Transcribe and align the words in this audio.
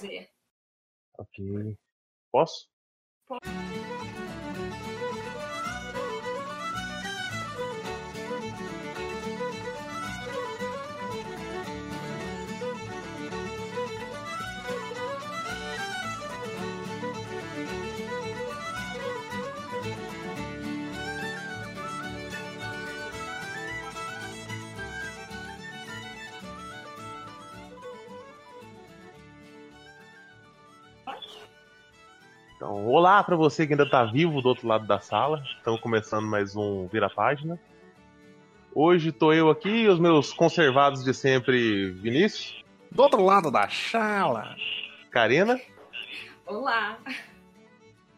fazer. 0.00 0.30
Ok. 1.18 1.76
Posso? 2.32 2.68
Então, 32.60 32.86
olá 32.88 33.24
para 33.24 33.36
você 33.36 33.66
que 33.66 33.72
ainda 33.72 33.88
tá 33.88 34.04
vivo 34.04 34.42
do 34.42 34.50
outro 34.50 34.68
lado 34.68 34.86
da 34.86 35.00
sala. 35.00 35.42
Estamos 35.56 35.80
começando 35.80 36.26
mais 36.26 36.54
um 36.54 36.86
Vira 36.88 37.08
Página. 37.08 37.58
Hoje 38.74 39.12
tô 39.12 39.32
eu 39.32 39.48
aqui 39.48 39.70
e 39.70 39.88
os 39.88 39.98
meus 39.98 40.30
conservados 40.30 41.02
de 41.02 41.14
sempre, 41.14 41.90
Vinícius, 41.92 42.62
Do 42.92 43.02
outro 43.02 43.24
lado 43.24 43.50
da 43.50 43.66
chala. 43.66 44.54
Karina. 45.10 45.58
Olá. 46.44 46.98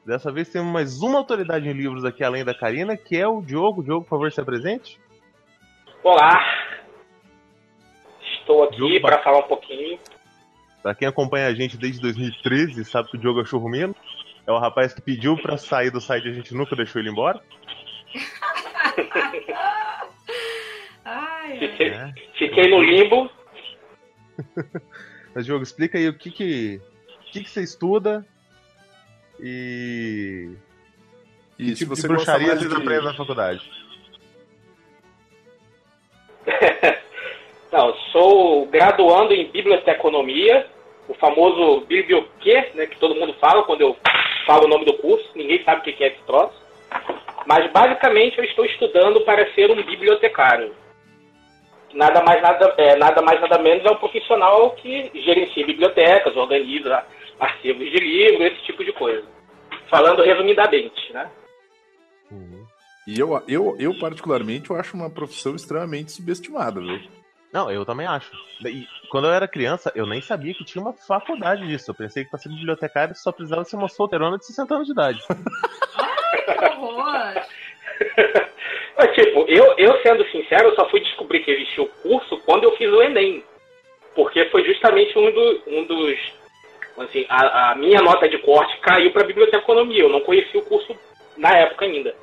Dessa 0.05 0.33
vez 0.33 0.49
temos 0.49 0.73
mais 0.73 1.01
uma 1.01 1.19
autoridade 1.19 1.69
em 1.69 1.73
livros 1.73 2.05
aqui 2.05 2.25
além 2.25 2.45
da 2.45 2.53
Karina, 2.53 2.97
que 2.97 3.17
é 3.17 3.29
o 3.29 3.41
Diogo. 3.41 3.81
Diogo, 3.81 4.03
por 4.03 4.11
favor, 4.11 4.33
se 4.33 4.41
apresente. 4.41 4.99
Olá, 6.03 6.45
estou 8.41 8.65
aqui 8.65 8.99
para 8.99 9.23
falar 9.23 9.39
um 9.39 9.49
pouquinho. 9.49 10.01
Pra 10.83 10.97
quem 10.97 11.07
acompanha 11.07 11.47
a 11.47 11.55
gente 11.55 11.77
desde 11.77 12.01
2013 12.01 12.85
sabe 12.85 13.09
que 13.09 13.17
o 13.17 13.21
Diogo 13.21 13.41
é 13.41 13.45
churrumino. 13.45 13.95
É 14.47 14.53
o 14.53 14.59
rapaz 14.59 14.93
que 14.93 15.01
pediu 15.01 15.37
pra 15.37 15.57
sair 15.57 15.91
do 15.91 16.01
site 16.01 16.27
e 16.27 16.31
a 16.31 16.35
gente 16.35 16.55
nunca 16.55 16.75
deixou 16.75 17.01
ele 17.01 17.11
embora. 17.11 17.41
Ai. 21.05 21.59
Fiquei, 21.59 21.89
É. 21.89 22.13
fiquei 22.35 22.69
no 22.71 22.83
limbo. 22.83 23.31
Mas, 25.35 25.47
Diogo, 25.47 25.63
explica 25.63 25.97
aí 25.99 26.09
o 26.09 26.17
que 26.19 26.31
que, 26.31 26.81
o 27.29 27.33
que, 27.33 27.45
que 27.45 27.51
você 27.51 27.63
estuda 27.63 28.27
e 29.41 30.51
E 31.59 31.65
que 31.65 31.71
se 31.71 31.77
tipo 31.85 31.95
de 31.95 32.01
você 32.01 32.09
bruxaria 32.09 32.49
gosta 32.49 32.61
vocês 32.61 32.71
mais 32.71 32.83
de... 32.83 32.89
aprendem 32.89 33.05
na 33.11 33.17
faculdade. 33.17 33.71
Não, 37.73 37.95
sou 38.13 38.67
graduando 38.67 39.33
em 39.33 39.51
biblioteconomia, 39.51 40.67
o 41.09 41.15
famoso 41.15 41.87
biblioquê, 41.87 42.71
né, 42.75 42.87
que 42.87 42.99
todo 42.99 43.15
mundo 43.15 43.35
fala 43.41 43.65
quando 43.65 43.81
eu 43.81 43.97
falo 44.45 44.67
o 44.67 44.69
nome 44.69 44.85
do 44.85 44.95
curso, 44.95 45.29
ninguém 45.35 45.63
sabe 45.65 45.81
o 45.81 45.85
que 45.85 46.03
é 46.03 46.09
esse 46.09 46.23
troço. 46.27 46.61
Mas 47.47 47.71
basicamente 47.73 48.39
eu 48.39 48.45
estou 48.45 48.65
estudando 48.65 49.21
para 49.23 49.53
ser 49.55 49.71
um 49.71 49.83
bibliotecário. 49.83 50.75
Nada 51.95 52.23
mais 52.23 52.41
nada, 52.41 52.75
é, 52.79 52.97
nada 52.97 53.21
mais 53.21 53.41
nada 53.41 53.59
menos 53.59 53.85
é 53.85 53.91
um 53.91 53.97
profissional 53.97 54.71
que 54.71 55.11
gerencia 55.15 55.67
bibliotecas, 55.67 56.37
organiza 56.37 57.05
arquivos 57.39 57.91
de 57.91 57.99
livro, 57.99 58.45
esse 58.45 58.63
tipo 58.63 58.85
de 58.85 58.93
coisa. 58.93 59.27
Falando 59.91 60.23
resumidamente, 60.23 61.13
né? 61.13 61.31
Uhum. 62.31 62.65
E 63.07 63.19
eu, 63.19 63.43
eu, 63.49 63.77
eu, 63.79 63.99
particularmente, 63.99 64.71
eu 64.71 64.77
acho 64.77 64.97
uma 64.97 65.11
profissão 65.11 65.55
extremamente 65.55 66.13
subestimada, 66.13 66.81
viu? 66.81 67.01
Não, 67.53 67.71
eu 67.71 67.85
também 67.85 68.07
acho. 68.07 68.33
E 68.65 68.87
quando 69.11 69.27
eu 69.27 69.33
era 69.33 69.47
criança, 69.47 69.93
eu 69.95 70.07
nem 70.07 70.23
sabia 70.23 70.55
que 70.55 70.65
tinha 70.65 70.81
uma 70.81 70.95
faculdade 70.95 71.67
disso. 71.67 71.91
Eu 71.91 71.95
pensei 71.95 72.25
que 72.25 72.31
pra 72.31 72.39
ser 72.39 72.49
bibliotecário 72.49 73.15
só 73.15 73.31
precisava 73.31 73.63
ser 73.65 73.77
uma 73.77 73.89
solteirona 73.89 74.39
de 74.39 74.47
60 74.47 74.75
anos 74.75 74.87
de 74.87 74.93
idade. 74.93 75.21
Que 76.43 76.65
horror. 76.65 77.35
Mas, 78.97 79.15
tipo, 79.15 79.45
eu, 79.49 79.75
eu 79.77 80.03
sendo 80.03 80.25
sincero, 80.31 80.69
eu 80.69 80.75
só 80.75 80.89
fui 80.89 81.01
descobrir 81.01 81.41
que 81.45 81.51
existia 81.51 81.85
o 81.85 81.89
curso 81.89 82.39
quando 82.39 82.65
eu 82.65 82.77
fiz 82.77 82.91
o 82.91 83.03
Enem. 83.03 83.45
Porque 84.15 84.47
foi 84.47 84.65
justamente 84.65 85.17
um, 85.19 85.31
do, 85.31 85.63
um 85.67 85.85
dos. 85.85 86.19
Assim, 86.99 87.25
a, 87.29 87.71
a 87.71 87.75
minha 87.77 88.01
nota 88.01 88.29
de 88.29 88.39
corte 88.39 88.77
caiu 88.81 89.13
para 89.13 89.25
biblioteconomia. 89.25 90.03
Eu 90.03 90.09
não 90.09 90.21
conhecia 90.21 90.61
o 90.61 90.65
curso 90.65 90.97
na 91.37 91.51
época 91.57 91.85
ainda. 91.85 92.15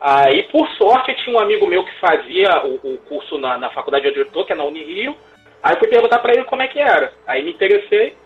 Aí, 0.00 0.42
por 0.44 0.68
sorte, 0.76 1.10
eu 1.10 1.16
tinha 1.16 1.36
um 1.36 1.40
amigo 1.40 1.66
meu 1.66 1.84
que 1.84 1.98
fazia 1.98 2.64
o, 2.64 2.74
o 2.74 2.98
curso 2.98 3.38
na, 3.38 3.56
na 3.56 3.70
faculdade 3.70 4.08
onde 4.08 4.20
eu 4.20 4.30
tô, 4.30 4.44
que 4.44 4.52
é 4.52 4.56
na 4.56 4.64
Unirio. 4.64 5.16
Aí 5.62 5.74
eu 5.74 5.78
fui 5.78 5.88
perguntar 5.88 6.18
para 6.18 6.34
ele 6.34 6.44
como 6.44 6.62
é 6.62 6.68
que 6.68 6.78
era. 6.78 7.12
Aí 7.26 7.42
me 7.42 7.52
interessei 7.52 8.16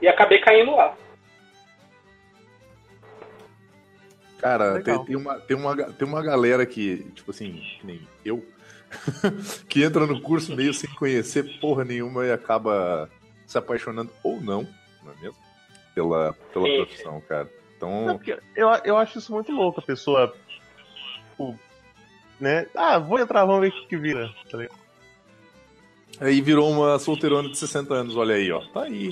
e 0.00 0.08
acabei 0.08 0.40
caindo 0.40 0.76
lá. 0.76 0.94
Cara, 4.38 4.82
tem, 4.82 5.04
tem, 5.04 5.16
uma, 5.16 5.38
tem, 5.38 5.56
uma, 5.56 5.76
tem 5.92 6.08
uma 6.08 6.22
galera 6.22 6.66
que, 6.66 7.04
tipo 7.14 7.30
assim, 7.30 7.62
que 7.78 7.86
nem 7.86 8.00
eu, 8.24 8.44
que 9.68 9.84
entra 9.84 10.04
no 10.04 10.20
curso 10.20 10.54
meio 10.54 10.74
sem 10.74 10.90
conhecer 10.94 11.60
porra 11.60 11.84
nenhuma 11.84 12.26
e 12.26 12.32
acaba 12.32 13.08
se 13.46 13.56
apaixonando 13.56 14.10
ou 14.22 14.40
não, 14.40 14.66
não 15.04 15.12
é 15.12 15.22
mesmo? 15.22 15.36
Pela, 15.94 16.32
pela 16.52 16.66
Sim, 16.66 16.76
profissão, 16.76 17.20
cara. 17.28 17.48
Não, 17.80 18.02
Então, 18.04 18.16
porque 18.16 18.38
eu, 18.56 18.68
eu 18.84 18.96
acho 18.96 19.18
isso 19.18 19.32
muito 19.32 19.52
louco, 19.52 19.80
a 19.80 19.82
pessoa. 19.82 20.34
Tipo, 21.42 21.58
né? 22.40 22.66
Ah, 22.74 22.98
vou 22.98 23.18
entrar, 23.18 23.44
vamos 23.44 23.62
ver 23.62 23.68
o 23.68 23.72
que, 23.72 23.86
que 23.88 23.96
vira. 23.96 24.30
Tá 24.50 24.58
ligado? 24.58 24.82
aí 26.20 26.40
virou 26.40 26.70
uma 26.70 26.98
solteirona 26.98 27.48
de 27.48 27.58
60 27.58 27.94
anos, 27.94 28.16
olha 28.16 28.34
aí, 28.34 28.52
ó. 28.52 28.60
Tá 28.72 28.82
aí. 28.82 29.10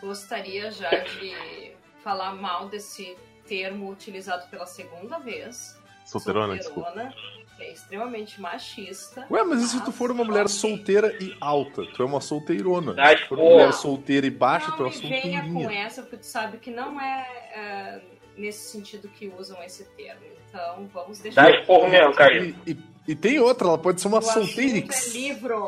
Gostaria 0.00 0.70
já 0.70 0.88
de 0.88 1.72
falar 2.02 2.34
mal 2.34 2.68
desse 2.68 3.16
termo 3.46 3.90
utilizado 3.90 4.48
pela 4.48 4.66
segunda 4.66 5.18
vez. 5.18 5.78
Solteirona. 6.06 6.60
Solteirona, 6.62 7.14
que 7.56 7.62
é 7.62 7.72
extremamente 7.72 8.40
machista. 8.40 9.26
Ué, 9.30 9.42
mas 9.44 9.62
e 9.62 9.68
se 9.68 9.84
tu 9.84 9.92
for 9.92 10.10
uma 10.10 10.24
mulher 10.24 10.48
solteira 10.48 11.14
e 11.22 11.36
alta? 11.40 11.84
Tu 11.84 12.02
é 12.02 12.06
uma 12.06 12.20
solteirona. 12.20 12.94
Mas, 12.94 13.20
Se 13.20 13.26
for 13.26 13.38
uma 13.38 13.50
mulher 13.50 13.72
solteira 13.74 14.26
e 14.26 14.30
baixa, 14.30 14.68
Não 14.68 14.76
tu 14.76 14.82
é 14.84 14.86
uma 14.86 14.94
me 14.94 15.20
venha 15.20 15.52
com 15.52 15.70
essa, 15.70 16.02
porque 16.02 16.16
tu 16.16 16.26
sabe 16.26 16.58
que 16.58 16.70
não 16.70 16.98
é, 16.98 17.26
é, 17.54 18.00
nesse 18.40 18.70
sentido 18.70 19.08
que 19.08 19.28
usam 19.38 19.62
esse 19.62 19.84
termo. 19.96 20.20
Então, 20.48 20.88
vamos 20.92 21.18
deixar... 21.20 21.42
dá 21.42 21.50
esporro 21.60 21.88
mesmo, 21.88 22.14
cara. 22.14 22.36
E, 22.38 22.54
e- 22.66 22.90
e 23.08 23.14
tem 23.14 23.38
outra, 23.40 23.66
ela 23.68 23.78
pode 23.78 24.00
ser 24.00 24.08
uma 24.08 24.20
solteirix. 24.22 25.14
é 25.14 25.18
livro. 25.18 25.66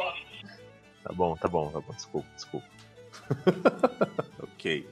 Tá 1.02 1.12
bom, 1.12 1.36
tá 1.36 1.48
bom, 1.48 1.70
tá 1.70 1.80
bom. 1.80 1.92
Desculpa, 1.92 2.28
desculpa. 2.34 2.66
Ok. 4.42 4.86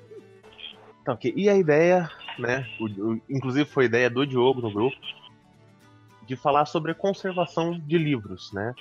Tá, 1.04 1.12
ok. 1.12 1.32
E 1.36 1.48
a 1.48 1.56
ideia, 1.56 2.10
né? 2.38 2.66
o- 2.80 3.12
o- 3.12 3.20
inclusive 3.28 3.68
foi 3.68 3.84
ideia 3.84 4.10
do 4.10 4.26
Diogo 4.26 4.60
no 4.60 4.70
grupo, 4.72 4.96
de 6.26 6.34
falar 6.36 6.66
sobre 6.66 6.92
a 6.92 6.94
conservação 6.94 7.78
de 7.78 7.96
livros, 7.98 8.52
né? 8.52 8.74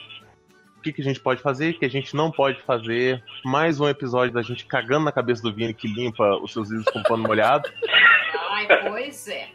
O 0.77 0.81
que, 0.81 0.93
que 0.93 1.01
a 1.01 1.03
gente 1.03 1.19
pode 1.19 1.41
fazer, 1.41 1.75
o 1.75 1.79
que 1.79 1.85
a 1.85 1.89
gente 1.89 2.15
não 2.15 2.31
pode 2.31 2.61
fazer. 2.61 3.23
Mais 3.43 3.79
um 3.79 3.87
episódio 3.87 4.33
da 4.33 4.41
gente 4.41 4.65
cagando 4.65 5.05
na 5.05 5.11
cabeça 5.11 5.41
do 5.43 5.53
Vini 5.53 5.73
que 5.73 5.87
limpa 5.87 6.37
os 6.41 6.53
seus 6.53 6.69
livros 6.69 6.87
com 6.91 7.03
pano 7.03 7.23
molhado. 7.23 7.69
Ai, 8.67 8.89
pois 8.89 9.27
é. 9.27 9.47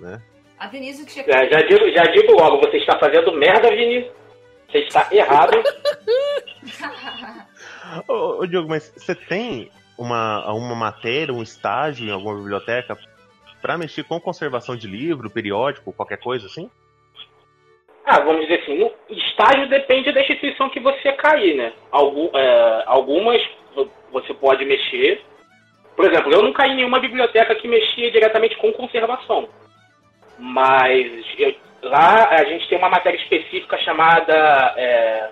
Né? 0.00 0.22
A 0.58 0.66
Denise 0.66 1.04
que... 1.06 1.30
Já, 1.30 1.46
já 1.46 1.60
digo, 1.62 1.90
já 1.90 2.02
digo 2.04 2.32
logo, 2.32 2.58
você 2.58 2.78
está 2.78 2.98
fazendo 2.98 3.32
merda, 3.32 3.70
Vini. 3.70 4.10
Você 4.70 4.78
está 4.78 5.08
errado. 5.10 5.62
Ô, 8.08 8.42
ô, 8.42 8.46
Diogo, 8.46 8.68
mas 8.68 8.92
você 8.96 9.14
tem 9.14 9.70
uma, 9.96 10.50
uma 10.52 10.74
matéria, 10.74 11.32
um 11.32 11.42
estágio 11.42 12.06
em 12.06 12.10
alguma 12.12 12.36
biblioteca 12.36 12.96
pra 13.62 13.78
mexer 13.78 14.04
com 14.04 14.20
conservação 14.20 14.76
de 14.76 14.86
livro, 14.86 15.30
periódico, 15.30 15.92
qualquer 15.92 16.18
coisa 16.18 16.46
assim? 16.46 16.70
Ah, 18.04 18.20
vamos 18.20 18.42
dizer 18.42 18.62
assim, 18.62 18.78
no 18.78 18.90
estágio 19.10 19.68
depende 19.68 20.12
da 20.12 20.20
instituição 20.20 20.70
que 20.70 20.80
você 20.80 21.12
cair, 21.12 21.56
né? 21.56 21.72
Algu- 21.90 22.30
é, 22.34 22.82
algumas 22.86 23.40
vo- 23.74 23.90
você 24.12 24.32
pode 24.34 24.64
mexer. 24.64 25.22
Por 25.98 26.04
exemplo, 26.06 26.30
eu 26.32 26.44
não 26.44 26.52
caí 26.52 26.70
em 26.70 26.76
nenhuma 26.76 27.00
biblioteca 27.00 27.56
que 27.56 27.66
mexia 27.66 28.08
diretamente 28.12 28.56
com 28.58 28.72
conservação. 28.72 29.48
Mas 30.38 31.24
eu- 31.36 31.56
lá 31.82 32.28
a 32.28 32.44
gente 32.44 32.68
tem 32.68 32.78
uma 32.78 32.88
matéria 32.88 33.16
específica 33.18 33.76
chamada. 33.78 34.74
é, 34.76 35.30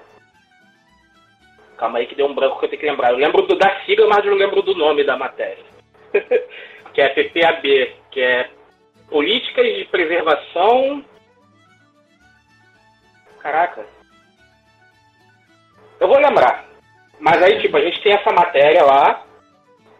Calma 1.78 1.98
aí 1.98 2.06
que 2.08 2.16
deu 2.16 2.26
um 2.26 2.34
branco 2.34 2.58
que 2.58 2.64
eu 2.64 2.68
tenho 2.70 2.80
que 2.80 2.90
lembrar. 2.90 3.10
Eu 3.10 3.16
lembro 3.16 3.42
do, 3.42 3.54
da 3.54 3.78
sigla, 3.84 4.08
mas 4.08 4.24
não 4.24 4.34
lembro 4.34 4.60
do 4.60 4.74
nome 4.74 5.04
da 5.04 5.16
matéria. 5.16 5.62
que 6.92 7.00
é 7.00 7.10
PPAB, 7.10 7.94
que 8.10 8.20
é 8.20 8.50
Políticas 9.08 9.64
de 9.72 9.84
Preservação 9.84 11.04
Caraca. 13.38 13.86
Eu 16.00 16.08
vou 16.08 16.18
lembrar. 16.18 16.64
Mas 17.20 17.40
aí, 17.40 17.60
tipo, 17.60 17.76
a 17.76 17.80
gente 17.80 18.02
tem 18.02 18.14
essa 18.14 18.32
matéria 18.32 18.82
lá, 18.82 19.25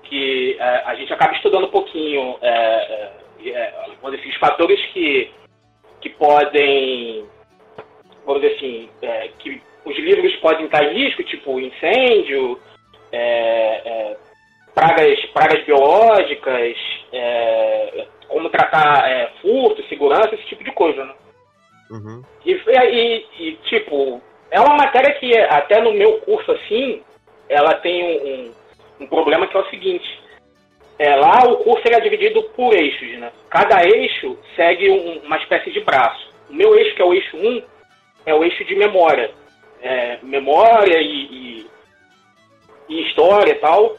que 0.08 0.56
é, 0.58 0.82
a 0.87 0.94
gente 0.94 1.12
acaba 1.12 1.35
estudando 1.35 1.67
um 1.67 1.70
pouquinho, 1.70 2.37
é, 2.43 3.12
é, 3.44 3.50
é, 3.50 3.73
vamos 4.00 4.17
dizer 4.17 4.20
assim, 4.20 4.31
os 4.31 4.37
fatores 4.37 4.81
que, 4.93 5.31
que 6.00 6.11
podem, 6.11 7.26
vamos 8.25 8.43
dizer 8.43 8.56
assim, 8.56 8.88
é, 9.03 9.29
que 9.38 9.61
os 9.85 9.97
livros 9.99 10.35
podem 10.37 10.67
estar 10.67 10.85
em 10.85 10.94
risco, 10.94 11.23
tipo 11.25 11.61
incêndio, 11.61 12.61
é, 13.12 14.17
pragas, 14.75 15.19
pragas 15.26 15.64
biológicas, 15.64 16.76
é, 17.12 18.06
como 18.29 18.50
tratar 18.50 19.08
é, 19.08 19.31
furto, 19.41 19.82
segurança, 19.88 20.35
esse 20.35 20.47
tipo 20.47 20.62
de 20.64 20.73
coisa, 20.73 21.05
né? 21.05 21.14
Uhum. 21.91 22.23
E, 22.44 22.53
e, 22.53 23.26
e, 23.38 23.53
tipo, 23.69 24.20
é 24.50 24.61
uma 24.61 24.76
matéria 24.76 25.14
que 25.14 25.37
até 25.38 25.81
no 25.81 25.93
meu 25.93 26.19
curso, 26.20 26.50
assim, 26.53 27.03
ela 27.49 27.75
tem 27.75 28.03
um, 28.03 28.29
um, 28.29 28.53
um 29.00 29.06
problema 29.06 29.46
que 29.46 29.56
é 29.56 29.60
o 29.60 29.70
seguinte. 29.70 30.26
É, 30.98 31.14
lá 31.14 31.44
o 31.44 31.58
curso 31.58 31.82
é 31.87 32.00
dividido 32.00 32.43
por 32.54 32.75
eixos, 32.75 33.19
né? 33.19 33.31
Cada 33.50 33.84
eixo 33.84 34.38
segue 34.54 34.90
um, 34.90 35.19
uma 35.26 35.37
espécie 35.38 35.70
de 35.70 35.81
braço. 35.81 36.32
O 36.48 36.54
meu 36.54 36.75
eixo, 36.76 36.94
que 36.94 37.02
é 37.02 37.04
o 37.04 37.12
eixo 37.12 37.37
1, 37.37 37.62
é 38.25 38.34
o 38.34 38.43
eixo 38.43 38.64
de 38.64 38.75
memória. 38.75 39.31
É, 39.82 40.19
memória 40.22 40.98
e, 40.98 41.26
e, 41.31 41.66
e, 42.88 43.08
história 43.08 43.52
e 43.52 43.56
tal. 43.56 43.96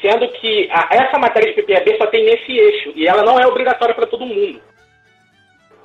Sendo 0.00 0.26
que 0.28 0.70
a, 0.72 0.88
essa 0.90 1.18
matéria 1.18 1.52
de 1.52 1.62
PPAB 1.62 1.98
só 1.98 2.06
tem 2.06 2.24
nesse 2.24 2.50
eixo. 2.50 2.92
E 2.96 3.06
ela 3.06 3.22
não 3.22 3.38
é 3.38 3.46
obrigatória 3.46 3.94
para 3.94 4.06
todo 4.06 4.24
mundo. 4.24 4.60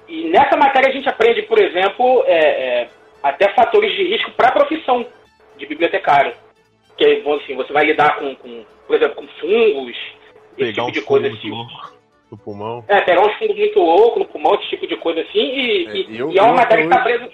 E 0.07 0.29
nessa 0.29 0.55
matéria 0.55 0.89
a 0.89 0.93
gente 0.93 1.09
aprende, 1.09 1.41
por 1.41 1.59
exemplo, 1.59 2.23
é, 2.25 2.37
é, 2.37 2.87
até 3.21 3.53
fatores 3.53 3.91
de 3.91 4.03
risco 4.03 4.31
para 4.31 4.49
a 4.49 4.53
profissão 4.53 5.05
de 5.57 5.65
bibliotecário. 5.65 6.33
Que 6.97 7.05
assim, 7.05 7.55
você 7.55 7.73
vai 7.73 7.85
lidar 7.85 8.17
com, 8.17 8.35
com 8.35 8.65
por 8.87 8.95
exemplo, 8.95 9.15
com 9.15 9.27
fungos, 9.39 9.97
pegar 10.55 10.69
esse 10.69 10.73
tipo 10.73 10.91
de 10.91 11.01
coisa 11.01 11.27
assim. 11.27 11.49
no 12.31 12.37
pulmão. 12.37 12.83
É, 12.87 13.01
pegar 13.01 13.21
uns 13.25 13.33
fungos 13.37 13.57
muito 13.57 13.79
loucos 13.79 14.19
no 14.19 14.27
pulmão, 14.27 14.55
esse 14.55 14.69
tipo 14.69 14.87
de 14.87 14.95
coisa 14.97 15.21
assim, 15.21 15.39
e 15.39 15.87
É, 15.87 15.95
e- 15.97 16.17
eu- 16.19 16.31
e 16.31 16.37
é 16.37 16.41
uma 16.41 16.51
eu 16.51 16.55
matéria 16.55 16.87
que 16.87 16.93
hoje- 16.93 17.03
presa. 17.03 17.31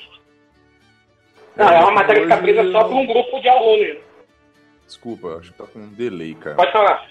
Não, 1.55 1.69
é 1.69 1.79
uma 1.79 1.91
matéria 1.91 2.25
que 2.27 2.33
hoje- 2.33 2.41
presa 2.41 2.71
só 2.71 2.83
por 2.85 2.93
um 2.93 3.05
grupo 3.05 3.39
de 3.41 3.49
alunos. 3.49 3.97
Desculpa, 4.85 5.37
acho 5.37 5.51
que 5.51 5.57
tá 5.57 5.65
com 5.65 5.79
um 5.79 5.89
delay, 5.89 6.33
cara. 6.35 6.55
Pode 6.55 6.71
falar. 6.71 7.07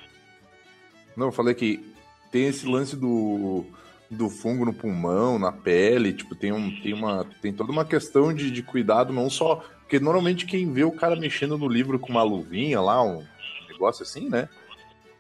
Não, 1.17 1.27
eu 1.27 1.33
falei 1.33 1.55
que 1.55 1.79
tem 2.33 2.47
esse 2.47 2.67
lance 2.67 2.97
do, 2.97 3.65
do 4.11 4.29
fungo 4.29 4.65
no 4.65 4.73
pulmão, 4.73 5.39
na 5.39 5.53
pele, 5.53 6.13
tipo, 6.13 6.35
tem, 6.35 6.51
um, 6.51 6.71
tem, 6.81 6.93
uma, 6.93 7.25
tem 7.41 7.53
toda 7.53 7.71
uma 7.71 7.85
questão 7.85 8.35
de, 8.35 8.51
de 8.51 8.63
cuidado, 8.63 9.13
não 9.13 9.31
só. 9.31 9.63
Porque 9.81 10.01
normalmente 10.01 10.47
quem 10.47 10.73
vê 10.73 10.83
o 10.83 10.91
cara 10.91 11.15
mexendo 11.15 11.57
no 11.57 11.69
livro 11.69 11.99
com 11.99 12.11
uma 12.11 12.23
luvinha 12.23 12.81
lá, 12.81 13.03
um 13.03 13.25
negócio 13.69 14.03
assim, 14.03 14.29
né? 14.29 14.49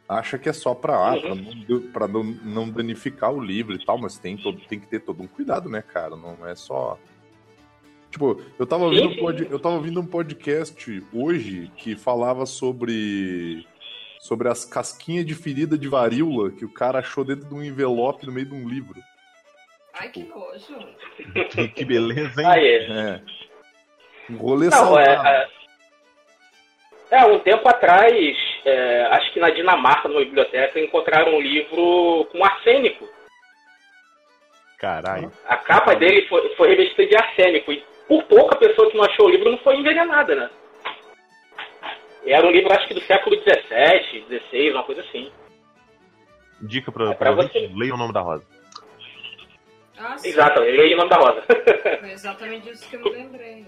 Acha 0.08 0.36
que 0.38 0.48
é 0.48 0.52
só 0.52 0.74
pra, 0.74 0.96
ah, 0.96 1.14
Uhum. 1.14 1.90
pra, 1.92 2.08
não, 2.08 2.32
pra 2.32 2.44
não, 2.44 2.68
danificar 2.68 3.32
o 3.32 3.40
livro 3.40 3.74
e 3.76 3.84
tal, 3.84 3.96
mas 3.96 4.18
tem, 4.18 4.36
todo, 4.36 4.60
tem 4.68 4.80
que 4.80 4.88
ter 4.88 5.00
todo 5.00 5.22
um 5.22 5.28
cuidado, 5.28 5.68
né, 5.68 5.82
cara? 5.82 6.16
Não 6.16 6.36
é 6.48 6.56
só. 6.56 6.98
Tipo, 8.10 8.42
eu 8.58 8.66
tava, 8.66 8.84
ouvindo 8.84 9.08
um 9.08 9.16
pod, 9.16 9.46
eu 9.48 9.58
tava 9.60 9.76
ouvindo 9.76 10.00
um 10.00 10.06
podcast 10.06 11.04
hoje 11.12 11.70
que 11.76 11.94
falava 11.94 12.44
sobre 12.44 13.64
sobre 14.20 14.48
as 14.48 14.66
casquinhas 14.66 15.24
de 15.24 15.34
ferida 15.34 15.78
de 15.78 15.88
varíola 15.88 16.50
que 16.50 16.64
o 16.64 16.72
cara 16.72 16.98
achou 16.98 17.24
dentro 17.24 17.48
de 17.48 17.54
um 17.54 17.62
envelope 17.62 18.26
no 18.26 18.32
meio 18.32 18.46
de 18.46 18.54
um 18.54 18.68
livro. 18.68 19.00
Ai, 19.98 20.10
que 20.10 20.22
nojo. 20.24 20.78
Que, 21.50 21.68
que 21.72 21.84
beleza, 21.86 22.40
hein? 22.40 22.46
Aí, 22.46 22.74
É. 22.84 23.20
Um 24.30 24.36
rolê 24.36 24.66
Não, 24.66 24.72
saudável. 24.72 25.30
é, 25.30 25.48
é, 27.10 27.18
é, 27.18 27.24
um 27.24 27.40
tempo 27.40 27.68
atrás, 27.68 28.14
é, 28.64 29.02
acho 29.10 29.32
que 29.32 29.40
na 29.40 29.50
Dinamarca, 29.50 30.06
numa 30.08 30.20
biblioteca, 30.20 30.78
encontraram 30.78 31.34
um 31.34 31.40
livro 31.40 32.28
com 32.30 32.44
arsênico. 32.44 33.08
Caralho. 34.78 35.32
A 35.46 35.56
capa 35.56 35.96
dele 35.96 36.26
foi, 36.28 36.54
foi 36.56 36.68
revestida 36.68 37.06
de 37.08 37.16
arsênico. 37.16 37.72
E 37.72 37.82
por 38.06 38.22
pouco 38.24 38.54
a 38.54 38.58
pessoa 38.58 38.90
que 38.90 38.96
não 38.96 39.04
achou 39.04 39.26
o 39.26 39.30
livro 39.30 39.50
não 39.50 39.58
foi 39.58 39.76
envenenada, 39.76 40.34
né? 40.34 40.50
Era 42.26 42.46
um 42.46 42.50
livro, 42.50 42.72
acho 42.72 42.86
que 42.88 42.94
do 42.94 43.00
século 43.02 43.36
XVII, 43.36 44.24
XVI, 44.50 44.70
uma 44.72 44.84
coisa 44.84 45.00
assim. 45.02 45.30
Dica 46.60 46.92
pra, 46.92 47.10
É 47.10 47.14
pra 47.14 47.32
pra 47.34 47.42
você. 47.44 47.70
leia 47.74 47.94
o 47.94 47.98
nome 47.98 48.12
da 48.12 48.20
rosa. 48.20 48.44
Ah, 49.98 50.16
sim. 50.18 50.28
Exato, 50.28 50.60
eu 50.60 50.86
li 50.86 50.94
o 50.94 50.96
nome 50.96 51.10
da 51.10 51.16
rosa. 51.16 51.42
Foi 52.00 52.10
exatamente 52.12 52.70
isso 52.70 52.88
que 52.88 52.96
eu 52.96 53.00
me 53.04 53.10
lembrei. 53.10 53.56
Né? 53.62 53.66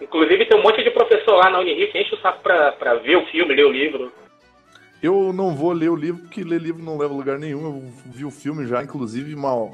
Inclusive 0.00 0.46
tem 0.46 0.58
um 0.58 0.62
monte 0.62 0.82
de 0.82 0.90
professor 0.90 1.36
lá 1.36 1.50
na 1.50 1.60
Unirio 1.60 1.90
que 1.90 1.98
enche 2.00 2.14
o 2.14 2.20
saco 2.20 2.42
pra, 2.42 2.72
pra 2.72 2.94
ver 2.94 3.16
o 3.16 3.26
filme, 3.26 3.54
ler 3.54 3.66
o 3.66 3.72
livro. 3.72 4.12
Eu 5.00 5.32
não 5.32 5.54
vou 5.54 5.72
ler 5.72 5.88
o 5.90 5.96
livro, 5.96 6.22
porque 6.22 6.42
ler 6.44 6.60
livro 6.60 6.82
não 6.82 6.96
leva 6.98 7.12
a 7.12 7.16
lugar 7.16 7.38
nenhum. 7.38 7.64
Eu 7.64 7.92
vi 8.06 8.24
o 8.24 8.30
filme 8.30 8.66
já, 8.66 8.82
inclusive, 8.82 9.34
uma 9.34 9.70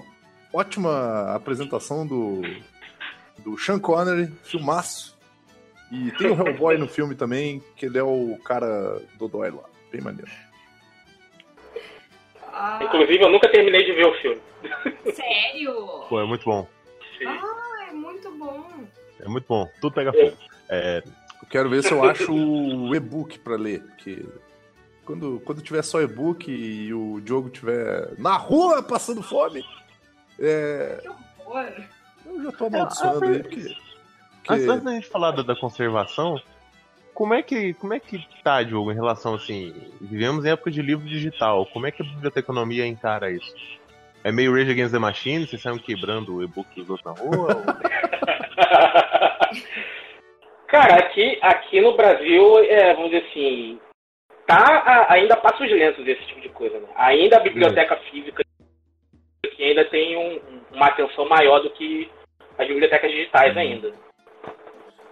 ótima 0.53 1.35
apresentação 1.35 2.07
do, 2.07 2.41
do 3.39 3.59
Sean 3.59 3.79
Connery, 3.79 4.29
filmaço. 4.45 5.18
E 5.91 6.11
tem 6.13 6.31
o 6.31 6.35
Hellboy 6.47 6.77
no 6.77 6.87
filme 6.89 7.15
também, 7.15 7.63
que 7.77 7.87
ele 7.87 7.99
é 7.99 8.03
o 8.03 8.39
cara 8.45 9.01
do 9.19 9.27
Dói 9.29 9.51
lá. 9.51 9.65
Bem 9.91 10.01
maneiro. 10.03 10.31
Ah, 12.53 12.79
Inclusive 12.83 13.23
eu 13.23 13.31
nunca 13.31 13.49
terminei 13.51 13.85
de 13.85 13.93
ver 13.93 14.07
o 14.07 14.15
filme. 14.21 14.41
sério? 15.15 15.75
Pô, 16.09 16.21
é 16.21 16.25
muito 16.27 16.45
bom. 16.45 16.67
Ah, 17.27 17.87
é 17.89 17.93
muito 17.93 18.31
bom. 18.33 18.69
É 19.21 19.29
muito 19.29 19.47
bom. 19.49 19.69
Tudo 19.81 19.95
pega 19.95 20.13
fogo. 20.13 20.37
É, 20.69 21.03
Eu 21.43 21.49
quero 21.49 21.71
ver 21.71 21.83
se 21.83 21.93
eu 21.93 22.03
acho 22.05 22.33
o 22.35 22.95
e-book 22.95 23.39
pra 23.39 23.57
ler, 23.57 23.81
porque 23.83 24.25
quando, 25.05 25.41
quando 25.45 25.63
tiver 25.63 25.83
só 25.83 26.01
e-book 26.03 26.51
e 26.51 26.93
o 26.93 27.21
Diogo 27.21 27.49
tiver 27.49 28.11
na 28.19 28.37
rua 28.37 28.83
passando 28.83 29.23
fome, 29.23 29.65
é, 30.39 30.99
Que 31.01 31.09
horror. 31.09 31.73
eu 32.27 32.43
já 32.45 32.53
tô 32.53 32.67
amaldiçoando 32.67 33.25
aí, 33.25 33.43
porque... 33.43 33.77
antes, 34.49 34.65
porque- 34.65 34.71
antes 34.71 34.85
da 34.85 34.91
gente 34.93 35.07
falar 35.09 35.31
da, 35.33 35.43
da 35.43 35.57
conservação, 35.57 36.41
como 37.15 37.35
é 37.35 37.43
que 37.43 37.75
como 37.75 37.95
é 37.95 38.01
que 38.01 38.25
tá, 38.45 38.63
Diogo, 38.63 38.93
em 38.93 38.95
relação 38.95 39.35
assim, 39.35 39.75
vivemos 40.01 40.45
em 40.45 40.51
época 40.51 40.71
de 40.71 40.81
livro 40.83 41.07
digital, 41.07 41.67
como 41.67 41.87
é 41.87 41.91
que 41.91 42.03
a 42.03 42.05
biblioteconomia 42.07 42.87
encara 42.87 43.31
isso? 43.31 43.55
É 44.25 44.31
meio 44.33 44.53
Rage 44.53 44.71
Against 44.73 44.93
the 44.93 44.99
Machine, 44.99 45.47
vocês 45.47 45.61
saem 45.63 45.79
quebrando 45.79 46.37
o 46.37 46.43
e-book 46.43 46.69
dos 46.81 46.91
outros 46.91 47.05
na 47.05 47.13
rua? 47.21 47.49
ou- 47.57 47.89
Cara, 50.67 50.97
aqui, 50.97 51.39
aqui 51.41 51.81
no 51.81 51.97
Brasil, 51.97 52.59
é, 52.65 52.93
vamos 52.95 53.11
dizer 53.11 53.25
assim, 53.31 53.81
tá 54.47 54.57
a- 54.85 55.13
ainda 55.15 55.35
a 55.35 55.37
passos 55.39 55.71
lentos 55.71 56.07
esse 56.07 56.23
tipo 56.27 56.41
de 56.41 56.49
coisa. 56.51 56.79
Né? 56.79 56.87
Ainda 56.97 57.37
a 57.39 57.41
biblioteca 57.41 57.97
física 58.11 58.45
que 59.57 59.63
ainda 59.65 59.85
tem 59.87 60.17
um- 60.17 60.41
uma 60.75 60.87
atenção 60.87 61.27
maior 61.29 61.61
do 61.61 61.71
que 61.71 62.11
as 62.59 62.69
bibliotecas 62.69 63.11
digitais 63.11 63.57
ainda. 63.57 63.93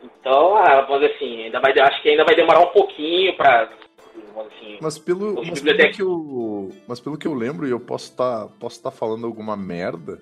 Então, 0.02 0.56
ah, 0.56 0.82
vamos 0.82 1.10
assim, 1.10 1.44
ainda 1.44 1.60
vai, 1.60 1.78
acho 1.78 2.02
que 2.02 2.08
ainda 2.10 2.24
vai 2.24 2.34
demorar 2.34 2.60
um 2.60 2.72
pouquinho 2.72 3.36
para 3.36 3.62
assim, 3.62 4.78
Mas 4.80 4.98
pelo, 4.98 5.34
mas, 5.44 5.60
pelo 5.60 5.90
que 5.92 6.02
eu, 6.02 6.72
mas 6.86 7.00
pelo 7.00 7.18
que 7.18 7.26
eu 7.26 7.34
lembro, 7.34 7.66
e 7.66 7.70
eu 7.70 7.80
posso 7.80 8.10
estar 8.10 8.48
posso 8.60 8.82
tá 8.82 8.90
falando 8.90 9.26
alguma 9.26 9.56
merda, 9.56 10.20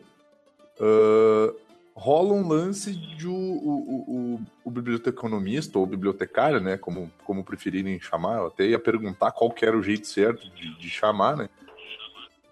ah, 0.80 1.52
rola 1.94 2.32
um 2.32 2.46
lance 2.46 2.94
de 2.94 3.28
o, 3.28 3.32
o, 3.32 4.04
o, 4.08 4.40
o 4.64 4.70
biblioteconomista 4.70 5.78
ou 5.78 5.87
bibliotecário, 5.87 6.60
né, 6.60 6.76
como, 6.76 7.10
como 7.25 7.44
preferirem 7.44 8.00
chamar, 8.00 8.38
eu 8.38 8.46
até 8.48 8.66
ia 8.66 8.78
perguntar 8.78 9.30
qual 9.30 9.50
que 9.50 9.64
era 9.64 9.76
o 9.76 9.82
jeito 9.82 10.06
certo 10.06 10.48
de, 10.50 10.76
de 10.76 10.90
chamar, 10.90 11.37
né, 11.37 11.48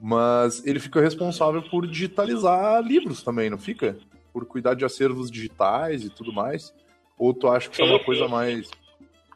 mas 0.00 0.64
ele 0.64 0.78
fica 0.78 1.00
responsável 1.00 1.62
por 1.62 1.86
digitalizar 1.86 2.80
livros 2.82 3.22
também, 3.22 3.50
não 3.50 3.58
fica? 3.58 3.96
Por 4.32 4.44
cuidar 4.46 4.74
de 4.74 4.84
acervos 4.84 5.30
digitais 5.30 6.04
e 6.04 6.10
tudo 6.10 6.32
mais? 6.32 6.74
Ou 7.22 7.32
tu 7.32 7.46
acha 7.46 7.68
que 7.68 7.76
isso 7.76 7.82
é 7.82 7.86
uma 7.86 8.02
coisa 8.02 8.24
sim. 8.24 8.30
mais... 8.32 8.68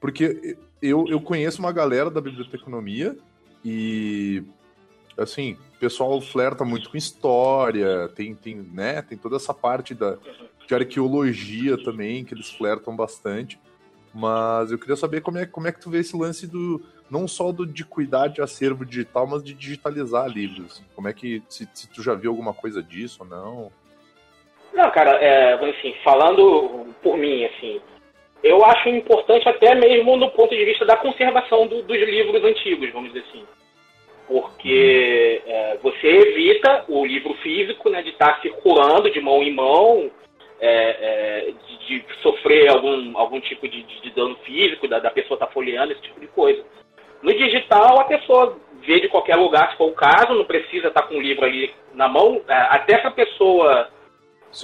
Porque 0.00 0.58
eu, 0.82 1.06
eu 1.06 1.20
conheço 1.20 1.60
uma 1.60 1.70
galera 1.70 2.10
da 2.10 2.20
biblioteconomia 2.20 3.16
e, 3.64 4.42
assim, 5.16 5.56
o 5.76 5.78
pessoal 5.78 6.20
flerta 6.20 6.64
muito 6.64 6.90
com 6.90 6.96
história, 6.96 8.08
tem, 8.08 8.34
tem, 8.34 8.56
né, 8.56 9.02
tem 9.02 9.16
toda 9.16 9.36
essa 9.36 9.54
parte 9.54 9.94
da, 9.94 10.18
de 10.66 10.74
arqueologia 10.74 11.80
também, 11.84 12.24
que 12.24 12.34
eles 12.34 12.50
flertam 12.50 12.96
bastante. 12.96 13.56
Mas 14.12 14.72
eu 14.72 14.78
queria 14.80 14.96
saber 14.96 15.20
como 15.20 15.38
é, 15.38 15.46
como 15.46 15.68
é 15.68 15.72
que 15.72 15.80
tu 15.80 15.88
vê 15.88 16.00
esse 16.00 16.16
lance 16.16 16.44
do 16.44 16.82
não 17.08 17.28
só 17.28 17.52
do, 17.52 17.64
de 17.64 17.84
cuidar 17.84 18.26
de 18.26 18.42
acervo 18.42 18.84
digital, 18.84 19.28
mas 19.28 19.44
de 19.44 19.54
digitalizar 19.54 20.26
livros. 20.26 20.82
Como 20.92 21.06
é 21.06 21.12
que, 21.12 21.40
se, 21.48 21.68
se 21.72 21.86
tu 21.88 22.02
já 22.02 22.14
viu 22.14 22.32
alguma 22.32 22.52
coisa 22.52 22.82
disso 22.82 23.18
ou 23.20 23.28
não? 23.28 23.70
Não, 24.76 24.90
cara, 24.90 25.12
é, 25.24 25.54
assim, 25.54 25.94
falando 26.04 26.94
por 27.02 27.16
mim, 27.16 27.46
assim, 27.46 27.80
eu 28.44 28.62
acho 28.62 28.90
importante 28.90 29.48
até 29.48 29.74
mesmo 29.74 30.18
no 30.18 30.30
ponto 30.30 30.54
de 30.54 30.62
vista 30.66 30.84
da 30.84 30.98
conservação 30.98 31.66
do- 31.66 31.82
dos 31.82 31.96
livros 31.96 32.44
antigos, 32.44 32.92
vamos 32.92 33.10
dizer 33.10 33.24
assim. 33.26 33.42
Porque 34.28 35.40
é, 35.46 35.78
você 35.82 36.06
evita 36.06 36.84
o 36.88 37.06
livro 37.06 37.32
físico 37.36 37.88
né, 37.88 38.02
de 38.02 38.10
estar 38.10 38.38
circulando 38.42 39.10
de 39.10 39.18
mão 39.18 39.42
em 39.42 39.54
mão, 39.54 40.10
é, 40.60 40.68
é, 41.48 41.52
de, 41.66 42.00
de 42.00 42.04
sofrer 42.20 42.68
algum, 42.68 43.16
algum 43.16 43.40
tipo 43.40 43.66
de, 43.66 43.82
de- 43.82 44.10
dano 44.10 44.36
físico, 44.44 44.86
da, 44.86 44.98
da 44.98 45.10
pessoa 45.10 45.36
estar 45.36 45.46
folheando, 45.48 45.92
esse 45.92 46.02
tipo 46.02 46.20
de 46.20 46.26
coisa. 46.26 46.62
No 47.22 47.32
digital, 47.32 47.98
a 47.98 48.04
pessoa 48.04 48.58
vê 48.82 49.00
de 49.00 49.08
qualquer 49.08 49.36
lugar, 49.36 49.70
se 49.70 49.78
for 49.78 49.88
o 49.88 49.94
caso, 49.94 50.34
não 50.34 50.44
precisa 50.44 50.88
estar 50.88 51.02
com 51.04 51.14
o 51.14 51.20
livro 51.20 51.46
ali 51.46 51.72
na 51.94 52.08
mão, 52.08 52.42
é, 52.46 52.54
até 52.54 52.94
essa 52.96 53.10
pessoa 53.10 53.88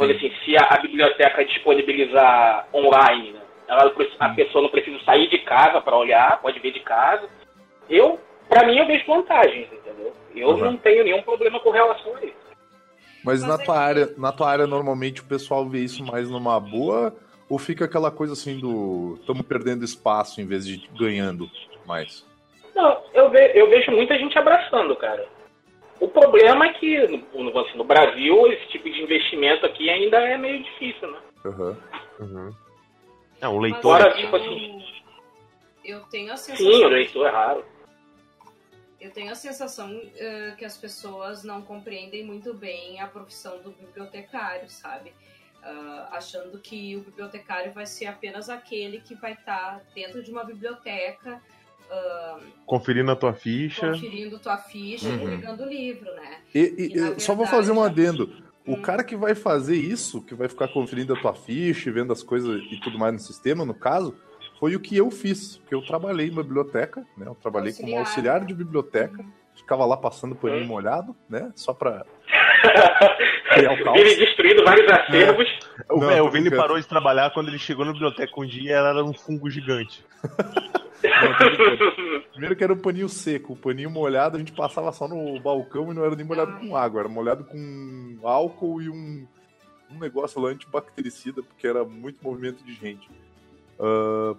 Dizer 0.00 0.16
assim, 0.16 0.32
se 0.44 0.56
a, 0.56 0.66
a 0.70 0.78
biblioteca 0.78 1.44
disponibilizar 1.44 2.66
online, 2.72 3.32
né, 3.32 3.40
ela, 3.68 3.92
a 4.20 4.28
pessoa 4.30 4.62
não 4.62 4.70
precisa 4.70 4.98
sair 5.04 5.28
de 5.28 5.38
casa 5.38 5.80
para 5.80 5.96
olhar, 5.96 6.40
pode 6.40 6.58
ver 6.60 6.72
de 6.72 6.80
casa. 6.80 7.28
eu, 7.90 8.18
pra 8.48 8.66
mim, 8.66 8.76
eu 8.78 8.86
vejo 8.86 9.04
vantagens, 9.06 9.68
entendeu? 9.72 10.12
Eu 10.34 10.48
Uhum. 10.50 10.58
não 10.64 10.76
tenho 10.78 11.04
nenhum 11.04 11.22
problema 11.22 11.60
com 11.60 11.70
relação 11.70 12.16
a 12.16 12.24
isso. 12.24 12.34
Mas, 13.24 13.42
na 13.46 13.56
tua 13.58 13.78
área, 13.78 14.12
na 14.16 14.32
tua 14.32 14.50
área, 14.50 14.66
normalmente 14.66 15.20
o 15.20 15.24
pessoal 15.24 15.66
vê 15.68 15.78
isso 15.80 16.04
mais 16.04 16.28
numa 16.28 16.58
boa 16.58 17.14
ou 17.48 17.58
fica 17.58 17.84
aquela 17.84 18.10
coisa 18.10 18.32
assim 18.32 18.58
do 18.58 19.16
estamos 19.20 19.42
perdendo 19.46 19.84
espaço 19.84 20.40
em 20.40 20.46
vez 20.46 20.66
de 20.66 20.88
ganhando 20.98 21.48
mais? 21.86 22.26
Não, 22.74 23.02
eu, 23.14 23.30
ve- 23.30 23.52
eu 23.54 23.68
vejo 23.70 23.90
muita 23.92 24.18
gente 24.18 24.36
abraçando, 24.38 24.96
cara. 24.96 25.24
O 26.02 26.08
problema 26.08 26.66
é 26.66 26.72
que 26.72 27.06
no, 27.06 27.58
assim, 27.60 27.78
no 27.78 27.84
Brasil 27.84 28.52
esse 28.52 28.66
tipo 28.70 28.90
de 28.90 29.00
investimento 29.00 29.64
aqui 29.64 29.88
ainda 29.88 30.18
é 30.18 30.36
meio 30.36 30.60
difícil, 30.60 31.08
né? 31.12 31.20
Aham. 31.46 31.78
Uhum. 32.18 32.52
É, 33.40 33.48
um 33.48 33.60
Mas 33.60 33.72
leitor. 33.72 33.94
Agora, 34.00 34.10
eu- 34.10 34.16
tipo 34.16 34.34
assim- 34.36 34.84
Eu 35.84 36.00
tenho 36.06 36.32
a 36.32 36.36
sensação. 36.36 36.72
Sim, 36.72 36.84
o 36.84 36.88
leitor 36.88 37.26
é 37.28 37.30
raro. 37.30 37.64
Eu 39.00 39.12
tenho 39.12 39.30
a 39.30 39.36
sensação 39.36 40.00
eh, 40.16 40.54
que 40.58 40.64
as 40.64 40.76
pessoas 40.76 41.44
não 41.44 41.62
compreendem 41.62 42.24
muito 42.24 42.52
bem 42.52 43.00
a 43.00 43.06
profissão 43.06 43.60
do 43.62 43.70
bibliotecário, 43.70 44.68
sabe? 44.68 45.12
Ah, 45.62 46.08
achando 46.12 46.58
que 46.58 46.96
o 46.96 47.00
bibliotecário 47.02 47.72
vai 47.72 47.86
ser 47.86 48.06
apenas 48.06 48.48
aquele 48.50 49.00
que 49.00 49.14
vai 49.14 49.34
estar 49.34 49.80
dentro 49.94 50.20
de 50.20 50.32
uma 50.32 50.42
biblioteca, 50.42 51.40
Conferindo 52.66 53.10
a 53.10 53.16
tua 53.16 53.34
ficha. 53.34 53.90
conferindo 53.92 54.38
tua 54.38 54.56
ficha 54.58 55.06
e 55.08 55.12
Uhum. 55.12 55.24
pegando 55.26 55.62
o 55.64 55.68
livro, 55.68 56.06
né? 56.14 56.38
E, 56.54 56.58
e- 56.60 56.92
E, 56.94 56.98
eu 56.98 57.20
só 57.20 57.34
vou 57.34 57.44
verdade, 57.44 57.50
fazer 57.50 57.72
um 57.72 57.82
adendo. 57.82 58.42
O 58.66 58.74
Hum. 58.76 58.82
cara 58.82 59.02
que 59.02 59.16
vai 59.16 59.34
fazer 59.34 59.76
isso, 59.76 60.22
que 60.24 60.34
vai 60.34 60.48
ficar 60.48 60.68
conferindo 60.68 61.12
a 61.12 61.16
tua 61.16 61.34
ficha, 61.34 61.88
e 61.90 61.92
vendo 61.92 62.12
as 62.12 62.22
coisas 62.22 62.62
e 62.70 62.76
tudo 62.76 62.98
mais 62.98 63.12
no 63.12 63.18
sistema, 63.18 63.64
no 63.64 63.74
caso, 63.74 64.16
foi 64.60 64.76
o 64.76 64.80
que 64.80 64.96
eu 64.96 65.10
fiz. 65.10 65.56
Porque 65.58 65.74
eu 65.74 65.82
trabalhei 65.82 66.28
em 66.28 66.30
uma 66.30 66.42
biblioteca, 66.44 67.04
né? 67.16 67.26
Eu 67.26 67.34
trabalhei 67.34 67.72
como 67.72 67.96
Auxiliar. 67.96 68.36
auxiliar 68.36 68.44
de 68.46 68.54
biblioteca. 68.54 69.24
Ficava 69.54 69.84
lá 69.84 69.96
passando 69.96 70.34
paninho 70.36 70.64
Hum. 70.64 70.68
molhado, 70.68 71.16
né? 71.28 71.50
Só 71.56 71.74
pra 71.74 72.06
criar 73.54 73.72
o 73.72 73.84
caos. 73.84 74.00
Vini 74.00 74.16
destruindo 74.16 74.64
vários 74.64 74.90
acervos. 74.90 75.48
O, 75.90 76.00
Não, 76.00 76.10
é, 76.10 76.22
o 76.22 76.30
Vini 76.30 76.48
brincando. 76.48 76.62
parou 76.62 76.80
de 76.80 76.86
trabalhar 76.86 77.30
quando 77.30 77.48
ele 77.48 77.58
chegou 77.58 77.84
na 77.84 77.92
biblioteca 77.92 78.32
um 78.40 78.46
dia 78.46 78.76
ela 78.76 78.90
era 78.90 79.04
um 79.04 79.12
fungo 79.12 79.50
gigante. 79.50 80.04
Não. 81.02 82.22
Primeiro 82.30 82.54
que 82.54 82.62
era 82.62 82.72
um 82.72 82.78
paninho 82.78 83.08
seco, 83.08 83.54
o 83.54 83.56
paninho 83.56 83.90
molhado 83.90 84.36
a 84.36 84.38
gente 84.38 84.52
passava 84.52 84.92
só 84.92 85.08
no 85.08 85.40
balcão 85.40 85.90
e 85.90 85.94
não 85.94 86.04
era 86.04 86.14
nem 86.14 86.24
molhado 86.24 86.52
com 86.60 86.76
água, 86.76 87.00
era 87.00 87.08
molhado 87.08 87.44
com 87.44 88.18
álcool 88.22 88.80
e 88.80 88.88
um, 88.88 89.26
um 89.90 89.98
negócio 89.98 90.40
lá 90.40 90.50
antibactericida, 90.50 91.42
porque 91.42 91.66
era 91.66 91.84
muito 91.84 92.22
movimento 92.22 92.62
de 92.64 92.72
gente. 92.74 93.10
Ah, 93.80 94.36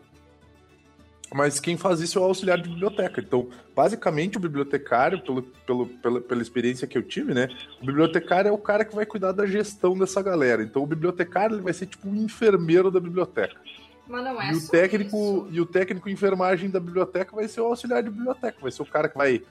mas 1.34 1.60
quem 1.60 1.76
faz 1.76 2.00
isso 2.00 2.20
é 2.20 2.22
o 2.22 2.26
auxiliar 2.26 2.62
de 2.62 2.70
biblioteca. 2.70 3.20
Então, 3.20 3.50
basicamente, 3.76 4.38
o 4.38 4.40
bibliotecário, 4.40 5.20
pelo, 5.22 5.42
pelo, 5.42 5.88
pela, 5.88 6.22
pela 6.22 6.42
experiência 6.42 6.88
que 6.88 6.98
eu 6.98 7.02
tive, 7.02 7.34
né? 7.34 7.48
O 7.82 7.86
bibliotecário 7.86 8.50
é 8.50 8.52
o 8.52 8.58
cara 8.58 8.86
que 8.86 8.96
vai 8.96 9.06
cuidar 9.06 9.32
da 9.32 9.46
gestão 9.46 9.98
dessa 9.98 10.22
galera. 10.22 10.62
Então, 10.62 10.84
o 10.84 10.88
bibliotecário 10.88 11.56
ele 11.56 11.64
vai 11.64 11.74
ser 11.74 11.88
tipo 11.88 12.08
um 12.08 12.16
enfermeiro 12.16 12.92
da 12.92 13.00
biblioteca. 13.00 13.60
Mas 14.08 14.24
não 14.24 14.42
é 14.42 14.52
E 14.52 14.56
o 14.56 14.68
técnico 14.68 15.18
isso. 15.18 15.48
e 15.52 15.62
o 15.62 15.66
técnico 15.66 16.10
enfermagem 16.10 16.70
da 16.70 16.80
biblioteca 16.80 17.36
vai 17.36 17.48
ser 17.48 17.62
o 17.62 17.66
auxiliar 17.66 18.04
de 18.04 18.10
biblioteca, 18.10 18.58
vai 18.62 18.72
ser 18.72 18.82
o 18.82 18.86
cara 18.86 19.10
que 19.10 19.18
vai 19.18 19.42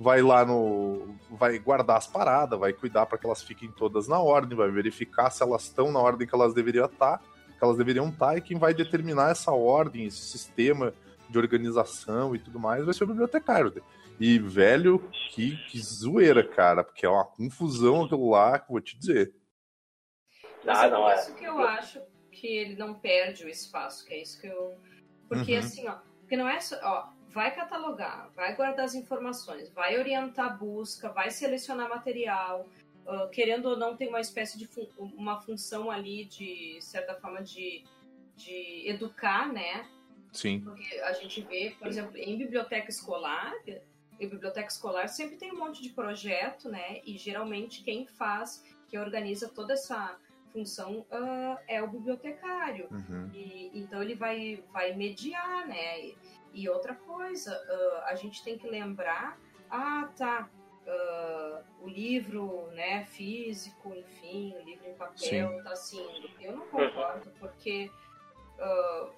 vai 0.00 0.22
lá 0.22 0.44
no 0.44 1.14
vai 1.30 1.58
guardar 1.58 1.98
as 1.98 2.06
paradas, 2.06 2.58
vai 2.58 2.72
cuidar 2.72 3.04
para 3.06 3.18
que 3.18 3.26
elas 3.26 3.42
fiquem 3.42 3.70
todas 3.70 4.08
na 4.08 4.18
ordem, 4.18 4.56
vai 4.56 4.70
verificar 4.70 5.30
se 5.30 5.42
elas 5.42 5.64
estão 5.64 5.92
na 5.92 5.98
ordem 5.98 6.26
que 6.26 6.34
elas 6.34 6.54
deveriam 6.54 6.86
estar, 6.86 7.18
que 7.18 7.62
elas 7.62 7.76
deveriam 7.76 8.08
estar 8.08 8.36
e 8.36 8.40
quem 8.40 8.58
vai 8.58 8.72
determinar 8.72 9.30
essa 9.30 9.50
ordem, 9.50 10.06
esse 10.06 10.22
sistema 10.22 10.94
de 11.28 11.38
organização 11.38 12.34
e 12.34 12.38
tudo 12.38 12.58
mais 12.58 12.84
vai 12.84 12.94
ser 12.94 13.04
o 13.04 13.08
bibliotecário. 13.08 13.72
E 14.18 14.38
velho, 14.38 14.98
que, 15.30 15.56
que 15.68 15.80
zoeira, 15.80 16.42
cara, 16.46 16.82
porque 16.82 17.06
é 17.06 17.08
uma 17.08 17.24
confusão 17.24 18.04
aquilo 18.04 18.30
lá, 18.30 18.58
que 18.58 18.64
eu 18.64 18.72
vou 18.72 18.80
te 18.80 18.98
dizer. 18.98 19.34
Mas 20.64 20.78
Ah, 20.78 20.86
é 20.86 20.90
não, 20.90 21.02
por 21.02 21.10
é. 21.10 21.14
isso 21.14 21.34
que 21.34 21.44
eu 21.44 21.58
acho 21.60 22.00
que 22.32 22.46
ele 22.46 22.76
não 22.76 22.94
perde 22.94 23.44
o 23.44 23.48
espaço, 23.48 24.04
que 24.06 24.14
é 24.14 24.22
isso 24.22 24.40
que 24.40 24.46
eu. 24.46 24.76
Porque 25.28 25.52
Uhum. 25.52 25.58
assim, 25.58 25.88
ó, 25.88 25.96
porque 26.20 26.36
não 26.36 26.48
é 26.48 26.60
só, 26.60 26.76
ó, 26.82 27.08
vai 27.28 27.54
catalogar, 27.54 28.30
vai 28.34 28.54
guardar 28.56 28.84
as 28.84 28.94
informações, 28.94 29.68
vai 29.70 29.98
orientar 29.98 30.46
a 30.46 30.50
busca, 30.50 31.10
vai 31.10 31.30
selecionar 31.30 31.88
material, 31.88 32.66
ah, 33.06 33.28
querendo 33.32 33.66
ou 33.66 33.76
não 33.76 33.96
tem 33.96 34.08
uma 34.08 34.20
espécie 34.20 34.58
de 34.58 34.66
fun- 34.66 34.88
uma 34.98 35.40
função 35.40 35.90
ali 35.90 36.24
de 36.24 36.78
certa 36.80 37.14
forma 37.14 37.42
de, 37.42 37.84
de 38.36 38.88
educar, 38.88 39.52
né? 39.52 39.86
Sim. 40.32 40.60
Porque 40.60 41.00
a 41.00 41.12
gente 41.12 41.40
vê, 41.42 41.74
por 41.78 41.86
exemplo, 41.86 42.16
em 42.16 42.36
biblioteca 42.36 42.90
escolar, 42.90 43.54
em 44.20 44.28
biblioteca 44.28 44.68
escolar 44.68 45.08
sempre 45.08 45.36
tem 45.36 45.52
um 45.52 45.58
monte 45.58 45.82
de 45.82 45.90
projeto, 45.90 46.68
né? 46.68 47.00
E 47.04 47.16
geralmente 47.16 47.82
quem 47.82 48.06
faz, 48.06 48.64
que 48.88 48.98
organiza 48.98 49.48
toda 49.48 49.74
essa 49.74 50.18
função 50.52 51.06
ah, 51.10 51.58
é 51.68 51.82
o 51.82 51.88
bibliotecário. 51.88 52.88
Uhum. 52.90 53.30
E, 53.32 53.70
então 53.74 54.02
ele 54.02 54.14
vai, 54.14 54.62
vai 54.72 54.94
mediar, 54.94 55.66
né? 55.66 56.00
E, 56.00 56.16
e 56.52 56.68
outra 56.68 56.94
coisa, 56.94 57.52
ah, 57.52 58.06
a 58.08 58.14
gente 58.14 58.42
tem 58.42 58.58
que 58.58 58.66
lembrar, 58.66 59.38
ah, 59.70 60.10
tá, 60.16 60.50
ah, 60.86 61.62
o 61.80 61.88
livro, 61.88 62.68
né, 62.72 63.04
físico, 63.04 63.94
enfim, 63.94 64.54
o 64.56 64.64
livro 64.64 64.88
em 64.88 64.94
papel 64.94 65.62
tá 65.62 65.72
assim. 65.72 66.04
Eu 66.40 66.56
não 66.56 66.66
concordo, 66.66 67.30
porque 67.38 67.90
ah, 68.58 69.10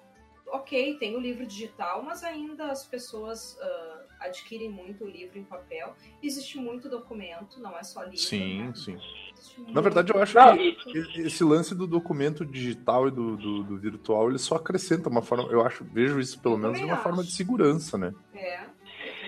ok, 0.51 0.95
tem 0.95 1.15
o 1.15 1.19
livro 1.19 1.45
digital, 1.45 2.03
mas 2.03 2.23
ainda 2.23 2.65
as 2.65 2.85
pessoas 2.85 3.57
ah, 3.61 4.01
adquirem 4.21 4.69
muito 4.69 5.05
o 5.05 5.09
livro 5.09 5.39
em 5.39 5.43
papel. 5.43 5.93
Existe 6.21 6.57
muito 6.57 6.89
documento, 6.89 7.59
não 7.59 7.77
é 7.77 7.83
só 7.83 8.03
livro. 8.03 8.17
Sim, 8.17 8.63
né? 8.63 8.73
sim. 8.75 8.97
Existe 9.33 9.71
Na 9.71 9.81
verdade, 9.81 10.13
eu 10.13 10.21
acho 10.21 10.35
Não, 10.37 10.55
que 10.55 10.77
Esse 11.21 11.43
lance 11.43 11.73
do 11.73 11.87
documento 11.87 12.45
digital 12.45 13.07
e 13.07 13.11
do, 13.11 13.35
do, 13.37 13.63
do 13.63 13.77
virtual, 13.77 14.29
ele 14.29 14.37
só 14.37 14.55
acrescenta 14.55 15.09
uma 15.09 15.21
forma, 15.21 15.49
eu 15.51 15.65
acho, 15.65 15.83
vejo 15.85 16.19
isso 16.19 16.39
pelo 16.39 16.55
Eu 16.55 16.59
menos 16.59 16.79
de 16.79 16.85
uma 16.85 16.97
forma 16.97 17.21
acho. 17.21 17.29
de 17.29 17.35
segurança, 17.35 17.97
né? 17.97 18.13
É. 18.35 18.59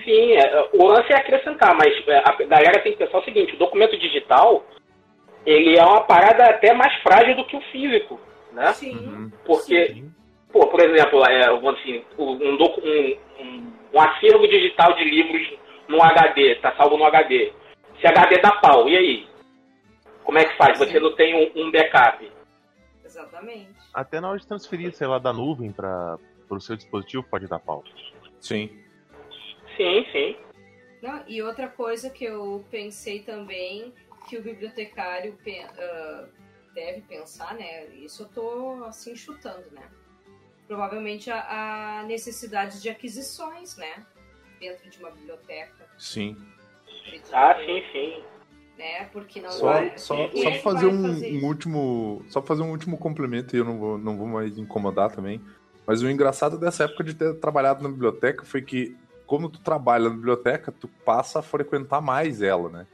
sim, 0.04 0.34
é, 0.34 0.70
o 0.74 0.86
lance 0.86 1.12
é 1.12 1.16
acrescentar, 1.16 1.76
mas 1.76 1.94
é, 2.08 2.18
a 2.18 2.32
galera 2.46 2.84
tem 2.84 2.92
que 2.92 3.00
pensar 3.00 3.20
o 3.20 3.24
seguinte, 3.24 3.56
o 3.56 3.60
documento 3.60 3.98
digital, 3.98 4.66
ele 5.46 5.78
é 5.78 5.84
uma 5.84 6.02
parada 6.02 6.46
até 6.46 6.74
mais 6.74 6.94
frágil 7.02 7.36
do 7.36 7.46
que 7.46 7.56
o 7.56 7.62
físico, 7.72 8.20
né? 8.52 8.74
Sim. 8.74 8.96
Uhum. 8.96 9.32
Porque 9.46 9.94
Sim. 9.94 10.14
Pô, 10.54 10.68
por 10.68 10.80
exemplo, 10.80 11.26
é, 11.26 11.46
assim, 11.46 12.06
um, 12.16 12.56
docu- 12.58 12.82
um, 12.86 13.18
um, 13.42 13.74
um 13.92 14.00
acervo 14.00 14.48
digital 14.48 14.94
de 14.94 15.04
livros 15.04 15.58
no 15.88 16.02
HD, 16.02 16.56
tá 16.62 16.76
salvo 16.78 16.96
no 16.96 17.04
HD. 17.06 17.52
Se 18.00 18.06
HD 18.06 18.38
dá 18.40 18.52
pau, 18.52 18.88
e 18.88 18.96
aí? 18.96 19.28
Como 20.24 20.38
é 20.38 20.46
que 20.46 20.56
faz? 20.56 20.78
Você 20.78 21.00
não 21.00 21.16
tem 21.16 21.52
um, 21.56 21.64
um 21.66 21.72
backup. 21.72 22.32
Exatamente. 23.04 23.74
Até 23.92 24.22
na 24.22 24.30
hora 24.30 24.40
de 24.40 24.48
transferir, 24.48 24.94
sei 24.94 25.08
lá, 25.08 25.18
da 25.18 25.34
nuvem 25.34 25.72
para 25.72 26.20
o 26.50 26.60
seu 26.60 26.76
dispositivo 26.76 27.24
pode 27.24 27.48
dar 27.48 27.60
pau. 27.60 27.84
Sim. 28.40 28.70
Sim, 29.76 30.06
sim. 30.12 30.38
Não, 31.02 31.24
e 31.28 31.42
outra 31.42 31.68
coisa 31.68 32.12
que 32.12 32.26
eu 32.26 32.64
pensei 32.70 33.24
também, 33.24 33.92
que 34.30 34.38
o 34.38 34.42
bibliotecário 34.44 35.36
pe- 35.44 35.66
ah, 35.80 36.26
deve 36.76 37.02
pensar, 37.02 37.56
né? 37.56 37.88
Isso 37.88 38.22
eu 38.24 38.30
tô 38.30 38.84
assim 38.86 39.16
chutando, 39.16 39.66
né? 39.72 39.82
Provavelmente 40.68 41.30
a, 41.30 42.00
a 42.00 42.04
necessidade 42.04 42.82
de 42.82 42.90
aquisições, 42.90 43.78
né? 43.78 44.06
Dentro 44.60 44.90
de 44.90 44.98
uma 45.00 45.12
biblioteca. 45.12 45.88
Sim. 45.98 46.38
Ah, 47.32 47.56
sim, 47.66 47.84
sim. 47.92 48.24
Né? 48.78 49.06
Porque 49.12 49.40
não 49.42 49.50
Só, 49.50 49.74
vai. 49.74 49.98
só, 49.98 50.30
só 50.30 50.54
fazer 50.56 50.88
um, 50.88 51.14
fazer 51.14 51.38
um 51.38 51.46
último. 51.46 52.26
Só 52.30 52.42
fazer 52.42 52.64
um 52.64 52.72
último 52.72 52.98
complemento 52.98 53.56
e 53.56 53.60
eu 53.60 53.66
não 53.66 53.78
vou, 53.78 53.98
não 53.98 54.18
vou 54.18 54.28
mais 54.28 54.58
incomodar 54.58 55.12
também. 55.12 55.42
Mas 55.86 56.02
o 56.02 56.10
engraçado 56.10 56.58
dessa 56.58 56.86
época 56.86 57.04
de 57.04 57.14
ter 57.14 57.34
trabalhado 57.40 57.84
na 57.84 57.90
biblioteca 57.90 58.46
foi 58.46 58.62
que, 58.62 58.98
como 59.28 59.50
tu 59.50 59.60
trabalha 59.60 60.06
na 60.06 60.16
biblioteca, 60.16 60.72
tu 60.72 60.88
passa 61.06 61.40
a 61.40 61.44
frequentar 61.44 62.02
mais 62.02 62.42
ela, 62.42 62.70
né? 62.70 62.88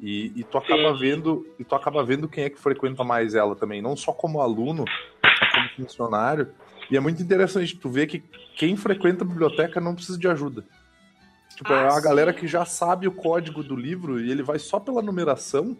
E, 0.00 0.32
e 0.36 0.44
tu 0.44 0.58
acaba 0.58 0.92
Sim. 0.92 0.98
vendo 0.98 1.46
e 1.58 1.64
tu 1.64 1.74
acaba 1.74 2.04
vendo 2.04 2.28
quem 2.28 2.44
é 2.44 2.50
que 2.50 2.58
frequenta 2.58 3.02
mais 3.04 3.34
ela 3.34 3.54
também, 3.54 3.80
não 3.80 3.96
só 3.96 4.12
como 4.12 4.40
aluno, 4.40 4.84
mas 5.22 5.52
como 5.52 5.68
funcionário. 5.76 6.52
E 6.90 6.96
é 6.96 7.00
muito 7.00 7.22
interessante 7.22 7.76
tu 7.76 7.88
ver 7.88 8.06
que 8.06 8.22
quem 8.56 8.76
frequenta 8.76 9.24
a 9.24 9.26
biblioteca 9.26 9.80
não 9.80 9.94
precisa 9.94 10.18
de 10.18 10.28
ajuda. 10.28 10.64
Tipo, 11.56 11.72
Ah, 11.72 11.76
é 11.76 11.82
uma 11.84 11.90
sim. 11.92 12.02
galera 12.02 12.32
que 12.32 12.46
já 12.46 12.64
sabe 12.64 13.06
o 13.06 13.12
código 13.12 13.62
do 13.62 13.76
livro 13.76 14.20
e 14.20 14.30
ele 14.30 14.42
vai 14.42 14.58
só 14.58 14.78
pela 14.80 15.00
numeração, 15.00 15.76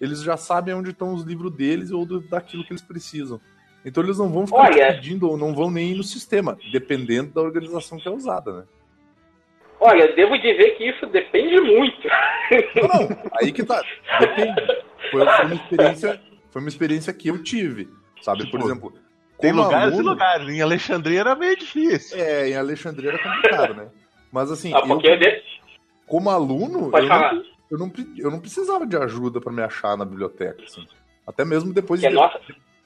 eles 0.00 0.22
já 0.22 0.36
sabem 0.36 0.74
onde 0.74 0.90
estão 0.90 1.14
os 1.14 1.22
livros 1.24 1.52
deles 1.54 1.90
ou 1.90 2.04
do- 2.04 2.20
daquilo 2.20 2.64
que 2.64 2.72
eles 2.72 2.82
precisam. 2.82 3.40
Então 3.84 4.02
eles 4.02 4.18
não 4.18 4.28
vão 4.30 4.46
ficar 4.46 4.70
Olha- 4.70 4.94
pedindo 4.94 5.28
ou 5.28 5.36
não 5.38 5.54
vão 5.54 5.70
nem 5.70 5.92
ir 5.92 5.96
no 5.96 6.02
sistema, 6.04 6.58
dependendo 6.70 7.32
da 7.32 7.40
organização 7.40 7.98
que 7.98 8.06
é 8.06 8.10
usada, 8.10 8.52
né? 8.58 8.64
Olha, 9.78 10.14
devo 10.14 10.36
dizer 10.38 10.76
que 10.76 10.88
isso 10.88 11.06
depende 11.06 11.60
muito. 11.60 12.08
Não, 12.76 12.88
não, 13.08 13.16
aí 13.40 13.52
que 13.52 13.62
tá. 13.64 13.82
Depende. 14.20 14.60
Foi, 15.10 15.22
uma 15.22 15.54
experiência, 15.54 16.20
foi 16.50 16.62
uma 16.62 16.68
experiência 16.68 17.12
que 17.12 17.28
eu 17.28 17.42
tive, 17.42 17.88
sabe? 18.22 18.50
Por 18.50 18.60
exemplo, 18.60 18.94
Tem 19.40 19.52
lugares 19.52 19.92
e 19.92 19.94
aluno- 19.96 20.10
lugares. 20.10 20.48
Em 20.48 20.62
Alexandria 20.62 21.20
era 21.20 21.34
meio 21.34 21.56
difícil. 21.56 22.18
É, 22.18 22.48
em 22.50 22.56
Alexandria 22.56 23.10
era 23.10 23.22
complicado, 23.22 23.74
né? 23.74 23.88
Mas 24.32 24.50
assim, 24.50 24.72
Ah, 24.74 24.82
porque 24.82 25.06
eu, 25.08 25.18
de- 25.18 25.42
como 26.06 26.30
aluno, 26.30 26.90
Pode 26.90 27.04
eu 27.04 27.08
falar. 27.08 27.34
não, 27.34 27.42
eu, 27.70 27.78
não, 27.78 27.92
eu 28.18 28.30
não 28.30 28.40
precisava 28.40 28.86
de 28.86 28.96
ajuda 28.96 29.40
pra 29.40 29.52
me 29.52 29.62
achar 29.62 29.96
na 29.96 30.04
biblioteca. 30.04 30.62
Assim. 30.62 30.86
Até 31.26 31.44
mesmo 31.44 31.72
depois 31.72 32.00
de, 32.00 32.08
que, 32.08 32.12
nossa, 32.14 32.38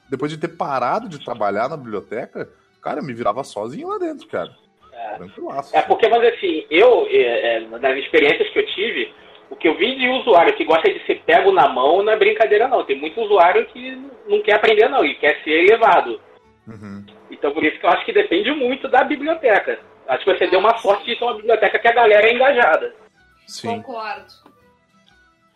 depois 0.09 0.31
de 0.31 0.37
ter 0.37 0.49
parado 0.49 1.07
de 1.07 1.23
trabalhar 1.23 1.69
na 1.69 1.77
biblioteca, 1.77 2.49
cara, 2.81 2.99
eu 2.99 3.03
me 3.03 3.13
virava 3.13 3.43
sozinho 3.43 3.87
lá 3.89 3.97
dentro, 3.97 4.27
cara. 4.27 4.51
É. 4.91 5.15
Tranquilaço. 5.15 5.75
É 5.75 5.81
porque, 5.83 6.07
mas 6.09 6.23
assim, 6.33 6.65
eu, 6.69 7.07
é, 7.09 7.57
é, 7.57 7.59
nas 7.67 7.97
experiências 7.97 8.49
que 8.49 8.59
eu 8.59 8.65
tive, 8.67 9.13
o 9.49 9.55
que 9.55 9.67
eu 9.67 9.77
vi 9.77 9.95
de 9.97 10.07
usuário 10.09 10.55
que 10.55 10.65
gosta 10.65 10.91
de 10.91 11.03
ser 11.05 11.21
pego 11.25 11.51
na 11.51 11.67
mão 11.69 12.03
não 12.03 12.11
é 12.13 12.17
brincadeira, 12.17 12.67
não. 12.67 12.83
Tem 12.83 12.99
muito 12.99 13.19
usuário 13.21 13.65
que 13.67 13.97
não 14.27 14.41
quer 14.41 14.55
aprender, 14.55 14.87
não, 14.89 15.03
e 15.05 15.15
quer 15.15 15.41
ser 15.43 15.51
elevado. 15.65 16.19
Uhum. 16.67 17.05
Então, 17.29 17.51
por 17.53 17.63
isso 17.63 17.79
que 17.79 17.85
eu 17.85 17.89
acho 17.89 18.05
que 18.05 18.13
depende 18.13 18.51
muito 18.51 18.87
da 18.87 19.03
biblioteca. 19.03 19.79
Acho 20.07 20.23
que 20.25 20.33
você 20.33 20.47
deu 20.47 20.59
uma 20.59 20.77
sorte 20.77 21.05
de 21.05 21.15
ter 21.17 21.23
uma 21.23 21.35
biblioteca 21.35 21.79
que 21.79 21.87
a 21.87 21.93
galera 21.93 22.27
é 22.27 22.33
engajada. 22.33 22.93
Sim. 23.47 23.67
Concordo. 23.67 24.33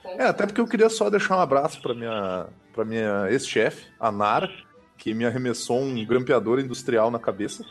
Concordo. 0.01 0.21
É, 0.21 0.27
até 0.27 0.45
porque 0.45 0.61
eu 0.61 0.67
queria 0.67 0.89
só 0.89 1.09
deixar 1.09 1.37
um 1.37 1.41
abraço 1.41 1.81
pra 1.81 1.93
minha, 1.93 2.47
pra 2.73 2.85
minha 2.85 3.27
ex-chefe, 3.29 3.87
a 3.99 4.11
Nara, 4.11 4.49
que 4.97 5.13
me 5.13 5.25
arremessou 5.25 5.79
um 5.79 6.05
grampeador 6.05 6.59
industrial 6.59 7.11
na 7.11 7.19
cabeça. 7.19 7.63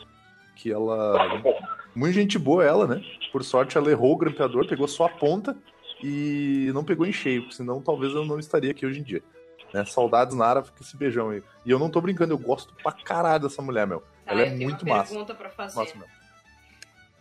Que 0.55 0.71
ela. 0.71 1.41
Muito 1.93 2.13
gente 2.13 2.37
boa 2.37 2.63
ela, 2.63 2.87
né? 2.87 3.01
Por 3.31 3.43
sorte, 3.43 3.77
ela 3.77 3.89
errou 3.89 4.13
o 4.13 4.17
grampeador, 4.17 4.67
pegou 4.67 4.87
só 4.87 5.05
a 5.05 5.09
ponta 5.09 5.55
e 6.03 6.69
não 6.73 6.83
pegou 6.83 7.05
em 7.05 7.13
cheio, 7.13 7.41
porque 7.41 7.55
senão 7.55 7.81
talvez 7.81 8.13
eu 8.13 8.25
não 8.25 8.39
estaria 8.39 8.71
aqui 8.71 8.85
hoje 8.85 8.99
em 8.99 9.03
dia. 9.03 9.23
Né? 9.73 9.83
Saudades, 9.85 10.35
Nara, 10.35 10.63
fica 10.63 10.81
esse 10.81 10.95
beijão 10.95 11.29
aí. 11.29 11.43
E 11.65 11.71
eu 11.71 11.79
não 11.79 11.89
tô 11.89 11.99
brincando, 12.01 12.33
eu 12.33 12.37
gosto 12.37 12.73
pra 12.81 12.91
caralho 12.91 13.43
dessa 13.43 13.61
mulher, 13.61 13.85
meu. 13.85 13.99
Tá, 14.25 14.31
ela 14.31 14.41
é 14.41 14.45
eu 14.45 14.49
tenho 14.57 14.69
muito 14.69 14.85
uma 14.85 14.97
massa. 14.97 15.09
pergunta 15.09 15.33
pra 15.35 15.49
fazer. 15.49 15.79
Massa. 15.79 15.95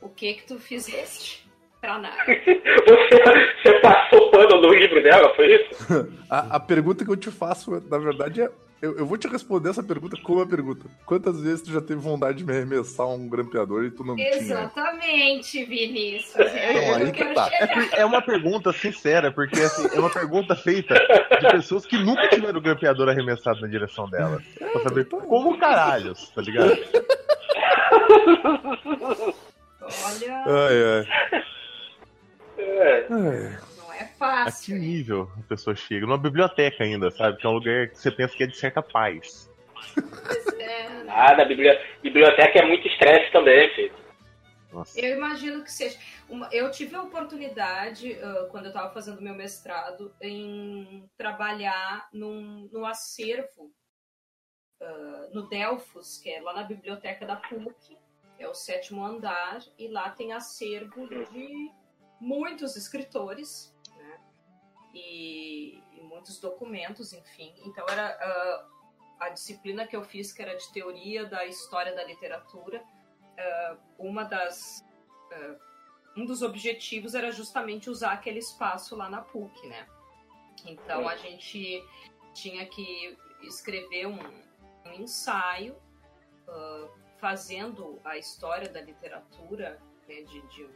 O 0.00 0.08
que 0.08 0.34
que 0.34 0.46
tu 0.46 0.58
fizeste 0.58 1.48
pra 1.80 1.98
nada? 1.98 2.16
Você, 2.26 3.54
você 3.62 3.80
passou 3.80 4.30
pano 4.30 4.60
no 4.60 4.72
livro 4.72 5.02
dela, 5.02 5.34
foi 5.34 5.54
isso? 5.54 5.86
A, 6.30 6.56
a 6.56 6.60
pergunta 6.60 7.04
que 7.04 7.10
eu 7.10 7.16
te 7.16 7.30
faço, 7.30 7.70
na 7.88 7.98
verdade, 7.98 8.42
é. 8.42 8.50
Eu, 8.84 8.98
eu 8.98 9.06
vou 9.06 9.16
te 9.16 9.26
responder 9.26 9.70
essa 9.70 9.82
pergunta 9.82 10.14
com 10.22 10.34
uma 10.34 10.46
pergunta. 10.46 10.84
Quantas 11.06 11.40
vezes 11.40 11.62
tu 11.62 11.72
já 11.72 11.80
teve 11.80 12.02
vontade 12.02 12.36
de 12.36 12.44
me 12.44 12.52
arremessar 12.52 13.08
um 13.08 13.26
grampeador 13.26 13.82
e 13.84 13.90
tu 13.90 14.04
não 14.04 14.14
tinha? 14.14 14.28
Exatamente, 14.28 15.64
Vinícius. 15.64 16.36
É, 16.36 16.72
Então, 16.92 16.94
aí 17.06 17.10
que 17.12 17.24
tá. 17.32 17.48
chegar. 17.48 17.88
É 17.98 18.04
uma 18.04 18.20
pergunta 18.20 18.74
sincera, 18.74 19.32
porque 19.32 19.58
assim, 19.58 19.88
é 19.96 19.98
uma 19.98 20.10
pergunta 20.10 20.54
feita 20.54 20.94
de 21.40 21.50
pessoas 21.50 21.86
que 21.86 21.96
nunca 21.96 22.28
tiveram 22.28 22.58
o 22.58 22.62
grampeador 22.62 23.08
arremessado 23.08 23.58
na 23.62 23.68
direção 23.68 24.06
delas. 24.10 24.42
Pra 24.58 24.82
saber 24.82 25.06
como 25.06 25.58
caralhos, 25.58 26.28
tá 26.34 26.42
ligado? 26.42 26.76
Olha, 29.80 30.44
Ai, 30.46 30.84
ai. 30.84 31.42
É. 32.58 33.06
ai. 33.10 33.58
É 33.96 34.02
A 34.02 34.06
que 34.08 34.14
fácil. 34.18 34.76
nível 34.76 35.30
a 35.38 35.42
pessoa 35.48 35.74
chega? 35.76 36.06
Numa 36.06 36.18
biblioteca 36.18 36.82
ainda, 36.84 37.10
sabe? 37.10 37.38
Que 37.38 37.46
é 37.46 37.48
um 37.50 37.54
lugar 37.54 37.88
que 37.88 37.98
você 37.98 38.10
pensa 38.10 38.36
que 38.36 38.44
é 38.44 38.46
de 38.46 38.56
certa 38.56 38.82
paz. 38.82 39.50
Pois 39.94 40.46
é, 40.58 40.88
né? 41.04 41.04
Ah, 41.08 41.34
da 41.34 41.44
bibli- 41.44 41.78
biblioteca 42.02 42.58
é 42.58 42.66
muito 42.66 42.86
estresse 42.88 43.30
também, 43.32 43.68
filho. 43.74 43.94
Nossa. 44.72 44.98
Eu 45.00 45.16
imagino 45.16 45.62
que 45.62 45.70
seja. 45.70 45.98
Uma- 46.28 46.48
eu 46.52 46.70
tive 46.70 46.96
a 46.96 47.02
oportunidade, 47.02 48.14
ah, 48.20 48.48
quando 48.50 48.64
eu 48.64 48.70
estava 48.70 48.92
fazendo 48.92 49.20
meu 49.22 49.34
mestrado, 49.34 50.12
em 50.20 51.08
trabalhar 51.16 52.08
num, 52.12 52.68
no 52.72 52.84
acervo 52.84 53.70
ah, 54.80 55.28
no 55.32 55.48
Delfos, 55.48 56.18
que 56.18 56.30
é 56.30 56.40
lá 56.40 56.52
na 56.54 56.62
biblioteca 56.64 57.24
da 57.26 57.36
PUC, 57.36 57.96
é 58.38 58.48
o 58.48 58.54
sétimo 58.54 59.04
andar, 59.04 59.60
e 59.78 59.88
lá 59.88 60.10
tem 60.10 60.32
acervo 60.32 61.06
de 61.08 61.70
muitos 62.20 62.74
escritores? 62.76 63.73
E, 64.94 65.82
e 65.92 66.00
muitos 66.02 66.38
documentos, 66.38 67.12
enfim. 67.12 67.52
Então 67.64 67.84
era 67.88 68.06
ah, 68.08 68.68
a 69.20 69.28
disciplina 69.30 69.86
que 69.86 69.96
eu 69.96 70.02
fiz, 70.02 70.32
que 70.32 70.40
era 70.40 70.54
de 70.56 70.72
teoria 70.72 71.26
da 71.26 71.44
história 71.44 71.94
da 71.94 72.04
literatura, 72.04 72.82
ah, 73.38 73.76
uma 73.98 74.24
das 74.24 74.84
ah, 75.32 75.56
um 76.16 76.24
dos 76.24 76.42
objetivos 76.42 77.14
era 77.14 77.32
justamente 77.32 77.90
usar 77.90 78.12
aquele 78.12 78.38
espaço 78.38 78.94
lá 78.94 79.10
na 79.10 79.20
PUC, 79.20 79.66
né? 79.66 79.86
Então 80.64 81.08
a 81.08 81.16
gente 81.16 81.84
tinha 82.32 82.64
que 82.66 83.18
escrever 83.42 84.06
um, 84.06 84.18
um 84.86 84.92
ensaio 84.92 85.76
ah, 86.48 86.88
fazendo 87.18 88.00
a 88.04 88.16
história 88.16 88.68
da 88.68 88.80
literatura 88.80 89.80
né, 90.06 90.22
de, 90.22 90.40
de, 90.48 90.68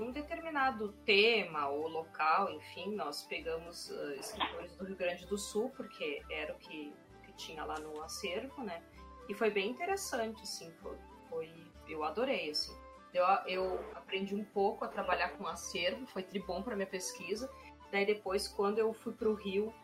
de 0.00 0.06
um 0.06 0.12
determinado 0.12 0.92
tema 1.04 1.68
ou 1.68 1.86
local, 1.86 2.50
enfim, 2.50 2.94
nós 2.94 3.22
pegamos 3.24 3.90
ah, 3.92 4.14
escritores 4.16 4.74
do 4.76 4.84
Rio 4.86 4.96
Grande 4.96 5.26
do 5.26 5.36
Sul, 5.36 5.68
porque 5.76 6.22
era 6.30 6.54
o 6.54 6.58
que, 6.58 6.90
que 7.26 7.32
tinha 7.34 7.62
lá 7.66 7.78
no 7.78 8.00
acervo, 8.02 8.64
né? 8.64 8.82
E 9.28 9.34
foi 9.34 9.50
bem 9.50 9.68
interessante, 9.70 10.42
assim, 10.42 10.72
foi, 10.80 10.96
foi- 11.28 11.66
eu 11.86 12.02
adorei, 12.02 12.50
assim. 12.50 12.74
Eu, 13.12 13.24
eu 13.46 13.80
aprendi 13.94 14.34
um 14.34 14.44
pouco 14.44 14.84
a 14.86 14.88
trabalhar 14.88 15.36
com 15.36 15.46
acervo, 15.46 16.06
foi 16.06 16.22
tribom 16.22 16.62
para 16.62 16.74
minha 16.74 16.86
pesquisa. 16.86 17.50
Daí 17.92 18.06
depois, 18.06 18.48
quando 18.48 18.78
eu 18.78 18.94
fui 18.94 19.12
para 19.12 19.28
o 19.28 19.34
Rio, 19.34 19.74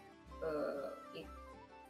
em- 1.15 1.29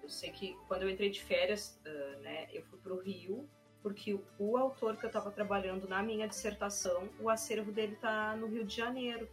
eu 0.02 0.08
sei 0.08 0.30
que 0.32 0.58
quando 0.66 0.82
eu 0.82 0.90
entrei 0.90 1.10
de 1.10 1.22
férias, 1.22 1.80
ah, 1.86 2.16
né, 2.22 2.48
eu 2.52 2.62
fui 2.64 2.78
para 2.80 2.92
o 2.92 2.98
Rio, 2.98 3.48
porque 3.82 4.14
o, 4.14 4.24
o 4.38 4.56
autor 4.56 4.96
que 4.96 5.04
eu 5.04 5.08
estava 5.08 5.30
trabalhando 5.30 5.88
na 5.88 6.02
minha 6.02 6.26
dissertação, 6.26 7.08
o 7.20 7.30
acervo 7.30 7.70
dele 7.72 7.94
está 7.94 8.34
no 8.36 8.46
Rio 8.46 8.64
de 8.64 8.74
Janeiro. 8.74 9.28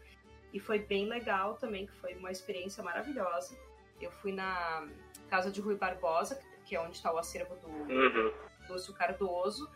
E 0.54 0.60
foi 0.60 0.80
bem 0.80 1.08
legal 1.08 1.56
também, 1.56 1.88
que 1.88 1.94
foi 1.94 2.14
uma 2.16 2.32
experiência 2.32 2.84
maravilhosa. 2.84 3.58
Eu 4.00 4.12
fui 4.12 4.32
na 4.32 4.88
casa 5.30 5.50
de 5.50 5.60
Rui 5.60 5.76
Barbosa, 5.76 6.40
que 6.66 6.76
é 6.76 6.80
onde 6.80 6.96
está 6.96 7.12
o 7.12 7.18
acervo 7.18 7.56
do, 7.56 7.68
Uhum. 7.68 8.32
Lúcio 8.70 8.94
Cardoso 8.94 9.70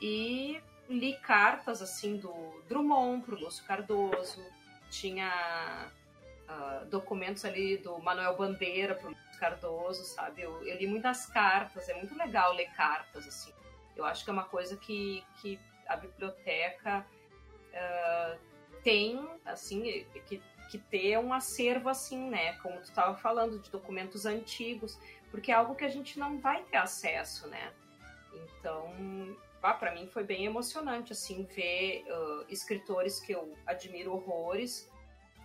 e 0.00 0.60
li 0.88 1.16
cartas 1.18 1.82
assim 1.82 2.16
do 2.16 2.32
Drummond 2.68 3.24
pro 3.24 3.38
Lúcio 3.38 3.64
Cardoso 3.64 4.44
tinha 4.90 5.90
ah, 6.48 6.84
documentos 6.88 7.44
ali 7.44 7.76
do 7.78 7.98
Manuel 7.98 8.36
Bandeira 8.36 8.94
pro 8.94 9.08
Lúcio 9.08 9.40
Cardoso 9.40 10.04
sabe 10.04 10.42
eu, 10.42 10.62
eu 10.66 10.76
li 10.76 10.86
muitas 10.86 11.26
cartas 11.26 11.88
é 11.88 11.94
muito 11.94 12.16
legal 12.16 12.52
ler 12.52 12.70
cartas 12.76 13.26
assim 13.26 13.52
eu 13.96 14.04
acho 14.04 14.24
que 14.24 14.30
é 14.30 14.32
uma 14.32 14.44
coisa 14.44 14.76
que, 14.76 15.24
que 15.40 15.58
a 15.86 15.96
biblioteca 15.96 17.06
ah, 17.74 18.36
tem 18.82 19.28
assim 19.44 20.04
que, 20.26 20.42
que 20.70 20.78
ter 20.78 21.18
um 21.18 21.32
acervo 21.32 21.88
assim 21.88 22.30
né 22.30 22.54
como 22.54 22.76
tu 22.76 22.84
estava 22.84 23.16
falando 23.16 23.58
de 23.58 23.70
documentos 23.70 24.26
antigos 24.26 24.98
porque 25.30 25.50
é 25.50 25.54
algo 25.54 25.74
que 25.74 25.84
a 25.84 25.88
gente 25.88 26.18
não 26.18 26.38
vai 26.38 26.62
ter 26.64 26.76
acesso 26.76 27.48
né 27.48 27.72
então, 28.36 29.36
para 29.60 29.92
mim 29.92 30.06
foi 30.06 30.24
bem 30.24 30.44
emocionante 30.44 31.12
assim 31.12 31.44
ver 31.44 32.04
uh, 32.08 32.44
escritores 32.48 33.18
que 33.20 33.32
eu 33.32 33.56
admiro 33.66 34.12
horrores, 34.12 34.90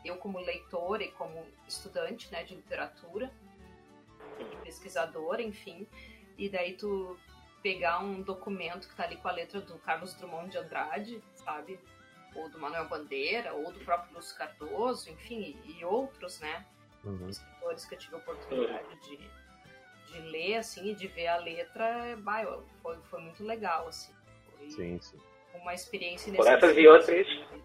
eu 0.04 0.18
como 0.18 0.40
leitora 0.40 1.04
e 1.04 1.12
como 1.12 1.46
estudante, 1.68 2.32
né, 2.32 2.44
de 2.44 2.56
literatura 2.56 3.32
pesquisadora, 4.64 5.42
enfim. 5.42 5.88
E 6.38 6.50
daí 6.50 6.74
tu 6.74 7.18
pegar 7.62 8.00
um 8.00 8.22
documento 8.22 8.88
que 8.88 8.96
tá 8.96 9.04
ali 9.04 9.16
com 9.18 9.28
a 9.28 9.32
letra 9.32 9.62
do 9.62 9.78
Carlos 9.80 10.14
Drummond 10.16 10.50
de 10.50 10.58
Andrade, 10.58 11.24
sabe? 11.36 11.80
Ou 12.36 12.50
do 12.50 12.60
Manuel 12.60 12.88
Bandeira, 12.88 13.54
ou 13.54 13.72
do 13.72 13.80
próprio 13.82 14.16
Lúcio 14.16 14.38
Cardoso, 14.38 15.10
enfim, 15.10 15.58
e, 15.66 15.84
outros, 15.84 16.40
né? 16.40 16.66
Uhum. 17.04 17.30
escritores 17.30 17.86
que 17.86 17.96
eu 17.96 18.00
tive 18.00 18.16
a 18.16 18.18
oportunidade 18.20 18.96
de, 19.02 19.18
de 20.06 20.20
ler, 20.30 20.58
assim, 20.58 20.92
e 20.92 20.96
de 20.96 21.08
ver 21.08 21.28
a 21.28 21.38
letra, 21.38 22.16
bah, 22.20 22.44
foi, 22.82 22.98
foi 23.10 23.22
muito 23.22 23.44
legal, 23.44 23.88
assim. 23.88 24.14
Foi 24.56 24.70
Sim, 24.70 25.00
sim. 25.02 25.18
uma 25.56 25.74
experiência 25.74 26.32
Por 26.34 26.48
essas 26.48 26.78
e 26.78 26.88
outras. 26.88 27.10
assim. 27.28 27.62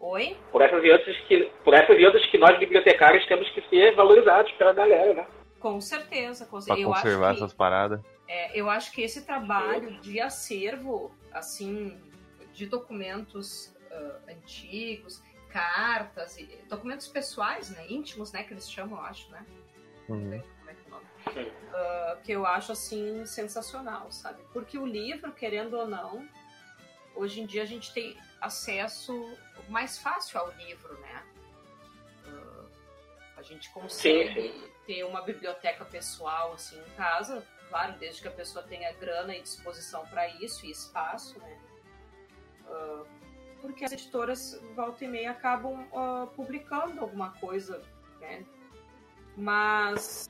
Oi? 0.00 0.36
Por 0.50 0.62
essas 0.62 0.82
e 0.82 0.90
outras 0.90 1.16
que, 1.28 1.52
por 1.62 1.74
essas 1.74 1.98
e 1.98 2.06
outras 2.06 2.24
que 2.30 2.38
nós 2.38 2.58
bibliotecários 2.58 3.26
temos 3.26 3.48
que 3.50 3.60
ser 3.68 3.94
valorizados 3.94 4.50
pela 4.52 4.72
galera, 4.72 5.12
né? 5.12 5.26
Com 5.60 5.78
certeza, 5.78 6.46
com 6.46 6.52
Pra 6.52 6.60
certeza. 6.62 6.86
Eu 6.86 6.92
conservar 6.92 7.28
acho 7.28 7.38
que, 7.38 7.44
essas 7.44 7.54
paradas. 7.54 8.00
É, 8.30 8.52
eu 8.54 8.70
acho 8.70 8.92
que 8.92 9.02
esse 9.02 9.22
trabalho 9.22 10.00
de 10.00 10.20
acervo, 10.20 11.12
assim, 11.32 12.00
de 12.52 12.64
documentos 12.64 13.74
ah, 13.90 14.20
antigos, 14.28 15.20
cartas, 15.48 16.36
documentos 16.68 17.08
pessoais, 17.08 17.70
né, 17.70 17.84
íntimos, 17.88 18.30
né, 18.30 18.44
que 18.44 18.52
eles 18.52 18.70
chamam, 18.70 19.00
eu 19.00 19.04
acho, 19.04 19.28
né? 19.32 19.44
Uhum. 20.08 20.40
como 20.58 20.70
é 20.70 20.74
que 20.74 20.80
é 20.80 20.86
o 20.86 20.90
nome? 20.90 21.52
Ah, 21.74 22.18
que 22.22 22.30
eu 22.30 22.46
acho 22.46 22.70
assim 22.70 23.26
sensacional, 23.26 24.12
sabe? 24.12 24.40
Porque 24.52 24.78
o 24.78 24.86
livro, 24.86 25.32
querendo 25.32 25.74
ou 25.76 25.88
não, 25.88 26.24
hoje 27.16 27.40
em 27.40 27.46
dia 27.46 27.64
a 27.64 27.66
gente 27.66 27.92
tem 27.92 28.16
acesso 28.40 29.36
mais 29.68 29.98
fácil 29.98 30.38
ao 30.38 30.52
livro, 30.52 30.96
né? 31.00 31.24
Ah, 32.28 32.64
a 33.38 33.42
gente 33.42 33.68
consegue 33.70 34.54
ter 34.86 35.02
uma 35.02 35.20
biblioteca 35.20 35.84
pessoal 35.84 36.52
assim 36.52 36.78
em 36.78 36.90
casa, 36.94 37.44
claro, 37.70 37.96
desde 37.98 38.20
que 38.20 38.28
a 38.28 38.32
pessoa 38.32 38.64
tenha 38.66 38.92
grana 38.92 39.34
e 39.34 39.40
disposição 39.40 40.04
para 40.08 40.28
isso 40.28 40.66
e 40.66 40.70
espaço, 40.70 41.38
né? 41.38 41.58
Ah, 42.66 43.04
que 43.76 43.84
as 43.84 43.92
editoras 43.92 44.60
volta 44.74 45.04
e 45.04 45.08
meia 45.08 45.30
acabam 45.30 45.88
uh, 45.92 46.26
publicando 46.34 47.00
alguma 47.00 47.30
coisa, 47.38 47.82
né? 48.20 48.44
Mas 49.36 50.28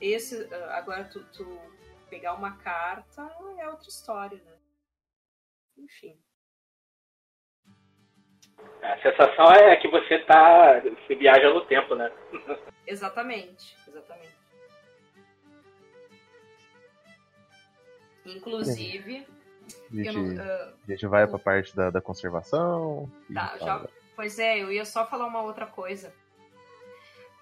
esse 0.00 0.48
agora 0.70 1.04
tu, 1.04 1.24
tu, 1.32 1.60
pegar 2.08 2.34
uma 2.34 2.56
carta 2.58 3.22
é 3.58 3.68
outra 3.68 3.88
história, 3.88 4.38
né? 4.44 4.56
Enfim. 5.76 6.16
A 8.82 9.02
sensação 9.02 9.52
é 9.52 9.76
que 9.76 9.88
você 9.88 10.20
tá. 10.20 10.80
Você 10.80 11.14
viaja 11.16 11.52
no 11.52 11.66
tempo, 11.66 11.94
né? 11.94 12.12
exatamente, 12.86 13.76
exatamente. 13.88 14.41
Inclusive. 18.24 19.26
A 19.90 19.94
gente, 19.94 20.12
não, 20.12 20.34
uh, 20.34 20.74
a 20.88 20.90
gente 20.90 21.06
vai 21.06 21.26
para 21.26 21.36
a 21.36 21.38
parte 21.38 21.74
da, 21.74 21.90
da 21.90 22.00
conservação. 22.00 23.10
Tá, 23.32 23.56
já, 23.58 23.88
pois 24.16 24.38
é, 24.38 24.62
eu 24.62 24.72
ia 24.72 24.84
só 24.84 25.06
falar 25.06 25.26
uma 25.26 25.42
outra 25.42 25.66
coisa. 25.66 26.12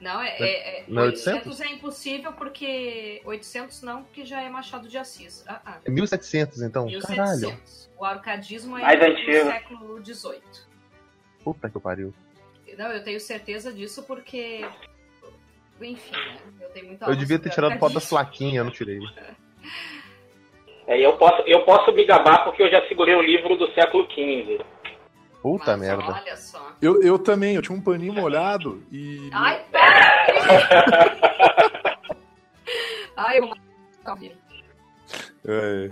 Não, 0.00 0.20
é, 0.20 0.36
é, 0.38 0.80
é, 0.80 0.84
não 0.88 1.04
800? 1.04 1.46
800 1.46 1.60
é 1.60 1.68
impossível 1.72 2.32
porque 2.32 3.22
800 3.24 3.82
não, 3.82 4.02
porque 4.02 4.24
já 4.24 4.42
é 4.42 4.48
Machado 4.48 4.88
de 4.88 4.98
Assis. 4.98 5.44
Ah, 5.46 5.60
ah. 5.64 5.78
É 5.84 5.90
1700 5.90 6.62
então, 6.62 6.86
1700. 6.86 7.16
caralho. 7.16 7.56
O 7.96 8.04
arcadismo 8.04 8.76
é 8.76 8.82
Mais 8.82 8.98
do 8.98 9.04
antigo. 9.06 9.46
século 9.46 10.04
XVIII. 10.04 10.66
Puta 11.54 11.70
que 11.70 11.80
pariu. 11.80 12.12
Não, 12.76 12.92
eu 12.92 13.02
tenho 13.02 13.18
certeza 13.18 13.72
disso 13.72 14.02
porque 14.02 14.66
enfim, 15.80 16.12
né? 16.12 16.36
Eu 16.60 16.68
tenho 16.70 16.86
muita 16.88 17.06
Eu 17.06 17.16
devia 17.16 17.38
ter 17.38 17.48
tirado 17.48 17.78
foto 17.78 17.94
da 17.94 18.00
plaquinha, 18.00 18.60
eu 18.60 18.64
não 18.64 18.70
tirei. 18.70 19.00
É, 20.86 21.00
eu 21.00 21.16
posso, 21.16 21.40
eu 21.46 21.64
posso 21.64 21.90
me 21.92 22.04
gabar 22.04 22.44
porque 22.44 22.62
eu 22.62 22.70
já 22.70 22.86
segurei 22.86 23.16
um 23.16 23.22
livro 23.22 23.56
do 23.56 23.72
século 23.72 24.06
XV. 24.10 24.60
Puta 25.40 25.76
Mas, 25.76 25.80
merda. 25.80 26.12
Olha 26.12 26.36
só. 26.36 26.72
Eu, 26.82 27.02
eu 27.02 27.18
também, 27.18 27.54
eu 27.54 27.62
tinha 27.62 27.76
um 27.76 27.80
paninho 27.80 28.12
molhado 28.12 28.82
e. 28.92 29.30
Ai, 29.32 29.64
pera! 29.72 30.28
Ai, 33.16 33.38
eu. 33.38 33.50
É. 35.46 35.90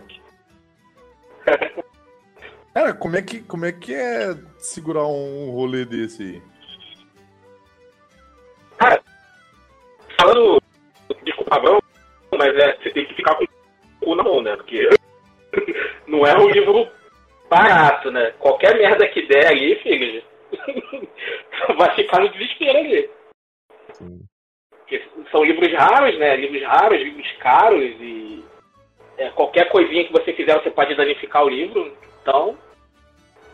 Cara, 2.76 2.92
como 2.92 3.16
é, 3.16 3.22
que, 3.22 3.40
como 3.40 3.64
é 3.64 3.72
que 3.72 3.94
é 3.94 4.34
segurar 4.58 5.06
um 5.06 5.50
rolê 5.50 5.86
desse 5.86 6.22
aí? 6.22 6.42
Cara, 8.76 9.02
falando. 10.20 10.60
Desculpa, 11.24 11.56
Abrão, 11.56 11.78
mas 12.38 12.54
é, 12.54 12.76
você 12.76 12.90
tem 12.90 13.06
que 13.06 13.14
ficar 13.14 13.34
com 13.36 13.44
o 13.44 13.48
cu 14.04 14.14
na 14.14 14.22
mão, 14.22 14.42
né? 14.42 14.54
Porque 14.56 14.90
não 16.06 16.26
é 16.26 16.36
um 16.36 16.50
livro 16.50 16.86
barato, 17.48 18.10
né? 18.10 18.32
Qualquer 18.38 18.76
merda 18.76 19.08
que 19.08 19.26
der 19.26 19.46
ali, 19.46 19.76
filho, 19.76 20.22
vai 21.78 21.94
ficar 21.94 22.20
no 22.20 22.28
desespero 22.28 22.76
ali. 22.76 23.10
Sim. 23.94 24.20
Porque 24.68 25.02
são 25.32 25.42
livros 25.42 25.72
raros, 25.72 26.18
né? 26.18 26.36
Livros 26.36 26.62
raros, 26.62 27.00
livros 27.00 27.32
caros 27.38 27.96
e 28.00 28.44
é, 29.16 29.30
qualquer 29.30 29.70
coisinha 29.70 30.04
que 30.04 30.12
você 30.12 30.34
fizer 30.34 30.52
você 30.62 30.70
pode 30.70 30.94
danificar 30.94 31.42
o 31.42 31.48
livro. 31.48 31.96
Então, 32.20 32.58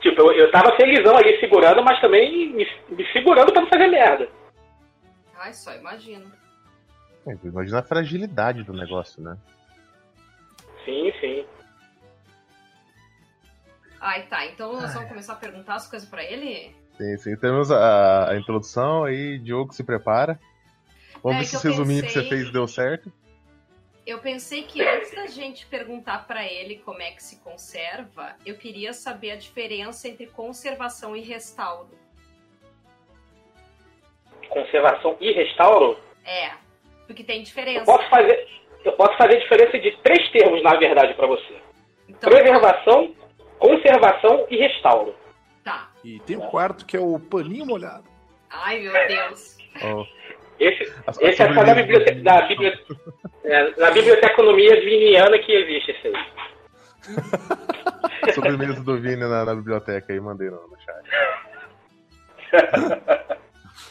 tipo, 0.03 0.21
eu, 0.21 0.33
eu 0.33 0.51
tava 0.51 0.77
felizão 0.77 1.17
ali 1.17 1.39
segurando, 1.41 1.83
mas 1.83 2.01
também 2.01 2.53
me, 2.53 2.67
me 2.91 3.13
segurando 3.13 3.53
para 3.53 3.63
não 3.63 3.69
fazer 3.69 3.87
merda. 3.87 4.29
Ai, 5.39 5.53
só 5.55 5.75
imagino. 5.75 6.31
É, 7.27 7.37
imagina 7.45 7.79
a 7.79 7.83
fragilidade 7.83 8.63
do 8.65 8.73
negócio, 8.73 9.23
né? 9.23 9.37
Sim, 10.85 11.13
sim. 11.21 11.47
Ai, 14.01 14.27
tá. 14.27 14.45
Então 14.47 14.73
nós 14.73 14.93
vamos 14.93 15.09
começar 15.09 15.35
a 15.35 15.37
perguntar 15.37 15.77
as 15.77 15.89
coisas 15.89 16.09
para 16.09 16.25
ele? 16.25 16.75
Sim, 16.97 17.17
sim. 17.19 17.37
Temos 17.37 17.71
a, 17.71 18.31
a, 18.31 18.37
introdução 18.37 19.05
aí, 19.05 19.39
Diogo 19.39 19.73
se 19.73 19.85
prepara. 19.85 20.39
Vamos 21.23 21.37
é, 21.37 21.41
ver 21.41 21.47
se 21.47 21.57
esse 21.57 21.69
resuminho 21.69 22.03
pensei... 22.03 22.23
que 22.23 22.29
você 22.29 22.37
fez 22.37 22.53
deu 22.53 22.67
certo. 22.67 23.13
Eu 24.05 24.19
pensei 24.19 24.65
que 24.65 24.83
antes 24.83 25.15
da 25.15 25.27
gente 25.27 25.65
perguntar 25.67 26.27
para 26.27 26.45
ele 26.45 26.77
como 26.85 27.01
é 27.01 27.13
que 27.13 27.23
se 27.23 27.41
conserva, 27.41 28.35
eu 28.45 28.57
queria 28.57 28.93
saber 28.93 29.31
a 29.31 29.37
diferença 29.37 30.09
entre 30.09 30.27
conservação 30.27 31.15
e 31.15 31.21
restauro. 31.21 31.91
Conservação 34.49 35.17
e 35.21 35.33
restauro? 35.33 35.99
É, 36.25 36.51
porque 37.07 37.23
tem 37.23 37.43
diferença. 37.43 37.81
Eu 37.91 37.97
posso 37.97 38.11
fazer, 38.11 38.49
eu 38.85 38.93
posso 38.93 39.17
fazer 39.17 39.39
diferença 39.41 39.79
de 39.79 39.97
três 40.03 40.31
termos, 40.33 40.63
na 40.63 40.77
verdade, 40.77 41.15
para 41.15 41.29
você. 41.29 41.57
Então, 42.09 42.29
Preservação, 42.29 43.15
conservação 43.59 44.47
e 44.51 44.57
restauro. 44.57 45.15
Tá. 45.63 45.93
E 46.03 46.19
tem 46.21 46.37
o 46.37 46.43
um 46.43 46.49
quarto 46.49 46.85
que 46.85 46.97
é 46.97 47.01
o 47.01 47.21
paninho 47.21 47.65
molhado. 47.65 48.05
Ai, 48.51 48.81
meu 48.81 48.93
Deus. 49.07 49.57
Oh. 49.83 50.05
Esse, 50.63 50.83
esse 51.21 51.43
é 51.43 51.55
só 51.55 51.65
da 51.65 51.75
biblioteca, 51.75 52.23
da 52.23 52.47
biblioteca, 52.47 52.97
é, 53.45 53.81
na 53.81 53.91
biblioteconomia 53.91 54.81
viniana 54.81 55.39
que 55.39 55.53
existe 55.53 55.91
esse 55.91 56.09
aí. 56.09 56.15
Sobremesa 58.35 58.81
do 58.83 59.01
Vini 59.01 59.17
na, 59.17 59.45
na, 59.45 59.55
biblioteca 59.55 60.13
aí, 60.13 60.21
mandei 60.21 60.49
no, 60.49 60.69
no 60.69 60.77
chat. 60.81 61.03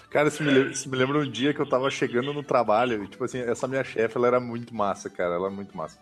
Cara, 0.09 0.27
isso 0.27 0.43
me, 0.43 0.51
lembra, 0.51 0.71
isso 0.71 0.89
me 0.89 0.97
lembra 0.97 1.17
um 1.19 1.29
dia 1.29 1.53
que 1.53 1.59
eu 1.59 1.67
tava 1.67 1.89
chegando 1.89 2.33
no 2.33 2.43
trabalho 2.43 3.03
e, 3.03 3.07
tipo 3.07 3.23
assim, 3.23 3.41
essa 3.41 3.67
minha 3.67 3.83
chefe, 3.83 4.17
ela 4.17 4.27
era 4.27 4.39
muito 4.39 4.75
massa, 4.75 5.09
cara, 5.09 5.35
ela 5.35 5.47
era 5.47 5.55
muito 5.55 5.75
massa 5.75 5.99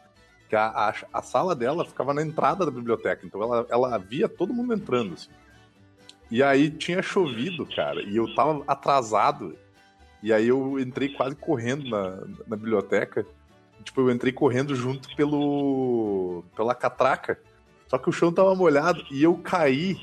que 0.49 0.55
a, 0.55 0.65
a, 0.65 0.93
a, 1.13 1.21
sala 1.21 1.55
dela 1.55 1.85
ficava 1.85 2.11
na 2.11 2.23
entrada 2.23 2.65
da 2.65 2.71
biblioteca, 2.71 3.23
então 3.23 3.41
ela, 3.41 3.67
ela 3.69 3.97
via 3.99 4.27
todo 4.27 4.51
mundo 4.51 4.73
entrando, 4.73 5.13
assim. 5.13 5.29
E 6.31 6.41
aí 6.41 6.71
tinha 6.71 7.01
chovido, 7.03 7.67
cara, 7.67 8.01
e 8.01 8.17
eu 8.17 8.33
tava 8.33 8.63
atrasado. 8.67 9.55
E 10.21 10.33
aí 10.33 10.47
eu 10.47 10.79
entrei 10.79 11.09
quase 11.09 11.35
correndo 11.35 11.89
na, 11.89 12.17
na 12.47 12.55
biblioteca. 12.55 13.25
Tipo, 13.83 14.01
eu 14.01 14.11
entrei 14.11 14.33
correndo 14.33 14.75
junto 14.75 15.15
pelo. 15.15 16.43
pela 16.55 16.75
catraca. 16.75 17.39
Só 17.87 17.97
que 17.97 18.09
o 18.09 18.11
chão 18.11 18.31
tava 18.31 18.53
molhado 18.53 19.03
e 19.09 19.23
eu 19.23 19.35
caí. 19.37 19.97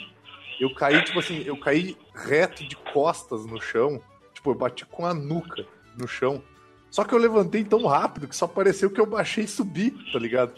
Eu 0.58 0.74
caí, 0.74 1.04
tipo 1.04 1.18
assim, 1.18 1.42
eu 1.44 1.56
caí 1.58 1.96
reto 2.14 2.66
de 2.66 2.74
costas 2.76 3.44
no 3.44 3.60
chão. 3.60 4.00
Tipo, 4.32 4.50
eu 4.50 4.54
bati 4.54 4.86
com 4.86 5.04
a 5.04 5.12
nuca 5.12 5.66
no 5.98 6.08
chão. 6.08 6.42
Só 6.90 7.04
que 7.04 7.12
eu 7.12 7.18
levantei 7.18 7.62
tão 7.62 7.84
rápido 7.84 8.26
que 8.26 8.34
só 8.34 8.46
pareceu 8.46 8.90
que 8.90 9.00
eu 9.00 9.06
baixei 9.06 9.44
e 9.44 9.48
subi, 9.48 9.90
tá 10.12 10.18
ligado? 10.18 10.54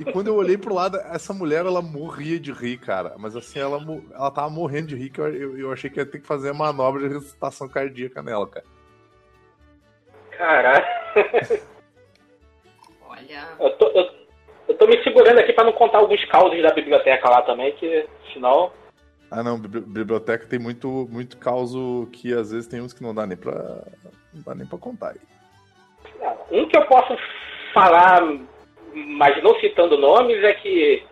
E 0.00 0.12
quando 0.12 0.28
eu 0.28 0.34
olhei 0.34 0.56
pro 0.56 0.74
lado, 0.74 0.96
essa 0.98 1.34
mulher, 1.34 1.66
ela 1.66 1.82
morria 1.82 2.40
de 2.40 2.52
rir, 2.52 2.78
cara. 2.78 3.14
Mas 3.18 3.36
assim, 3.36 3.58
ela, 3.60 3.78
ela 4.14 4.30
tava 4.30 4.48
morrendo 4.48 4.88
de 4.88 4.96
rir, 4.96 5.10
que 5.10 5.20
eu, 5.20 5.28
eu, 5.34 5.58
eu 5.58 5.72
achei 5.72 5.90
que 5.90 6.00
ia 6.00 6.06
ter 6.06 6.20
que 6.20 6.26
fazer 6.26 6.50
a 6.50 6.54
manobra 6.54 7.02
de 7.06 7.14
ressuscitação 7.14 7.68
cardíaca 7.68 8.22
nela, 8.22 8.46
cara. 8.48 8.64
Caralho. 10.30 10.84
Olha, 13.06 13.48
Eu 13.58 13.76
tô, 13.76 13.88
eu, 13.88 14.10
eu 14.68 14.78
tô 14.78 14.86
me 14.86 15.02
segurando 15.04 15.38
aqui 15.38 15.52
pra 15.52 15.64
não 15.64 15.72
contar 15.72 15.98
alguns 15.98 16.24
causos 16.26 16.62
da 16.62 16.72
biblioteca 16.72 17.28
lá 17.28 17.42
também, 17.42 17.72
que 17.76 18.08
senão. 18.32 18.72
Ah, 19.30 19.42
não, 19.42 19.58
bibli- 19.60 19.82
biblioteca 19.82 20.46
tem 20.46 20.58
muito, 20.58 21.06
muito 21.10 21.36
causo 21.36 22.08
que 22.12 22.32
às 22.32 22.50
vezes 22.50 22.66
tem 22.66 22.80
uns 22.80 22.92
que 22.92 23.02
não 23.02 23.14
dá 23.14 23.26
nem 23.26 23.36
pra, 23.36 23.52
não 24.32 24.42
dá 24.44 24.54
nem 24.54 24.66
pra 24.66 24.78
contar. 24.78 25.10
aí. 25.10 25.20
Um 26.50 26.66
que 26.68 26.76
eu 26.76 26.86
posso 26.86 27.16
falar, 27.74 28.22
mas 28.94 29.42
não 29.42 29.58
citando 29.60 29.98
nomes, 29.98 30.42
é 30.42 30.54
que 30.54 31.02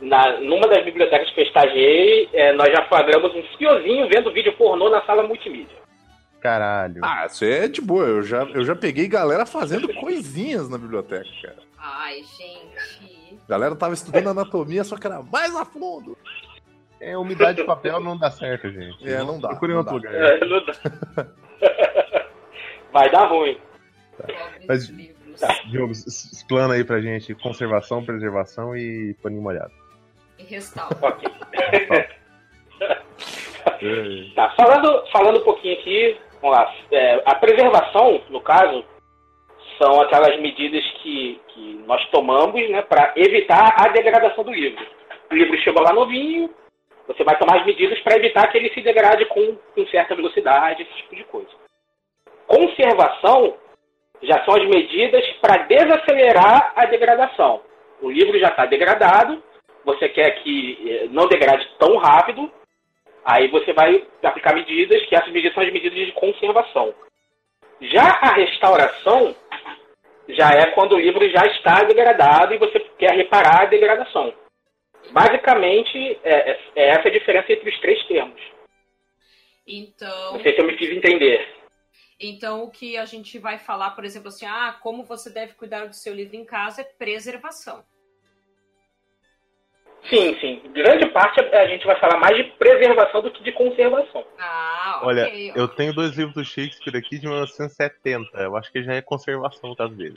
na, 0.00 0.38
numa 0.40 0.68
das 0.68 0.84
bibliotecas 0.84 1.30
que 1.30 1.40
eu 1.40 1.44
estagiei, 1.44 2.28
é, 2.32 2.52
nós 2.52 2.70
já 2.70 2.84
flagramos 2.84 3.34
um 3.34 3.42
fiozinho 3.56 4.08
vendo 4.08 4.32
vídeo 4.32 4.52
pornô 4.54 4.88
na 4.90 5.02
sala 5.02 5.22
multimídia. 5.22 5.76
Caralho. 6.40 7.00
Ah, 7.02 7.26
isso 7.26 7.44
é 7.44 7.66
de 7.66 7.80
boa. 7.80 8.04
Eu 8.04 8.22
já, 8.22 8.42
eu 8.44 8.64
já 8.64 8.76
peguei 8.76 9.08
galera 9.08 9.44
fazendo 9.44 9.92
coisinhas 9.94 10.68
na 10.68 10.78
biblioteca, 10.78 11.28
cara. 11.42 11.56
ai, 11.76 12.22
gente. 12.22 13.38
A 13.44 13.48
galera 13.48 13.74
tava 13.74 13.94
estudando 13.94 14.28
anatomia, 14.28 14.84
só 14.84 14.96
que 14.96 15.06
era 15.06 15.20
mais 15.22 15.54
a 15.56 15.64
fundo. 15.64 16.16
É, 17.00 17.16
umidade 17.16 17.58
de 17.58 17.64
papel 17.64 18.00
não 18.00 18.16
dá 18.16 18.30
certo, 18.30 18.70
gente. 18.70 19.08
É, 19.08 19.18
não 19.18 19.40
dá, 19.40 19.48
Procure 19.48 19.72
em 19.72 19.76
outro 19.76 19.94
lugar. 19.94 20.14
É, 20.14 20.44
não 20.44 20.64
dá. 20.64 21.26
Vai 22.92 23.10
dar 23.10 23.26
ruim. 23.26 23.56
Pobres 24.16 24.66
Mas- 24.66 24.88
livros. 25.46 25.70
Diogo, 25.70 25.92
explana 25.92 26.74
aí 26.74 26.84
pra 26.84 27.00
gente 27.00 27.34
conservação, 27.34 28.04
preservação 28.04 28.76
e 28.76 29.14
paninho 29.22 29.42
molhado. 29.42 29.72
E 30.38 30.44
restauro. 30.44 30.96
Ok. 33.66 34.32
Tá, 34.34 34.50
falando, 34.56 35.04
falando 35.12 35.40
um 35.40 35.44
pouquinho 35.44 35.78
aqui, 35.78 36.16
vamos 36.40 36.56
lá. 36.56 36.74
É, 36.90 37.22
a 37.26 37.34
preservação, 37.34 38.20
no 38.28 38.40
caso, 38.40 38.84
são 39.78 40.00
aquelas 40.00 40.40
medidas 40.40 40.84
que, 41.02 41.40
que 41.48 41.82
nós 41.86 42.04
tomamos 42.10 42.68
né, 42.70 42.82
para 42.82 43.12
evitar 43.16 43.74
a 43.76 43.88
degradação 43.88 44.44
do 44.44 44.52
livro. 44.52 44.84
O 45.30 45.34
livro 45.34 45.58
chegou 45.58 45.82
lá 45.82 45.92
novinho, 45.92 46.50
você 47.06 47.22
vai 47.24 47.38
tomar 47.38 47.60
as 47.60 47.66
medidas 47.66 48.00
para 48.00 48.16
evitar 48.16 48.46
que 48.48 48.58
ele 48.58 48.70
se 48.70 48.80
degrade 48.80 49.24
com, 49.26 49.56
com 49.74 49.86
certa 49.86 50.14
velocidade, 50.14 50.82
esse 50.82 50.94
tipo 51.02 51.16
de 51.16 51.24
coisa. 51.24 51.50
Conservação 52.46 53.54
já 54.22 54.44
são 54.44 54.54
as 54.54 54.66
medidas 54.68 55.26
para 55.40 55.64
desacelerar 55.64 56.72
a 56.76 56.86
degradação. 56.86 57.62
O 58.00 58.10
livro 58.10 58.38
já 58.38 58.48
está 58.48 58.66
degradado, 58.66 59.42
você 59.84 60.08
quer 60.08 60.42
que 60.42 60.78
eh, 60.88 61.08
não 61.10 61.26
degrade 61.26 61.68
tão 61.78 61.96
rápido, 61.96 62.50
Aí 63.28 63.46
você 63.48 63.74
vai 63.74 64.02
aplicar 64.22 64.54
medidas, 64.54 65.04
que 65.04 65.14
essas 65.14 65.30
medidas 65.30 65.52
são 65.52 65.62
as 65.62 65.70
medidas 65.70 65.98
de 65.98 66.12
conservação. 66.12 66.94
Já 67.78 68.04
a 68.22 68.32
restauração 68.32 69.36
já 70.30 70.48
é 70.48 70.70
quando 70.70 70.92
o 70.92 70.98
livro 70.98 71.28
já 71.28 71.44
está 71.44 71.82
degradado 71.84 72.54
e 72.54 72.58
você 72.58 72.80
quer 72.98 73.14
reparar 73.14 73.62
a 73.62 73.66
degradação. 73.66 74.32
Basicamente, 75.10 76.18
é, 76.24 76.52
é- 76.52 76.60
é 76.74 76.88
essa 76.88 77.08
a 77.08 77.10
diferença 77.10 77.52
entre 77.52 77.68
os 77.68 77.78
três 77.80 78.02
termos. 78.06 78.40
Então, 79.66 80.32
Não 80.32 80.40
sei 80.40 80.54
se 80.54 80.60
eu 80.62 80.66
me 80.66 80.78
fiz 80.78 80.90
entender. 80.90 81.46
Então, 82.20 82.64
o 82.64 82.70
que 82.70 82.96
a 82.96 83.04
gente 83.04 83.38
vai 83.38 83.58
falar, 83.58 83.90
por 83.92 84.04
exemplo, 84.04 84.28
assim, 84.28 84.46
ah, 84.46 84.76
como 84.82 85.04
você 85.04 85.30
deve 85.30 85.54
cuidar 85.54 85.86
do 85.86 85.94
seu 85.94 86.14
livro 86.14 86.36
em 86.36 86.44
casa 86.44 86.80
é 86.80 86.84
preservação. 86.84 87.84
Sim, 90.08 90.38
sim. 90.40 90.62
Grande 90.72 91.06
parte 91.10 91.40
a 91.40 91.66
gente 91.66 91.84
vai 91.84 91.98
falar 92.00 92.18
mais 92.18 92.36
de 92.36 92.44
preservação 92.52 93.20
do 93.20 93.30
que 93.32 93.42
de 93.42 93.52
conservação. 93.52 94.24
Ah, 94.38 95.00
Olha, 95.02 95.24
ok. 95.26 95.52
eu 95.54 95.68
tenho 95.68 95.92
dois 95.92 96.16
livros 96.16 96.34
do 96.34 96.44
Shakespeare 96.44 96.96
aqui 96.96 97.18
de 97.18 97.26
1970. 97.26 98.38
Eu 98.38 98.56
acho 98.56 98.70
que 98.72 98.82
já 98.82 98.94
é 98.94 99.02
conservação 99.02 99.70
no 99.70 99.76
caso 99.76 99.94
dele. 99.94 100.16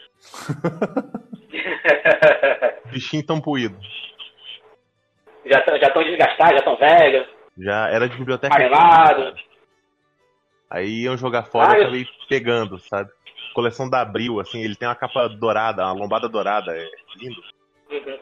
Bichinho 2.91 3.25
tão 3.25 3.41
puído. 3.41 3.77
já 5.45 5.59
estão 5.59 5.77
já 5.79 5.87
desgastados, 5.89 6.53
já 6.53 6.57
estão 6.59 6.77
velhos, 6.77 7.27
Já 7.57 7.89
era 7.89 8.07
de 8.07 8.17
biblioteca. 8.17 8.53
amarelados. 8.53 9.50
Aí 10.71 11.01
iam 11.03 11.17
jogar 11.17 11.43
fora 11.43 11.73
Ah, 11.73 11.73
e 11.73 11.77
eu- 11.77 11.81
acabei 11.83 12.07
pegando, 12.29 12.79
sabe? 12.79 13.11
Coleção 13.53 13.89
da 13.89 13.99
Abril, 13.99 14.39
assim, 14.39 14.61
ele 14.63 14.77
tem 14.77 14.87
uma 14.87 14.95
capa 14.95 15.27
dourada, 15.27 15.83
uma 15.83 15.91
lombada 15.91 16.29
dourada, 16.29 16.71
é 16.73 16.89
lindo. 17.17 17.43
Uhum. 17.91 18.19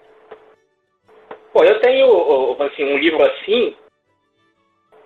Pô, 1.53 1.63
eu 1.63 1.79
tenho 1.79 2.61
assim, 2.63 2.83
um 2.83 2.97
livro 2.97 3.23
assim, 3.23 3.75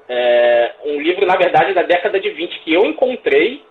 é, 0.07 0.75
um 0.85 1.01
livro, 1.01 1.25
na 1.25 1.35
verdade, 1.35 1.73
da 1.73 1.83
década 1.83 2.17
de 2.17 2.29
20, 2.29 2.59
que 2.63 2.73
eu 2.73 2.85
encontrei. 2.85 3.61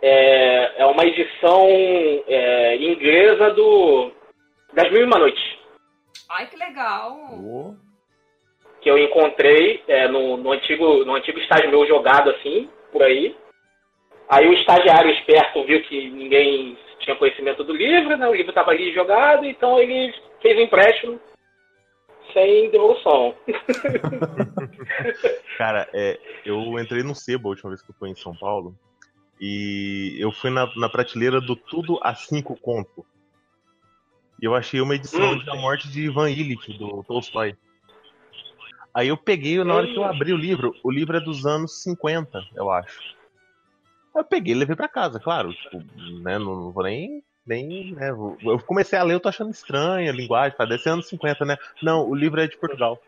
É, 0.00 0.82
é 0.82 0.86
uma 0.86 1.04
edição 1.04 1.66
é, 2.28 2.76
inglesa 2.76 3.50
do 3.50 4.12
Das 4.72 4.90
Mil 4.92 5.02
e 5.02 5.04
Uma 5.04 5.18
Noites, 5.18 5.58
Ai, 6.30 6.46
que 6.46 6.56
legal. 6.56 7.18
Ô, 7.32 7.74
que 8.80 8.90
eu 8.90 8.98
encontrei 8.98 9.82
é, 9.88 10.08
no, 10.08 10.36
no 10.36 10.52
antigo, 10.52 11.04
no 11.04 11.14
antigo 11.14 11.38
estágio 11.38 11.70
meu 11.70 11.86
jogado 11.86 12.30
assim, 12.30 12.68
por 12.92 13.02
aí. 13.02 13.34
Aí 14.28 14.46
o 14.46 14.52
estagiário 14.52 15.10
esperto 15.10 15.64
viu 15.64 15.82
que 15.82 16.10
ninguém 16.10 16.76
tinha 17.00 17.16
conhecimento 17.16 17.64
do 17.64 17.72
livro, 17.72 18.16
né? 18.16 18.28
O 18.28 18.34
livro 18.34 18.50
estava 18.50 18.70
ali 18.70 18.92
jogado, 18.92 19.44
então 19.44 19.78
ele 19.78 20.12
fez 20.42 20.56
um 20.58 20.62
empréstimo 20.62 21.20
sem 22.32 22.70
devolução. 22.70 23.34
Cara, 25.56 25.88
é, 25.92 26.18
eu 26.44 26.78
entrei 26.78 27.02
no 27.02 27.14
Sebo 27.14 27.48
a 27.48 27.50
última 27.50 27.70
vez 27.70 27.82
que 27.82 27.90
eu 27.90 27.94
fui 27.98 28.10
em 28.10 28.14
São 28.14 28.36
Paulo. 28.36 28.74
E 29.40 30.16
eu 30.18 30.32
fui 30.32 30.50
na, 30.50 30.68
na 30.76 30.88
prateleira 30.88 31.40
do 31.40 31.54
Tudo 31.54 31.98
a 32.02 32.14
5 32.14 32.56
Conto. 32.60 33.06
E 34.40 34.44
eu 34.44 34.54
achei 34.54 34.80
uma 34.80 34.94
edição 34.94 35.32
Hum. 35.32 35.38
de 35.38 35.50
A 35.50 35.54
Morte 35.54 35.88
de 35.88 36.02
Ivan 36.02 36.30
Illich, 36.30 36.76
do 36.76 37.02
Tolstói. 37.04 37.56
Aí 38.94 39.08
eu 39.08 39.16
peguei, 39.16 39.62
na 39.62 39.74
hora 39.74 39.86
que 39.86 39.96
eu 39.96 40.04
abri 40.04 40.32
o 40.32 40.36
livro, 40.36 40.74
o 40.82 40.90
livro 40.90 41.16
é 41.16 41.20
dos 41.20 41.46
anos 41.46 41.82
50, 41.82 42.42
eu 42.56 42.70
acho. 42.70 43.00
Aí 44.14 44.20
eu 44.22 44.24
peguei 44.24 44.54
e 44.54 44.58
levei 44.58 44.74
pra 44.74 44.88
casa, 44.88 45.20
claro. 45.20 45.52
Tipo, 45.52 45.78
né, 46.22 46.38
não, 46.38 46.56
não 46.56 46.72
vou 46.72 46.82
nem. 46.82 47.22
nem 47.46 47.92
né, 47.94 48.12
vou- 48.12 48.36
eu 48.42 48.58
comecei 48.60 48.98
a 48.98 49.02
ler, 49.02 49.14
eu 49.14 49.20
tô 49.20 49.28
achando 49.28 49.50
estranha 49.50 50.10
a 50.10 50.14
linguagem, 50.14 50.56
tá? 50.56 50.64
Desse 50.64 50.88
anos 50.88 51.08
50, 51.08 51.44
né? 51.44 51.56
Não, 51.82 52.08
o 52.08 52.14
livro 52.14 52.40
é 52.40 52.46
de 52.48 52.56
Portugal. 52.58 53.00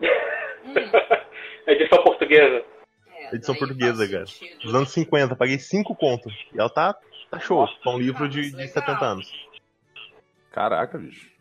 Edição 1.66 2.02
portuguesa. 2.02 2.64
é, 3.08 3.34
Edição 3.36 3.54
portuguesa, 3.54 4.08
cara. 4.08 4.26
sentido. 4.26 4.60
Dos 4.62 4.74
anos 4.74 4.90
50, 4.92 5.34
paguei 5.36 5.58
5 5.58 5.94
contos. 5.96 6.34
E 6.52 6.58
ela 6.60 6.68
tá, 6.68 6.94
tá 7.30 7.38
show. 7.38 7.64
É 7.64 7.88
um 7.88 7.98
livro 7.98 8.28
de, 8.28 8.50
de 8.50 8.68
70 8.68 9.04
anos. 9.04 9.32
Caraca, 10.50 10.98
bicho. 10.98 11.33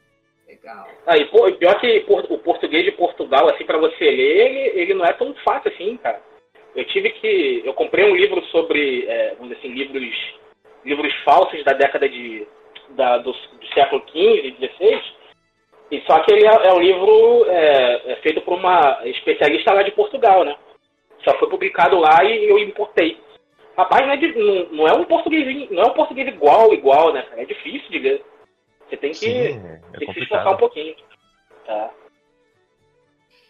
Legal. 0.53 0.87
Aí, 1.07 1.25
pô, 1.25 1.51
pior 1.53 1.79
que 1.79 2.05
o 2.07 2.37
português 2.37 2.85
de 2.85 2.91
Portugal, 2.91 3.49
assim, 3.49 3.65
para 3.65 3.79
você 3.79 4.03
ler, 4.03 4.47
ele, 4.47 4.81
ele 4.81 4.93
não 4.93 5.05
é 5.05 5.13
tão 5.13 5.33
fácil 5.43 5.71
assim, 5.71 5.97
cara. 5.97 6.21
Eu 6.75 6.85
tive 6.85 7.09
que. 7.11 7.61
Eu 7.65 7.73
comprei 7.73 8.05
um 8.05 8.15
livro 8.15 8.43
sobre, 8.45 9.05
é, 9.07 9.35
vamos 9.35 9.49
dizer 9.49 9.59
assim, 9.59 9.73
livros, 9.73 10.35
livros 10.85 11.13
falsos 11.23 11.63
da 11.63 11.73
década 11.73 12.07
de. 12.07 12.47
Da, 12.89 13.17
do, 13.17 13.31
do 13.31 13.67
século 13.73 14.03
XV 14.09 14.19
e 14.19 14.67
XVI. 14.67 15.01
E 15.91 16.01
só 16.01 16.19
que 16.19 16.33
ele 16.33 16.45
é, 16.45 16.67
é 16.67 16.73
um 16.73 16.81
livro 16.81 17.45
é, 17.49 18.11
é 18.11 18.15
feito 18.17 18.41
por 18.41 18.53
uma 18.53 18.99
especialista 19.05 19.73
lá 19.73 19.81
de 19.81 19.91
Portugal, 19.91 20.43
né? 20.43 20.55
Só 21.23 21.37
foi 21.39 21.49
publicado 21.49 21.99
lá 21.99 22.23
e 22.23 22.45
eu 22.49 22.59
importei. 22.59 23.17
Rapaz, 23.77 24.05
não 24.05 24.13
é, 24.13 24.17
de- 24.17 24.37
não, 24.37 24.65
não 24.71 24.87
é 24.87 24.93
um 24.93 25.03
português, 25.05 25.71
não 25.71 25.83
é 25.83 25.87
um 25.87 25.93
português 25.93 26.27
igual, 26.27 26.73
igual, 26.73 27.13
né? 27.13 27.25
É 27.37 27.45
difícil 27.45 27.89
de 27.89 27.99
ler. 27.99 28.23
Você 28.93 28.97
tem 28.97 29.11
que, 29.11 29.15
Sim, 29.15 29.31
é, 29.31 29.97
tem 29.97 30.07
que 30.07 30.13
se 30.13 30.19
esforçar 30.19 30.53
um 30.53 30.57
pouquinho. 30.57 30.95
Tá. 31.65 31.91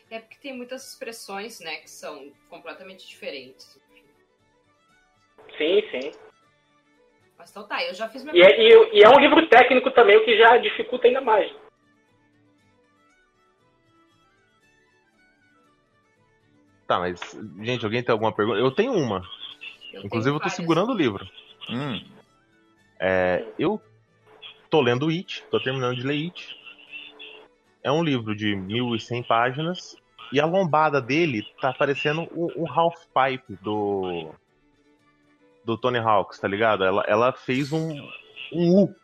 É 0.10 0.20
porque 0.20 0.38
tem 0.38 0.56
muitas 0.56 0.90
expressões, 0.94 1.60
né, 1.60 1.78
que 1.78 1.90
são 1.90 2.32
completamente 2.50 3.06
diferentes. 3.06 3.78
Sim, 5.58 5.82
sim. 5.92 6.12
Mas 7.38 7.50
então 7.52 7.68
tá, 7.68 7.84
eu 7.84 7.94
já 7.94 8.08
fiz 8.08 8.24
minha 8.24 8.34
E 8.36 8.42
é, 8.42 8.62
e- 8.62 9.00
e 9.00 9.04
é 9.04 9.10
um 9.10 9.20
livro 9.20 9.46
técnico 9.50 9.92
também, 9.92 10.16
o 10.16 10.24
que 10.24 10.38
já 10.38 10.56
dificulta 10.58 11.08
ainda 11.08 11.20
mais. 11.20 11.52
Tá, 16.88 17.00
mas, 17.00 17.20
gente, 17.64 17.84
alguém 17.84 18.02
tem 18.02 18.14
alguma 18.14 18.34
pergunta? 18.34 18.60
Eu 18.60 18.72
tenho 18.72 18.94
uma. 18.94 19.22
Eu 19.92 20.06
Inclusive, 20.06 20.10
tenho 20.10 20.36
eu 20.36 20.40
tô 20.40 20.40
várias. 20.40 20.54
segurando 20.56 20.94
o 20.94 20.98
livro. 20.98 21.28
Hum, 21.70 22.00
É, 23.02 23.46
eu 23.60 23.82
tô 24.74 24.82
lendo 24.82 25.10
It, 25.10 25.46
tô 25.52 25.60
terminando 25.60 25.96
de 25.96 26.02
ler 26.02 26.16
It. 26.16 26.58
É 27.84 27.92
um 27.92 28.04
livro 28.04 28.36
de 28.36 28.56
1100 28.56 29.22
páginas. 29.22 29.96
E 30.32 30.40
a 30.40 30.48
lombada 30.48 31.00
dele 31.00 31.44
tá 31.62 31.72
parecendo 31.72 32.22
um, 32.36 32.64
um 32.64 32.68
half 32.68 32.96
pipe 33.14 33.56
do. 33.62 34.32
Do 35.64 35.78
Tony 35.78 36.00
Hawks, 36.00 36.40
tá 36.40 36.48
ligado? 36.48 36.84
Ela, 36.84 37.06
ela 37.08 37.32
fez 37.32 37.72
um, 37.72 38.02
um 38.52 38.84
U. 38.84 38.96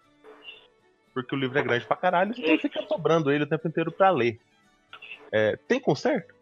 Porque 1.13 1.35
o 1.35 1.37
livro 1.37 1.59
é 1.59 1.61
grande 1.61 1.85
pra 1.85 1.95
caralho 1.95 2.33
e 2.35 2.57
fica 2.57 2.81
sobrando 2.87 3.31
ele 3.31 3.43
o 3.43 3.47
tempo 3.47 3.67
inteiro 3.67 3.91
pra 3.91 4.09
ler. 4.09 4.39
É, 5.31 5.55
tem 5.67 5.79
conserto? 5.79 6.33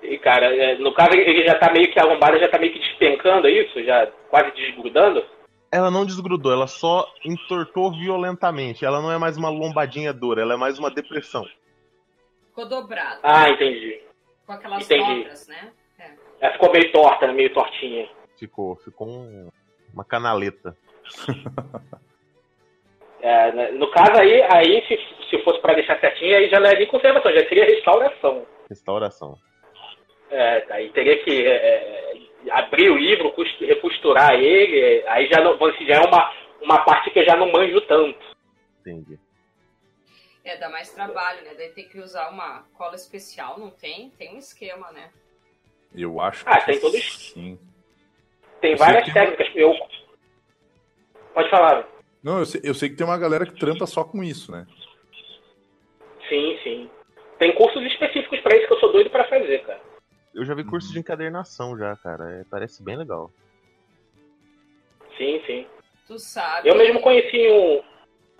E, 0.00 0.16
cara, 0.18 0.46
é, 0.54 0.78
no 0.78 0.94
caso, 0.94 1.10
ele 1.14 1.44
já 1.44 1.56
tá 1.56 1.72
meio 1.72 1.90
que 1.92 1.98
a 1.98 2.04
lombada 2.04 2.38
já 2.38 2.48
tá 2.48 2.56
meio 2.56 2.72
que 2.72 2.78
despencando, 2.78 3.48
é 3.48 3.50
isso? 3.50 3.82
Já 3.82 4.06
quase 4.30 4.52
desgrudando? 4.52 5.24
Ela 5.70 5.90
não 5.90 6.06
desgrudou, 6.06 6.50
ela 6.50 6.66
só 6.66 7.06
entortou 7.24 7.90
violentamente. 7.92 8.84
Ela 8.84 9.00
não 9.02 9.12
é 9.12 9.18
mais 9.18 9.36
uma 9.36 9.50
lombadinha 9.50 10.12
dura, 10.12 10.40
ela 10.40 10.54
é 10.54 10.56
mais 10.56 10.78
uma 10.78 10.90
depressão. 10.90 11.44
Ficou 12.48 12.66
dobrado. 12.66 13.20
Ah, 13.22 13.50
entendi. 13.50 14.00
Com 14.46 14.52
aquelas 14.52 14.84
entendi. 14.84 15.14
dobras, 15.22 15.46
né? 15.48 15.72
É. 15.98 16.10
Ela 16.40 16.52
ficou 16.54 16.72
meio 16.72 16.90
torta, 16.92 17.26
né? 17.26 17.32
meio 17.34 17.52
tortinha. 17.52 18.08
Ficou, 18.38 18.76
ficou 18.76 19.08
um- 19.08 19.50
uma 19.92 20.04
canaleta. 20.04 20.76
É, 23.20 23.50
né, 23.52 23.70
no 23.72 23.90
caso 23.90 24.12
aí, 24.12 24.42
aí 24.42 24.80
se, 24.86 24.96
se 25.28 25.42
fosse 25.42 25.60
pra 25.60 25.74
deixar 25.74 25.98
certinho, 25.98 26.36
aí 26.36 26.48
já 26.48 26.60
não 26.60 26.68
é 26.70 26.78
nem 26.78 26.86
conservação, 26.86 27.32
já 27.32 27.48
seria 27.48 27.64
restauração. 27.64 28.46
Restauração. 28.68 29.36
É, 30.30 30.64
aí 30.70 30.88
teria 30.90 31.22
que 31.24 31.44
é, 31.44 31.50
é, 31.50 32.16
abrir 32.50 32.90
o 32.90 32.96
livro, 32.96 33.32
cos- 33.32 33.58
recosturar 33.60 34.34
ele, 34.34 35.06
aí 35.08 35.26
já, 35.28 35.40
não, 35.42 35.56
já 35.86 35.94
é 35.96 36.00
uma, 36.06 36.32
uma 36.62 36.84
parte 36.84 37.10
que 37.10 37.18
eu 37.18 37.24
já 37.24 37.36
não 37.36 37.50
manjo 37.52 37.80
tanto. 37.82 38.18
Entendi. 38.80 39.18
É, 40.44 40.56
dá 40.56 40.68
mais 40.70 40.90
trabalho, 40.94 41.42
né? 41.44 41.54
Daí 41.56 41.70
tem 41.70 41.88
que 41.88 41.98
usar 41.98 42.30
uma 42.30 42.62
cola 42.76 42.94
especial, 42.94 43.58
não 43.58 43.70
tem? 43.70 44.10
Tem 44.10 44.34
um 44.34 44.38
esquema, 44.38 44.90
né? 44.92 45.10
eu 45.94 46.20
acho 46.20 46.44
Ah, 46.46 46.60
que 46.60 46.66
tem 46.66 46.80
todos- 46.80 47.30
sim. 47.32 47.58
Tem 48.60 48.72
Eu 48.72 48.78
várias 48.78 49.04
que- 49.04 49.12
técnicas. 49.12 49.48
Eu... 49.54 49.74
Pode 51.34 51.50
falar. 51.50 51.86
Não, 52.22 52.38
eu 52.40 52.44
sei, 52.46 52.60
eu 52.64 52.74
sei 52.74 52.88
que 52.88 52.96
tem 52.96 53.06
uma 53.06 53.18
galera 53.18 53.46
que 53.46 53.58
trampa 53.58 53.86
só 53.86 54.04
com 54.04 54.22
isso, 54.22 54.50
né? 54.52 54.66
Sim, 56.28 56.58
sim. 56.62 56.90
Tem 57.38 57.54
cursos 57.54 57.82
específicos 57.84 58.40
pra 58.40 58.56
isso 58.56 58.66
que 58.66 58.72
eu 58.74 58.80
sou 58.80 58.92
doido 58.92 59.10
pra 59.10 59.24
fazer, 59.28 59.64
cara. 59.64 59.80
Eu 60.34 60.44
já 60.44 60.54
vi 60.54 60.64
curso 60.64 60.92
de 60.92 60.98
encadernação 60.98 61.76
já, 61.76 61.96
cara. 61.96 62.40
É, 62.40 62.44
parece 62.44 62.82
bem 62.82 62.96
legal. 62.96 63.30
Sim, 65.16 65.42
sim. 65.46 65.66
Tu 66.06 66.18
sabe. 66.18 66.68
Eu 66.68 66.76
mesmo 66.76 67.00
conheci 67.00 67.48
um, 67.48 67.82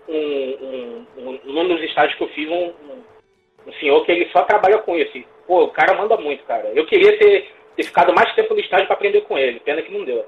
um, 0.08 0.54
um, 0.62 1.06
um, 1.16 1.40
num 1.44 1.68
dos 1.68 1.82
estágios 1.82 2.16
que 2.16 2.24
eu 2.24 2.28
fiz, 2.28 2.48
um, 2.48 2.68
um, 2.68 3.04
um 3.66 3.72
senhor 3.74 4.04
que 4.04 4.12
ele 4.12 4.30
só 4.30 4.44
trabalha 4.44 4.78
com 4.78 4.96
isso. 4.96 5.22
Pô, 5.46 5.64
o 5.64 5.72
cara 5.72 5.96
manda 5.96 6.16
muito, 6.16 6.44
cara. 6.44 6.68
Eu 6.72 6.86
queria 6.86 7.18
ter, 7.18 7.52
ter 7.76 7.82
ficado 7.82 8.14
mais 8.14 8.34
tempo 8.34 8.54
no 8.54 8.60
estágio 8.60 8.86
pra 8.86 8.96
aprender 8.96 9.22
com 9.22 9.38
ele. 9.38 9.60
Pena 9.60 9.82
que 9.82 9.92
não 9.92 10.04
deu. 10.04 10.26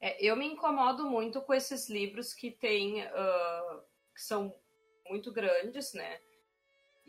É, 0.00 0.24
eu 0.24 0.36
me 0.36 0.46
incomodo 0.46 1.04
muito 1.04 1.40
com 1.42 1.54
esses 1.54 1.88
livros 1.88 2.32
que 2.32 2.50
tem. 2.50 3.02
ah, 3.02 3.80
que 4.14 4.22
são 4.22 4.52
muito 5.08 5.32
grandes, 5.32 5.94
né? 5.94 6.18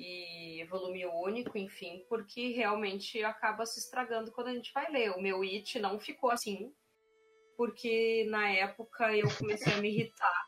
E 0.01 0.65
volume 0.69 1.05
único, 1.05 1.57
enfim, 1.57 2.05
porque 2.07 2.53
realmente 2.53 3.21
acaba 3.21 3.65
se 3.65 3.81
estragando 3.81 4.31
quando 4.31 4.47
a 4.47 4.53
gente 4.53 4.71
vai 4.71 4.89
ler. 4.89 5.11
O 5.11 5.21
meu 5.21 5.41
It 5.41 5.77
não 5.77 5.99
ficou 5.99 6.31
assim, 6.31 6.73
porque 7.57 8.25
na 8.29 8.49
época 8.49 9.13
eu 9.13 9.27
comecei 9.37 9.73
a 9.73 9.77
me 9.77 9.89
irritar. 9.89 10.47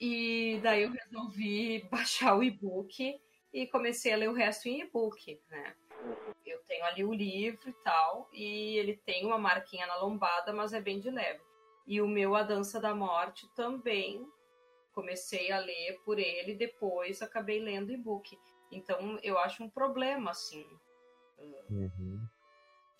E 0.00 0.60
daí 0.62 0.84
eu 0.84 0.92
resolvi 0.92 1.82
baixar 1.90 2.36
o 2.36 2.44
e-book 2.44 3.20
e 3.52 3.66
comecei 3.66 4.12
a 4.12 4.16
ler 4.16 4.28
o 4.28 4.34
resto 4.34 4.68
em 4.68 4.82
e-book, 4.82 5.40
né? 5.50 5.74
Eu 6.46 6.60
tenho 6.68 6.84
ali 6.84 7.04
o 7.04 7.12
livro 7.12 7.68
e 7.68 7.72
tal, 7.84 8.28
e 8.32 8.78
ele 8.78 8.96
tem 8.98 9.26
uma 9.26 9.38
marquinha 9.38 9.86
na 9.86 9.96
lombada, 9.96 10.52
mas 10.52 10.72
é 10.72 10.80
bem 10.80 11.00
de 11.00 11.10
leve. 11.10 11.40
E 11.86 12.00
o 12.00 12.06
meu 12.06 12.36
A 12.36 12.44
Dança 12.44 12.80
da 12.80 12.94
Morte 12.94 13.52
também 13.54 14.24
comecei 14.92 15.50
a 15.50 15.58
ler 15.58 15.98
por 16.04 16.18
ele, 16.18 16.54
depois 16.54 17.22
acabei 17.22 17.60
lendo 17.60 17.88
o 17.90 17.92
e-book. 17.92 18.38
Então 18.70 19.18
eu 19.22 19.38
acho 19.38 19.62
um 19.64 19.68
problema, 19.70 20.30
assim. 20.30 20.66
Uhum. 21.70 22.20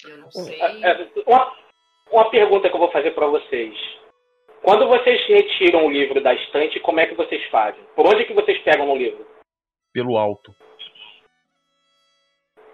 Eu 0.04 0.18
não 0.18 0.30
sei. 0.30 0.60
É, 0.60 0.90
é, 0.90 1.12
Uma, 1.26 1.56
uma 2.10 2.30
pergunta 2.30 2.68
que 2.68 2.74
eu 2.74 2.80
vou 2.80 2.90
fazer 2.90 3.12
pra 3.12 3.26
vocês. 3.26 3.74
Quando 4.62 4.86
vocês 4.86 5.20
retiram 5.26 5.86
o 5.86 5.90
livro 5.90 6.22
da 6.22 6.34
estante, 6.34 6.78
como 6.80 7.00
é 7.00 7.06
que 7.06 7.14
vocês 7.14 7.44
fazem? 7.50 7.82
Por 7.96 8.06
onde 8.06 8.24
que 8.24 8.32
vocês 8.34 8.62
pegam 8.62 8.86
no 8.86 8.96
livro? 8.96 9.26
Pelo 9.92 10.16
alto. 10.16 10.54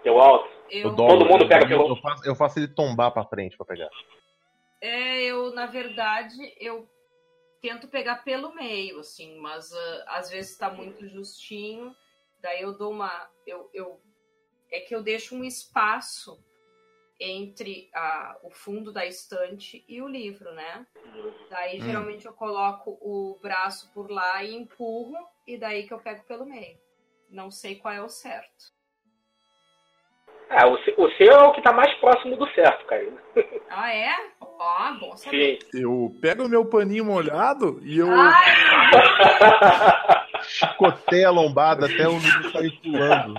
Pelo 0.03 0.19
alto? 0.19 0.49
Eu 0.69 0.95
Todo 0.95 1.25
mundo 1.25 1.47
pega 1.47 1.67
pelo- 1.67 1.89
eu 1.89 1.95
faço, 1.95 2.29
eu 2.29 2.35
faço 2.35 2.59
ele 2.59 2.67
tombar 2.67 3.11
pra 3.11 3.25
frente 3.25 3.57
pra 3.57 3.65
pegar. 3.65 3.89
é, 4.81 5.23
eu, 5.23 5.51
na 5.53 5.65
verdade, 5.65 6.35
eu 6.59 6.87
tento 7.61 7.87
pegar 7.87 8.23
pelo 8.23 8.53
meio, 8.53 8.99
assim, 8.99 9.37
mas 9.37 9.71
ah, 9.71 10.05
às 10.07 10.29
vezes 10.29 10.57
tá 10.57 10.69
muito 10.69 11.07
justinho, 11.07 11.95
daí 12.41 12.61
eu 12.61 12.77
dou 12.77 12.91
uma. 12.91 13.29
Eu, 13.45 13.69
eu, 13.73 14.01
é 14.71 14.79
que 14.79 14.93
eu 14.95 15.01
deixo 15.03 15.35
um 15.35 15.43
espaço 15.43 16.43
entre 17.19 17.89
a, 17.93 18.39
o 18.43 18.49
fundo 18.49 18.93
da 18.93 19.05
estante 19.05 19.83
e 19.87 20.01
o 20.01 20.07
livro, 20.07 20.53
né? 20.53 20.87
Daí 21.49 21.77
Hum. 21.77 21.81
geralmente 21.81 22.25
eu 22.25 22.33
coloco 22.33 22.91
o 23.01 23.37
braço 23.41 23.91
por 23.93 24.09
lá 24.09 24.43
e 24.43 24.55
empurro, 24.55 25.17
e 25.47 25.57
daí 25.57 25.87
que 25.87 25.93
eu 25.93 25.99
pego 25.99 26.23
pelo 26.25 26.45
meio. 26.45 26.79
Não 27.29 27.51
sei 27.51 27.75
qual 27.75 27.93
é 27.93 28.01
o 28.01 28.09
certo. 28.09 28.78
Ah, 30.49 30.67
o, 30.67 30.73
o 30.73 31.11
seu 31.11 31.31
é 31.31 31.43
o 31.43 31.51
que 31.53 31.61
tá 31.61 31.71
mais 31.71 31.93
próximo 31.99 32.35
do 32.35 32.47
certo, 32.51 32.85
cara. 32.85 33.05
Ah, 33.71 33.93
é? 33.93 34.09
Ó, 34.41 34.93
bom 34.99 35.15
saber. 35.15 35.59
Sim. 35.71 35.81
Eu 35.83 36.11
pego 36.19 36.43
o 36.45 36.49
meu 36.49 36.65
paninho 36.65 37.05
molhado 37.05 37.79
e 37.83 37.99
eu. 37.99 38.07
Ai, 38.11 38.33
Chicoteia 40.41 41.27
a 41.27 41.31
lombada 41.31 41.85
até 41.85 42.07
o 42.07 42.17
livro 42.17 42.51
sair 42.51 42.71
pulando. 42.81 43.35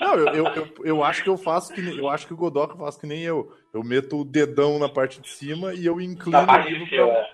Não, 0.00 0.14
eu, 0.16 0.26
eu, 0.34 0.44
eu, 0.46 0.68
eu 0.84 1.04
acho 1.04 1.22
que 1.22 1.28
eu 1.28 1.36
faço 1.38 1.72
que 1.72 1.80
nem, 1.80 1.96
eu 1.96 2.08
acho 2.08 2.26
que 2.26 2.34
o 2.34 2.36
Godoka 2.36 2.76
faz 2.76 2.96
que 2.96 3.06
nem 3.06 3.22
eu. 3.22 3.52
Eu 3.72 3.82
meto 3.84 4.20
o 4.20 4.24
dedão 4.24 4.78
na 4.80 4.88
parte 4.88 5.20
de 5.20 5.28
cima 5.28 5.72
e 5.74 5.86
eu 5.86 6.00
inclino 6.00 6.38
o 6.38 6.56
livro 6.68 6.86
pra, 6.88 7.28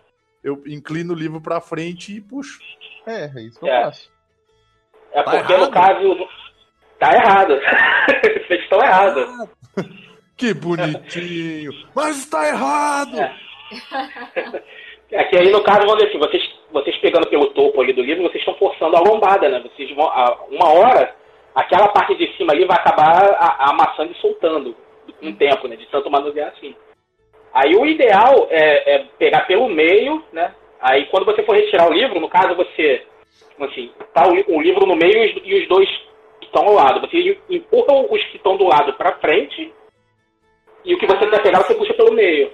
eu 0.44 0.62
inclino 0.66 1.14
o 1.14 1.16
livro 1.16 1.40
pra 1.40 1.60
frente 1.62 2.14
e 2.16 2.20
puxo. 2.20 2.60
É, 3.06 3.24
é 3.24 3.40
isso 3.42 3.58
que 3.58 3.66
eu 3.66 3.72
É. 3.72 3.84
faço. 3.84 4.12
É 5.12 5.22
Tá 5.22 5.30
porque 5.30 5.52
errado? 5.54 5.64
no 5.66 5.70
caso. 5.72 6.28
Tá 6.98 7.14
errado. 7.14 7.58
Vocês 8.50 8.62
estão 8.64 8.82
errados. 8.82 9.28
Que 10.36 10.54
bonitinho! 10.54 11.70
Mas 11.94 12.16
está 12.16 12.48
errado! 12.48 13.20
É. 13.20 13.36
É 15.12 15.24
que 15.24 15.36
aí, 15.36 15.50
no 15.50 15.60
caso, 15.64 15.80
vamos 15.80 15.96
dizer 15.96 16.08
assim, 16.10 16.18
vocês, 16.20 16.50
vocês 16.70 16.96
pegando 16.98 17.28
pelo 17.28 17.48
topo 17.48 17.80
ali 17.80 17.92
do 17.92 18.00
livro, 18.00 18.22
vocês 18.22 18.36
estão 18.38 18.54
forçando 18.54 18.96
a 18.96 19.00
lombada, 19.00 19.48
né? 19.48 19.60
Vocês 19.60 19.92
vão, 19.96 20.06
uma 20.48 20.72
hora, 20.72 21.12
aquela 21.52 21.88
parte 21.88 22.14
de 22.14 22.32
cima 22.36 22.52
ali 22.52 22.64
vai 22.64 22.76
acabar 22.76 23.24
a- 23.34 23.70
amassando 23.70 24.12
e 24.12 24.20
soltando 24.20 24.76
com 25.18 25.26
o 25.30 25.34
tempo, 25.34 25.66
né? 25.66 25.74
De 25.74 25.84
tanto 25.86 26.08
manusear 26.08 26.52
assim. 26.56 26.76
Aí 27.52 27.74
o 27.74 27.84
ideal 27.86 28.46
é, 28.50 28.94
é 28.94 28.98
pegar 29.18 29.48
pelo 29.48 29.68
meio, 29.68 30.22
né? 30.32 30.54
Aí 30.80 31.06
quando 31.06 31.26
você 31.26 31.42
for 31.42 31.56
retirar 31.56 31.88
o 31.90 31.92
livro, 31.92 32.20
no 32.20 32.28
caso 32.28 32.54
você, 32.54 33.02
assim, 33.62 33.90
tá 34.14 34.28
o, 34.28 34.56
o 34.56 34.62
livro 34.62 34.86
no 34.86 34.94
meio 34.94 35.24
e 35.24 35.26
os, 35.26 35.42
e 35.44 35.54
os 35.62 35.68
dois 35.68 35.88
estão 36.50 36.68
ao 36.68 36.74
lado. 36.74 37.00
Você 37.00 37.40
empurra 37.48 37.94
os 38.10 38.22
que 38.26 38.36
estão 38.36 38.56
do 38.56 38.64
lado 38.64 38.92
pra 38.94 39.18
frente 39.18 39.72
e 40.84 40.94
o 40.94 40.98
que 40.98 41.06
você 41.06 41.28
quer 41.28 41.42
pegar 41.42 41.62
você 41.62 41.74
puxa 41.74 41.94
pelo 41.94 42.12
meio. 42.12 42.52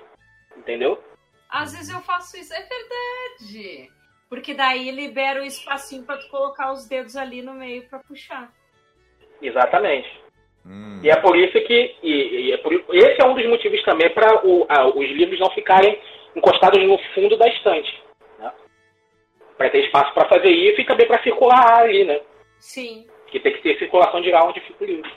Entendeu? 0.56 1.02
Às 1.48 1.72
vezes 1.72 1.92
eu 1.92 2.00
faço 2.00 2.36
isso, 2.36 2.52
é 2.52 2.60
verdade. 2.60 3.90
Porque 4.28 4.54
daí 4.54 4.90
libera 4.90 5.40
o 5.40 5.44
espacinho 5.44 6.04
pra 6.04 6.16
tu 6.16 6.28
colocar 6.28 6.72
os 6.72 6.86
dedos 6.86 7.16
ali 7.16 7.42
no 7.42 7.54
meio 7.54 7.88
pra 7.88 8.00
puxar. 8.00 8.52
Exatamente. 9.40 10.08
Hum. 10.64 11.00
E 11.02 11.08
é 11.08 11.16
por 11.16 11.36
isso 11.36 11.52
que. 11.52 11.94
E, 12.02 12.48
e 12.48 12.52
é 12.52 12.56
por, 12.58 12.72
esse 12.72 13.22
é 13.22 13.26
um 13.26 13.34
dos 13.34 13.46
motivos 13.46 13.82
também 13.84 14.12
para 14.12 14.44
os 14.44 15.10
livros 15.10 15.38
não 15.38 15.50
ficarem 15.50 16.00
encostados 16.34 16.82
no 16.82 16.98
fundo 17.14 17.36
da 17.36 17.46
estante. 17.48 18.02
Né? 18.38 18.52
Para 19.56 19.70
ter 19.70 19.84
espaço 19.84 20.12
para 20.12 20.28
fazer 20.28 20.50
isso 20.50 20.80
e 20.80 20.84
também 20.84 21.06
para 21.06 21.22
circular 21.22 21.82
ali, 21.82 22.04
né? 22.04 22.20
Sim. 22.58 23.06
Porque 23.26 23.40
tem 23.40 23.52
que 23.54 23.62
ter 23.62 23.78
circulação 23.78 24.20
de 24.20 24.32
ar 24.32 24.44
onde 24.44 24.60
fica 24.60 24.84
o 24.84 24.86
livro. 24.86 25.10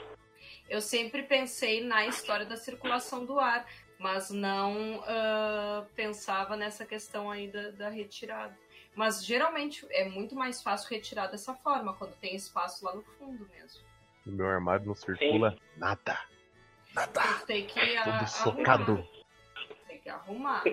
Eu 0.68 0.80
sempre 0.80 1.22
pensei 1.22 1.82
na 1.82 2.06
história 2.06 2.44
da 2.44 2.56
circulação 2.56 3.24
do 3.24 3.38
ar, 3.38 3.66
mas 3.98 4.30
não 4.30 5.02
ah, 5.06 5.86
pensava 5.94 6.56
nessa 6.56 6.84
questão 6.84 7.30
aí 7.30 7.48
da, 7.48 7.70
da 7.70 7.88
retirada. 7.88 8.56
Mas 8.94 9.24
geralmente 9.24 9.86
é 9.90 10.08
muito 10.08 10.34
mais 10.34 10.60
fácil 10.62 10.90
retirar 10.90 11.28
dessa 11.28 11.54
forma, 11.54 11.94
quando 11.94 12.14
tem 12.16 12.34
espaço 12.34 12.84
lá 12.84 12.94
no 12.94 13.02
fundo 13.02 13.48
mesmo. 13.48 13.80
No 14.26 14.32
meu 14.32 14.48
armário 14.48 14.86
não 14.86 14.94
circula 14.94 15.56
nada. 15.76 16.18
Nada. 16.94 17.22
Tem 17.46 17.66
que 17.66 17.80
Tudo 18.02 18.26
socado. 18.26 18.92
arrumar. 18.92 19.08
Tem 19.86 19.98
que 20.00 20.08
arrumar. 20.08 20.64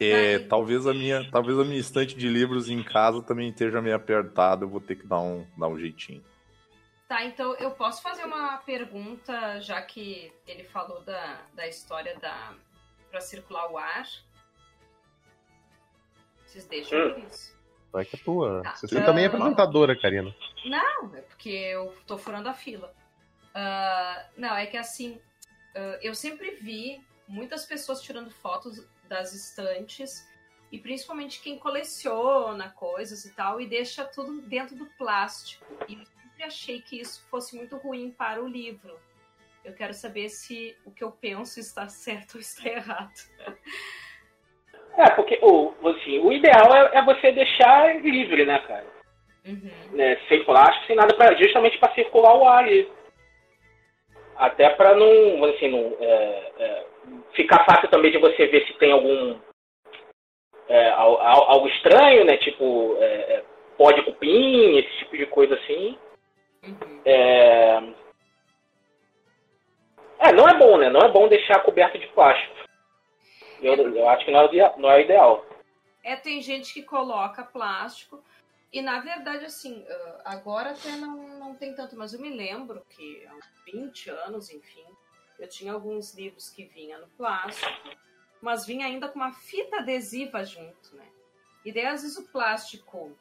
É, 0.00 0.38
talvez 0.38 0.86
a 0.86 0.94
minha, 0.94 1.30
talvez 1.30 1.58
a 1.58 1.64
minha 1.64 1.78
estante 1.78 2.14
de 2.16 2.28
livros 2.28 2.70
em 2.70 2.82
casa 2.82 3.22
também 3.22 3.50
esteja 3.50 3.82
meio 3.82 3.94
apertada, 3.96 4.64
eu 4.64 4.68
vou 4.68 4.80
ter 4.80 4.96
que 4.96 5.06
dar 5.06 5.20
um, 5.20 5.46
dar 5.58 5.68
um 5.68 5.78
jeitinho. 5.78 6.24
Tá, 7.06 7.24
então 7.24 7.54
eu 7.56 7.72
posso 7.72 8.00
fazer 8.02 8.24
uma 8.24 8.56
pergunta, 8.58 9.60
já 9.60 9.82
que 9.82 10.32
ele 10.46 10.64
falou 10.64 11.00
da, 11.02 11.40
da 11.54 11.66
história 11.68 12.16
da 12.18 12.54
para 13.10 13.20
circular 13.20 13.70
o 13.70 13.76
ar. 13.76 14.06
Vocês 16.46 16.66
deixam 16.66 16.98
Hum. 16.98 17.14
por 17.14 17.24
isso? 17.24 17.58
Vai 17.92 18.04
que 18.04 18.16
é 18.16 18.18
tua. 18.20 18.62
Tá. 18.62 18.76
Você 18.76 19.04
também 19.04 19.24
é 19.24 19.26
Ah. 19.26 19.30
apresentadora, 19.30 20.00
Karina. 20.00 20.34
Não, 20.64 21.14
é 21.16 21.20
porque 21.22 21.48
eu 21.48 21.92
tô 22.06 22.16
furando 22.16 22.48
a 22.48 22.54
fila. 22.54 22.94
Ah, 23.52 24.26
não, 24.36 24.56
é 24.56 24.66
que 24.66 24.76
assim, 24.76 25.20
ah, 25.74 25.98
eu 26.00 26.14
sempre 26.14 26.52
vi 26.52 27.00
muitas 27.26 27.66
pessoas 27.66 28.00
tirando 28.00 28.30
fotos 28.30 28.86
das 29.10 29.34
estantes, 29.34 30.26
e 30.70 30.78
principalmente 30.78 31.42
quem 31.42 31.58
coleciona 31.58 32.70
coisas 32.70 33.24
e 33.24 33.34
tal, 33.34 33.60
e 33.60 33.66
deixa 33.66 34.04
tudo 34.04 34.40
dentro 34.42 34.76
do 34.76 34.86
plástico. 34.96 35.66
E 35.88 35.94
eu 35.94 36.06
sempre 36.06 36.44
achei 36.44 36.80
que 36.80 37.00
isso 37.00 37.26
fosse 37.28 37.56
muito 37.56 37.76
ruim 37.76 38.12
para 38.12 38.40
o 38.40 38.48
livro. 38.48 38.96
Eu 39.64 39.74
quero 39.74 39.92
saber 39.92 40.28
se 40.28 40.76
o 40.86 40.92
que 40.92 41.02
eu 41.02 41.10
penso 41.10 41.58
está 41.58 41.88
certo 41.88 42.36
ou 42.36 42.40
está 42.40 42.68
errado. 42.70 43.12
É, 44.96 45.10
porque 45.10 45.38
o, 45.42 45.74
assim, 45.88 46.18
o 46.20 46.32
ideal 46.32 46.74
é, 46.74 46.98
é 46.98 47.04
você 47.04 47.32
deixar 47.32 48.00
livre, 48.00 48.46
né, 48.46 48.58
cara? 48.60 48.86
Uhum. 49.44 49.70
Né, 49.92 50.16
sem 50.28 50.44
plástico, 50.44 50.86
sem 50.86 50.96
nada, 50.96 51.14
pra, 51.14 51.34
justamente 51.34 51.78
para 51.78 51.94
circular 51.94 52.36
o 52.36 52.46
ar 52.46 52.64
ali. 52.64 52.90
Até 54.36 54.70
para 54.70 54.94
não, 54.94 55.44
assim, 55.44 55.68
não 55.68 55.96
é, 56.00 56.52
é, 56.58 56.86
ficar 57.34 57.64
fácil 57.64 57.88
também 57.88 58.10
de 58.10 58.18
você 58.18 58.46
ver 58.46 58.66
se 58.66 58.74
tem 58.74 58.92
algum 58.92 59.38
é, 60.68 60.88
al- 60.90 61.20
al- 61.20 61.50
algo 61.50 61.68
estranho, 61.68 62.24
né? 62.24 62.36
Tipo 62.38 62.96
é, 62.98 63.04
é, 63.04 63.44
pó 63.76 63.90
de 63.92 64.02
cupim, 64.02 64.76
esse 64.78 64.98
tipo 64.98 65.16
de 65.16 65.26
coisa 65.26 65.54
assim. 65.54 65.98
Uhum. 66.62 67.02
É... 67.04 67.82
é, 70.18 70.32
não 70.32 70.48
é 70.48 70.58
bom, 70.58 70.76
né? 70.78 70.90
Não 70.90 71.00
é 71.00 71.10
bom 71.10 71.28
deixar 71.28 71.60
coberto 71.60 71.98
de 71.98 72.06
plástico. 72.08 72.54
Eu, 73.62 73.74
eu 73.74 74.08
acho 74.08 74.24
que 74.24 74.30
não 74.30 74.40
é, 74.40 74.74
não 74.78 74.90
é 74.90 75.02
ideal. 75.02 75.44
É, 76.02 76.16
tem 76.16 76.40
gente 76.40 76.72
que 76.72 76.82
coloca 76.82 77.42
plástico. 77.42 78.22
E 78.72 78.80
na 78.80 79.00
verdade, 79.00 79.44
assim, 79.44 79.84
ah, 79.88 80.22
agora 80.26 80.70
até 80.70 80.90
não, 80.92 81.16
não 81.38 81.54
tem 81.56 81.74
tanto, 81.74 81.96
mas 81.96 82.14
eu 82.14 82.20
me 82.20 82.30
lembro 82.30 82.80
que 82.88 83.26
há 83.26 83.34
uns 83.34 83.64
20 83.64 84.10
anos, 84.10 84.50
enfim, 84.50 84.84
eu 85.40 85.48
tinha 85.48 85.72
alguns 85.72 86.14
livros 86.14 86.50
que 86.50 86.64
vinha 86.64 86.98
no 86.98 87.08
plástico, 87.08 87.72
mas 88.40 88.66
vinha 88.66 88.86
ainda 88.86 89.08
com 89.08 89.18
uma 89.18 89.32
fita 89.32 89.78
adesiva 89.78 90.44
junto, 90.44 90.94
né? 90.94 91.06
E 91.64 91.72
daí, 91.72 91.86
às 91.86 92.02
vezes, 92.02 92.16
o 92.18 92.28
plástico 92.28 93.16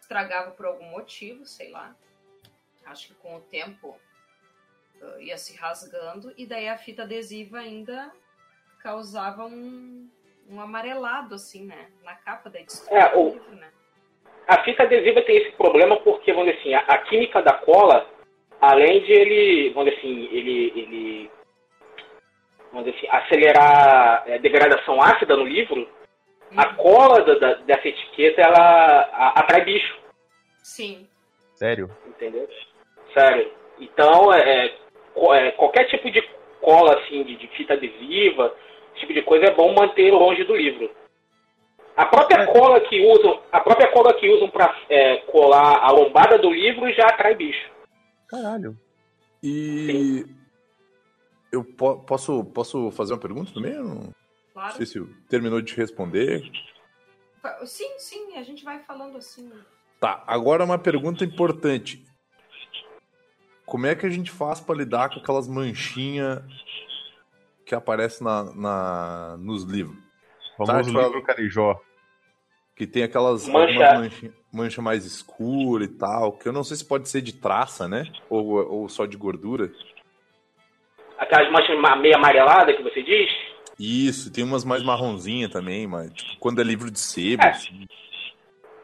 estragava 0.00 0.50
por 0.52 0.66
algum 0.66 0.86
motivo, 0.90 1.44
sei 1.46 1.70
lá. 1.70 1.94
Acho 2.86 3.08
que 3.08 3.14
com 3.14 3.36
o 3.36 3.40
tempo 3.40 3.98
ah, 5.02 5.16
ia 5.20 5.36
se 5.36 5.54
rasgando, 5.56 6.32
e 6.36 6.46
daí 6.46 6.68
a 6.68 6.78
fita 6.78 7.02
adesiva 7.02 7.58
ainda 7.58 8.10
causava 8.82 9.44
um, 9.44 10.08
um 10.48 10.60
amarelado, 10.60 11.34
assim, 11.34 11.64
né? 11.64 11.90
Na 12.02 12.14
capa 12.14 12.48
da 12.48 12.60
edição 12.60 12.86
É, 12.96 13.14
o- 13.16 13.30
livro, 13.30 13.54
né? 13.56 13.70
A 14.46 14.64
fita 14.64 14.84
adesiva 14.84 15.20
tem 15.22 15.36
esse 15.36 15.52
problema 15.56 16.00
porque, 16.00 16.32
vamos 16.32 16.48
dizer 16.48 16.60
assim, 16.60 16.74
a, 16.74 16.80
a 16.80 16.98
química 17.04 17.42
da 17.42 17.52
cola, 17.52 18.08
além 18.58 19.02
de 19.04 19.12
ele, 19.12 19.70
vamos 19.74 19.90
dizer 19.90 19.98
assim, 19.98 20.24
ele, 20.34 20.72
ele 20.74 21.30
vamos 22.72 22.84
dizer 22.86 22.98
assim, 22.98 23.08
acelerar 23.24 24.24
a 24.30 24.36
degradação 24.38 25.00
ácida 25.02 25.36
no 25.36 25.44
livro, 25.44 25.88
a 26.56 26.68
Uhum. 26.68 26.74
cola 26.76 27.22
da- 27.22 27.34
da- 27.34 27.54
dessa 27.54 27.88
etiqueta, 27.88 28.40
ela 28.40 28.58
a- 29.12 29.40
atrai 29.40 29.64
bicho, 29.64 29.98
Sim. 30.62 31.06
Sério? 31.54 31.90
entendeu? 32.06 32.48
Sério. 33.14 33.50
Então, 33.80 34.32
é, 34.32 34.66
é, 34.66 34.74
é, 35.34 35.50
qualquer 35.52 35.84
tipo 35.88 36.10
de 36.10 36.22
cola, 36.60 36.98
assim, 36.98 37.22
de, 37.24 37.36
de 37.36 37.48
fita 37.48 37.74
adesiva, 37.74 38.54
esse 38.92 39.00
tipo 39.00 39.12
de 39.14 39.22
coisa 39.22 39.46
é 39.46 39.54
bom 39.54 39.74
manter 39.74 40.10
longe 40.12 40.44
do 40.44 40.54
livro. 40.56 40.90
A 41.96 42.06
própria 42.06 42.46
cola 42.46 42.80
que 42.80 43.00
usam, 43.06 43.40
a 43.50 43.60
própria 43.60 43.88
cola 43.88 44.14
que 44.14 44.28
usam 44.28 44.48
para 44.50 44.72
colar 45.26 45.78
a 45.82 45.90
lombada 45.90 46.38
do 46.38 46.50
livro 46.50 46.90
já 46.92 47.06
atrai 47.06 47.34
bicho. 47.34 47.70
Caralho. 48.28 48.76
E 49.42 50.24
eu 51.52 51.64
po- 51.64 52.00
posso, 52.00 52.44
posso 52.44 52.90
fazer 52.92 53.12
uma 53.14 53.20
pergunta 53.20 53.52
também? 53.52 53.72
Eu 53.72 53.84
Não 53.84 54.12
Claro. 54.52 54.74
sei 54.76 54.86
se 54.86 55.04
terminou 55.28 55.60
de 55.62 55.74
responder. 55.74 56.42
Sim, 57.64 57.98
sim, 57.98 58.36
a 58.36 58.42
gente 58.42 58.64
vai 58.64 58.80
falando 58.80 59.16
assim. 59.16 59.50
Tá, 60.00 60.22
agora 60.26 60.64
uma 60.64 60.78
pergunta 60.78 61.24
importante. 61.24 62.04
Como 63.64 63.86
é 63.86 63.94
que 63.94 64.06
a 64.06 64.10
gente 64.10 64.30
faz 64.30 64.60
pra 64.60 64.74
lidar 64.74 65.10
com 65.10 65.20
aquelas 65.20 65.46
manchinhas 65.46 66.42
que 67.66 67.74
aparecem 67.74 68.24
na, 68.26 68.44
na- 68.54 69.36
nos 69.38 69.62
livros? 69.64 69.96
Famoso 70.56 70.92
Tá, 70.92 71.02
livro 71.04 71.22
Carijó. 71.22 71.80
Que 72.74 72.86
tem 72.86 73.02
aquelas 73.02 73.46
mancha, 73.48 74.32
mancha 74.52 74.82
mais 74.82 75.04
escura 75.04 75.84
e 75.84 75.88
tal, 75.88 76.32
que 76.32 76.48
eu 76.48 76.52
não 76.52 76.62
sei 76.64 76.76
se 76.76 76.84
pode 76.84 77.08
ser 77.08 77.20
de 77.20 77.32
traça, 77.34 77.86
né? 77.88 78.04
Ou, 78.30 78.46
ou 78.54 78.88
só 78.88 79.04
de 79.04 79.16
gordura. 79.16 79.70
Aquelas 81.18 81.50
manchas 81.50 81.78
ma- 81.78 81.96
meio 81.96 82.14
amareladas 82.16 82.76
que 82.76 82.82
você 82.82 83.02
diz. 83.02 83.30
Isso, 83.78 84.32
tem 84.32 84.44
umas 84.44 84.64
mais 84.64 84.82
marronzinha 84.82 85.48
também, 85.48 85.86
mas 85.86 86.12
tipo, 86.12 86.38
quando 86.38 86.60
é 86.60 86.64
livro 86.64 86.90
de 86.90 86.98
sebo, 86.98 87.42
É. 87.44 87.48
assim. 87.48 87.86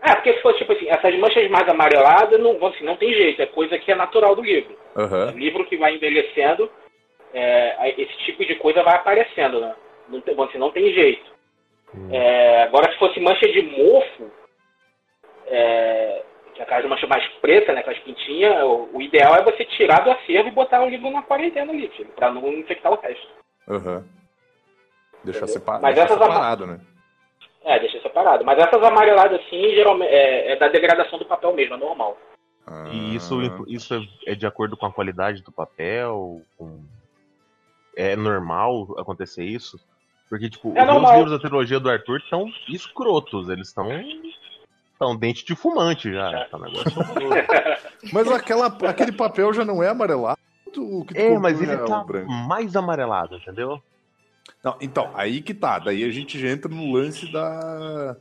É, 0.02 0.14
porque 0.16 0.34
se 0.34 0.42
for 0.42 0.54
tipo 0.54 0.70
assim, 0.72 0.86
essas 0.88 1.18
manchas 1.18 1.50
mais 1.50 1.66
amareladas, 1.68 2.38
não, 2.38 2.64
assim, 2.66 2.84
não 2.84 2.96
tem 2.96 3.12
jeito, 3.14 3.40
é 3.40 3.46
coisa 3.46 3.78
que 3.78 3.90
é 3.90 3.94
natural 3.94 4.36
do 4.36 4.42
livro. 4.42 4.76
Aham. 4.96 5.30
livro 5.32 5.64
que 5.64 5.76
vai 5.76 5.94
envelhecendo, 5.94 6.70
é, 7.32 7.90
esse 8.00 8.16
tipo 8.18 8.44
de 8.44 8.54
coisa 8.56 8.82
vai 8.82 8.94
aparecendo, 8.94 9.60
né? 9.60 9.74
Não 10.08 10.20
tem, 10.20 10.40
assim, 10.40 10.58
não 10.58 10.70
tem 10.70 10.92
jeito. 10.92 11.32
Hum. 11.94 12.08
É, 12.12 12.64
agora, 12.64 12.92
se 12.92 12.98
fosse 12.98 13.18
mancha 13.18 13.48
de 13.50 13.62
mofo, 13.62 14.30
é, 15.46 15.56
é 15.56 16.22
aquelas 16.62 16.84
manchas 16.88 17.08
mais 17.08 17.26
pretas, 17.40 17.74
né, 17.74 17.82
com 17.82 17.90
as 17.90 17.98
pintinhas, 17.98 18.62
o, 18.64 18.88
o 18.94 19.02
ideal 19.02 19.34
é 19.36 19.42
você 19.42 19.64
tirar 19.64 20.00
do 20.04 20.10
acervo 20.10 20.48
e 20.48 20.52
botar 20.52 20.82
o 20.82 20.88
livro 20.88 21.10
na 21.10 21.22
quarentena 21.22 21.72
ali, 21.72 21.88
filho, 21.88 22.10
pra 22.16 22.30
não 22.30 22.46
infectar 22.52 22.92
o 22.92 23.00
resto. 23.00 23.26
Aham. 23.68 24.04
Deixar 25.24 25.38
Entendeu? 25.40 25.48
separado, 25.54 25.82
Mas 25.82 25.94
deixar 25.94 26.06
essas 26.14 26.20
ama- 26.20 26.34
separado, 26.34 26.66
né? 26.66 26.80
É, 27.64 27.78
deixa 27.80 27.98
separado. 28.02 28.44
Mas 28.44 28.58
essas 28.58 28.82
amareladas 28.82 29.40
assim, 29.40 29.70
geralmente, 29.74 30.10
é, 30.10 30.52
é 30.52 30.56
da 30.56 30.68
degradação 30.68 31.18
do 31.18 31.24
papel 31.24 31.54
mesmo, 31.54 31.74
é 31.74 31.78
normal. 31.78 32.18
E 32.92 33.14
isso, 33.16 33.38
Ah. 33.40 33.64
isso 33.68 33.94
é- 33.94 34.32
é 34.32 34.34
de 34.34 34.46
acordo 34.46 34.76
com 34.76 34.84
a 34.86 34.92
qualidade 34.92 35.42
do 35.42 35.50
papel? 35.52 36.40
Com... 36.58 36.82
É 37.96 38.14
normal 38.16 38.94
acontecer 38.98 39.44
isso? 39.44 39.78
Porque, 40.28 40.48
tipo, 40.50 40.72
É 40.76 40.82
os 40.82 41.10
livros 41.12 41.30
da 41.30 41.38
trilogia 41.38 41.78
do 41.80 41.88
Arthur 41.90 42.18
estão 42.18 42.50
escrotos. 42.68 43.48
Eles 43.48 43.68
estão. 43.68 43.88
Estão 44.94 45.14
dente 45.16 45.44
de 45.44 45.54
fumante 45.54 46.10
já. 46.12 46.46
Tá 46.46 46.56
um 46.56 46.60
negócio. 46.60 46.92
Mas 48.12 48.28
aquela, 48.30 48.66
aquele 48.88 49.12
papel 49.12 49.52
já 49.52 49.64
não 49.64 49.82
é 49.82 49.88
amarelado? 49.88 50.38
O 50.66 51.04
que 51.04 51.14
tu 51.14 51.18
É, 51.18 51.24
comprou 51.24 51.40
mas 51.40 51.60
ele 51.60 51.72
é 51.72 51.76
tá 51.76 52.02
branco. 52.02 52.30
mais 52.32 52.74
amarelado, 52.74 53.36
entendeu? 53.36 53.80
Não, 54.62 54.76
então, 54.80 55.10
aí 55.14 55.40
que 55.42 55.52
tá. 55.54 55.78
Daí 55.78 56.02
a 56.04 56.10
gente 56.10 56.38
já 56.38 56.48
entra 56.48 56.70
no 56.72 56.92
lance 56.92 57.30
da, 57.30 58.16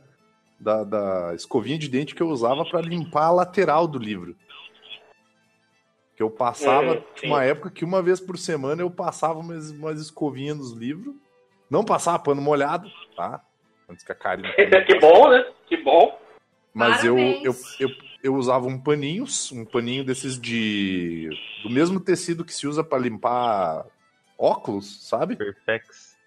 da, 0.60 0.84
da 0.84 1.34
escovinha 1.34 1.78
de 1.78 1.88
dente 1.88 2.14
que 2.14 2.22
eu 2.22 2.28
usava 2.28 2.64
pra 2.64 2.80
limpar 2.80 3.26
a 3.26 3.30
lateral 3.32 3.86
do 3.88 3.98
livro. 3.98 4.36
Que 6.16 6.22
eu 6.22 6.30
passava, 6.30 7.02
sim. 7.16 7.26
uma 7.26 7.42
época 7.44 7.70
que 7.70 7.84
uma 7.84 8.00
vez 8.02 8.20
por 8.20 8.38
semana 8.38 8.82
eu 8.82 8.90
passava 8.90 9.38
umas, 9.40 9.70
umas 9.70 10.00
escovinhas 10.00 10.56
nos 10.56 10.72
livros. 10.72 11.14
Não 11.68 11.84
passava 11.84 12.18
pano 12.20 12.40
molhado, 12.40 12.88
tá? 13.16 13.40
Antes 13.88 14.04
que 14.04 14.12
a 14.12 14.14
Karina. 14.14 14.48
que 14.86 14.98
bom, 15.00 15.28
né? 15.30 15.44
Que 15.66 15.76
bom. 15.78 16.18
Mas 16.74 17.04
eu, 17.04 17.16
eu, 17.44 17.54
eu, 17.78 17.88
eu 18.20 18.34
usava 18.34 18.66
um 18.66 18.78
paninho, 18.78 19.24
um 19.52 19.64
paninho 19.64 20.04
desses 20.04 20.38
de. 20.38 21.30
do 21.62 21.70
mesmo 21.70 22.00
tecido 22.00 22.44
que 22.44 22.52
se 22.52 22.66
usa 22.66 22.82
pra 22.82 22.98
limpar 22.98 23.86
óculos, 24.36 25.08
sabe? 25.08 25.36
Perfex. 25.36 26.18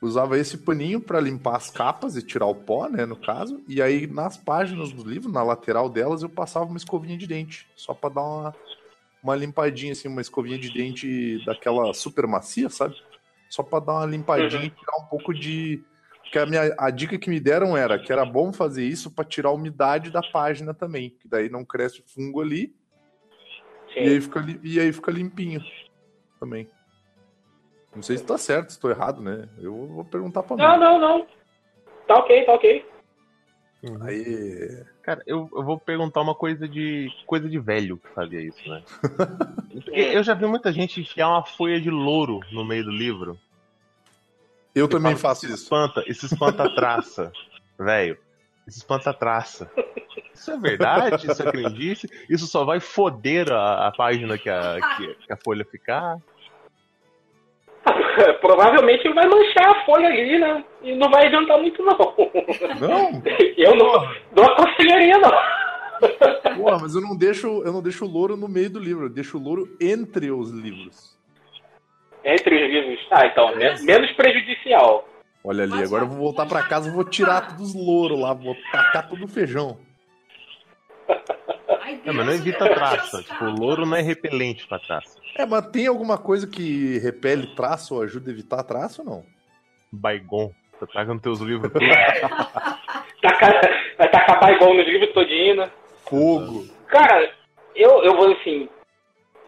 Usava 0.00 0.38
esse 0.38 0.58
paninho 0.58 1.00
pra 1.00 1.20
limpar 1.20 1.56
as 1.56 1.70
capas 1.70 2.16
e 2.16 2.22
tirar 2.22 2.46
o 2.46 2.54
pó, 2.54 2.88
né, 2.88 3.04
no 3.04 3.16
caso. 3.16 3.62
E 3.68 3.82
aí 3.82 4.06
nas 4.06 4.38
páginas 4.38 4.90
do 4.90 5.06
livro, 5.06 5.30
na 5.30 5.42
lateral 5.42 5.90
delas, 5.90 6.22
eu 6.22 6.28
passava 6.28 6.64
uma 6.64 6.76
escovinha 6.78 7.18
de 7.18 7.26
dente, 7.26 7.68
só 7.76 7.92
pra 7.92 8.08
dar 8.08 8.22
uma, 8.22 8.56
uma 9.22 9.36
limpadinha 9.36 9.92
assim, 9.92 10.08
uma 10.08 10.20
escovinha 10.20 10.58
de 10.58 10.70
dente 10.70 11.44
daquela 11.44 11.92
super 11.92 12.26
macia, 12.26 12.70
sabe? 12.70 12.96
Só 13.50 13.62
pra 13.62 13.80
dar 13.80 13.92
uma 13.92 14.06
limpadinha 14.06 14.62
Uhum. 14.62 14.66
e 14.66 14.70
tirar 14.70 14.96
um 14.98 15.06
pouco 15.06 15.34
de 15.34 15.82
que 16.30 16.38
a 16.38 16.46
minha 16.46 16.74
a 16.78 16.90
dica 16.90 17.18
que 17.18 17.30
me 17.30 17.38
deram 17.40 17.76
era 17.76 17.98
que 17.98 18.12
era 18.12 18.24
bom 18.24 18.52
fazer 18.52 18.84
isso 18.84 19.10
pra 19.10 19.24
tirar 19.24 19.48
a 19.50 19.52
umidade 19.52 20.10
da 20.10 20.20
página 20.22 20.74
também, 20.74 21.10
que 21.10 21.28
daí 21.28 21.48
não 21.48 21.64
cresce 21.64 22.02
fungo 22.06 22.40
ali 22.40 22.74
E 23.96 24.00
aí, 24.00 24.20
fica, 24.20 24.44
e 24.62 24.80
aí 24.80 24.92
fica 24.92 25.10
limpinho 25.10 25.62
também. 26.38 26.68
Não 27.94 28.02
sei 28.02 28.18
se 28.18 28.24
tá 28.26 28.36
certo, 28.36 28.70
se 28.72 28.78
tô 28.80 28.90
errado, 28.90 29.22
né? 29.22 29.48
Eu 29.58 29.86
vou 29.86 30.04
perguntar 30.04 30.42
pra 30.42 30.56
Não, 30.56 30.74
mim. 30.74 30.80
não, 30.80 30.98
não. 30.98 31.26
Tá 32.06 32.16
ok, 32.16 32.44
tá 32.44 32.52
ok. 32.52 32.84
Uhum. 33.82 34.02
Aí. 34.02 34.84
Cara, 35.02 35.22
eu, 35.26 35.48
eu 35.54 35.62
vou 35.64 35.78
perguntar 35.78 36.20
uma 36.20 36.34
coisa 36.34 36.68
de 36.68 37.08
coisa 37.26 37.48
de 37.48 37.58
velho 37.58 37.96
que 37.96 38.08
fazia 38.08 38.40
isso, 38.40 38.68
né? 38.68 38.82
Porque 39.72 39.90
eu 40.00 40.22
já 40.22 40.34
vi 40.34 40.46
muita 40.46 40.72
gente 40.72 41.00
enfiar 41.00 41.28
uma 41.28 41.44
folha 41.44 41.80
de 41.80 41.88
louro 41.90 42.40
no 42.52 42.64
meio 42.64 42.84
do 42.84 42.90
livro. 42.90 43.38
Eu 44.76 44.86
também 44.86 45.16
fala 45.16 45.34
faço 45.34 45.46
isso. 45.46 45.54
Espanta, 45.54 46.04
isso 46.06 46.26
espanta 46.26 46.72
traça, 46.74 47.32
velho. 47.80 48.18
Isso 48.68 48.78
espanta 48.78 49.14
traça. 49.14 49.70
Isso 50.34 50.50
é 50.50 50.58
verdade? 50.58 51.26
Isso 51.26 51.42
é 51.42 51.50
crendice? 51.50 52.06
Isso 52.28 52.46
só 52.46 52.62
vai 52.62 52.78
foder 52.78 53.50
a, 53.50 53.88
a 53.88 53.92
página 53.92 54.36
que 54.36 54.50
a, 54.50 54.78
que, 54.96 55.14
que 55.26 55.32
a 55.32 55.36
folha 55.42 55.64
ficar? 55.64 56.18
Provavelmente 58.42 59.08
vai 59.14 59.26
manchar 59.26 59.70
a 59.70 59.84
folha 59.86 60.08
ali, 60.08 60.38
né? 60.38 60.62
E 60.82 60.94
não 60.94 61.10
vai 61.10 61.26
adiantar 61.26 61.58
muito, 61.58 61.82
não. 61.82 61.96
Não, 62.78 63.22
Eu 63.56 63.74
não, 63.76 63.92
não 64.34 64.44
aconselharia, 64.44 65.18
não. 65.18 66.56
porra, 66.56 66.78
mas 66.82 66.94
eu 66.94 67.00
não 67.00 67.16
deixo, 67.16 67.62
eu 67.64 67.72
não 67.72 67.80
deixo 67.80 68.04
o 68.04 68.08
louro 68.08 68.36
no 68.36 68.48
meio 68.48 68.68
do 68.68 68.78
livro, 68.78 69.06
eu 69.06 69.10
deixo 69.10 69.38
o 69.38 69.42
louro 69.42 69.74
entre 69.80 70.30
os 70.30 70.50
livros. 70.50 71.15
Entre 72.26 72.54
os 72.56 72.70
livros. 72.72 73.06
Ah, 73.10 73.24
então, 73.26 73.54
me- 73.54 73.82
menos 73.82 74.10
prejudicial. 74.12 75.08
Olha 75.44 75.62
ali, 75.62 75.80
agora 75.80 76.02
eu 76.02 76.08
vou 76.08 76.18
voltar 76.18 76.44
já 76.44 76.66
casa 76.66 76.88
e 76.88 76.92
vou 76.92 77.04
tá. 77.04 77.10
tirar 77.10 77.40
todos 77.48 77.68
os 77.72 77.74
louros 77.74 78.18
lá, 78.18 78.34
vou 78.34 78.56
tacar 78.72 79.08
todo 79.08 79.24
o 79.24 79.28
feijão. 79.28 79.78
É, 81.08 82.10
mas 82.12 82.26
não 82.26 82.32
evita 82.32 82.68
traça. 82.74 83.22
Tipo, 83.22 83.44
o 83.44 83.50
louro 83.50 83.86
não 83.86 83.96
é 83.96 84.00
repelente 84.02 84.66
pra 84.66 84.80
traça. 84.80 85.20
É, 85.38 85.46
mas 85.46 85.68
tem 85.68 85.86
alguma 85.86 86.18
coisa 86.18 86.48
que 86.48 86.98
repele 86.98 87.54
traço 87.54 87.94
ou 87.94 88.02
ajuda 88.02 88.28
a 88.28 88.32
evitar 88.32 88.62
traço 88.64 89.02
ou 89.02 89.08
não? 89.08 89.24
Baigon. 89.92 90.50
Você 90.72 90.86
taca 90.92 91.12
nos 91.14 91.22
teus 91.22 91.40
livros 91.40 91.70
tudo. 91.72 91.84
Tacar, 93.22 93.60
vai 93.96 94.10
tacar 94.10 94.40
baigol 94.40 94.74
nos 94.74 94.86
livros 94.86 95.12
todinho, 95.12 95.56
né? 95.56 95.70
Fogo. 96.08 96.66
Cara, 96.88 97.30
eu, 97.74 98.02
eu 98.02 98.16
vou 98.16 98.32
assim. 98.32 98.68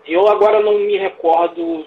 Eu 0.07 0.29
agora 0.29 0.61
não 0.63 0.79
me 0.79 0.97
recordo 0.97 1.87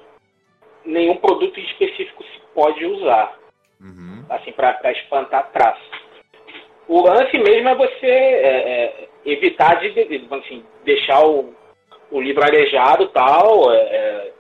nenhum 0.86 1.18
produto 1.18 1.60
específico 1.60 2.24
se 2.24 2.42
pode 2.54 2.86
usar, 2.86 3.38
Uhum. 3.80 4.26
assim, 4.30 4.52
pra, 4.52 4.74
pra 4.74 4.92
espantar 4.92 5.52
traço. 5.52 5.82
O 6.88 7.02
lance 7.02 7.38
mesmo 7.38 7.70
é 7.70 7.76
você 7.76 8.06
é, 8.06 8.74
é, 8.86 9.10
evitar 9.26 9.80
de, 9.80 10.28
assim, 10.32 10.66
deixar 10.84 11.26
o, 11.26 11.54
o 12.12 12.22
livro 12.22 12.44
arejado 12.44 13.04
e 13.04 13.08
tal, 13.10 13.72
é, 13.74 13.78
é, 13.78 14.34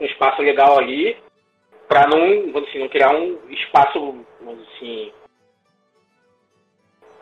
um 0.00 0.04
espaço 0.04 0.42
legal 0.42 0.78
ali, 0.78 1.16
pra 1.88 2.06
não, 2.06 2.58
assim, 2.58 2.78
não 2.78 2.88
criar 2.88 3.14
um 3.14 3.38
espaço, 3.50 4.24
assim. 4.76 5.12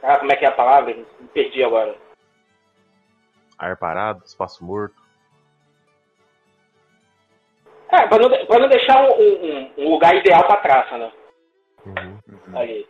Ah, 0.02 0.18
como 0.18 0.32
é 0.32 0.36
que 0.36 0.44
é 0.44 0.48
a 0.48 0.52
palavra? 0.52 0.94
Me 0.94 1.28
perdi 1.32 1.62
agora. 1.62 1.94
Ar 3.58 3.76
parado, 3.76 4.24
espaço 4.24 4.64
morto. 4.64 5.00
É, 7.92 8.06
pra 8.06 8.18
não, 8.18 8.46
pra 8.46 8.58
não 8.58 8.68
deixar 8.68 9.02
um, 9.04 9.12
um- 9.20 9.70
um 9.78 9.90
lugar 9.90 10.14
ideal 10.16 10.44
pra 10.44 10.56
traça, 10.56 10.96
né? 10.96 11.12
Uhum. 11.86 12.18
Uhum. 12.48 12.58
Ali. 12.58 12.86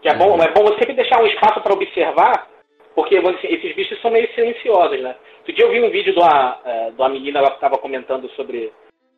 Que 0.00 0.08
é 0.08 0.14
bom, 0.14 0.36
é 0.42 0.50
bom 0.50 0.64
você 0.64 0.78
sempre 0.78 0.94
deixar 0.94 1.22
um 1.22 1.26
espaço 1.26 1.60
pra 1.60 1.72
observar, 1.74 2.48
porque 2.94 3.20
dizer, 3.20 3.52
esses 3.52 3.74
bichos 3.74 4.00
são 4.00 4.10
meio 4.10 4.32
silenciosos, 4.34 5.00
né? 5.00 5.16
Outro 5.38 5.52
dia 5.52 5.64
eu 5.64 5.70
vi 5.70 5.80
um 5.82 5.90
vídeo 5.90 6.12
de 6.14 6.18
uma, 6.18 6.60
eh, 6.64 6.90
de 6.90 6.96
uma 7.00 7.08
menina 7.08 7.38
ela 7.38 7.50
que 7.50 7.56
estava 7.56 7.78
comentando 7.78 8.28
sobre 8.30 8.72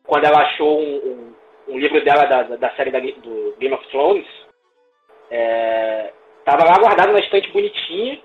quando 0.05 0.25
ela 0.25 0.41
achou 0.41 0.79
um, 0.79 0.95
um- 0.97 1.35
um 1.69 1.77
livro 1.77 2.03
dela 2.03 2.25
da, 2.25 2.43
da 2.43 2.69
série 2.75 2.91
da, 2.91 2.99
do 2.99 3.55
Game 3.59 3.73
of 3.75 3.85
Thrones. 3.89 4.25
É, 5.29 6.11
tava 6.45 6.63
lá 6.63 6.77
guardado 6.79 7.11
na 7.11 7.19
estante 7.19 7.49
bonitinha. 7.51 8.21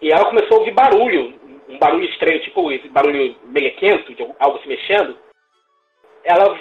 E 0.00 0.12
ela 0.12 0.26
começou 0.26 0.56
a 0.56 0.60
ouvir 0.60 0.72
barulho, 0.72 1.34
um 1.68 1.78
barulho 1.78 2.04
estranho, 2.04 2.40
tipo 2.42 2.70
esse 2.72 2.88
barulho 2.88 3.36
melequento, 3.44 4.14
de 4.14 4.22
algo 4.38 4.58
se 4.60 4.68
mexendo. 4.68 5.16
Ela 6.24 6.58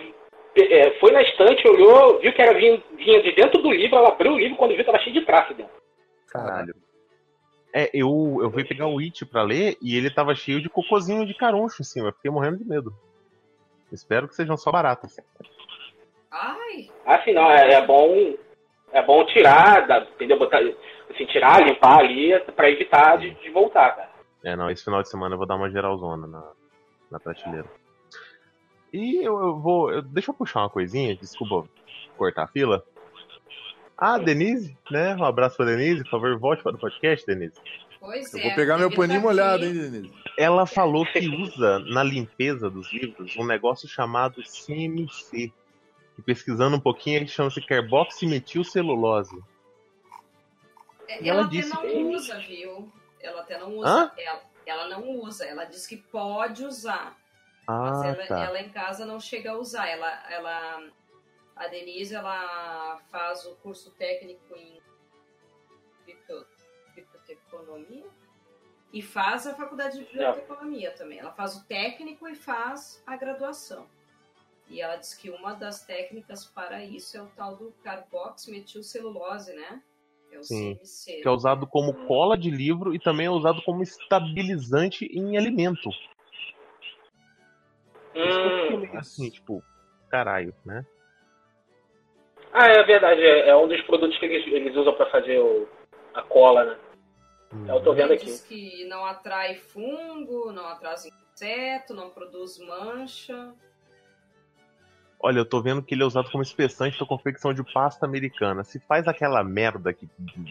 é, 0.57 0.91
foi 0.99 1.11
na 1.11 1.21
estante, 1.21 1.67
olhou, 1.67 2.19
viu 2.19 2.31
que 2.33 2.41
era 2.41 2.57
vinha, 2.57 2.81
vinha 2.97 3.21
de 3.21 3.31
dentro 3.33 3.61
do 3.61 3.71
livro, 3.71 3.97
ela 3.97 4.09
abriu 4.09 4.33
o 4.33 4.37
livro 4.39 4.57
quando 4.57 4.69
viu 4.71 4.79
que 4.79 4.83
tava 4.85 4.99
cheio 4.99 5.13
de 5.13 5.25
traço 5.25 5.53
dentro. 5.53 5.73
Caralho. 6.27 6.75
É, 7.73 7.89
eu, 7.93 8.37
eu 8.41 8.49
fui 8.51 8.63
pegar 8.63 8.87
o 8.87 8.99
It 8.99 9.25
pra 9.25 9.43
ler 9.43 9.75
e 9.81 9.97
ele 9.97 10.09
tava 10.09 10.33
cheio 10.33 10.61
de 10.61 10.69
cocôzinho 10.69 11.25
de 11.25 11.33
caruncho 11.33 11.81
em 11.81 11.85
cima. 11.85 12.07
Eu 12.07 12.13
fiquei 12.13 12.31
morrendo 12.31 12.57
de 12.57 12.63
medo. 12.65 12.93
Espero 13.91 14.27
que 14.29 14.35
sejam 14.35 14.55
só 14.55 14.71
baratas. 14.71 15.17
Ai, 16.31 16.89
Assim, 17.05 17.33
não, 17.33 17.51
é, 17.51 17.73
é 17.73 17.85
bom 17.85 18.33
é 18.91 19.01
bom 19.01 19.25
tirar, 19.25 19.85
da- 19.87 19.99
entendeu? 20.15 20.39
Botar, 20.39 20.59
assim, 21.09 21.25
tirar, 21.25 21.61
limpar 21.65 21.99
ali 21.99 22.39
pra 22.55 22.69
evitar 22.69 23.17
de, 23.17 23.31
de 23.31 23.49
voltar, 23.49 23.93
cara. 23.93 24.09
É, 24.45 24.55
não, 24.55 24.69
esse 24.69 24.83
final 24.83 25.01
de 25.01 25.09
semana 25.09 25.33
eu 25.33 25.37
vou 25.37 25.47
dar 25.47 25.55
uma 25.55 25.69
geralzona 25.69 26.25
na, 26.27 26.43
na 27.11 27.19
prateleira. 27.19 27.67
E 28.93 29.17
eu, 29.25 29.37
eu 29.39 29.59
vou. 29.59 29.91
eu- 29.91 30.01
deixa 30.03 30.29
eu 30.31 30.35
puxar 30.35 30.61
uma 30.61 30.69
coisinha, 30.69 31.15
desculpa 31.15 31.67
cortar 32.15 32.43
a 32.43 32.47
fila. 32.47 32.85
Ah, 33.97 34.17
Denise, 34.17 34.77
né? 34.91 35.15
Um 35.15 35.23
abraço 35.25 35.57
pra 35.57 35.65
Denise, 35.65 36.03
por 36.03 36.11
favor, 36.11 36.37
volte 36.39 36.61
para 36.63 36.75
o 36.75 36.79
podcast, 36.79 37.25
Denise. 37.25 37.59
pois 37.99 38.33
Eu 38.33 38.39
é. 38.39 38.43
vou 38.43 38.55
pegar 38.55 38.77
meu 38.77 38.91
paninho 38.91 39.19
tá 39.19 39.25
molhado, 39.25 39.65
hein, 39.65 39.73
Denise? 39.73 40.13
Ela 40.37 40.65
falou 40.65 41.05
que 41.05 41.27
usa 41.27 41.79
na 41.79 42.03
limpeza 42.03 42.69
dos 42.69 42.91
livros 42.93 43.35
um 43.37 43.45
negócio 43.45 43.87
chamado 43.87 44.43
CMC. 44.43 45.51
Que 46.15 46.21
pesquisando 46.21 46.77
um 46.77 46.79
pouquinho, 46.79 47.17
ele 47.17 47.27
chama-se 47.27 47.59
carboximetilcelulose. 47.65 49.37
É, 51.07 51.23
E 51.23 51.29
Ela, 51.29 51.39
ela 51.39 51.47
até 51.47 51.57
disse 51.57 51.73
não 51.73 51.81
que- 51.81 52.03
usa, 52.03 52.37
viu? 52.39 52.89
Ela 53.25 53.41
até 53.41 53.57
não 53.57 53.75
usa. 53.75 54.11
Ela, 54.17 54.43
ela 54.65 54.87
não 54.87 55.09
usa. 55.19 55.45
Ela 55.45 55.65
diz 55.65 55.85
que 55.87 55.97
pode 55.97 56.63
usar. 56.63 57.17
Ah, 57.67 57.79
mas 57.79 58.03
ela, 58.03 58.27
tá. 58.27 58.39
ela 58.45 58.59
em 58.61 58.69
casa 58.69 59.05
não 59.05 59.19
chega 59.19 59.51
a 59.51 59.57
usar. 59.57 59.87
Ela, 59.87 60.31
ela, 60.31 60.89
a 61.55 61.67
Denise, 61.67 62.13
ela 62.15 62.97
faz 63.09 63.45
o 63.45 63.55
curso 63.55 63.91
técnico 63.91 64.55
em 64.55 64.79
biblio- 66.05 66.45
biblioteconomia 66.95 68.05
e 68.93 69.01
faz 69.01 69.47
a 69.47 69.55
faculdade 69.55 69.97
de 69.99 70.05
biblioteconomia 70.05 70.91
também. 70.91 71.19
Ela 71.19 71.31
faz 71.33 71.55
o 71.57 71.65
técnico 71.65 72.27
e 72.27 72.35
faz 72.35 73.03
a 73.05 73.17
graduação. 73.17 73.89
E 74.67 74.81
ela 74.81 74.95
diz 74.95 75.13
que 75.13 75.29
uma 75.29 75.53
das 75.53 75.83
técnicas 75.85 76.45
para 76.45 76.83
isso 76.83 77.17
é 77.17 77.21
o 77.21 77.27
tal 77.35 77.55
do 77.55 77.71
carboximetilcelulose, 77.83 79.53
né? 79.53 79.81
É 80.35 80.43
Sim. 80.43 80.79
Que 81.21 81.27
é 81.27 81.31
usado 81.31 81.65
como 81.67 81.93
cola 82.07 82.37
de 82.37 82.49
livro 82.49 82.93
e 82.93 82.99
também 82.99 83.27
é 83.27 83.31
usado 83.31 83.61
como 83.63 83.81
estabilizante 83.81 85.05
em 85.05 85.37
alimento. 85.37 85.89
Isso 88.13 88.39
que 88.39 88.47
eu 88.47 88.61
fiquei 88.61 88.77
Hum. 88.77 88.79
meio 88.81 88.97
assim, 88.97 89.29
tipo, 89.29 89.63
caralho, 90.09 90.53
né? 90.65 90.85
Ah, 92.53 92.67
é 92.67 92.83
verdade, 92.83 93.21
é, 93.21 93.49
é 93.49 93.55
um 93.55 93.67
dos 93.67 93.81
produtos 93.81 94.17
que 94.17 94.25
eles, 94.25 94.47
eles 94.47 94.75
usam 94.75 94.93
pra 94.93 95.09
fazer 95.09 95.39
o, 95.39 95.67
a 96.13 96.21
cola, 96.21 96.63
né? 96.63 96.79
Eu 97.67 97.81
tô 97.81 97.93
vendo 97.93 98.13
aqui. 98.13 98.25
diz 98.25 98.41
que 98.41 98.85
não 98.85 99.05
atrai 99.05 99.55
fungo, 99.55 100.51
não 100.51 100.65
atrai 100.67 100.95
inseto, 101.33 101.93
não 101.93 102.09
produz 102.09 102.57
mancha. 102.59 103.53
Olha, 105.19 105.39
eu 105.39 105.45
tô 105.45 105.61
vendo 105.61 105.81
que 105.81 105.95
ele 105.95 106.03
é 106.03 106.05
usado 106.05 106.29
como 106.29 106.43
espessante 106.43 106.97
pra 106.97 107.07
confecção 107.07 107.53
de 107.53 107.63
pasta 107.73 108.05
americana. 108.05 108.63
Se 108.63 108.79
faz 108.79 109.07
aquela 109.07 109.43
merda 109.43 109.91
que 109.93 110.07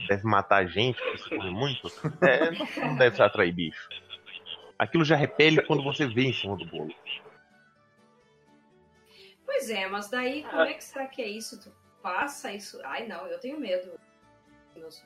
deve 0.08 0.24
matar 0.24 0.66
gente, 0.66 1.00
porque 1.00 1.18
você 1.18 1.36
come 1.36 1.50
muito, 1.50 1.88
é, 2.22 2.50
não- 2.80 2.96
deve 2.96 3.22
atrair 3.22 3.52
bicho. 3.52 3.88
Aquilo 4.78 5.04
já 5.04 5.14
repele 5.14 5.62
quando 5.62 5.82
você 5.84 6.06
vê 6.06 6.22
em 6.24 6.32
cima 6.32 6.56
do 6.56 6.64
bolo. 6.66 6.92
Pois 9.46 9.70
é, 9.70 9.86
mas 9.86 10.10
daí 10.10 10.42
como 10.42 10.62
é 10.62 10.72
que 10.74 10.82
será 10.82 11.06
que 11.06 11.22
é 11.22 11.28
isso? 11.28 11.60
Tu 11.62 11.70
passa 12.02 12.52
isso? 12.52 12.80
Ai 12.84 13.06
não, 13.06 13.26
eu 13.28 13.38
tenho 13.38 13.60
medo. 13.60 13.92
Meus. 14.74 15.00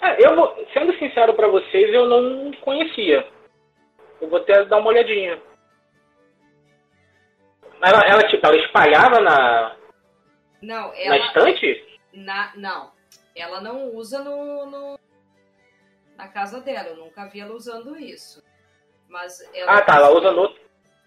É, 0.00 0.26
eu 0.26 0.34
vou, 0.34 0.66
sendo 0.72 0.92
sincero 0.98 1.34
pra 1.34 1.46
vocês, 1.46 1.92
eu 1.94 2.08
não 2.08 2.50
conhecia. 2.62 3.28
Eu 4.20 4.28
vou 4.28 4.40
até 4.40 4.64
dar 4.64 4.78
uma 4.78 4.88
olhadinha. 4.88 5.40
Ela, 7.82 8.00
ela 8.06 8.28
tipo, 8.28 8.46
ela 8.46 8.56
espalhava 8.56 9.20
na, 9.20 9.76
Não, 10.62 10.88
na 10.88 10.96
ela. 10.98 11.16
estante? 11.26 11.98
Na, 12.12 12.52
não, 12.56 12.92
ela 13.34 13.60
não 13.60 13.94
usa 13.94 14.22
no, 14.22 14.66
no- 14.66 14.98
na 16.16 16.28
casa 16.28 16.60
dela. 16.60 16.88
Eu 16.88 16.96
nunca 16.96 17.26
vi 17.26 17.40
ela 17.40 17.54
usando 17.54 17.96
isso. 17.98 18.42
Mas 19.08 19.40
ela, 19.54 19.72
Ah, 19.78 19.82
tá, 19.82 19.96
ela 19.96 20.10
usa 20.10 20.30
no. 20.32 20.54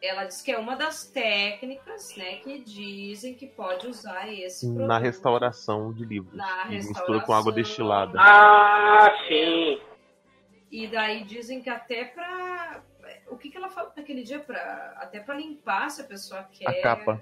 ela 0.01 0.25
diz 0.25 0.41
que 0.41 0.51
é 0.51 0.57
uma 0.57 0.75
das 0.75 1.05
técnicas, 1.11 2.15
né, 2.17 2.37
que 2.37 2.59
dizem 2.59 3.33
que 3.35 3.47
pode 3.47 3.87
usar 3.87 4.27
esse 4.31 4.65
produto. 4.67 4.87
Na 4.87 4.97
restauração 4.97 5.93
de 5.93 6.03
livros. 6.03 6.33
Na 6.35 6.65
e 6.65 6.75
mistura 6.75 6.97
restauração. 6.97 7.25
com 7.27 7.33
água 7.33 7.51
destilada. 7.53 8.19
Ah, 8.19 9.09
sim. 9.27 9.79
E 10.71 10.87
daí 10.87 11.23
dizem 11.23 11.61
que 11.61 11.69
até 11.69 12.05
pra. 12.05 12.81
O 13.27 13.37
que, 13.37 13.49
que 13.49 13.57
ela 13.57 13.69
falou 13.69 13.91
naquele 13.95 14.23
dia? 14.23 14.39
Pra... 14.39 14.93
Até 14.97 15.19
pra 15.19 15.35
limpar 15.35 15.89
se 15.89 16.01
a 16.01 16.05
pessoa 16.05 16.43
quer. 16.51 16.67
A 16.69 16.81
capa. 16.81 17.21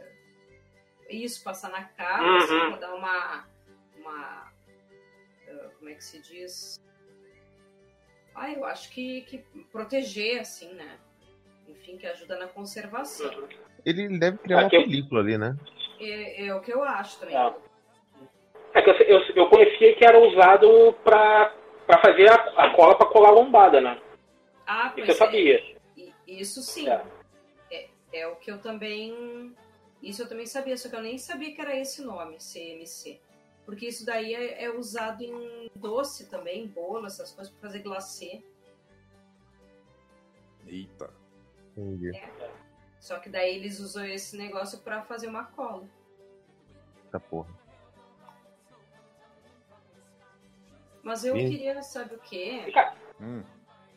Isso, 1.09 1.43
passar 1.43 1.69
na 1.69 1.83
capa, 1.83 2.23
Uhum. 2.23 2.37
assim, 2.37 2.59
pra 2.69 2.77
dar 2.77 2.93
uma. 2.95 3.45
uma 3.99 4.51
ah, 5.49 5.69
como 5.77 5.89
é 5.89 5.93
que 5.95 6.03
se 6.03 6.21
diz? 6.21 6.79
Ah, 8.33 8.49
eu 8.51 8.63
acho 8.65 8.89
que, 8.91 9.21
que 9.21 9.37
proteger, 9.71 10.39
assim, 10.39 10.73
né? 10.73 10.97
Enfim, 11.67 11.97
que 11.97 12.07
ajuda 12.07 12.37
na 12.39 12.47
conservação. 12.47 13.29
Uhum. 13.33 13.47
Ele 13.85 14.17
deve 14.19 14.37
criar 14.37 14.57
uma 14.59 14.67
Aqui 14.67 14.75
eu- 14.77 14.83
película 14.83 15.21
ali, 15.21 15.37
né? 15.37 15.55
É, 15.99 16.45
é 16.47 16.55
o 16.55 16.61
que 16.61 16.71
eu 16.73 16.83
acho 16.83 17.19
também. 17.19 17.35
É. 17.35 17.53
É 18.73 18.81
que 18.81 18.89
eu, 18.89 18.93
eu, 18.95 19.19
eu 19.35 19.49
conhecia 19.49 19.95
que 19.95 20.05
era 20.05 20.17
usado 20.17 20.93
pra, 21.03 21.53
pra 21.85 21.97
fazer 22.01 22.29
a, 22.31 22.35
a 22.35 22.73
cola 22.73 22.97
pra 22.97 23.07
colar 23.07 23.29
a 23.29 23.33
lombada, 23.33 23.81
né? 23.81 23.99
Ah, 24.65 24.93
Isso 24.95 25.11
eu 25.11 25.13
é. 25.13 25.17
sabia. 25.17 25.59
I- 25.59 25.70
Isso 26.39 26.61
sim. 26.61 26.87
É. 26.87 27.05
É, 27.69 27.89
é 28.13 28.27
o 28.27 28.35
que 28.35 28.49
eu 28.49 28.59
também. 28.59 29.55
Isso 30.01 30.21
eu 30.21 30.27
também 30.29 30.45
sabia, 30.45 30.77
só 30.77 30.89
que 30.89 30.95
eu 30.95 31.01
nem 31.01 31.17
sabia 31.17 31.53
que 31.53 31.61
era 31.61 31.75
esse 31.75 32.01
nome, 32.01 32.37
CMC. 32.37 33.19
Porque 33.65 33.87
isso 33.87 34.05
daí 34.05 34.33
é, 34.33 34.63
é 34.63 34.71
usado 34.71 35.23
em 35.23 35.69
doce 35.75 36.25
também, 36.25 36.67
bolo, 36.67 37.05
essas 37.05 37.31
coisas, 37.31 37.53
pra 37.53 37.69
fazer 37.69 37.83
glacê. 37.83 38.43
Eita. 40.65 41.13
Entendi. 41.77 42.11
Só 42.99 43.19
que 43.19 43.29
daí 43.29 43.55
eles 43.55 43.79
usam 43.79 44.05
esse 44.05 44.37
negócio 44.37 44.79
pra 44.79 45.03
fazer 45.03 45.27
uma 45.27 45.45
cola. 45.45 45.87
Essa 47.07 47.19
porra. 47.19 47.49
Mas 51.03 51.23
eu 51.23 51.35
Sim. 51.35 51.49
queria, 51.49 51.81
sabe 51.81 52.15
o 52.15 52.19
quê? 52.19 52.73
Hum. 53.19 53.43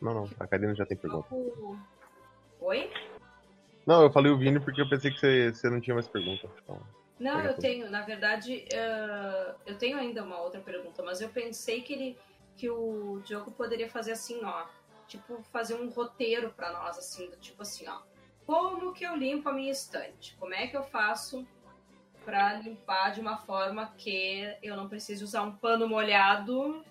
Não, 0.01 0.13
não. 0.13 0.29
A 0.39 0.47
Karina 0.47 0.75
já 0.75 0.85
tem 0.85 0.97
pergunta. 0.97 1.27
Tipo... 1.27 1.77
Oi? 2.65 2.91
Não, 3.85 4.01
eu 4.01 4.11
falei 4.11 4.31
o 4.31 4.37
Vini 4.37 4.59
porque 4.59 4.81
eu 4.81 4.89
pensei 4.89 5.11
que 5.11 5.19
você, 5.19 5.53
você 5.53 5.69
não 5.69 5.79
tinha 5.79 5.93
mais 5.93 6.07
pergunta. 6.07 6.49
Então, 6.63 6.81
Não, 7.19 7.39
eu 7.41 7.51
tudo. 7.51 7.61
tenho, 7.61 7.91
na 7.91 8.01
verdade, 8.01 8.65
eh, 8.73 9.55
eu 9.67 9.77
tenho 9.77 9.99
ainda 9.99 10.23
uma 10.23 10.41
outra 10.41 10.59
pergunta, 10.59 11.03
mas 11.03 11.21
eu 11.21 11.29
pensei 11.29 11.83
que 11.83 11.93
ele, 11.93 12.17
que 12.57 12.67
o 12.67 13.21
Diogo 13.23 13.51
poderia 13.51 13.87
fazer 13.87 14.13
assim, 14.13 14.43
ó, 14.43 14.65
tipo 15.07 15.43
fazer 15.43 15.75
um 15.75 15.89
roteiro 15.89 16.51
pra 16.53 16.73
nós, 16.73 16.97
assim, 16.97 17.29
do 17.29 17.37
tipo 17.37 17.61
assim, 17.61 17.87
ó, 17.87 17.99
como 18.47 18.93
que 18.93 19.03
eu 19.03 19.15
limpo 19.15 19.47
a 19.47 19.53
minha 19.53 19.71
estante? 19.71 20.35
Como 20.39 20.55
é 20.55 20.65
que 20.65 20.75
eu 20.75 20.83
faço 20.83 21.47
pra 22.23 22.55
limpar 22.55 23.11
de 23.11 23.21
uma 23.21 23.37
forma 23.37 23.93
que 23.95 24.57
eu 24.63 24.75
não 24.75 24.89
precise 24.89 25.23
usar 25.23 25.43
um 25.43 25.55
pano 25.55 25.87
molhado 25.87 26.83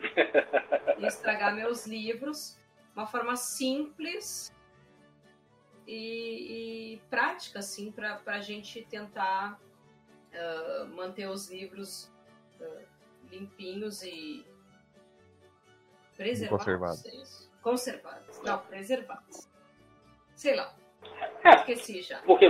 e 0.98 1.04
estragar 1.04 1.54
meus 1.54 1.86
livros, 1.86 2.58
uma 2.96 3.06
forma 3.06 3.36
simples 3.36 4.50
e, 5.90 6.94
e 6.94 7.02
prática, 7.10 7.58
assim, 7.58 7.90
pra, 7.90 8.14
pra 8.16 8.40
gente 8.40 8.82
tentar 8.82 9.58
ah, 10.32 10.86
manter 10.94 11.28
os 11.28 11.50
livros 11.50 12.08
ah, 12.60 12.82
limpinhos 13.30 14.02
e 14.04 14.46
preservados. 16.16 16.64
conservados. 16.64 17.06
é 17.06 17.16
isso? 17.16 17.50
Conservados. 17.60 18.42
Não, 18.42 18.58
preservados. 18.58 19.48
Sei 20.36 20.54
lá. 20.54 20.72
É. 21.44 21.56
Esqueci 21.56 22.02
já. 22.02 22.18
Porque 22.22 22.46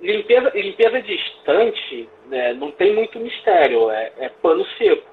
limpeza, 0.00 0.50
limpeza 0.50 1.02
de 1.02 1.14
estante 1.14 2.08
né, 2.26 2.54
não 2.54 2.70
tem 2.70 2.94
muito 2.94 3.18
mistério, 3.18 3.90
é, 3.90 4.12
é 4.18 4.28
pano 4.28 4.64
seco. 4.78 5.10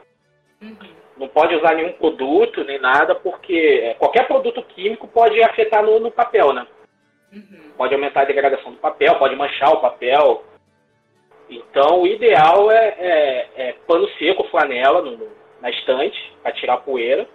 Uhum. 0.61 1.01
Não 1.17 1.27
pode 1.27 1.55
usar 1.55 1.75
nenhum 1.75 1.93
produto 1.93 2.63
nem 2.63 2.79
nada, 2.79 3.15
porque 3.15 3.81
é, 3.83 3.93
qualquer 3.95 4.27
produto 4.27 4.61
químico 4.63 5.07
pode 5.07 5.41
afetar 5.41 5.83
no, 5.83 5.99
no 5.99 6.11
papel, 6.11 6.53
né? 6.53 6.67
Uhum. 7.31 7.71
Pode 7.77 7.93
aumentar 7.93 8.21
a 8.21 8.25
degradação 8.25 8.71
do 8.71 8.77
papel, 8.77 9.15
pode 9.17 9.35
manchar 9.35 9.71
o 9.73 9.79
papel. 9.81 10.43
Então, 11.49 12.01
o 12.01 12.07
ideal 12.07 12.71
é, 12.71 12.87
é- 12.97 13.49
é 13.55 13.73
pano 13.87 14.07
seco, 14.17 14.43
flanela 14.49 15.01
no- 15.01 15.31
na 15.61 15.69
estante, 15.69 16.17
para 16.41 16.51
tirar 16.53 16.75
a 16.75 16.77
poeira. 16.77 17.27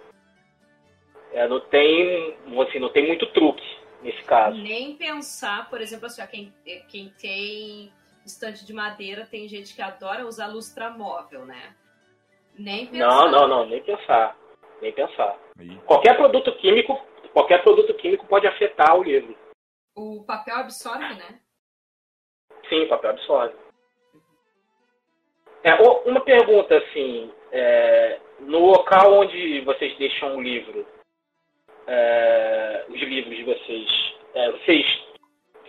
É, 1.33 1.47
não, 1.47 1.59
tem, 1.59 2.35
assim, 2.61 2.79
não 2.79 2.89
tem 2.89 3.05
muito 3.07 3.25
truque 3.27 3.63
nesse 4.01 4.23
caso. 4.23 4.57
Nem 4.57 4.95
pensar, 4.95 5.69
por 5.69 5.81
exemplo, 5.81 6.05
assim, 6.07 6.21
ó, 6.21 6.27
quem, 6.27 6.53
quem 6.87 7.09
tem 7.19 7.91
estante 8.25 8.65
de 8.65 8.73
madeira, 8.73 9.25
tem 9.29 9.47
gente 9.47 9.75
que 9.75 9.81
adora 9.81 10.25
usar 10.25 10.47
lustramóvel, 10.47 11.45
né? 11.45 11.75
Nem 12.57 12.87
pensar. 12.87 13.05
Não, 13.07 13.31
não, 13.31 13.47
não, 13.47 13.65
nem 13.65 13.81
pensar. 13.83 14.35
Nem 14.81 14.91
pensar. 14.91 15.37
Aí. 15.59 15.75
Qualquer 15.85 16.15
produto 16.17 16.51
químico, 16.53 16.99
qualquer 17.33 17.61
produto 17.63 17.93
químico 17.95 18.25
pode 18.25 18.47
afetar 18.47 18.95
o 18.97 19.03
livro. 19.03 19.35
O 19.97 20.23
papel 20.25 20.55
absorve, 20.57 21.15
né? 21.15 21.41
Sim, 22.69 22.87
papel 22.87 23.09
absorve. 23.11 23.55
É, 25.63 25.73
o- 25.81 26.03
uma 26.09 26.21
pergunta 26.23 26.77
assim, 26.77 27.33
é, 27.51 28.21
no 28.39 28.59
local 28.59 29.11
onde 29.13 29.61
vocês 29.61 29.97
deixam 29.97 30.37
o 30.37 30.41
livro, 30.41 30.87
é, 31.87 32.85
os 32.89 32.99
livros 32.99 33.35
de 33.35 33.43
vocês, 33.43 33.89
é, 34.35 34.51
vocês 34.51 34.85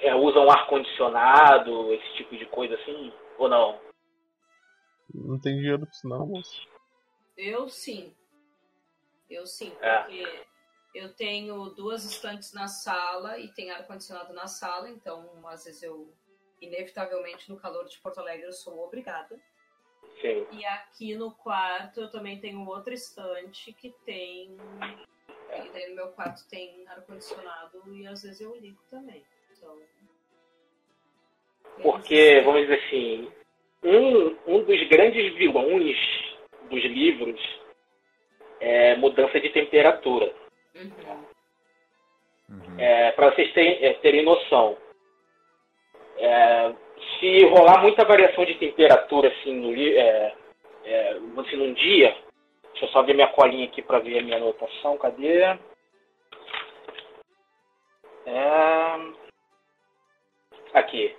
é, 0.03 0.15
usam 0.15 0.51
ar 0.51 0.67
condicionado, 0.69 1.93
esse 1.95 2.15
tipo 2.17 2.37
de 2.37 2.45
coisa 2.47 2.75
assim, 2.75 3.13
ou 3.39 3.49
não? 3.49 3.81
não 5.15 5.41
tem 5.41 5.57
dinheiro 5.57 5.81
pra 5.81 5.89
isso 5.91 6.07
não, 6.07 6.27
moço. 6.27 6.69
Eu 7.37 7.67
sim. 7.69 8.15
Eu 9.31 9.47
sim, 9.47 9.73
É. 9.81 9.99
porque 10.01 10.41
eu 10.99 11.13
tenho 11.15 11.71
duas 11.71 12.05
estantes 12.05 12.53
na 12.53 12.67
sala 12.67 13.39
e 13.39 13.49
tem 13.49 13.71
ar-condicionado 13.71 14.33
na 14.33 14.47
sala, 14.47 14.91
então 14.91 15.31
às 15.47 15.65
vezes 15.65 15.83
eu, 15.83 16.13
inevitavelmente, 16.61 17.49
no 17.49 17.57
calor 17.57 17.87
de 17.87 17.99
Porto 17.99 18.19
Alegre, 18.19 18.47
eu 18.47 18.53
sou 18.53 18.85
obrigada. 18.85 19.39
Sim. 20.21 20.47
E 20.53 20.65
aqui 20.65 21.15
no 21.15 21.31
quarto 21.31 22.01
eu 22.01 22.11
também 22.11 22.41
tenho 22.41 22.67
outra 22.67 22.93
estante 22.93 23.73
que 23.73 23.95
tem. 24.05 24.57
E 25.51 25.71
daí 25.73 25.89
no 25.91 25.97
meu 25.97 26.09
quarto 26.09 26.47
tem 26.49 26.87
ar-condicionado 26.89 27.83
e 27.95 28.07
às 28.07 28.23
vezes 28.23 28.41
eu 28.41 28.57
ligo 28.57 28.83
também. 28.91 29.25
Então. 29.57 29.79
Porque, 31.83 32.41
vamos 32.41 32.63
dizer 32.63 32.83
assim, 32.85 33.33
um, 33.85 34.37
um 34.47 34.65
dos 34.65 34.89
grandes 34.89 35.33
vilões 35.37 35.97
dos 36.69 36.83
livros 36.83 37.41
é 38.61 38.97
mudança 38.97 39.41
de 39.41 39.51
temperatura. 39.51 40.48
Uhum. 42.49 42.79
É, 42.79 43.13
para 43.13 43.31
vocês 43.31 43.53
terem, 43.53 43.85
é, 43.85 43.93
terem 43.95 44.25
noção, 44.25 44.77
é, 46.17 46.73
se 47.19 47.45
rolar 47.47 47.83
muita 47.83 48.05
variação 48.05 48.45
de 48.45 48.55
temperatura 48.55 49.29
assim, 49.29 49.55
no, 49.55 49.75
é, 49.75 50.35
é, 50.85 51.15
dizer, 51.45 51.57
num 51.57 51.73
dia, 51.75 52.17
deixa 52.73 52.87
eu 52.87 52.89
só 52.89 53.03
ver 53.03 53.15
minha 53.15 53.29
colinha 53.29 53.67
aqui 53.67 53.83
para 53.83 53.99
ver 53.99 54.19
a 54.19 54.23
minha 54.23 54.37
anotação, 54.37 54.97
cadê? 54.97 55.43
É, 55.43 55.59
aqui. 60.75 61.15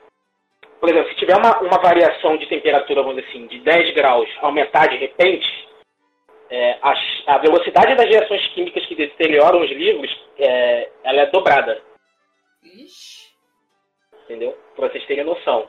Por 0.79 0.89
exemplo, 0.89 1.09
se 1.09 1.15
tiver 1.15 1.35
uma, 1.35 1.59
uma 1.59 1.79
variação 1.79 2.37
de 2.37 2.47
temperatura, 2.47 3.03
vamos 3.03 3.17
dizer 3.17 3.29
assim, 3.29 3.47
de 3.47 3.59
10 3.59 3.93
graus 3.93 4.29
aumentar 4.41 4.87
de 4.87 4.95
repente, 4.95 5.68
é, 6.49 6.77
a, 6.81 6.93
a 7.27 7.37
velocidade 7.37 7.95
das 7.95 8.09
reações 8.09 8.45
químicas 8.53 8.85
que 8.85 8.95
deterioram 8.95 9.61
os 9.61 9.69
livros 9.69 10.09
é, 10.37 10.89
ela 11.03 11.21
é 11.21 11.25
dobrada, 11.27 11.81
Ixi. 12.63 13.29
entendeu? 14.23 14.57
Para 14.75 14.89
vocês 14.89 15.05
terem 15.05 15.23
noção. 15.23 15.67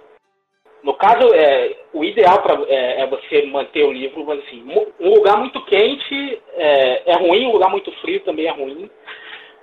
No 0.82 0.94
caso, 0.94 1.34
é, 1.34 1.76
o 1.92 2.02
ideal 2.02 2.42
pra, 2.42 2.54
é, 2.66 3.02
é 3.02 3.06
você 3.06 3.42
manter 3.42 3.84
o 3.84 3.92
livro, 3.92 4.24
mas 4.24 4.38
assim, 4.40 4.64
um 4.98 5.14
lugar 5.14 5.36
muito 5.38 5.62
quente 5.66 6.40
é, 6.54 7.10
é 7.12 7.14
ruim, 7.16 7.46
um 7.46 7.52
lugar 7.52 7.70
muito 7.70 7.92
frio 8.00 8.20
também 8.20 8.46
é 8.46 8.50
ruim. 8.50 8.90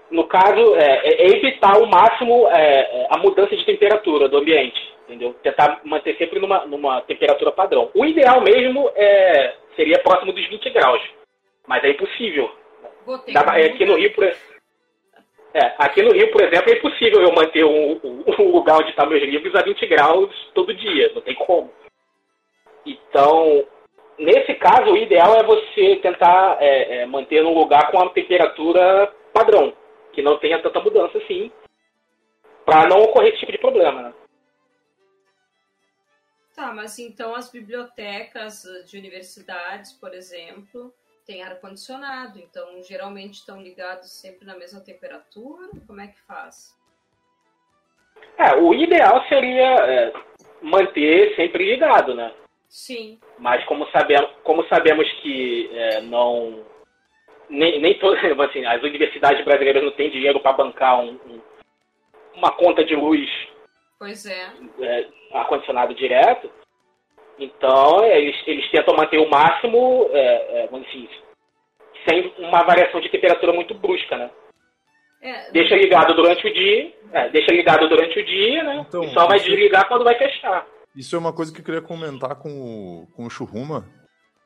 No 0.09 0.25
caso, 0.25 0.75
é, 0.75 1.01
é- 1.07 1.23
é 1.23 1.27
evitar 1.35 1.75
ao 1.75 1.85
máximo 1.85 2.47
é, 2.49 2.79
é, 3.01 3.07
a 3.09 3.17
mudança 3.17 3.55
de 3.55 3.65
temperatura 3.65 4.29
do 4.29 4.37
ambiente, 4.37 4.79
entendeu? 5.05 5.33
Tentar 5.43 5.81
manter 5.83 6.15
sempre 6.17 6.39
numa, 6.39 6.65
numa 6.65 7.01
temperatura 7.01 7.51
padrão. 7.51 7.91
O 7.93 8.05
ideal 8.05 8.39
mesmo 8.41 8.89
é, 8.95 9.53
seria 9.75 9.99
próximo 9.99 10.31
dos 10.31 10.47
20 10.47 10.69
graus, 10.69 11.01
mas 11.67 11.83
é 11.83 11.89
impossível. 11.89 12.49
Dá- 13.33 13.41
é, 13.59 13.65
aqui 13.65 13.85
no 13.85 13.95
Rio, 13.95 14.13
por, 14.13 14.23
é, 14.23 15.73
aqui 15.77 16.01
no 16.01 16.11
Rio, 16.13 16.31
por 16.31 16.41
exemplo, 16.41 16.71
é 16.71 16.77
impossível 16.77 17.21
eu 17.21 17.33
manter 17.33 17.65
um, 17.65 17.99
um- 18.03 18.23
um 18.39 18.51
lugar 18.51 18.77
onde 18.77 18.89
estão 18.91 19.07
meus 19.07 19.21
livros 19.23 19.53
a 19.55 19.61
20 19.61 19.85
graus 19.87 20.29
todo 20.53 20.73
dia, 20.73 21.11
não 21.13 21.21
tem 21.21 21.35
como. 21.35 21.69
Então, 22.85 23.65
nesse 24.17 24.53
caso, 24.55 24.91
o 24.91 24.97
ideal 24.97 25.35
é 25.35 25.43
você 25.43 25.97
tentar 25.97 26.57
é, 26.61 27.05
manter 27.05 27.43
num 27.43 27.53
lugar 27.53 27.91
com 27.91 27.99
a 27.99 28.09
temperatura 28.09 29.11
padrão, 29.33 29.73
que 30.17 30.23
não 30.23 30.39
tenha 30.39 30.59
tanta 30.59 30.79
mudança 30.79 31.15
assim, 31.19 31.51
para 32.65 32.89
não 32.89 33.03
ocorrer 33.03 33.29
esse 33.29 33.41
tipo 33.41 33.51
de 33.51 33.59
problema. 33.59 34.01
Né? 34.01 34.13
Tá, 36.55 36.73
mas 36.73 36.97
então 36.97 37.35
as 37.35 37.51
bibliotecas 37.51 38.63
de 38.87 38.97
universidades, 38.97 39.93
por 39.93 40.15
exemplo, 40.15 40.91
tem 41.23 41.43
ar-condicionado, 41.43 42.39
então 42.39 42.81
geralmente 42.81 43.35
estão 43.35 43.61
ligados 43.61 44.09
sempre 44.09 44.43
na 44.43 44.57
mesma 44.57 44.81
temperatura. 44.81 45.69
Como 45.85 46.01
é 46.01 46.07
que 46.07 46.19
faz? 46.21 46.75
É, 48.39 48.55
o 48.55 48.73
ideal 48.73 49.23
seria 49.29 49.67
é, 49.85 50.13
manter 50.63 51.35
sempre 51.35 51.63
ligado, 51.63 52.15
né? 52.15 52.33
Sim. 52.67 53.19
Mas 53.37 53.63
como 53.65 53.85
sabemos, 53.91 54.31
como 54.43 54.67
sabemos 54.67 55.07
que 55.21 55.69
é, 55.71 56.01
não. 56.01 56.65
Nem, 57.49 57.79
nem 57.81 57.97
todas. 57.99 58.19
Assim, 58.39 58.65
as 58.65 58.81
universidades 58.83 59.43
brasileiras 59.43 59.83
não 59.83 59.91
têm 59.91 60.09
dinheiro 60.09 60.39
para 60.39 60.53
bancar 60.53 60.99
um, 60.99 61.11
um, 61.11 61.41
uma 62.35 62.51
conta 62.51 62.83
de 62.83 62.95
luz 62.95 63.29
Pois 63.99 64.25
é. 64.25 64.51
é, 64.81 65.07
ar-condicionado 65.33 65.93
direto. 65.95 66.49
Então, 67.39 68.03
eles, 68.05 68.35
eles 68.47 68.69
tentam 68.71 68.95
manter 68.95 69.19
o 69.19 69.29
máximo, 69.29 70.09
é, 70.11 70.63
é, 70.63 70.67
vamos 70.67 70.87
dizer, 70.91 71.09
sem 72.07 72.33
uma 72.39 72.63
variação 72.63 72.99
de 72.99 73.09
temperatura 73.09 73.53
muito 73.53 73.73
brusca, 73.75 74.17
né? 74.17 74.31
É, 75.21 75.51
Deixa 75.51 75.75
ligado 75.75 76.13
durante 76.15 76.47
o 76.47 76.53
dia, 76.53 76.93
é, 77.11 77.29
deixa 77.29 77.51
ligado 77.51 77.87
durante 77.89 78.19
o 78.19 78.25
dia, 78.25 78.63
né? 78.63 78.85
Então, 78.87 79.03
e 79.03 79.13
só 79.13 79.27
vai 79.27 79.37
isso- 79.37 79.47
desligar 79.49 79.87
quando 79.87 80.03
vai 80.03 80.15
fechar. 80.17 80.65
Isso 80.95 81.15
é 81.15 81.19
uma 81.19 81.33
coisa 81.33 81.53
que 81.53 81.59
eu 81.61 81.65
queria 81.65 81.81
comentar 81.81 82.35
com 82.35 82.49
o, 82.49 83.07
com 83.15 83.25
o 83.25 83.29
Churruma, 83.29 83.87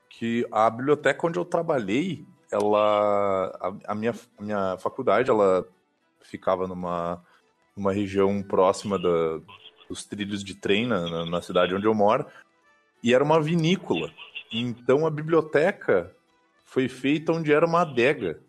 que 0.09 0.45
a 0.51 0.69
biblioteca 0.69 1.27
onde 1.27 1.39
eu 1.39 1.45
trabalhei, 1.45 2.25
ela, 2.51 3.47
a, 3.59 3.91
a 3.91 3.95
minha, 3.95 4.13
a 4.37 4.41
minha 4.43 4.77
faculdade, 4.77 5.29
ela 5.29 5.65
ficava 6.23 6.67
numa, 6.67 7.23
numa 7.75 7.93
região 7.93 8.43
próxima 8.43 8.99
da, 8.99 9.39
dos 9.89 10.05
trilhos 10.05 10.43
de 10.43 10.55
trem 10.55 10.85
na, 10.85 11.25
na- 11.25 11.41
cidade 11.41 11.73
onde 11.73 11.87
eu 11.87 11.93
moro, 11.95 12.25
e 13.03 13.13
era 13.13 13.23
uma 13.23 13.41
vinícola. 13.41 14.11
Então 14.51 15.05
a 15.07 15.09
biblioteca 15.09 16.13
foi 16.65 16.87
feita 16.87 17.31
onde 17.31 17.51
era 17.51 17.65
uma 17.65 17.81
adega. 17.81 18.39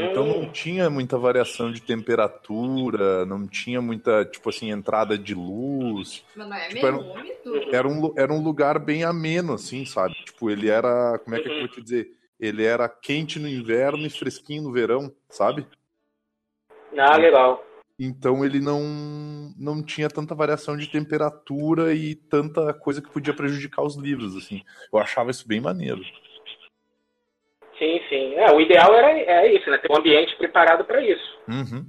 Então 0.00 0.24
não 0.26 0.50
tinha 0.52 0.88
muita 0.88 1.18
variação 1.18 1.72
de 1.72 1.82
temperatura, 1.82 3.26
não 3.26 3.46
tinha 3.48 3.82
muita, 3.82 4.24
tipo 4.24 4.48
assim, 4.48 4.70
entrada 4.70 5.18
de 5.18 5.34
luz. 5.34 6.24
mas 6.36 6.48
não 6.48 6.56
é 6.56 6.68
tipo, 6.68 6.86
era 6.86 6.96
úmido? 6.96 7.68
Era 7.72 7.88
um, 7.88 8.14
era 8.16 8.32
um 8.32 8.40
lugar 8.40 8.78
bem 8.78 9.04
ameno, 9.04 9.54
assim, 9.54 9.84
sabe? 9.84 10.14
Tipo, 10.24 10.50
ele 10.50 10.68
era. 10.70 11.18
Como 11.18 11.34
é 11.34 11.40
que 11.40 11.48
eu 11.48 11.52
Uhum. 11.52 11.58
vou 11.58 11.68
te 11.68 11.82
dizer? 11.82 12.17
Ele 12.38 12.64
era 12.64 12.88
quente 12.88 13.38
no 13.38 13.48
inverno 13.48 14.06
e 14.06 14.10
fresquinho 14.10 14.62
no 14.62 14.72
verão, 14.72 15.12
sabe? 15.28 15.66
Ah, 16.96 17.16
legal. 17.16 17.64
Então 18.00 18.44
ele 18.44 18.60
não, 18.60 18.80
não 19.58 19.82
tinha 19.82 20.08
tanta 20.08 20.34
variação 20.34 20.76
de 20.76 20.88
temperatura 20.88 21.92
e 21.92 22.14
tanta 22.14 22.72
coisa 22.72 23.02
que 23.02 23.10
podia 23.10 23.34
prejudicar 23.34 23.82
os 23.82 23.96
livros, 23.96 24.36
assim. 24.36 24.62
Eu 24.92 25.00
achava 25.00 25.32
isso 25.32 25.48
bem 25.48 25.60
maneiro. 25.60 26.00
Sim, 27.76 28.00
sim. 28.08 28.34
É, 28.34 28.52
o 28.52 28.60
ideal 28.60 28.94
era 28.94 29.10
é 29.18 29.52
isso, 29.52 29.68
né? 29.68 29.78
Ter 29.78 29.90
um 29.90 29.96
ambiente 29.96 30.36
preparado 30.36 30.84
para 30.84 31.02
isso. 31.02 31.38
Uhum. 31.48 31.84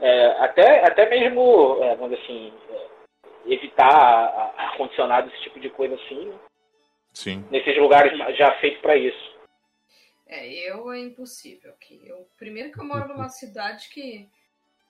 É, 0.00 0.26
até, 0.44 0.86
até 0.86 1.10
mesmo, 1.10 1.78
é, 1.82 1.94
vamos 1.96 2.18
dizer 2.18 2.22
assim, 2.24 2.52
é, 2.70 3.52
evitar 3.52 4.52
ar-condicionado, 4.56 5.28
esse 5.28 5.42
tipo 5.42 5.60
de 5.60 5.68
coisa 5.70 5.94
assim, 5.96 6.26
né? 6.26 6.34
Sim. 7.12 7.44
nesses 7.50 7.76
lugares 7.76 8.16
já 8.36 8.58
feitos 8.60 8.80
para 8.80 8.96
isso. 8.96 9.38
É, 10.26 10.46
eu 10.70 10.92
é 10.92 11.00
impossível 11.00 11.72
aqui. 11.72 12.00
Eu, 12.04 12.28
primeiro 12.38 12.72
que 12.72 12.80
eu 12.80 12.84
moro 12.84 13.08
numa 13.08 13.28
cidade 13.30 13.88
que 13.88 14.28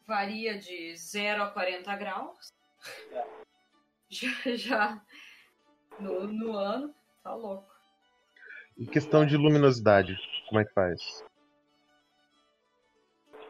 varia 0.07 0.59
de 0.59 0.97
0 0.97 1.43
a 1.43 1.51
40 1.51 1.97
graus. 1.97 2.53
Já, 4.13 4.57
já 4.57 5.01
no, 6.01 6.27
no 6.27 6.57
ano, 6.57 6.93
tá 7.23 7.33
louco. 7.33 7.73
E 8.77 8.85
questão 8.85 9.25
de 9.25 9.37
luminosidade, 9.37 10.17
como 10.49 10.61
é 10.61 10.65
que 10.65 10.73
faz? 10.73 11.25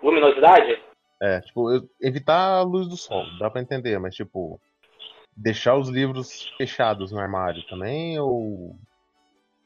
Luminosidade? 0.02 0.82
É, 1.18 1.40
tipo, 1.40 1.88
evitar 1.98 2.58
a 2.58 2.62
luz 2.62 2.88
do 2.88 2.96
sol, 2.96 3.24
dá 3.38 3.48
pra 3.48 3.62
entender, 3.62 3.98
mas 3.98 4.14
tipo, 4.14 4.60
deixar 5.36 5.76
os 5.76 5.88
livros 5.88 6.52
fechados 6.56 7.12
no 7.12 7.18
armário 7.18 7.62
também, 7.64 8.18
ou 8.18 8.76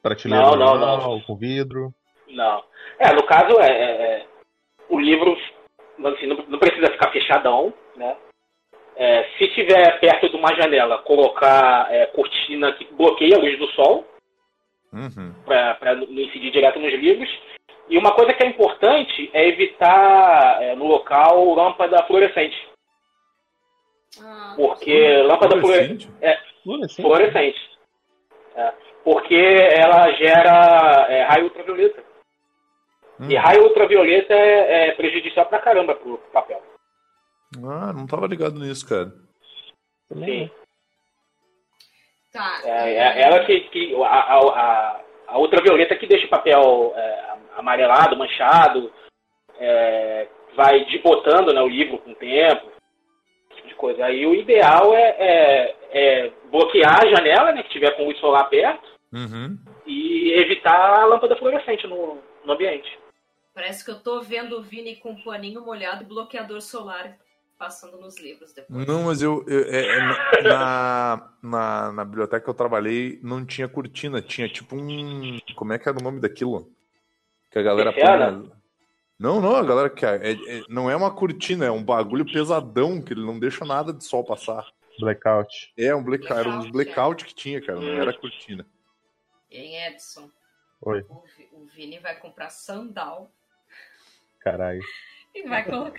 prateleira 0.02 0.44
Não, 0.44 0.56
não, 0.56 0.78
normal, 0.78 1.20
com 1.26 1.36
vidro? 1.36 1.92
Não. 2.28 2.62
É, 2.98 3.12
no 3.12 3.22
caso, 3.24 3.58
é, 3.60 3.68
é, 3.68 4.02
é, 4.02 4.26
o 4.88 4.98
livro 4.98 5.36
assim, 6.04 6.26
não, 6.26 6.36
não 6.48 6.58
precisa 6.58 6.90
ficar 6.90 7.10
fechadão, 7.10 7.72
né? 7.96 8.16
É, 8.96 9.24
se 9.36 9.48
tiver 9.48 9.98
perto 9.98 10.28
de 10.28 10.36
uma 10.36 10.54
janela, 10.54 10.98
colocar 10.98 11.92
é, 11.92 12.06
cortina 12.06 12.72
que 12.74 12.84
bloqueia 12.94 13.36
a 13.36 13.40
luz 13.40 13.58
do 13.58 13.66
sol, 13.72 14.06
Uhum. 14.94 15.34
para 15.44 15.96
não 15.96 16.04
incidir 16.04 16.52
direto 16.52 16.78
nos 16.78 16.92
livros. 16.94 17.28
E 17.88 17.98
uma 17.98 18.14
coisa 18.14 18.32
que 18.32 18.44
é 18.44 18.46
importante 18.46 19.28
é 19.34 19.48
evitar 19.48 20.62
é, 20.62 20.76
no 20.76 20.86
local 20.86 21.52
lâmpada 21.52 22.04
fluorescente. 22.04 22.56
Porque 24.56 25.22
lâmpada 25.22 25.60
fluorescente. 25.60 26.08
Fluorescente? 26.08 26.54
Fluorescente? 26.64 27.02
fluorescente. 27.02 27.74
É, 28.56 28.72
porque 29.02 29.34
ela 29.34 30.10
gera 30.12 31.06
é, 31.08 31.22
raio 31.24 31.44
ultravioleta. 31.44 32.02
Hum. 33.20 33.30
E 33.30 33.36
raio 33.36 33.64
ultravioleta 33.64 34.34
é, 34.34 34.88
é 34.88 34.92
prejudicial 34.92 35.46
pra 35.46 35.58
caramba 35.58 35.94
pro 35.94 36.18
papel. 36.32 36.62
Ah, 37.62 37.92
não 37.92 38.06
tava 38.06 38.26
ligado 38.26 38.58
nisso, 38.58 38.88
cara. 38.88 39.12
Sim. 40.12 40.50
tá. 42.32 42.60
É, 42.64 42.94
é 42.94 43.22
ela 43.22 43.44
que. 43.44 43.60
que 43.60 43.94
a, 44.02 44.06
a, 44.06 45.00
a, 45.28 45.38
ultravioleta 45.38 45.96
que 45.96 46.06
deixa 46.06 46.26
o 46.26 46.30
papel 46.30 46.92
é, 46.96 47.34
amarelado, 47.56 48.16
manchado, 48.16 48.92
é, 49.58 50.28
vai 50.54 50.84
desbotando 50.84 51.52
né, 51.52 51.60
o 51.60 51.68
livro 51.68 51.98
com 51.98 52.10
o 52.10 52.16
tempo, 52.16 52.70
tipo 53.64 53.68
de 53.68 53.74
coisa. 53.76 54.04
Aí 54.04 54.26
o 54.26 54.34
ideal 54.34 54.94
é, 54.94 55.16
é, 55.18 55.76
é 55.92 56.32
bloquear 56.50 57.02
a 57.02 57.06
janela, 57.08 57.52
né, 57.52 57.62
que 57.62 57.70
tiver 57.70 57.90
com 57.96 58.04
luz 58.04 58.18
solar 58.18 58.48
perto, 58.48 58.94
Uhum. 59.12 59.56
e 59.86 60.32
evitar 60.40 60.74
a 61.00 61.04
lâmpada 61.04 61.36
fluorescente 61.36 61.86
no, 61.86 62.18
no 62.44 62.52
ambiente. 62.52 62.98
Parece 63.54 63.84
que 63.84 63.90
eu 63.90 64.00
tô 64.00 64.20
vendo 64.20 64.58
o 64.58 64.62
Vini 64.62 64.96
com 64.96 65.10
um 65.12 65.22
paninho 65.22 65.60
molhado 65.60 66.02
e 66.02 66.06
bloqueador 66.06 66.60
solar 66.60 67.16
passando 67.56 67.96
nos 67.98 68.20
livros 68.20 68.52
depois. 68.52 68.84
Não, 68.84 69.04
mas 69.04 69.22
eu. 69.22 69.44
eu- 69.46 69.64
é- 69.72 69.86
é 70.38 70.42
na, 70.42 71.30
na, 71.40 71.92
na 71.92 72.04
biblioteca 72.04 72.42
que 72.42 72.50
eu 72.50 72.54
trabalhei, 72.54 73.20
não 73.22 73.46
tinha 73.46 73.68
cortina, 73.68 74.20
tinha 74.20 74.48
tipo 74.48 74.74
um. 74.74 75.38
Como 75.54 75.72
é 75.72 75.78
que 75.78 75.88
era 75.88 75.96
o 75.96 76.02
nome 76.02 76.18
daquilo? 76.20 76.68
Que 77.52 77.60
a 77.60 77.62
galera 77.62 77.92
põe. 77.92 78.50
Não, 79.18 79.40
não, 79.40 79.54
a 79.56 79.62
galera 79.62 79.88
que. 79.90 80.04
É, 80.04 80.32
é- 80.32 80.62
não 80.68 80.90
é 80.90 80.96
uma 80.96 81.14
cortina, 81.14 81.64
é 81.64 81.70
um 81.70 81.82
bagulho 81.82 82.24
pesadão 82.24 83.00
que 83.00 83.12
ele 83.12 83.24
não 83.24 83.38
deixa 83.38 83.64
nada 83.64 83.92
de 83.92 84.04
sol 84.04 84.24
passar. 84.24 84.66
Blackout. 84.98 85.72
É 85.76 85.94
um 85.94 86.02
blackout, 86.02 86.32
era 86.32 86.48
uns 86.48 86.70
Blackout, 86.70 86.72
blackout 86.72 87.24
que 87.24 87.34
tinha, 87.34 87.60
cara, 87.64 87.80
não 87.80 87.88
era 87.88 88.12
cortina. 88.12 88.66
Em 89.50 89.76
Edson, 89.86 90.30
Oi, 90.82 91.04
o, 91.08 91.24
o 91.52 91.64
Vini 91.66 91.98
vai 91.98 92.18
comprar 92.18 92.50
sandal 92.50 93.30
caralho. 94.40 94.80
e 95.34 95.48
vai 95.48 95.64
colocar 95.64 95.98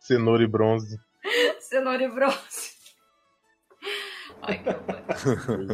Cenoura 0.00 0.42
e 0.42 0.46
bronze. 0.46 0.98
cenoura 1.60 2.02
e 2.02 2.08
bronze. 2.08 2.76
Ai, 4.42 4.62
que 4.62 4.68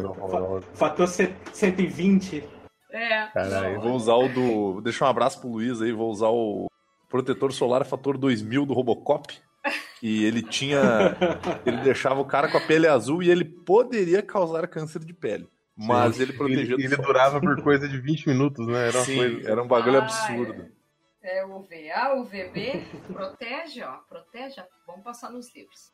horror. 0.06 0.62
Fator 0.74 1.06
ce- 1.08 1.34
120. 1.52 2.42
É. 2.94 3.26
Caralho. 3.32 3.74
não, 3.74 3.80
Vou 3.82 3.92
usar 3.94 4.14
o 4.14 4.28
do. 4.28 4.72
Vou 4.74 4.80
deixar 4.80 5.06
um 5.06 5.08
abraço 5.08 5.40
pro 5.40 5.50
Luiz 5.50 5.82
aí, 5.82 5.90
vou 5.92 6.10
usar 6.10 6.28
o 6.28 6.68
protetor 7.08 7.52
solar 7.52 7.84
fator 7.84 8.16
2000 8.16 8.64
do 8.64 8.72
Robocop. 8.72 9.36
E 10.02 10.24
ele 10.24 10.42
tinha. 10.42 10.80
Ele 11.64 11.78
deixava 11.78 12.20
o 12.20 12.26
cara 12.26 12.50
com 12.50 12.58
a 12.58 12.60
pele 12.60 12.86
azul 12.86 13.22
e 13.22 13.30
ele 13.30 13.44
poderia 13.44 14.22
causar 14.22 14.68
câncer 14.68 15.02
de 15.02 15.14
pele. 15.14 15.48
Mas 15.74 16.20
ele 16.20 16.34
protegia 16.34 16.74
Ele, 16.74 16.84
ele 16.84 16.96
durava 16.98 17.40
por 17.40 17.62
coisa 17.62 17.88
de 17.88 17.98
20 17.98 18.28
minutos, 18.28 18.66
né? 18.66 18.88
Era 18.88 19.00
Sim, 19.00 19.16
coisa. 19.16 19.50
era 19.50 19.62
um 19.62 19.66
bagulho 19.66 19.96
Ah, 19.98 20.02
absurdo. 20.02 20.70
É 21.22 21.42
o 21.46 21.60
VA, 21.62 22.14
o 22.16 22.24
VB, 22.24 22.84
protege, 23.10 23.82
ó, 23.82 23.96
protege, 24.06 24.62
vamos 24.86 25.02
passar 25.02 25.30
nos 25.30 25.52
livros. 25.54 25.90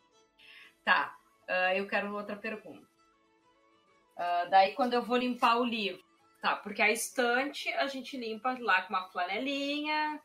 Tá, 0.85 1.15
ah, 1.49 1.77
eu 1.77 1.87
quero 1.87 2.13
outra 2.13 2.35
pergunta. 2.35 2.85
Ah, 4.19 4.49
daí 4.51 4.73
quando 4.73 4.95
eu 4.95 5.03
vou 5.03 5.17
limpar 5.17 5.57
o 5.59 5.65
livro, 5.65 6.03
tá, 6.41 6.57
porque 6.57 6.83
a 6.83 6.91
estante 6.91 7.69
a 7.75 7.87
gente 7.87 8.17
limpa 8.17 8.57
lá 8.61 8.83
com 8.83 8.95
uma 8.95 9.09
flanelinha, 9.09 10.21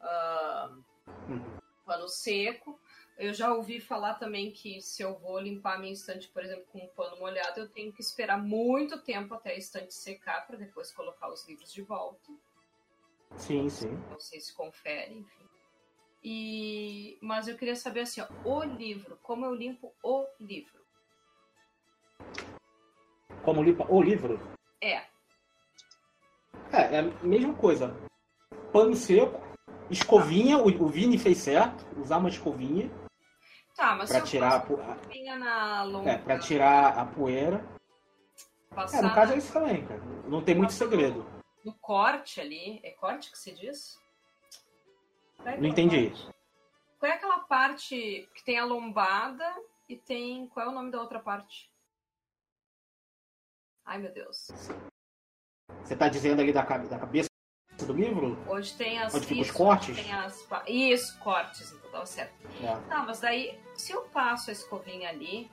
ah, 0.00 0.70
pano 1.84 2.08
seco. 2.08 2.78
Eu 3.18 3.34
já 3.34 3.52
ouvi 3.52 3.80
falar 3.80 4.14
também 4.14 4.50
que 4.50 4.80
se 4.80 5.02
eu 5.02 5.18
vou 5.18 5.38
limpar 5.38 5.74
a 5.76 5.78
minha 5.78 5.92
estante, 5.92 6.28
por 6.28 6.42
exemplo, 6.42 6.64
com 6.72 6.78
um 6.78 6.88
pano 6.88 7.18
molhado, 7.18 7.60
eu 7.60 7.68
tenho 7.68 7.92
que 7.92 8.00
esperar 8.00 8.38
muito 8.38 8.98
tempo 9.02 9.34
até 9.34 9.50
a 9.50 9.56
estante 9.56 9.92
secar 9.92 10.46
para 10.46 10.56
depois 10.56 10.90
colocar 10.90 11.28
os 11.28 11.46
livros 11.46 11.70
de 11.70 11.82
volta 11.82 12.32
Sim, 13.36 13.68
sim. 13.68 13.90
não 14.10 14.18
sei 14.18 14.40
se 14.40 14.54
confere, 14.54 15.18
enfim. 15.18 15.44
E, 16.22 17.18
mas 17.22 17.48
eu 17.48 17.56
queria 17.56 17.76
saber 17.76 18.00
assim, 18.00 18.20
ó, 18.20 18.26
o 18.44 18.62
livro, 18.62 19.18
como 19.22 19.46
eu 19.46 19.54
limpo 19.54 19.94
o 20.02 20.26
livro? 20.38 20.80
Como 23.42 23.62
limpa 23.62 23.86
o 23.90 24.02
livro? 24.02 24.38
É, 24.82 25.06
É, 26.72 26.96
é 26.96 26.98
a 27.00 27.26
mesma 27.26 27.54
coisa. 27.54 27.96
Pano 28.72 28.94
seco, 28.94 29.40
escovinha, 29.90 30.58
o, 30.58 30.66
o 30.66 30.88
Vini 30.88 31.18
fez 31.18 31.38
certo, 31.38 31.84
usar 31.98 32.18
uma 32.18 32.28
escovinha 32.28 32.90
Tá, 33.80 33.96
mas 33.96 34.10
pra 34.10 34.20
tirar, 34.20 34.66
a, 34.66 35.38
na 35.38 35.82
longa, 35.84 36.10
é, 36.10 36.18
pra 36.18 36.38
tirar 36.38 36.98
a 36.98 37.06
poeira. 37.06 37.64
É, 38.70 38.74
passar 38.74 39.02
no 39.02 39.14
caso 39.14 39.32
é 39.32 39.38
isso 39.38 39.50
também, 39.54 39.86
cara. 39.86 40.02
Não 40.26 40.44
tem 40.44 40.54
muito 40.54 40.74
segredo. 40.74 41.24
no 41.64 41.72
corte 41.72 42.42
ali, 42.42 42.78
é 42.84 42.90
corte 42.90 43.30
que 43.30 43.38
se 43.38 43.52
diz? 43.52 43.98
É 45.46 45.56
Não 45.56 45.66
entendi. 45.66 46.10
parte? 46.10 46.28
Qual 46.98 47.10
é 47.10 47.14
aquela 47.14 47.38
parte 47.38 48.28
que 48.34 48.44
tem 48.44 48.58
a 48.58 48.66
lombada 48.66 49.50
e 49.88 49.96
tem. 49.96 50.46
Qual 50.48 50.66
é 50.66 50.68
o 50.68 50.74
nome 50.74 50.90
da 50.90 51.00
outra 51.00 51.18
parte? 51.18 51.72
Ai 53.86 53.96
meu 53.96 54.12
Deus. 54.12 54.48
Você 55.84 55.96
tá 55.96 56.08
dizendo 56.08 56.40
ali 56.40 56.52
da, 56.52 56.62
da 56.62 56.98
cabeça 56.98 57.28
do 57.84 57.92
livro? 57.92 58.38
Onde 58.48 58.72
tem 58.74 58.98
as. 58.98 59.14
Onde 59.14 59.26
ficam 59.26 59.42
os 59.42 59.48
isso, 59.48 59.56
cortes? 59.56 59.96
Tem 59.96 60.12
as, 60.12 60.46
isso, 60.68 61.18
cortes, 61.18 61.72
então 61.72 61.90
tá 61.90 62.06
certo. 62.06 62.32
É. 62.62 62.76
Tá, 62.88 63.04
mas 63.06 63.20
daí, 63.20 63.58
se 63.74 63.92
eu 63.92 64.02
passo 64.02 64.50
a 64.50 64.52
escovinha 64.52 65.08
ali, 65.08 65.50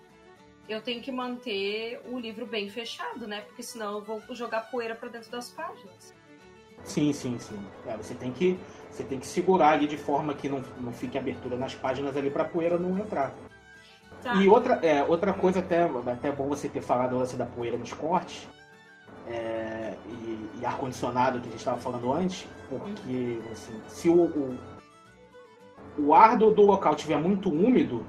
eu 0.68 0.82
tenho 0.82 1.01
que 1.01 1.11
manter 1.11 2.01
o 2.05 2.20
livro 2.20 2.45
bem 2.45 2.70
fechado, 2.70 3.28
né? 3.28 3.41
Porque 3.41 3.63
senão 3.63 3.95
eu 3.95 4.03
vou 4.03 4.22
jogar 4.32 4.70
poeira 4.70 4.95
pra 4.95 5.09
dentro 5.09 5.32
das 5.32 5.49
páginas. 5.49 6.13
Sim, 6.84 7.11
sim, 7.11 7.39
sim. 7.39 7.59
É, 7.86 7.97
você 7.97 8.13
tem 8.13 8.32
que 8.32 8.59
você 8.91 9.03
tem 9.03 9.20
que 9.20 9.28
segurar 9.28 9.74
ali 9.74 9.88
de 9.88 9.97
forma 9.97 10.34
que 10.34 10.47
não, 10.47 10.61
não 10.80 10.93
fique 10.93 11.18
abertura 11.18 11.57
nas 11.57 11.76
páginas 11.76 12.15
ali 12.15 12.30
pra 12.30 12.45
poeira 12.45 12.78
não 12.78 12.97
entrar. 12.97 13.34
Tá. 14.22 14.36
E 14.36 14.47
outra, 14.47 14.76
é, 14.86 15.03
outra 15.03 15.34
coisa 15.34 15.59
até, 15.59 15.84
até 15.84 16.32
bom 16.32 16.47
você 16.47 16.68
ter 16.68 16.82
falado 16.82 17.18
lance 17.18 17.36
da 17.36 17.45
poeira 17.45 17.78
nos 17.78 17.93
cortes 17.93 18.47
é, 19.30 19.95
e, 20.09 20.59
e 20.59 20.65
ar-condicionado 20.65 21.39
que 21.39 21.47
a 21.47 21.51
gente 21.51 21.59
estava 21.59 21.78
falando 21.78 22.11
antes, 22.13 22.47
porque 22.69 23.39
assim, 23.51 23.82
se 23.88 24.09
o, 24.09 24.25
o, 24.25 24.57
o 25.97 26.13
ar 26.13 26.38
do, 26.38 26.51
do 26.51 26.61
local 26.61 26.93
estiver 26.93 27.17
muito 27.17 27.49
úmido 27.49 28.05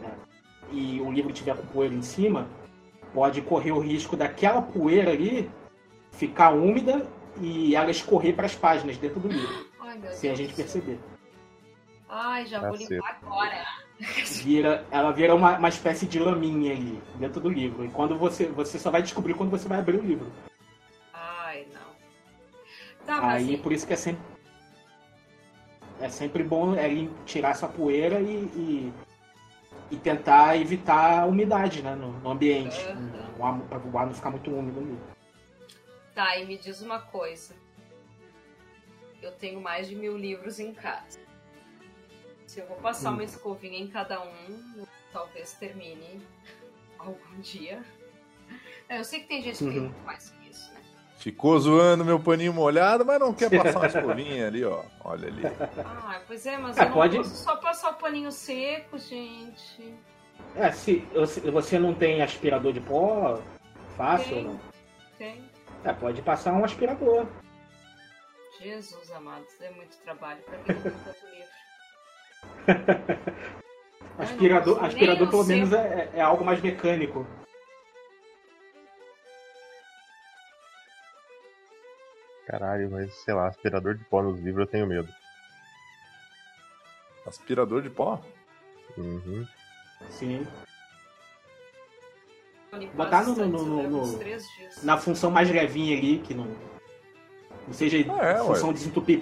né, 0.00 0.12
e 0.70 1.00
o 1.00 1.10
livro 1.10 1.32
tiver 1.32 1.56
com 1.56 1.66
poeira 1.66 1.94
em 1.94 2.02
cima, 2.02 2.48
pode 3.12 3.40
correr 3.42 3.72
o 3.72 3.78
risco 3.78 4.16
daquela 4.16 4.62
poeira 4.62 5.10
ali 5.12 5.50
ficar 6.12 6.50
úmida 6.50 7.06
e 7.40 7.74
ela 7.76 7.90
escorrer 7.90 8.34
para 8.34 8.46
as 8.46 8.54
páginas 8.54 8.96
dentro 8.96 9.20
do 9.20 9.28
livro, 9.28 9.66
Ai, 9.80 9.98
meu 9.98 10.12
sem 10.12 10.30
a 10.30 10.34
Deus 10.34 10.38
gente 10.38 10.54
do 10.54 10.56
céu. 10.56 10.82
perceber. 10.82 11.00
Ai, 12.08 12.46
já 12.46 12.60
vou 12.60 12.76
limpar 12.76 13.18
agora. 13.22 13.64
Vira, 13.98 14.84
ela 14.90 15.10
vira 15.10 15.34
uma, 15.34 15.56
uma 15.56 15.68
espécie 15.68 16.06
de 16.06 16.18
laminha 16.18 16.72
ali 16.72 17.00
dentro 17.14 17.40
do 17.40 17.48
livro. 17.48 17.84
E 17.84 17.88
quando 17.88 18.16
você, 18.16 18.46
você 18.46 18.78
só 18.78 18.90
vai 18.90 19.02
descobrir 19.02 19.34
quando 19.34 19.50
você 19.50 19.66
vai 19.66 19.78
abrir 19.78 19.96
o 19.96 20.02
livro. 20.02 20.30
Ai, 21.12 21.66
não. 21.72 23.06
Tá, 23.06 23.26
Aí 23.30 23.54
e- 23.54 23.58
por 23.58 23.72
isso 23.72 23.86
que 23.86 23.94
é 23.94 23.96
sempre. 23.96 24.22
É 25.98 26.10
sempre 26.10 26.42
bom 26.42 26.74
é, 26.74 26.92
ir 26.92 27.10
tirar 27.24 27.50
essa 27.50 27.66
poeira 27.66 28.20
e, 28.20 28.34
e, 28.54 28.92
e 29.92 29.96
tentar 29.96 30.54
evitar 30.60 31.20
a 31.22 31.26
umidade 31.26 31.80
né, 31.82 31.94
no, 31.94 32.12
no 32.20 32.30
ambiente. 32.30 32.78
Aham. 32.86 33.60
Para 33.68 33.78
o 33.78 33.98
ar 33.98 34.06
não 34.06 34.14
ficar 34.14 34.30
muito 34.30 34.50
úmido 34.50 34.78
ali. 34.80 34.98
Tá, 36.14 36.36
e 36.38 36.44
me 36.46 36.58
diz 36.58 36.82
uma 36.82 36.98
coisa. 37.00 37.54
Eu 39.22 39.32
tenho 39.32 39.60
mais 39.60 39.88
de 39.88 39.96
mil 39.96 40.16
livros 40.18 40.60
em 40.60 40.74
casa. 40.74 41.18
Se 42.56 42.62
eu 42.62 42.66
vou 42.68 42.78
passar 42.78 43.10
Hum. 43.10 43.14
uma 43.16 43.24
escovinha 43.24 43.78
em 43.78 43.86
cada 43.86 44.18
um, 44.22 44.72
eu 44.78 44.88
talvez 45.12 45.52
termine 45.52 46.26
algum 46.98 47.38
dia. 47.42 47.84
É, 48.88 48.98
eu 48.98 49.04
sei 49.04 49.20
que 49.20 49.26
tem 49.28 49.42
gente 49.42 49.58
que 49.58 49.64
Uhum. 49.78 49.92
que 49.92 50.48
isso, 50.50 50.72
né? 50.72 50.80
Ficou 51.18 51.58
zoando 51.60 52.02
meu 52.02 52.18
paninho 52.18 52.54
molhado, 52.54 53.04
mas 53.04 53.20
não 53.20 53.34
quer 53.34 53.50
passar 53.50 53.78
uma 53.78 53.86
escovinha 54.16 54.46
ali, 54.46 54.64
ó. 54.64 54.82
Olha 55.04 55.28
ali. 55.28 55.42
Ah, 55.84 56.22
pois 56.26 56.46
é, 56.46 56.56
mas 56.56 56.78
É, 56.78 56.84
eu 56.84 56.86
não 56.86 56.94
pode- 56.94 57.18
posso 57.18 57.36
só 57.44 57.56
passar 57.56 57.90
o 57.90 57.94
paninho 57.96 58.32
seco, 58.32 58.96
gente. 58.96 59.94
É, 60.54 60.72
se 60.72 61.00
você 61.52 61.78
não 61.78 61.92
tem 61.92 62.22
aspirador 62.22 62.72
de 62.72 62.80
pó 62.80 63.38
fácil, 63.98 64.34
Tem. 64.34 64.44
não. 64.44 64.60
Tem. 65.18 65.50
É, 65.84 65.92
pode 65.92 66.22
passar 66.22 66.54
um 66.54 66.64
aspirador. 66.64 67.26
Jesus 68.58 69.10
amado, 69.12 69.44
é 69.60 69.70
muito 69.72 69.94
trabalho. 69.98 70.40
Pra 70.44 70.56
que 70.60 70.70
eu 70.72 70.80
tanto 70.82 71.26
livro? 71.34 71.55
Aspirador, 74.18 74.78
não, 74.78 74.84
aspirador 74.86 75.28
pelo 75.28 75.44
menos 75.44 75.72
é, 75.72 76.10
é 76.14 76.20
algo 76.22 76.42
mais 76.44 76.60
mecânico. 76.62 77.26
Caralho, 82.46 82.90
mas 82.90 83.12
sei 83.24 83.34
lá, 83.34 83.48
aspirador 83.48 83.94
de 83.96 84.04
pó 84.04 84.22
nos 84.22 84.40
livros 84.40 84.66
eu 84.66 84.70
tenho 84.70 84.86
medo. 84.86 85.08
Aspirador 87.26 87.82
de 87.82 87.90
pó? 87.90 88.22
Uhum. 88.96 89.44
Sim. 90.10 90.46
Botar 92.94 93.24
no- 93.26 93.34
no- 93.34 93.64
no- 93.64 93.82
no-. 93.90 94.20
Na 94.82 94.96
função 94.96 95.30
mais 95.30 95.50
levinha 95.50 95.96
ali, 95.96 96.18
que 96.18 96.34
não. 96.34 96.46
Não 97.66 97.74
seja 97.74 97.96
Ah, 98.12 98.24
é, 98.26 98.38
função 98.38 98.72
de 98.72 98.78
desentupir 98.78 99.20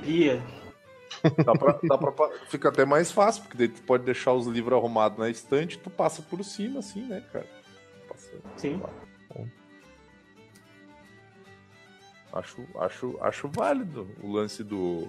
Dá 1.44 1.52
pra, 1.52 1.78
dá 1.82 1.98
pra 1.98 2.28
Fica 2.48 2.68
até 2.68 2.84
mais 2.84 3.10
fácil, 3.10 3.42
porque 3.42 3.56
daí 3.58 3.68
tu 3.68 3.82
pode 3.82 4.04
deixar 4.04 4.32
os 4.32 4.46
livros 4.46 4.76
arrumados 4.78 5.18
na 5.18 5.28
estante 5.30 5.78
tu 5.78 5.90
passa 5.90 6.22
por 6.22 6.42
cima, 6.44 6.80
assim, 6.80 7.02
né, 7.02 7.22
cara? 7.32 7.46
Passa- 8.08 8.32
Sim. 8.56 8.80
Acho, 12.32 12.66
acho, 12.78 13.18
acho 13.20 13.48
válido 13.48 14.08
o 14.20 14.32
lance 14.32 14.64
do, 14.64 15.08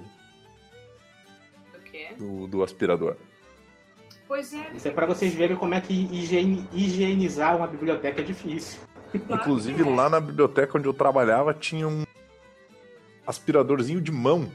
O 1.74 1.80
quê? 1.84 2.10
do, 2.18 2.46
do 2.48 2.64
aspirador. 2.64 3.16
Pois 4.28 4.54
é. 4.54 4.72
Isso 4.76 4.88
é 4.88 4.92
pra 4.92 5.06
vocês 5.08 5.34
verem 5.34 5.56
como 5.58 5.74
é 5.74 5.82
que 5.82 5.94
higiene- 5.94 6.68
higienizar 6.72 7.58
uma 7.58 7.68
biblioteca 7.68 8.22
é 8.22 8.24
difícil. 8.24 8.80
claro 9.28 9.42
Inclusive, 9.42 9.82
é. 9.82 9.96
lá 9.96 10.10
na 10.10 10.20
biblioteca 10.20 10.78
onde 10.78 10.88
eu 10.88 10.94
trabalhava, 10.94 11.54
tinha 11.54 11.88
um 11.88 12.04
aspiradorzinho 13.26 14.00
de 14.02 14.12
mão. 14.12 14.52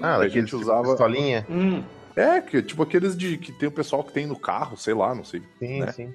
Ah, 0.00 0.16
A 0.16 0.28
gente 0.28 0.46
tipo 0.46 0.58
usava- 0.58 0.88
pistolinha? 0.90 1.46
Hum, 1.48 1.82
É, 2.14 2.40
que 2.40 2.62
tipo 2.62 2.82
aqueles 2.82 3.16
de 3.16 3.36
que 3.36 3.52
tem 3.52 3.68
o 3.68 3.72
pessoal 3.72 4.02
que 4.02 4.12
tem 4.12 4.26
no 4.26 4.38
carro, 4.38 4.76
sei 4.76 4.94
lá, 4.94 5.14
não 5.14 5.24
sei. 5.24 5.42
Sim, 5.58 5.80
né? 5.80 5.92
sim. 5.92 6.14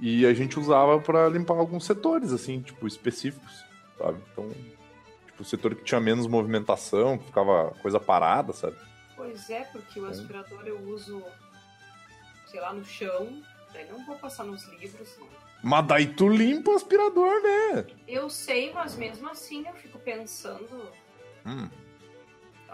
E 0.00 0.24
a 0.26 0.32
gente 0.34 0.58
usava 0.58 0.98
pra 1.00 1.28
limpar 1.28 1.54
alguns 1.58 1.84
setores, 1.84 2.32
assim, 2.32 2.60
tipo, 2.60 2.86
específicos, 2.86 3.64
sabe? 3.98 4.18
Então, 4.32 4.50
tipo, 5.26 5.42
o 5.42 5.44
setor 5.44 5.74
que 5.74 5.84
tinha 5.84 6.00
menos 6.00 6.26
movimentação, 6.26 7.16
que 7.18 7.26
ficava 7.26 7.70
coisa 7.82 8.00
parada, 8.00 8.52
sabe? 8.52 8.76
Pois 9.14 9.48
é, 9.50 9.60
porque 9.64 10.00
o 10.00 10.06
aspirador 10.06 10.62
eu 10.66 10.80
uso, 10.88 11.22
sei 12.50 12.60
lá, 12.60 12.72
no 12.72 12.84
chão. 12.84 13.42
Daí 13.72 13.86
não 13.90 14.04
vou 14.06 14.16
passar 14.16 14.44
nos 14.44 14.64
livros, 14.80 15.16
não. 15.18 15.28
Mas 15.62 15.86
daí 15.86 16.06
tu 16.06 16.28
limpa 16.28 16.70
o 16.72 16.74
aspirador, 16.76 17.42
né? 17.42 17.86
Eu 18.06 18.28
sei, 18.30 18.72
mas 18.72 18.96
mesmo 18.96 19.28
assim 19.28 19.64
eu 19.66 19.74
fico 19.74 19.98
pensando. 19.98 20.88
Hum. 21.46 21.68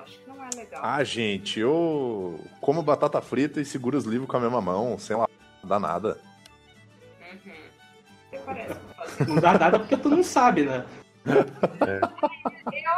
Acho 0.02 0.18
que 0.18 0.28
não 0.28 0.44
é 0.44 0.48
legal. 0.56 0.80
Ah, 0.84 1.02
gente, 1.04 1.58
eu 1.60 2.40
como 2.60 2.82
batata 2.82 3.20
frita 3.20 3.60
e 3.60 3.64
seguro 3.64 3.96
os 3.98 4.04
livros 4.04 4.28
com 4.28 4.36
a 4.36 4.40
mesma 4.40 4.60
mão, 4.60 4.98
sei 4.98 5.16
lá, 5.16 5.26
dá 5.64 5.78
nada. 5.78 6.18
Uhum. 7.20 7.52
Até 8.28 8.38
parece 8.38 8.80
não 9.28 9.36
dá 9.36 9.58
nada 9.58 9.78
porque 9.78 9.96
tu 9.96 10.08
não 10.08 10.22
sabe, 10.22 10.62
né? 10.62 10.84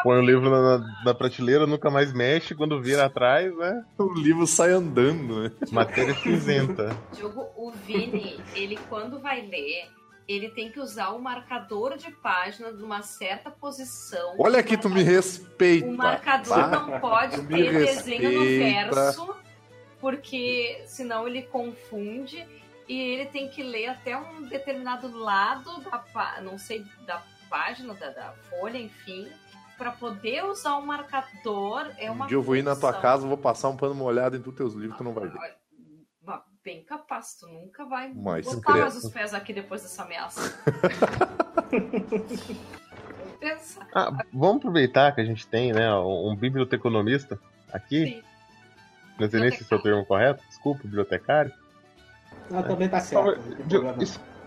Põe 0.04 0.18
o 0.18 0.22
livro 0.24 0.48
na, 0.50 0.78
na- 0.78 1.02
na 1.04 1.14
prateleira, 1.14 1.66
nunca 1.66 1.90
mais 1.90 2.12
mexe, 2.12 2.54
quando 2.54 2.80
vira 2.80 3.04
atrás, 3.06 3.56
né? 3.56 3.84
O 3.98 4.12
livro 4.14 4.46
sai 4.46 4.70
andando, 4.72 5.42
né? 5.44 5.52
Matéria 5.70 6.14
cinzenta. 6.14 6.96
Diogo, 7.12 7.46
o 7.56 7.72
Vini, 7.72 8.40
ele 8.54 8.78
quando 8.88 9.18
vai 9.20 9.40
ler, 9.42 9.88
ele 10.28 10.50
tem 10.50 10.70
que 10.70 10.80
usar 10.80 11.10
o 11.10 11.20
marcador 11.20 11.96
de 11.96 12.10
página 12.10 12.70
numa 12.70 13.02
certa 13.02 13.50
posição. 13.50 14.34
Olha 14.38 14.60
aqui, 14.60 14.76
tu 14.76 14.88
me 14.88 15.02
respeita. 15.02 15.86
O 15.86 15.96
marcador 15.96 16.54
tá? 16.54 16.68
não 16.68 17.00
pode 17.00 17.40
Me 17.42 17.56
ter 17.56 17.72
desenho 17.72 18.32
no 18.32 18.44
verso, 18.44 19.36
porque 20.00 20.82
senão 20.86 21.26
ele 21.26 21.42
confunde 21.42 22.46
e 22.88 23.00
ele 23.00 23.26
tem 23.26 23.48
que 23.48 23.62
ler 23.62 23.88
até 23.88 24.16
um 24.16 24.42
determinado 24.42 25.16
lado 25.16 25.80
da 25.80 26.40
não 26.40 26.58
sei 26.58 26.84
da 27.06 27.22
página 27.48 27.94
da, 27.94 28.10
da 28.10 28.32
folha, 28.48 28.78
enfim, 28.78 29.28
para 29.76 29.92
poder 29.92 30.44
usar 30.44 30.76
o 30.76 30.86
marcador 30.86 31.90
é 31.98 32.10
uma 32.10 32.24
Um 32.24 32.28
dia 32.28 32.36
eu 32.36 32.42
vou 32.42 32.56
ir 32.56 32.62
na 32.62 32.76
tua 32.76 32.92
casa, 32.92 33.26
vou 33.26 33.36
passar 33.36 33.68
um 33.68 33.76
pano 33.76 33.94
molhado 33.94 34.36
em 34.36 34.40
todos 34.40 34.56
teus 34.56 34.74
livros, 34.74 34.96
tu 34.96 35.04
não 35.04 35.12
vai 35.12 35.28
ver. 35.28 35.61
Bem 36.64 36.84
capaz, 36.84 37.34
tu 37.40 37.48
nunca 37.48 37.84
vai 37.84 38.12
Mas 38.14 38.46
botar 38.46 38.76
mais 38.76 38.96
os 38.96 39.10
pés 39.10 39.34
aqui 39.34 39.52
depois 39.52 39.82
dessa 39.82 40.04
ameaça. 40.04 40.40
Vamos 41.72 42.56
pensar. 43.40 43.88
Ah, 43.92 44.24
vamos 44.32 44.58
aproveitar 44.58 45.12
que 45.12 45.20
a 45.20 45.24
gente 45.24 45.44
tem, 45.48 45.72
né, 45.72 45.92
um 45.92 46.36
biblioteconomista 46.36 47.36
aqui. 47.72 48.04
Sim. 48.04 48.22
Não 49.18 49.28
sei 49.28 49.40
nem 49.40 49.50
se 49.50 49.66
é 49.68 49.76
o 49.76 49.82
termo 49.82 50.06
correto. 50.06 50.44
Desculpa, 50.46 50.82
bibliotecário. 50.84 51.52
Ela 52.48 52.62
também 52.62 52.88
tá 52.88 53.00
certo. 53.00 53.40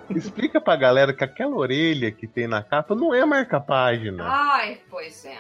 Não 0.09 0.17
Explica 0.17 0.61
pra 0.61 0.75
galera 0.75 1.13
que 1.13 1.23
aquela 1.23 1.55
orelha 1.55 2.11
que 2.11 2.27
tem 2.27 2.47
na 2.47 2.63
capa 2.63 2.95
não 2.95 3.13
é 3.13 3.25
marca-página. 3.25 4.23
Ai, 4.23 4.79
pois 4.89 5.25
é. 5.25 5.39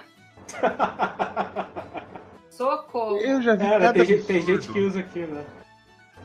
Socorro. 2.49 3.17
Eu 3.17 3.41
já 3.41 3.55
vi 3.55 3.69
cada 3.69 3.93
tem, 3.93 4.05
gente, 4.05 4.25
tem 4.25 4.41
gente 4.41 4.71
que 4.71 4.79
usa 4.79 4.99
aqui, 4.99 5.19
né? 5.19 5.45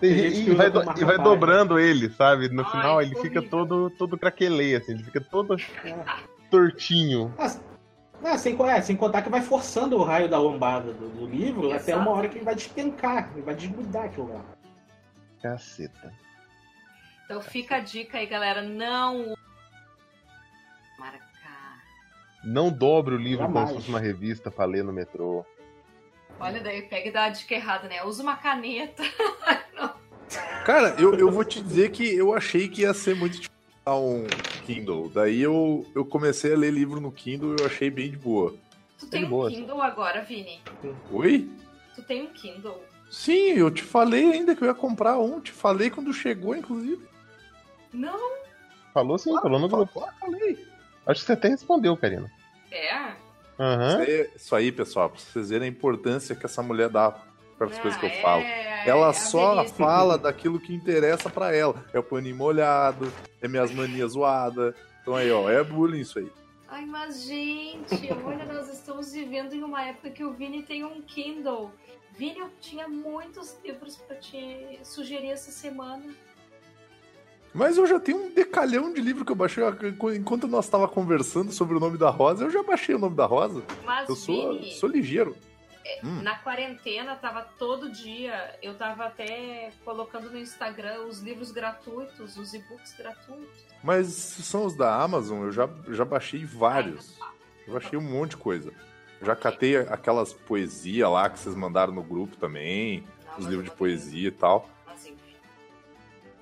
Tem 0.01 0.15
gente 0.15 0.35
que 0.37 0.45
que 0.47 0.55
vai 0.55 0.71
do- 0.71 0.81
e 0.99 1.05
vai 1.05 1.19
dobrando 1.19 1.79
ele, 1.79 2.09
sabe? 2.11 2.49
No 2.49 2.65
Ai, 2.65 2.71
final 2.71 3.03
ele 3.03 3.15
fica 3.17 3.43
todo, 3.43 3.91
todo 3.91 4.17
craquelê, 4.19 4.77
assim, 4.77 4.93
ele 4.93 5.05
fica 5.05 5.21
todo 5.21 5.57
tortinho. 6.51 7.33
Não, 8.23 8.37
sem, 8.37 8.57
é, 8.69 8.81
sem 8.83 8.97
contar 8.97 9.23
que 9.23 9.31
vai 9.31 9.41
forçando 9.41 9.97
o 9.97 10.03
raio 10.03 10.29
da 10.29 10.39
lombada 10.39 10.93
do, 10.93 11.09
do 11.09 11.27
livro 11.27 11.73
até 11.73 11.97
uma 11.97 12.11
hora 12.11 12.29
que 12.29 12.37
ele 12.39 12.45
vai 12.45 12.55
despencar, 12.55 13.31
ele 13.33 13.43
vai 13.43 13.55
desgrudar 13.55 14.05
aquilo 14.05 14.33
lá. 14.33 14.45
Caceta. 15.43 16.13
Então 17.25 17.41
fica 17.41 17.77
a 17.77 17.81
dica 17.81 18.19
aí, 18.19 18.27
galera. 18.27 18.61
Não 18.61 19.35
marcar. 20.99 21.79
Não 22.45 22.71
dobre 22.71 23.15
o 23.15 23.19
livro 23.19 23.47
como 23.47 23.67
se 23.67 23.75
fosse 23.75 23.89
uma 23.89 24.01
revista 24.01 24.51
pra 24.51 24.65
ler 24.65 24.85
no 24.85 24.93
metrô. 24.93 25.45
Olha 26.41 26.61
daí, 26.61 26.83
pega 26.83 27.09
e 27.09 27.13
dá 27.13 27.25
a 27.25 27.29
dica 27.29 27.55
errada, 27.55 27.87
né? 27.89 28.03
Usa 28.05 28.23
uma 28.23 28.37
caneta. 28.37 29.03
Cara, 30.65 30.95
eu, 30.99 31.15
eu 31.15 31.31
vou 31.31 31.45
te 31.45 31.61
dizer 31.61 31.91
que 31.91 32.15
eu 32.15 32.33
achei 32.35 32.69
que 32.69 32.83
ia 32.83 32.95
ser 32.95 33.15
muito 33.15 33.33
difícil 33.35 33.51
usar 33.87 33.97
um 33.97 34.27
Kindle. 34.65 35.11
Daí 35.11 35.41
eu, 35.41 35.87
eu 35.95 36.05
comecei 36.05 36.55
a 36.55 36.57
ler 36.57 36.73
livro 36.73 37.01
no 37.01 37.11
Kindle 37.13 37.57
e 37.57 37.61
eu 37.61 37.67
achei 37.67 37.91
bem 37.91 38.11
de 38.11 38.17
boa. 38.17 38.55
Tu 38.99 39.07
tem 39.07 39.25
um 39.25 39.29
boa, 39.29 39.51
Kindle 39.51 39.83
agora, 39.83 40.23
Vini? 40.23 40.61
Oi? 41.11 41.49
Tu 41.95 42.03
tem 42.03 42.23
um 42.23 42.27
Kindle? 42.29 42.81
Sim, 43.11 43.53
eu 43.55 43.71
te 43.71 43.83
falei 43.83 44.33
ainda 44.33 44.55
que 44.55 44.63
eu 44.63 44.69
ia 44.69 44.75
comprar 44.75 45.19
um. 45.19 45.41
Te 45.41 45.51
falei 45.51 45.91
quando 45.91 46.13
chegou, 46.13 46.55
inclusive. 46.55 47.05
Não, 47.93 48.41
Falou 48.93 49.19
sim, 49.19 49.33
falou 49.41 49.59
no 49.59 49.69
grupo. 49.69 50.05
Falei. 50.19 50.67
Acho 51.07 51.21
que 51.21 51.27
você 51.27 51.33
até 51.33 51.49
respondeu, 51.49 51.97
Karina. 51.97 52.31
é. 52.71 53.15
Aham. 53.61 53.89
Isso 53.89 54.11
aí- 54.11 54.31
Isso 54.37 54.57
aí, 54.57 54.73
pessoal, 54.73 55.11
pra 55.11 55.21
vocês 55.21 55.51
verem 55.51 55.69
a 55.69 55.71
importância 55.71 56.35
que 56.35 56.47
essa 56.47 56.63
mulher 56.63 56.89
dá 56.89 57.11
para 57.59 57.67
as 57.67 57.77
Ah, 57.79 57.83
coisas 57.83 58.01
que 58.01 58.07
eu 58.07 58.11
é- 58.11 58.23
falo. 58.23 58.43
é 58.43 58.89
Ela 58.89 59.09
a 59.11 59.13
só 59.13 59.65
fala 59.67 60.17
daquilo 60.17 60.59
que 60.59 60.75
interessa 60.75 61.29
pra 61.29 61.55
ela. 61.55 61.85
É 61.93 61.99
o 61.99 62.03
paninho 62.03 62.35
molhado, 62.37 63.13
é 63.43 63.47
minhas 63.47 63.71
manias 63.71 64.13
zoadas. 64.13 64.75
Então 65.03 65.15
aí, 65.15 65.31
ó, 65.31 65.51
é 65.51 65.63
bullying 65.63 66.01
isso 66.01 66.19
aí. 66.19 66.31
Ai, 66.69 66.87
mas 66.87 67.25
gente, 67.25 68.09
olha, 68.25 68.45
nós 68.47 68.73
estamos 68.73 69.13
vivendo 69.13 69.53
em 69.55 69.63
uma 69.63 69.83
época 69.85 70.09
que 70.11 70.25
o 70.25 70.33
Vini 70.33 70.63
tem 70.63 70.85
um 70.85 71.03
Kindle. 71.03 71.71
Vini, 72.17 72.39
eu 72.39 72.49
tinha 72.61 72.89
muitos 72.89 73.59
livros 73.65 73.97
pra 73.97 74.17
te 74.17 74.79
sugerir 74.83 75.31
essa 75.31 75.51
semana. 75.51 76.03
Mas 77.53 77.77
eu 77.77 77.87
já 77.87 77.99
tenho 77.99 78.19
um 78.27 78.33
decalhão 78.33 78.93
de 78.93 79.01
livro 79.01 79.25
que 79.25 79.33
eu 79.33 79.37
baixei. 79.37 79.65
Enquanto 80.17 80.47
nós 80.47 80.69
tava 80.69 80.87
conversando 80.87 81.53
sobre 81.53 81.77
o 81.77 81.81
nome 81.81 81.99
da 81.99 82.11
Rosa, 82.11 82.45
eu 82.45 82.51
já 82.51 82.63
baixei 82.63 82.95
o 82.95 82.99
nome 82.99 83.17
da 83.17 83.27
Rosa. 83.27 83.63
Mas, 83.85 84.09
Eu 84.09 84.17
sou, 84.17 84.55
Vini, 84.55 84.73
sou 84.75 84.89
ligeiro. 84.89 85.37
Hum. 86.05 86.23
na 86.23 86.37
quarentena, 86.37 87.17
tava 87.17 87.43
todo 87.59 87.91
dia, 87.91 88.55
eu 88.63 88.75
tava 88.75 89.07
até 89.07 89.73
colocando 89.85 90.31
no 90.31 90.39
Instagram 90.39 91.07
os 91.09 91.21
livros 91.21 91.51
gratuitos, 91.51 92.37
os 92.37 92.55
e-books 92.55 92.95
gratuitos. 92.97 93.65
Mas 93.83 94.07
se 94.07 94.43
são 94.43 94.65
os 94.65 94.77
da 94.77 94.95
Amazon, 95.03 95.43
eu 95.43 95.53
já, 95.53 95.69
já 95.89 96.05
baixei 96.05 96.45
vários. 96.45 97.19
Eu 97.67 97.73
baixei 97.73 97.99
um 97.99 98.03
monte 98.03 98.31
de 98.31 98.37
coisa. 98.37 98.73
Eu 99.21 99.27
já 99.27 99.35
catei 99.35 99.79
aquelas 99.79 100.33
poesias 100.33 101.11
lá 101.11 101.29
que 101.29 101.39
vocês 101.41 101.55
mandaram 101.57 101.93
no 101.93 102.03
grupo 102.03 102.37
também, 102.37 103.05
Não, 103.27 103.39
os 103.39 103.47
livros 103.47 103.69
de 103.69 103.77
poesia 103.77 104.29
e 104.29 104.33
tal. 104.33 104.69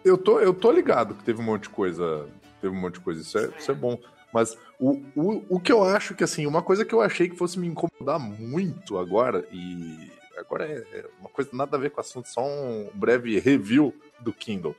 Eu 0.04 0.16
tô, 0.16 0.40
eu 0.40 0.54
tô 0.54 0.70
ligado 0.70 1.14
que 1.14 1.24
teve 1.24 1.40
um 1.40 1.44
monte 1.44 1.64
de 1.64 1.70
coisa. 1.70 2.26
Teve 2.60 2.74
um 2.74 2.80
monte 2.80 2.94
de 2.94 3.00
coisa. 3.00 3.20
Isso 3.20 3.38
é, 3.38 3.50
isso 3.58 3.70
é 3.70 3.74
bom. 3.74 3.98
Mas 4.32 4.56
o, 4.78 5.02
o, 5.16 5.44
o 5.48 5.60
que 5.60 5.72
eu 5.72 5.82
acho 5.82 6.14
que, 6.14 6.22
assim, 6.22 6.46
uma 6.46 6.62
coisa 6.62 6.84
que 6.84 6.94
eu 6.94 7.00
achei 7.00 7.28
que 7.28 7.36
fosse 7.36 7.58
me 7.58 7.66
incomodar 7.66 8.18
muito 8.18 8.98
agora, 8.98 9.46
e 9.50 10.10
agora 10.36 10.66
é, 10.66 10.98
é 10.98 11.06
uma 11.18 11.30
coisa 11.30 11.50
nada 11.52 11.76
a 11.76 11.80
ver 11.80 11.90
com 11.90 11.98
o 11.98 12.00
assunto, 12.00 12.28
só 12.28 12.44
um 12.44 12.90
breve 12.94 13.38
review 13.38 13.94
do 14.20 14.32
Kindle. 14.32 14.76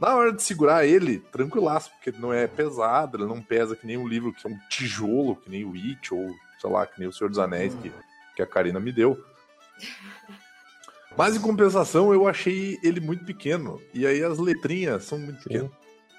Na 0.00 0.16
hora 0.16 0.32
de 0.32 0.42
segurar 0.42 0.84
ele, 0.84 1.20
tranquilaço, 1.30 1.90
porque 1.90 2.10
ele 2.10 2.18
não 2.18 2.32
é 2.32 2.46
pesado, 2.46 3.16
ele 3.16 3.26
não 3.26 3.40
pesa 3.40 3.76
que 3.76 3.86
nem 3.86 3.96
um 3.96 4.08
livro 4.08 4.32
que 4.32 4.46
é 4.46 4.50
um 4.50 4.58
tijolo, 4.68 5.36
que 5.36 5.48
nem 5.48 5.64
o 5.64 5.74
It, 5.74 6.12
ou 6.12 6.34
sei 6.58 6.70
lá, 6.70 6.86
que 6.86 6.98
nem 6.98 7.08
o 7.08 7.12
Senhor 7.12 7.28
dos 7.28 7.38
Anéis, 7.38 7.74
que, 7.74 7.92
que 8.34 8.42
a 8.42 8.46
Karina 8.46 8.80
me 8.80 8.90
deu. 8.90 9.22
Mas 11.16 11.36
em 11.36 11.40
compensação, 11.40 12.12
eu 12.12 12.26
achei 12.26 12.78
ele 12.82 13.00
muito 13.00 13.24
pequeno. 13.24 13.80
E 13.92 14.06
aí 14.06 14.22
as 14.24 14.38
letrinhas 14.38 15.04
são 15.04 15.18
muito 15.18 15.38
Sim. 15.42 15.48
pequenas. 15.48 15.70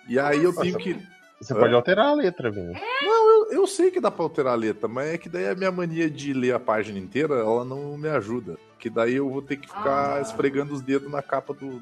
E 0.08 0.20
aí 0.20 0.38
eu 0.44 0.52
Nossa, 0.52 0.62
tenho 0.62 0.78
que. 0.78 0.98
Você 1.42 1.54
pode 1.54 1.74
alterar 1.74 2.08
a 2.08 2.14
letra, 2.14 2.50
Vini. 2.52 2.74
Não, 3.02 3.32
eu, 3.32 3.52
eu 3.52 3.68
sei 3.68 3.92
que 3.92 4.00
dá 4.00 4.10
pra 4.12 4.24
alterar 4.24 4.54
a 4.54 4.56
letra, 4.56 4.88
mas 4.88 5.08
é 5.14 5.18
que 5.18 5.28
daí 5.28 5.48
a 5.50 5.56
minha 5.56 5.72
mania 5.72 6.10
de 6.10 6.32
ler 6.34 6.54
a 6.54 6.60
página 6.60 6.98
inteira, 7.00 7.36
ela 7.36 7.66
não 7.66 7.98
me 7.98 8.08
ajuda. 8.08 8.58
Que 8.80 8.90
daí 8.90 9.16
eu 9.16 9.30
vou 9.30 9.42
ter 9.42 9.58
que 9.58 9.68
ficar 9.68 10.18
Ah. 10.18 10.22
esfregando 10.22 10.74
os 10.74 10.82
dedos 10.82 11.12
na 11.12 11.22
capa 11.22 11.54
do. 11.54 11.82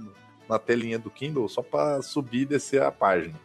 na 0.50 0.58
telinha 0.60 0.98
do 1.00 1.10
Kindle 1.10 1.48
só 1.48 1.62
pra 1.62 2.02
subir 2.02 2.42
e 2.42 2.46
descer 2.46 2.82
a 2.82 2.92
página. 2.92 3.36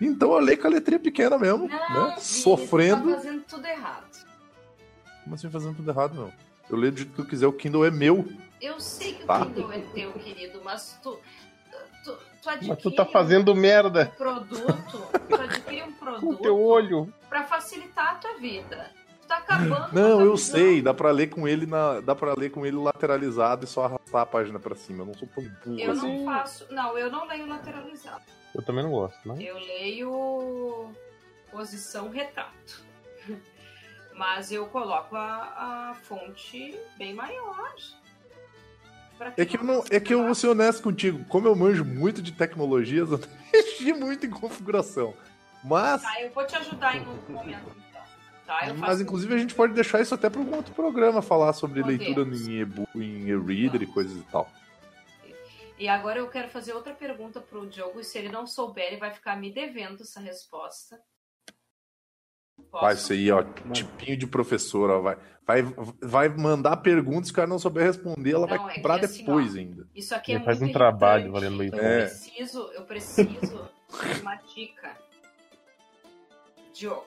Então 0.00 0.32
eu 0.32 0.38
leio 0.38 0.58
com 0.58 0.68
a 0.68 0.70
letrinha 0.70 0.98
pequena 1.00 1.36
mesmo, 1.38 1.68
Não, 1.68 1.68
né? 1.68 2.10
Vini, 2.10 2.20
Sofrendo. 2.20 3.02
Tu 3.02 3.10
tá 3.10 3.16
fazendo 3.16 3.42
tudo 3.48 3.66
errado. 3.66 4.06
Como 5.24 5.34
assim 5.34 5.50
fazendo 5.50 5.74
tudo 5.76 5.90
errado, 5.90 6.14
não? 6.14 6.32
Eu 6.70 6.76
leio 6.76 6.92
do 6.92 6.98
jeito 6.98 7.12
que 7.12 7.20
eu 7.20 7.26
quiser, 7.26 7.46
o 7.46 7.52
Kindle 7.52 7.84
é 7.84 7.90
meu. 7.90 8.24
Eu 8.60 8.80
sei 8.80 9.14
que 9.14 9.24
Tá. 9.24 9.42
o 9.42 9.46
Kindle 9.46 9.72
é 9.72 9.78
teu, 9.94 10.12
querido, 10.14 10.60
mas 10.64 10.98
tu, 11.02 11.18
tu, 12.04 12.18
tu 12.42 12.48
adquire 12.50 12.68
Mas 12.70 12.78
tu 12.82 12.90
tá 12.94 13.04
fazendo 13.04 13.54
merda 13.54 14.10
um 14.12 14.16
produto, 14.16 15.08
tu 15.28 15.34
adquire 15.34 15.82
um 15.82 15.92
com 15.92 16.04
produto 16.04 16.30
o 16.32 16.36
teu 16.36 16.60
olho. 16.60 17.12
pra 17.28 17.44
facilitar 17.44 18.12
a 18.12 18.14
tua 18.16 18.34
vida. 18.38 18.90
Tu 19.22 19.26
tá 19.28 19.36
acabando 19.38 19.90
com 19.90 19.94
Não, 19.94 20.20
eu 20.22 20.36
sei, 20.36 20.80
dá 20.82 20.92
pra 20.94 21.10
ler 21.10 21.28
com 21.28 21.46
ele 21.46 21.66
na, 21.66 22.00
dá 22.00 22.14
para 22.14 22.32
ler 22.34 22.50
com 22.50 22.64
ele 22.64 22.76
lateralizado 22.76 23.64
e 23.64 23.68
só 23.68 23.84
arrastar 23.84 24.22
a 24.22 24.26
página 24.26 24.58
pra 24.58 24.74
cima. 24.74 25.02
Eu 25.02 25.06
não 25.06 25.14
sou 25.14 25.28
tão 25.28 25.44
burro 25.44 25.78
Eu 25.78 25.92
assim. 25.92 26.18
não 26.18 26.24
faço. 26.24 26.66
Não, 26.72 26.96
eu 26.98 27.10
não 27.10 27.26
leio 27.26 27.46
lateralizado. 27.46 28.22
Eu 28.54 28.62
também 28.62 28.82
não 28.82 28.90
gosto, 28.90 29.28
né? 29.28 29.36
Eu 29.40 29.56
leio 29.58 30.90
posição 31.52 32.08
retrato. 32.08 32.82
Mas 34.14 34.50
eu 34.50 34.66
coloco 34.66 35.14
a, 35.14 35.90
a 35.90 35.94
fonte 35.94 36.74
bem 36.96 37.14
maior. 37.14 37.72
É 39.36 39.44
que 39.44 39.56
eu 39.56 39.64
não, 39.64 39.84
é 39.90 40.00
que 40.00 40.14
eu 40.14 40.24
vou 40.24 40.34
ser 40.34 40.48
honesto 40.48 40.82
contigo, 40.82 41.24
como 41.28 41.48
eu 41.48 41.56
manjo 41.56 41.84
muito 41.84 42.22
de 42.22 42.32
tecnologias, 42.32 43.10
eu 43.10 43.18
não 43.18 43.28
mexi 43.52 43.92
muito 43.92 44.26
em 44.26 44.30
configuração. 44.30 45.14
Mas, 45.64 46.02
Tá, 46.02 46.20
eu 46.22 46.30
vou 46.30 46.46
te 46.46 46.56
ajudar 46.56 46.96
em 46.96 47.00
um 47.00 47.32
momento 47.32 47.70
então. 47.76 48.02
Tá, 48.46 48.72
mas 48.74 49.00
inclusive 49.00 49.34
a 49.34 49.38
gente 49.38 49.54
pode 49.54 49.74
deixar 49.74 50.00
isso 50.00 50.14
até 50.14 50.30
para 50.30 50.40
um 50.40 50.54
outro 50.54 50.72
programa 50.72 51.20
falar 51.20 51.52
sobre 51.52 51.82
Podemos. 51.82 52.06
leitura 52.06 52.28
em 52.34 52.60
e-book, 52.60 52.88
em 52.96 53.28
e-reader 53.28 53.82
e 53.82 53.86
coisas 53.86 54.16
e 54.16 54.22
tal. 54.30 54.50
E 55.78 55.88
agora 55.88 56.18
eu 56.18 56.28
quero 56.28 56.48
fazer 56.48 56.72
outra 56.72 56.92
pergunta 56.92 57.40
pro 57.40 57.66
Diogo, 57.66 58.00
e 58.00 58.04
se 58.04 58.18
ele 58.18 58.30
não 58.30 58.46
souber, 58.46 58.86
ele 58.86 58.96
vai 58.96 59.12
ficar 59.12 59.36
me 59.36 59.52
devendo 59.52 60.02
essa 60.02 60.18
resposta. 60.18 61.00
Posso? 62.70 62.84
Vai 62.84 62.94
isso 62.94 63.12
aí, 63.12 63.30
ó, 63.30 63.42
tipinho 63.72 64.16
de 64.16 64.26
professora, 64.26 64.98
vai, 64.98 65.16
vai, 65.46 65.62
vai 66.02 66.28
mandar 66.28 66.76
perguntas 66.78 67.30
que 67.30 67.32
o 67.32 67.36
cara 67.36 67.46
não 67.48 67.58
souber 67.58 67.84
responder, 67.84 68.32
ela 68.32 68.46
Não, 68.46 68.48
vai 68.48 68.58
é 68.58 68.74
cobrar 68.76 68.98
que 68.98 69.04
assim, 69.06 69.18
depois 69.24 69.54
ó, 69.54 69.58
ainda. 69.58 69.88
Isso 69.94 70.14
aqui 70.14 70.32
é 70.32 70.34
Ele 70.36 70.44
faz 70.44 70.58
muito 70.58 70.70
um 70.70 70.74
trabalho 70.74 71.32
valendo. 71.32 71.62
Eu 71.62 71.74
É. 71.78 72.06
preciso, 72.06 72.70
eu 72.74 72.82
preciso 72.84 73.68
de 74.14 74.20
uma 74.20 74.34
dica. 74.36 74.96
Diogo. 76.74 77.06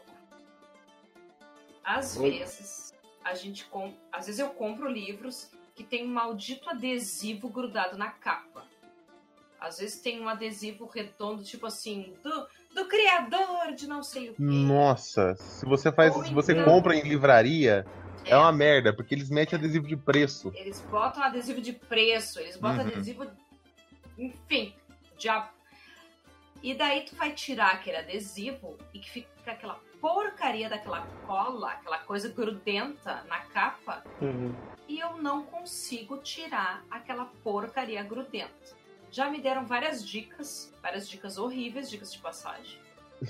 Às 1.83 2.17
Oi. 2.17 2.31
vezes, 2.31 2.93
a 3.23 3.33
gente 3.33 3.65
com... 3.65 3.93
às 4.11 4.25
vezes 4.25 4.39
eu 4.39 4.49
compro 4.49 4.87
livros 4.89 5.49
que 5.75 5.83
tem 5.83 6.05
um 6.05 6.13
maldito 6.13 6.69
adesivo 6.69 7.49
grudado 7.49 7.97
na 7.97 8.09
capa. 8.09 8.65
Às 9.59 9.77
vezes 9.79 10.01
tem 10.01 10.19
um 10.19 10.27
adesivo 10.27 10.85
redondo, 10.87 11.43
tipo 11.43 11.67
assim, 11.67 12.15
do, 12.23 12.47
do 12.73 12.85
criador 12.85 13.73
de 13.75 13.87
não 13.87 14.01
sei 14.03 14.29
o 14.29 14.33
quê. 14.33 14.41
Nossa, 14.41 15.35
se 15.35 15.65
você 15.65 15.91
faz, 15.91 16.15
Ou 16.15 16.23
se 16.23 16.33
você 16.33 16.53
então- 16.53 16.65
compra 16.65 16.95
em 16.95 17.01
livraria, 17.03 17.85
é. 18.25 18.31
É. 18.31 18.37
uma 18.37 18.51
merda, 18.51 18.93
porque 18.93 19.13
eles 19.15 19.29
metem 19.29 19.57
adesivo 19.57 19.87
de 19.87 19.97
preço. 19.97 20.51
Eles 20.55 20.79
botam 20.89 21.21
adesivo 21.23 21.59
de 21.61 21.73
preço, 21.73 22.39
eles 22.39 22.55
botam 22.57 22.81
Uhum. 22.85 22.87
adesivo. 22.91 23.27
Enfim, 24.17 24.75
diabo. 25.17 25.49
E 26.63 26.75
daí 26.75 27.01
tu 27.05 27.15
vai 27.15 27.31
tirar 27.33 27.71
aquele 27.73 27.97
adesivo 27.97 28.77
e 28.93 28.99
que 28.99 29.09
fica 29.09 29.27
aquela 29.51 29.79
porcaria 29.99 30.69
daquela 30.69 31.01
cola, 31.25 31.71
aquela 31.71 31.97
coisa 31.99 32.29
grudenta 32.29 33.23
na 33.27 33.39
capa, 33.39 34.03
Uhum. 34.21 34.53
e 34.87 34.99
eu 34.99 35.17
não 35.17 35.43
consigo 35.43 36.17
tirar 36.19 36.83
aquela 36.89 37.25
porcaria 37.43 38.03
grudenta. 38.03 38.79
Já 39.11 39.29
me 39.29 39.41
deram 39.41 39.65
várias 39.65 40.05
dicas, 40.05 40.73
várias 40.81 41.07
dicas 41.09 41.37
horríveis, 41.37 41.89
dicas 41.89 42.11
de 42.13 42.19
passagem. 42.19 42.79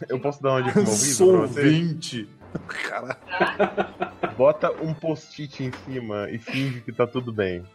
Eu 0.07 0.19
posso 0.19 0.41
dar 0.41 0.51
uma 0.51 0.63
dica 0.63 0.79
horrível 0.79 1.47
você? 1.47 1.61
20. 1.63 2.29
Cara, 2.88 3.15
Tá? 3.15 4.13
Bota 4.38 4.71
um 4.82 4.93
post-it 4.93 5.63
em 5.63 5.71
cima 5.86 6.29
e 6.29 6.38
finge 6.38 6.82
que 6.82 6.91
tá 6.91 7.05
tudo 7.07 7.32
bem. 7.34 7.65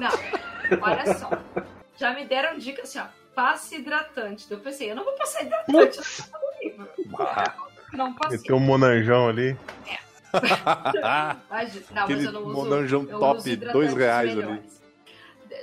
Não, 0.00 0.80
olha 0.82 1.14
só. 1.18 1.30
Já 1.96 2.14
me 2.14 2.24
deram 2.26 2.58
dicas 2.58 2.88
assim, 2.88 2.98
ó. 3.00 3.06
passe 3.34 3.76
hidratante. 3.76 4.46
Eu 4.50 4.60
pensei, 4.60 4.90
eu 4.90 4.96
não 4.96 5.04
vou 5.04 5.14
passar 5.14 5.42
hidratante 5.42 5.98
no 6.32 6.62
livro. 6.62 6.88
Não 7.92 8.14
passei. 8.14 8.38
Tem 8.38 8.54
um 8.56 8.60
monanjão 8.60 9.28
ali. 9.28 9.56
Mas, 10.36 10.92
não, 10.94 11.40
mas 11.48 11.76
Aquele 11.96 12.26
eu 12.26 12.32
não 12.32 12.42
uso. 12.44 12.52
monanjão 12.54 13.02
eu 13.08 13.18
top, 13.18 13.38
uso 13.38 13.56
dois 13.72 13.94
reais 13.94 14.30
ali. 14.30 14.40
melhores. 14.42 14.82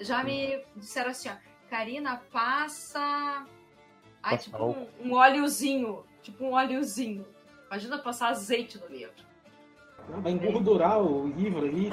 Já 0.01 0.23
me 0.23 0.63
disseram 0.75 1.11
assim, 1.11 1.29
ó, 1.29 1.33
Karina, 1.73 2.21
passa. 2.31 2.99
Ai, 4.21 4.37
Passa 4.37 4.43
tipo 4.43 4.63
um, 4.63 4.87
um 4.99 5.13
óleozinho. 5.13 6.05
Tipo 6.21 6.45
um 6.45 6.51
óleozinho. 6.51 7.25
Imagina 7.65 7.97
passar 7.97 8.27
azeite 8.27 8.77
no 8.77 8.85
livro. 8.85 9.15
Vai 10.07 10.33
engordurar 10.33 11.01
o 11.01 11.27
livro 11.27 11.65
ali. 11.65 11.89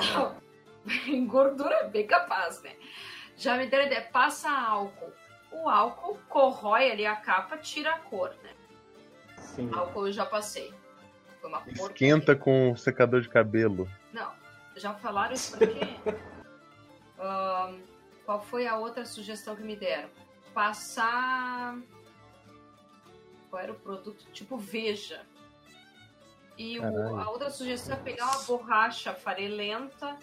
Engordura 1.09 1.77
é 1.77 1.89
bem 1.89 2.07
capaz, 2.07 2.63
né? 2.63 2.77
Já 3.39 3.57
me 3.57 3.67
deram 3.69 3.87
ideia, 3.87 4.03
passa 4.03 4.51
álcool. 4.51 5.15
O 5.51 5.67
álcool 5.67 6.19
corrói 6.29 6.91
ali 6.91 7.07
a 7.07 7.17
capa, 7.17 7.57
tira 7.57 7.95
a 7.95 7.99
cor, 8.01 8.35
né? 8.43 8.51
Sim. 9.39 9.71
Álcool 9.73 10.09
eu 10.09 10.13
já 10.13 10.27
passei. 10.27 10.75
Foi 11.41 11.49
uma 11.49 11.61
porcaria. 11.63 11.87
Esquenta 11.87 12.37
com 12.37 12.77
secador 12.77 13.23
de 13.23 13.31
cabelo. 13.31 13.89
Não, 14.13 14.31
já 14.77 14.93
falaram 14.93 15.33
isso 15.33 15.57
pra 15.57 15.67
quê? 15.67 15.87
Qual 18.31 18.41
foi 18.41 18.65
a 18.65 18.77
outra 18.77 19.05
sugestão 19.05 19.57
que 19.57 19.63
me 19.65 19.75
deram? 19.75 20.09
Passar. 20.55 21.77
Qual 23.51 23.61
era 23.61 23.73
o 23.73 23.75
produto? 23.75 24.25
Tipo 24.33 24.57
Veja. 24.57 25.27
E 26.57 26.79
o- 26.79 27.17
a 27.19 27.29
outra 27.29 27.51
sugestão 27.51 27.97
é 27.97 28.01
pegar 28.01 28.27
uma 28.27 28.43
borracha 28.45 29.13
farelenta 29.13 30.17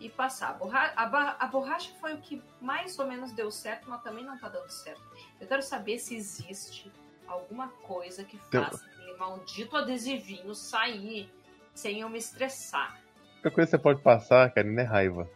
e 0.00 0.08
passar. 0.10 0.50
A, 0.50 0.52
borra- 0.54 0.92
a 0.96 1.36
a 1.38 1.46
borracha 1.46 1.92
foi 2.00 2.14
o 2.14 2.18
que 2.20 2.42
mais 2.60 2.98
ou 2.98 3.06
menos 3.06 3.30
deu 3.30 3.48
certo, 3.48 3.88
mas 3.88 4.02
também 4.02 4.24
não 4.24 4.36
tá 4.36 4.48
dando 4.48 4.68
certo. 4.68 5.00
Eu 5.40 5.46
quero 5.46 5.62
saber 5.62 6.00
se 6.00 6.16
existe 6.16 6.90
alguma 7.28 7.68
coisa 7.68 8.24
que 8.24 8.38
Tem- 8.50 8.60
faça 8.64 8.84
aquele 8.86 9.16
maldito 9.16 9.76
adesivinho 9.76 10.52
sair 10.52 11.32
sem 11.74 12.00
eu 12.00 12.08
me 12.08 12.18
estressar. 12.18 12.98
A 13.44 13.50
coisa 13.52 13.70
que 13.70 13.76
você 13.76 13.78
pode 13.78 14.02
passar, 14.02 14.52
Karina, 14.52 14.80
é 14.80 14.84
raiva. 14.84 15.30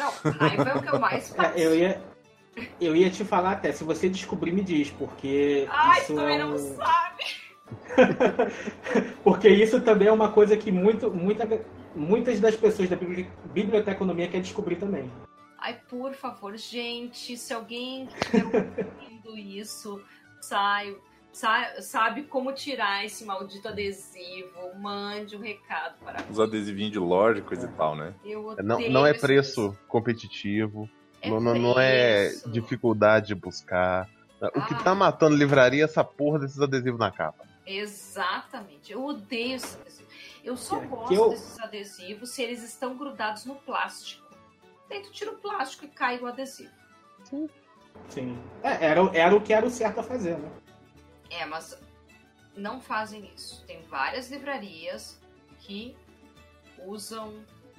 Não, 0.00 0.32
raiva 0.32 0.70
é 0.70 0.74
o 0.76 0.82
que 0.82 0.88
eu 0.88 0.98
mais 0.98 1.28
faço. 1.34 1.58
É, 1.58 1.60
eu, 1.66 1.74
ia, 1.76 2.02
eu 2.80 2.96
ia 2.96 3.10
te 3.10 3.24
falar 3.24 3.52
até, 3.52 3.70
se 3.72 3.84
você 3.84 4.08
descobrir, 4.08 4.50
me 4.52 4.62
diz, 4.62 4.90
porque 4.90 5.66
Ai, 5.70 6.00
isso 6.00 6.14
também 6.14 6.34
é 6.36 6.38
não 6.38 6.54
um... 6.54 6.58
sabe. 6.76 7.24
Porque 9.22 9.48
isso 9.48 9.80
também 9.80 10.08
é 10.08 10.12
uma 10.12 10.32
coisa 10.32 10.56
que 10.56 10.72
muito, 10.72 11.08
muita, 11.08 11.46
muitas 11.94 12.40
das 12.40 12.56
pessoas 12.56 12.88
da 12.88 12.96
bibli- 12.96 13.30
biblioteconomia 13.44 14.26
quer 14.26 14.40
descobrir 14.40 14.74
também. 14.74 15.08
Ai, 15.56 15.78
por 15.88 16.12
favor, 16.14 16.56
gente, 16.56 17.36
se 17.36 17.52
alguém 17.52 18.08
estiver 18.08 18.44
ouvindo 18.44 19.38
isso, 19.38 20.02
sai, 20.40 20.96
sa- 21.32 21.80
sabe 21.80 22.24
como 22.24 22.52
tirar 22.52 23.04
esse 23.04 23.24
maldito 23.24 23.68
adesivo, 23.68 24.74
mande 24.78 25.36
um 25.36 25.40
recado 25.40 25.94
para 26.04 26.22
Os 26.30 26.38
adesivinhos 26.40 26.92
de 26.92 26.98
loja, 26.98 27.40
coisa 27.42 27.66
e 27.66 27.72
tal, 27.76 27.94
né? 27.96 28.14
Eu 28.24 28.46
odeio 28.46 28.66
Não, 28.66 28.80
não 28.90 29.06
é 29.06 29.14
preço 29.14 29.76
competitivo. 29.88 30.88
É 31.22 31.28
não, 31.28 31.38
não, 31.40 31.54
não 31.54 31.78
é 31.80 32.28
preço. 32.28 32.50
dificuldade 32.50 33.28
de 33.28 33.34
buscar. 33.34 34.08
O 34.54 34.62
que 34.66 34.72
Ah. 34.74 34.82
tá 34.82 34.94
matando 34.94 35.36
livraria 35.36 35.82
é 35.82 35.84
essa 35.84 36.02
porra 36.02 36.38
desses 36.38 36.58
adesivos 36.60 36.98
na 36.98 37.10
capa. 37.10 37.44
Exatamente. 37.66 38.90
Eu 38.92 39.04
odeio 39.04 39.56
esses 39.56 39.74
adesivos. 39.78 40.12
Eu 40.42 40.56
só 40.56 40.80
gosto 40.80 41.12
eu- 41.14 41.28
desses 41.30 41.60
adesivos 41.60 42.30
se 42.30 42.42
eles 42.42 42.62
estão 42.62 42.96
grudados 42.96 43.44
no 43.44 43.54
plástico. 43.56 44.26
Daí 44.88 45.02
tu 45.02 45.10
tira 45.12 45.30
o 45.32 45.36
plástico 45.36 45.84
e 45.84 45.88
cai 45.88 46.18
o 46.18 46.26
adesivo. 46.26 46.72
Sim. 48.08 48.38
É, 48.62 48.86
era, 48.86 49.00
era 49.12 49.36
o 49.36 49.40
que 49.42 49.52
era 49.52 49.66
o 49.66 49.70
certo 49.70 50.00
a 50.00 50.02
fazer, 50.02 50.38
né? 50.38 50.48
É, 51.30 51.46
mas 51.46 51.78
não 52.56 52.80
fazem 52.80 53.30
isso. 53.34 53.64
Tem 53.66 53.80
várias 53.88 54.30
livrarias 54.30 55.18
que 55.60 55.96
usam 56.86 57.32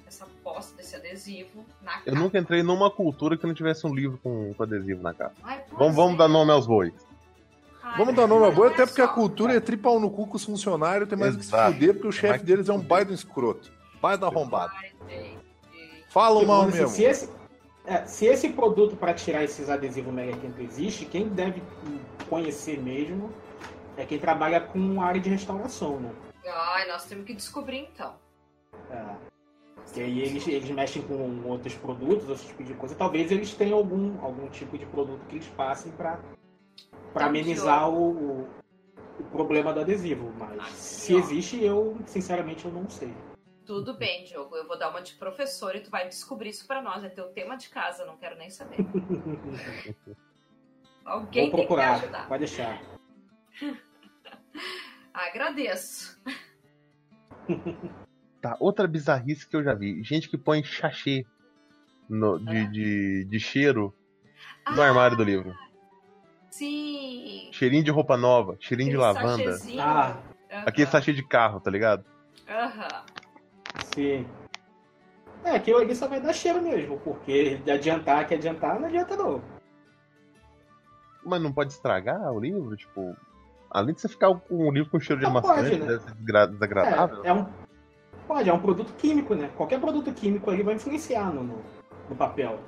essa 0.06 0.26
posta 0.44 0.76
desse 0.76 0.94
adesivo 0.94 1.64
na 1.82 1.92
capa. 1.92 2.02
Eu 2.06 2.14
nunca 2.14 2.38
entrei 2.38 2.62
numa 2.62 2.90
cultura 2.90 3.36
que 3.36 3.46
não 3.46 3.54
tivesse 3.54 3.86
um 3.86 3.94
livro 3.94 4.18
com, 4.22 4.52
com 4.54 4.62
adesivo 4.62 5.02
na 5.02 5.14
capa. 5.14 5.34
Ai, 5.42 5.62
Vamos, 5.72 5.96
vamos 5.96 6.14
é. 6.14 6.18
dar 6.18 6.28
nome 6.28 6.50
aos 6.52 6.66
bois. 6.66 6.92
Ai, 7.82 7.98
Vamos 7.98 8.14
dar 8.14 8.26
nome 8.26 8.44
a 8.44 8.48
não 8.48 8.54
boa, 8.54 8.68
é 8.68 8.72
até 8.72 8.86
porque 8.86 9.02
a 9.02 9.08
cultura 9.08 9.54
é 9.54 9.60
tripau 9.60 9.98
no 9.98 10.10
cu 10.10 10.26
com 10.26 10.36
os 10.36 10.44
funcionários, 10.44 11.08
tem 11.08 11.18
mais 11.18 11.34
o 11.34 11.38
que 11.38 11.44
se 11.44 11.50
fuder, 11.50 11.94
porque 11.94 12.08
o 12.08 12.12
chefe 12.12 12.28
mais 12.28 12.42
deles 12.42 12.68
é 12.68 12.72
um 12.72 12.80
baita 12.80 13.12
escroto. 13.12 13.72
Baita 14.00 14.26
arrombado. 14.26 14.72
Fala 16.08 16.40
Tipo, 16.40 16.52
mal 16.52 16.66
mesmo. 16.66 16.88
se, 16.88 17.04
esse, 17.04 17.28
é, 17.86 18.04
se 18.04 18.26
esse 18.26 18.50
produto 18.50 18.94
para 18.96 19.14
tirar 19.14 19.42
esses 19.42 19.68
adesivos 19.70 20.12
mega 20.12 20.36
quente 20.36 20.62
existe, 20.62 21.06
quem 21.06 21.28
deve 21.28 21.62
conhecer 22.28 22.78
mesmo 22.80 23.32
é 23.96 24.04
quem 24.06 24.18
trabalha 24.18 24.60
com 24.60 25.00
área 25.00 25.20
de 25.20 25.28
restauração, 25.28 26.00
né? 26.00 26.10
Ai, 26.46 26.88
nós 26.88 27.04
temos 27.04 27.24
que 27.24 27.34
descobrir 27.34 27.78
então. 27.78 28.14
É. 28.90 29.32
Que 29.92 30.00
aí 30.00 30.20
eles, 30.20 30.46
eles 30.46 30.70
mexem 30.70 31.02
com 31.02 31.42
outros 31.46 31.74
produtos, 31.74 32.28
outros 32.28 32.46
tipos 32.46 32.66
de 32.66 32.74
coisa. 32.74 32.94
Talvez 32.94 33.30
eles 33.30 33.52
tenham 33.54 33.76
algum, 33.76 34.24
algum 34.24 34.48
tipo 34.48 34.78
de 34.78 34.86
produto 34.86 35.24
que 35.26 35.36
eles 35.36 35.48
passem 35.48 35.92
para 35.92 36.18
Então, 37.10 37.26
amenizar 37.26 37.90
o, 37.90 38.42
o, 38.42 39.24
problema 39.30 39.72
do 39.72 39.80
adesivo. 39.80 40.32
Mas 40.38 40.58
Aqui, 40.60 40.72
se 40.72 41.14
existe, 41.14 41.62
eu 41.62 41.98
sinceramente 42.06 42.64
eu 42.64 42.72
não 42.72 42.88
sei. 42.88 43.12
Tudo 43.66 43.94
bem, 43.94 44.24
Diogo. 44.24 44.56
Eu 44.56 44.66
vou 44.66 44.78
dar 44.78 44.88
uma 44.90 45.02
de 45.02 45.14
professor 45.14 45.76
e 45.76 45.80
tu 45.80 45.90
vai 45.90 46.08
descobrir 46.08 46.50
isso 46.50 46.66
pra 46.66 46.80
nós. 46.80 47.04
É 47.04 47.08
teu 47.08 47.26
tema 47.28 47.56
de 47.56 47.68
casa, 47.68 48.04
não 48.04 48.16
quero 48.16 48.36
nem 48.36 48.50
saber. 48.50 48.78
Alguém 51.04 51.50
Vou 51.50 51.58
tem 51.58 51.60
que 51.60 51.66
procurar, 51.66 51.94
ajudar. 51.94 52.28
pode 52.28 52.46
deixar. 52.46 52.80
Agradeço. 55.14 56.20
Tá, 58.40 58.56
outra 58.58 58.86
bizarrice 58.88 59.46
que 59.48 59.54
eu 59.56 59.62
já 59.62 59.74
vi. 59.74 60.02
Gente 60.02 60.28
que 60.28 60.38
põe 60.38 60.64
sachê 60.64 61.24
no- 62.08 62.38
de, 62.38 62.56
Ah. 62.58 62.64
de, 62.70 63.24
de 63.26 63.40
cheiro 63.40 63.94
no 64.74 64.80
Ah, 64.82 64.86
armário 64.86 65.16
do 65.16 65.24
livro. 65.24 65.54
Sim. 66.50 67.48
Cheirinho 67.52 67.84
de 67.84 67.90
roupa 67.90 68.16
nova, 68.16 68.56
cheirinho 68.60 68.90
de 68.90 68.96
Aquele 68.96 69.12
lavanda. 69.14 69.52
sachêzinho. 69.58 69.80
Ah, 69.82 70.16
Aham. 70.50 70.64
Aquele 70.66 70.90
sachê 70.90 71.12
de 71.12 71.22
carro, 71.26 71.60
tá 71.60 71.70
ligado? 71.70 72.04
Aham. 72.48 73.04
sim. 73.94 74.26
É, 75.44 75.50
aquilo 75.56 75.78
ali 75.78 75.94
só 75.96 76.06
vai 76.06 76.20
dar 76.20 76.32
cheiro 76.32 76.62
mesmo, 76.62 77.00
porque 77.00 77.56
de 77.56 77.70
adiantar 77.70 78.26
que 78.28 78.34
adiantar 78.34 78.78
não 78.78 78.86
adianta 78.86 79.16
não. 79.16 79.42
Mas 81.24 81.42
não 81.42 81.52
pode 81.52 81.72
estragar 81.72 82.32
o 82.32 82.38
livro? 82.40 82.76
Tipo, 82.76 83.16
além 83.72 83.94
de 83.94 84.00
você 84.00 84.08
ficar 84.08 84.32
com 84.34 84.68
o 84.68 84.70
livro 84.70 84.90
com 84.90 85.00
cheiro 85.00 85.20
de 85.20 85.26
Não 85.26 85.40
pode, 85.40 85.76
né? 85.78 85.86
desgra- 85.86 86.46
desagradável. 86.46 87.24
É, 87.24 87.28
é 87.28 87.32
um, 87.32 87.46
pode, 88.26 88.48
é 88.48 88.52
um 88.52 88.60
produto 88.60 88.92
químico, 88.94 89.34
né? 89.34 89.50
Qualquer 89.56 89.80
produto 89.80 90.12
químico 90.12 90.50
ali 90.50 90.62
vai 90.62 90.74
influenciar 90.74 91.32
no, 91.32 91.42
no, 91.42 91.64
no 92.08 92.16
papel. 92.16 92.60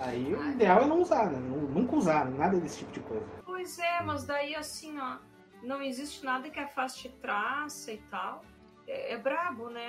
Aí 0.00 0.34
o 0.34 0.50
ideal 0.52 0.82
é 0.82 0.86
não 0.86 1.00
usar, 1.00 1.30
né? 1.30 1.38
Nu- 1.38 1.68
Nunca 1.68 1.96
usar 1.96 2.30
nada 2.30 2.58
desse 2.60 2.78
tipo 2.78 2.92
de 2.92 3.00
coisa. 3.00 3.26
Pois 3.44 3.78
é, 3.78 4.02
mas 4.02 4.24
daí 4.24 4.54
assim, 4.54 4.98
ó, 5.00 5.16
não 5.62 5.82
existe 5.82 6.24
nada 6.24 6.48
que 6.50 6.60
afaste 6.60 7.08
traça 7.20 7.90
e 7.92 7.98
tal. 8.10 8.44
É, 8.86 9.14
é 9.14 9.18
brabo, 9.18 9.70
né? 9.70 9.88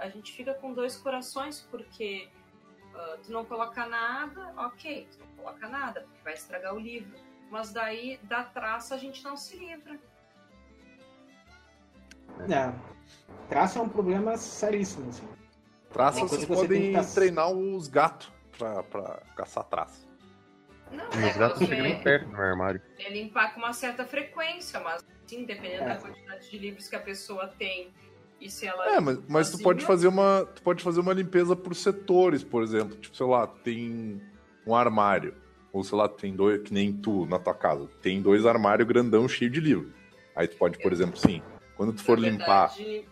A 0.00 0.08
gente 0.08 0.32
fica 0.32 0.52
com 0.54 0.72
dois 0.74 0.96
corações 0.96 1.66
porque 1.70 2.28
ah, 2.94 3.16
tu 3.24 3.32
não 3.32 3.44
coloca 3.44 3.86
nada, 3.86 4.52
ok, 4.56 5.08
tu 5.10 5.18
não 5.20 5.26
coloca 5.44 5.68
nada, 5.68 6.00
porque 6.02 6.22
vai 6.24 6.34
estragar 6.34 6.74
o 6.74 6.78
livro. 6.78 7.16
Mas 7.50 7.72
daí 7.72 8.18
da 8.24 8.42
traça 8.44 8.94
a 8.94 8.98
gente 8.98 9.22
não 9.24 9.36
se 9.36 9.56
livra. 9.56 9.98
É. 12.50 12.72
Traço 13.48 13.78
é 13.78 13.82
um 13.82 13.88
problema 13.88 14.36
seríssimo, 14.36 15.08
assim. 15.08 15.26
Traças 15.92 16.20
Uma 16.22 16.28
coisa 16.28 16.46
que 16.46 16.52
você 16.52 16.62
podem 16.66 16.92
tem 16.92 17.02
que 17.04 17.14
treinar 17.14 17.50
os 17.50 17.88
gatos 17.88 18.30
pra, 18.56 18.82
pra 18.82 19.22
caçar 19.34 19.64
traça. 19.64 20.06
Não, 20.92 21.04
Meus 21.18 21.36
gatos 21.36 21.60
não 21.60 21.66
chegam 21.66 21.84
nem 21.84 21.94
é, 21.94 22.02
perto 22.02 22.26
do 22.26 22.32
meu 22.32 22.40
armário. 22.42 22.80
é 22.98 23.10
limpar 23.10 23.52
com 23.54 23.60
uma 23.60 23.72
certa 23.72 24.04
frequência, 24.06 24.80
mas 24.80 25.04
sim, 25.26 25.44
dependendo 25.44 25.84
É. 25.84 25.88
da 25.88 25.96
quantidade 25.96 26.50
de 26.50 26.58
livros 26.58 26.88
que 26.88 26.96
a 26.96 27.00
pessoa 27.00 27.48
tem 27.58 27.90
e 28.40 28.50
se 28.50 28.66
ela. 28.66 28.86
É, 28.94 29.00
mas, 29.00 29.18
mas 29.28 29.50
tu 29.50 29.58
pode 29.58 29.84
fazer 29.84 30.08
uma. 30.08 30.46
Tu 30.54 30.62
pode 30.62 30.82
fazer 30.82 31.00
uma 31.00 31.12
limpeza 31.12 31.56
por 31.56 31.74
setores, 31.74 32.44
por 32.44 32.62
exemplo. 32.62 32.96
Tipo, 32.96 33.16
sei 33.16 33.26
lá, 33.26 33.46
tem 33.46 34.22
um 34.66 34.74
armário. 34.74 35.34
Ou 35.72 35.84
sei 35.84 35.98
lá, 35.98 36.08
tem 36.08 36.34
dois, 36.34 36.62
que 36.62 36.72
nem 36.72 36.92
tu 36.92 37.26
na 37.26 37.38
tua 37.38 37.54
casa. 37.54 37.88
Tem 38.02 38.20
dois 38.22 38.46
armários 38.46 38.88
grandão 38.88 39.28
cheio 39.28 39.50
de 39.50 39.60
livro. 39.60 39.92
Aí 40.34 40.48
tu 40.48 40.56
pode, 40.56 40.78
por 40.78 40.92
exemplo, 40.92 41.16
sim, 41.16 41.42
quando 41.76 41.92
tu 41.92 42.02
for 42.02 42.18
Na 42.18 42.28
limpar. 42.28 42.68
verdade, 42.68 43.08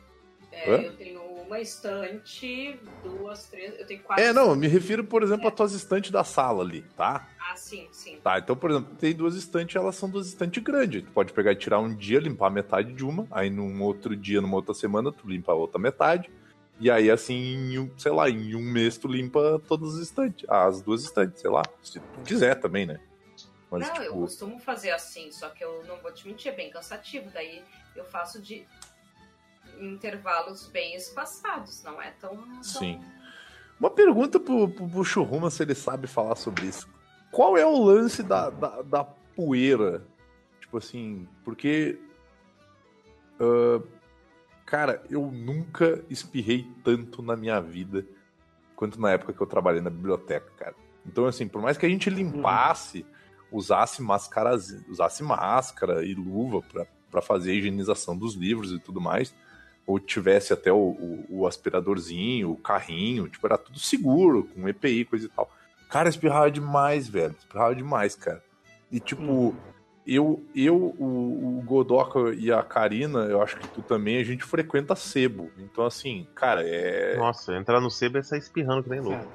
é, 0.64 0.88
eu 0.88 0.92
tenho 0.96 1.20
uma 1.46 1.60
estante, 1.60 2.78
duas, 3.04 3.46
três. 3.50 3.78
Eu 3.78 3.86
tenho 3.86 4.00
quatro. 4.02 4.24
É, 4.24 4.32
não, 4.32 4.50
eu 4.50 4.56
me 4.56 4.66
refiro, 4.66 5.04
por 5.04 5.22
exemplo, 5.22 5.48
às 5.48 5.54
tuas 5.54 5.72
estantes 5.72 6.10
da 6.10 6.24
sala 6.24 6.62
ali, 6.62 6.82
tá? 6.96 7.28
Ah, 7.38 7.56
sim, 7.56 7.86
sim. 7.92 8.16
Tá, 8.22 8.38
então, 8.38 8.56
por 8.56 8.70
exemplo, 8.70 8.94
tem 8.96 9.14
duas 9.14 9.34
estantes, 9.36 9.76
elas 9.76 9.94
são 9.96 10.08
duas 10.08 10.26
estantes 10.28 10.62
grandes. 10.62 11.02
Tu 11.02 11.10
pode 11.12 11.32
pegar 11.32 11.52
e 11.52 11.56
tirar 11.56 11.78
um 11.78 11.94
dia, 11.94 12.18
limpar 12.18 12.50
metade 12.50 12.92
de 12.92 13.04
uma, 13.04 13.26
aí 13.30 13.50
num 13.50 13.82
outro 13.82 14.16
dia, 14.16 14.40
numa 14.40 14.56
outra 14.56 14.74
semana, 14.74 15.12
tu 15.12 15.28
limpa 15.28 15.52
a 15.52 15.54
outra 15.54 15.78
metade. 15.78 16.30
E 16.78 16.90
aí, 16.90 17.10
assim, 17.10 17.78
um, 17.78 17.90
sei 17.98 18.12
lá, 18.12 18.28
em 18.28 18.54
um 18.54 18.60
mês 18.60 18.98
tu 18.98 19.08
limpa 19.08 19.60
todas 19.66 19.94
as 19.94 20.02
estantes. 20.02 20.48
As 20.48 20.82
duas 20.82 21.02
estantes, 21.04 21.40
sei 21.40 21.50
lá. 21.50 21.62
Se 21.82 21.98
tu 21.98 22.20
quiser 22.24 22.60
também, 22.60 22.86
né? 22.86 23.00
Mas, 23.70 23.88
não, 23.88 23.94
tipo, 23.94 24.04
eu 24.04 24.12
costumo 24.14 24.58
fazer 24.58 24.90
assim, 24.90 25.30
só 25.32 25.48
que 25.48 25.64
eu 25.64 25.82
não 25.86 25.96
vou 25.98 26.12
te 26.12 26.26
mentir, 26.28 26.52
é 26.52 26.54
bem 26.54 26.70
cansativo. 26.70 27.30
Daí 27.32 27.62
eu 27.96 28.04
faço 28.04 28.40
de 28.40 28.66
intervalos 29.80 30.68
bem 30.68 30.94
espaçados, 30.94 31.82
não 31.82 32.00
é 32.00 32.10
tão. 32.20 32.36
tão... 32.36 32.62
Sim. 32.62 33.02
Uma 33.78 33.90
pergunta 33.90 34.38
pro, 34.38 34.68
pro, 34.68 34.88
pro 34.88 35.04
Churruma 35.04 35.50
se 35.50 35.62
ele 35.62 35.74
sabe 35.74 36.06
falar 36.06 36.36
sobre 36.36 36.66
isso. 36.66 36.88
Qual 37.30 37.56
é 37.56 37.66
o 37.66 37.84
lance 37.84 38.22
da, 38.22 38.48
da, 38.50 38.82
da 38.82 39.04
poeira? 39.04 40.06
Tipo 40.60 40.78
assim, 40.78 41.28
porque. 41.44 41.98
ah, 43.40 43.82
cara, 44.66 45.02
eu 45.08 45.22
nunca 45.30 46.04
espirrei 46.10 46.66
tanto 46.84 47.22
na 47.22 47.36
minha 47.36 47.60
vida 47.60 48.04
quanto 48.74 49.00
na 49.00 49.12
época 49.12 49.32
que 49.32 49.40
eu 49.40 49.46
trabalhei 49.46 49.80
na 49.80 49.88
biblioteca, 49.90 50.50
cara. 50.58 50.74
Então, 51.06 51.24
assim, 51.24 51.46
por 51.48 51.62
mais 51.62 51.78
que 51.78 51.86
a 51.86 51.88
gente 51.88 52.10
limpasse, 52.10 53.06
usasse 53.50 54.02
máscaras, 54.02 54.76
usasse 54.88 55.22
máscara 55.22 56.04
e 56.04 56.14
luva 56.14 56.60
pra- 56.62 56.86
pra 57.10 57.22
fazer 57.22 57.52
a 57.52 57.54
higienização 57.54 58.16
dos 58.18 58.34
livros 58.34 58.72
e 58.72 58.78
tudo 58.78 59.00
mais, 59.00 59.32
ou 59.86 60.00
tivesse 60.00 60.52
até 60.52 60.72
o, 60.72 60.76
o- 60.76 61.26
o 61.30 61.46
aspiradorzinho, 61.46 62.50
o 62.50 62.56
carrinho, 62.56 63.28
tipo, 63.28 63.46
era 63.46 63.56
tudo 63.56 63.78
seguro, 63.78 64.44
com 64.52 64.68
EPI, 64.68 65.04
coisa 65.04 65.26
e 65.26 65.28
tal. 65.28 65.48
Cara, 65.88 66.08
espirrava 66.08 66.50
demais, 66.50 67.08
velho. 67.08 67.34
Espirrava 67.38 67.74
demais, 67.74 68.16
cara. 68.16 68.42
E, 68.90 68.98
tipo, 68.98 69.54
eu, 70.06 70.44
eu 70.54 70.94
o, 70.98 71.58
o 71.58 71.62
Godoka 71.62 72.32
e 72.34 72.52
a 72.52 72.62
Karina, 72.62 73.20
eu 73.24 73.42
acho 73.42 73.56
que 73.56 73.66
tu 73.68 73.82
também, 73.82 74.18
a 74.18 74.24
gente 74.24 74.44
frequenta 74.44 74.94
sebo. 74.94 75.50
Então, 75.58 75.84
assim, 75.84 76.28
cara, 76.34 76.62
é. 76.62 77.16
Nossa, 77.16 77.56
entrar 77.56 77.80
no 77.80 77.90
sebo 77.90 78.18
é 78.18 78.22
sair 78.22 78.38
espirrando 78.38 78.84
que 78.84 78.90
nem 78.90 79.00
louco. 79.00 79.26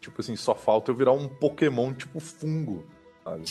Tipo 0.00 0.20
assim, 0.20 0.34
só 0.34 0.54
falta 0.54 0.90
eu 0.90 0.94
virar 0.94 1.12
um 1.12 1.28
Pokémon 1.28 1.92
tipo 1.92 2.18
fungo, 2.18 2.84
sabe? 3.22 3.44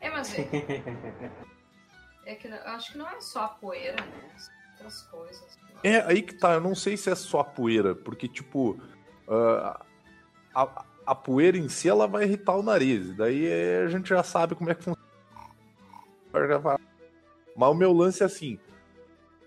É, 0.00 0.10
mas 0.10 0.38
é, 0.38 0.42
é 2.26 2.34
que 2.34 2.48
eu 2.48 2.54
acho 2.66 2.92
que 2.92 2.98
não 2.98 3.08
é 3.08 3.20
só 3.20 3.44
a 3.44 3.48
poeira, 3.48 3.96
né? 3.96 4.30
Outras 4.72 5.02
coisas. 5.02 5.58
É, 5.82 6.00
aí 6.02 6.22
que 6.22 6.34
tá, 6.34 6.54
eu 6.54 6.60
não 6.60 6.74
sei 6.74 6.96
se 6.96 7.10
é 7.10 7.14
só 7.14 7.40
a 7.40 7.44
poeira, 7.44 7.94
porque, 7.94 8.26
tipo, 8.26 8.80
ah, 9.28 9.84
a, 10.54 10.84
a 11.06 11.14
poeira 11.14 11.58
em 11.58 11.68
si, 11.68 11.88
ela 11.88 12.06
vai 12.06 12.24
irritar 12.24 12.56
o 12.56 12.62
nariz, 12.62 13.14
daí 13.14 13.46
é, 13.46 13.82
a 13.82 13.88
gente 13.88 14.08
já 14.08 14.22
sabe 14.22 14.54
como 14.54 14.70
é 14.70 14.74
que 14.74 14.82
funciona. 14.82 14.93
Mas 17.56 17.70
o 17.70 17.74
meu 17.74 17.92
lance 17.92 18.22
é 18.22 18.26
assim, 18.26 18.58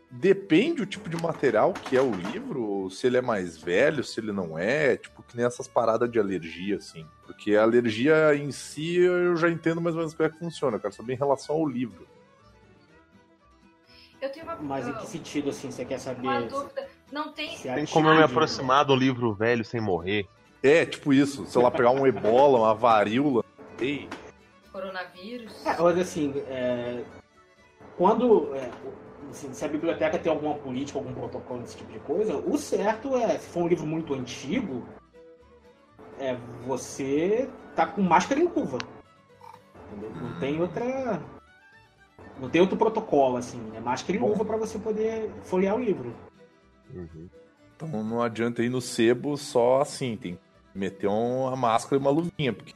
depende 0.09 0.81
o 0.81 0.85
tipo 0.85 1.09
de 1.09 1.21
material 1.21 1.73
que 1.73 1.97
é 1.97 2.01
o 2.01 2.11
livro, 2.11 2.89
se 2.89 3.07
ele 3.07 3.17
é 3.17 3.21
mais 3.21 3.57
velho, 3.57 4.03
se 4.03 4.19
ele 4.19 4.31
não 4.31 4.57
é, 4.57 4.97
tipo, 4.97 5.21
que 5.23 5.35
nem 5.35 5.45
essas 5.45 5.67
paradas 5.67 6.09
de 6.09 6.19
alergia, 6.19 6.77
assim. 6.77 7.05
Porque 7.25 7.55
a 7.55 7.63
alergia 7.63 8.35
em 8.35 8.51
si, 8.51 8.97
eu 8.97 9.35
já 9.35 9.49
entendo 9.49 9.81
mais 9.81 9.95
ou 9.95 9.99
menos 9.99 10.13
como 10.13 10.27
é 10.27 10.31
que 10.31 10.39
funciona, 10.39 10.77
eu 10.77 10.81
quero 10.81 10.93
saber 10.93 11.13
em 11.13 11.17
relação 11.17 11.55
ao 11.55 11.67
livro. 11.67 12.07
Eu 14.19 14.31
tenho 14.31 14.45
uma, 14.45 14.55
Mas 14.55 14.87
em 14.87 14.93
que 14.93 15.05
sentido, 15.05 15.49
assim, 15.49 15.69
você 15.69 15.85
quer 15.85 15.99
saber? 15.99 16.27
uma 16.27 16.41
dúvida. 16.41 16.87
Não 17.11 17.31
tem. 17.31 17.55
se 17.55 17.71
Tem 17.71 17.85
como 17.85 18.09
eu 18.09 18.15
me 18.15 18.23
aproximar 18.23 18.89
um 18.89 18.95
livro 18.95 19.33
velho 19.33 19.63
sem 19.63 19.79
morrer? 19.79 20.27
É, 20.63 20.85
tipo 20.85 21.13
isso, 21.13 21.45
sei 21.45 21.61
lá, 21.61 21.69
pegar 21.69 21.91
um 21.91 22.07
ebola, 22.07 22.57
uma 22.57 22.73
varíola, 22.73 23.45
ei, 23.79 24.09
Coronavírus. 24.77 25.65
É, 25.65 25.81
mas 25.81 25.97
assim, 25.97 26.33
é, 26.47 27.03
quando 27.97 28.53
é, 28.55 28.69
assim, 29.31 29.51
se 29.51 29.65
a 29.65 29.67
biblioteca 29.67 30.19
tem 30.19 30.31
alguma 30.31 30.53
política, 30.53 30.99
algum 30.99 31.13
protocolo 31.13 31.61
desse 31.61 31.77
tipo 31.77 31.91
de 31.91 31.99
coisa, 31.99 32.37
o 32.37 32.57
certo 32.57 33.15
é, 33.15 33.39
se 33.39 33.49
for 33.49 33.63
um 33.63 33.67
livro 33.67 33.87
muito 33.87 34.13
antigo, 34.13 34.85
é 36.19 36.35
você 36.65 37.49
tá 37.75 37.87
com 37.87 38.01
máscara 38.01 38.39
em 38.39 38.45
luva. 38.45 38.77
Entendeu? 39.91 40.11
Não 40.21 40.39
tem 40.39 40.61
outra. 40.61 41.21
Não 42.39 42.49
tem 42.49 42.61
outro 42.61 42.77
protocolo, 42.77 43.37
assim. 43.37 43.71
É 43.75 43.79
máscara 43.79 44.15
em 44.15 44.21
luva 44.21 44.45
para 44.45 44.57
você 44.57 44.77
poder 44.77 45.31
folhear 45.41 45.75
o 45.75 45.79
livro. 45.79 46.13
Uhum. 46.93 47.27
Então 47.75 48.03
não 48.03 48.21
adianta 48.21 48.63
ir 48.63 48.69
no 48.69 48.81
sebo 48.81 49.37
só 49.37 49.81
assim, 49.81 50.15
tem 50.17 50.35
que 50.35 50.41
meter 50.73 51.07
uma 51.07 51.55
máscara 51.55 51.95
e 51.95 51.99
uma 51.99 52.09
luvinha, 52.09 52.53
porque 52.53 52.73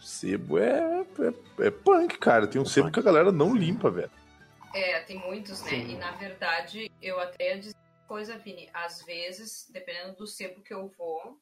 sebo 0.00 0.58
é, 0.58 0.97
é, 1.24 1.66
é 1.66 1.70
punk, 1.70 2.18
cara. 2.18 2.46
Tem 2.46 2.60
um 2.60 2.66
sebo 2.66 2.90
que 2.90 3.00
a 3.00 3.02
galera 3.02 3.32
não 3.32 3.54
limpa, 3.54 3.90
velho. 3.90 4.10
É, 4.74 5.00
tem 5.00 5.18
muitos, 5.18 5.62
né? 5.62 5.70
Sim. 5.70 5.90
E 5.90 5.96
na 5.96 6.12
verdade, 6.12 6.90
eu 7.00 7.18
até 7.18 7.54
ia 7.54 7.58
dizer 7.58 7.76
uma 7.76 8.08
coisa, 8.08 8.38
Vini. 8.38 8.68
Às 8.72 9.02
vezes, 9.04 9.68
dependendo 9.72 10.16
do 10.16 10.26
sebo 10.26 10.62
que 10.62 10.74
eu 10.74 10.88
vou, 10.88 11.38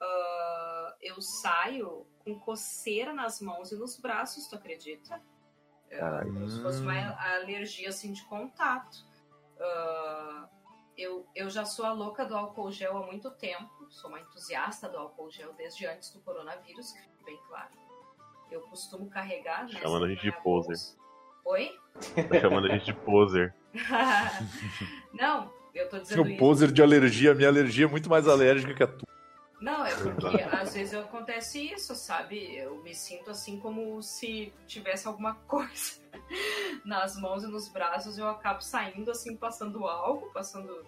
ah, 0.00 0.96
eu 1.00 1.20
saio 1.20 2.06
com 2.24 2.38
coceira 2.40 3.12
nas 3.12 3.40
mãos 3.40 3.72
e 3.72 3.76
nos 3.76 3.98
braços, 3.98 4.46
tu 4.48 4.56
acredita? 4.56 5.20
É, 5.90 5.98
Caralho. 5.98 6.32
como 6.32 6.50
se 6.50 6.62
fosse 6.62 6.80
uma 6.80 7.34
alergia 7.36 7.88
assim 7.88 8.12
de 8.12 8.24
contato. 8.24 9.06
Ah, 9.60 10.48
eu, 10.96 11.26
eu 11.34 11.48
já 11.48 11.64
sou 11.64 11.86
a 11.86 11.92
louca 11.92 12.24
do 12.24 12.36
álcool 12.36 12.72
gel 12.72 12.96
há 12.96 13.06
muito 13.06 13.30
tempo, 13.30 13.88
sou 13.88 14.10
uma 14.10 14.20
entusiasta 14.20 14.88
do 14.88 14.98
álcool 14.98 15.30
gel 15.30 15.52
desde 15.52 15.86
antes 15.86 16.10
do 16.10 16.20
coronavírus, 16.20 16.92
bem 17.24 17.38
claro. 17.46 17.70
Eu 18.50 18.60
costumo 18.62 19.08
carregar. 19.08 19.64
né, 19.64 19.80
Chamando 19.80 20.04
a 20.04 20.08
gente 20.08 20.22
de 20.22 20.32
poser. 20.42 20.68
bolsa. 20.68 20.96
Oi? 21.44 21.78
Tá 22.28 22.40
chamando 22.40 22.66
a 22.66 22.70
gente 22.70 22.84
de 22.86 22.92
poser. 22.94 23.54
Não, 25.12 25.52
eu 25.74 25.88
tô 25.88 25.98
dizendo 25.98 26.22
O 26.22 26.26
isso. 26.28 26.38
poser 26.38 26.72
de 26.72 26.82
alergia, 26.82 27.32
a 27.32 27.34
minha 27.34 27.48
alergia 27.48 27.84
é 27.86 27.88
muito 27.88 28.08
mais 28.08 28.26
alérgica 28.28 28.74
que 28.74 28.82
a 28.82 28.86
tua. 28.86 29.08
Não, 29.60 29.84
é 29.84 29.92
porque 29.96 30.40
às 30.40 30.74
vezes 30.74 30.94
acontece 30.94 31.60
isso, 31.72 31.92
sabe? 31.96 32.54
Eu 32.56 32.76
me 32.82 32.94
sinto 32.94 33.30
assim 33.30 33.58
como 33.58 34.00
se 34.02 34.52
tivesse 34.68 35.08
alguma 35.08 35.34
coisa 35.48 36.00
nas 36.84 37.16
mãos 37.16 37.42
e 37.42 37.48
nos 37.48 37.68
braços, 37.68 38.18
eu 38.18 38.28
acabo 38.28 38.60
saindo 38.60 39.10
assim, 39.10 39.36
passando 39.36 39.86
algo, 39.86 40.30
passando. 40.32 40.86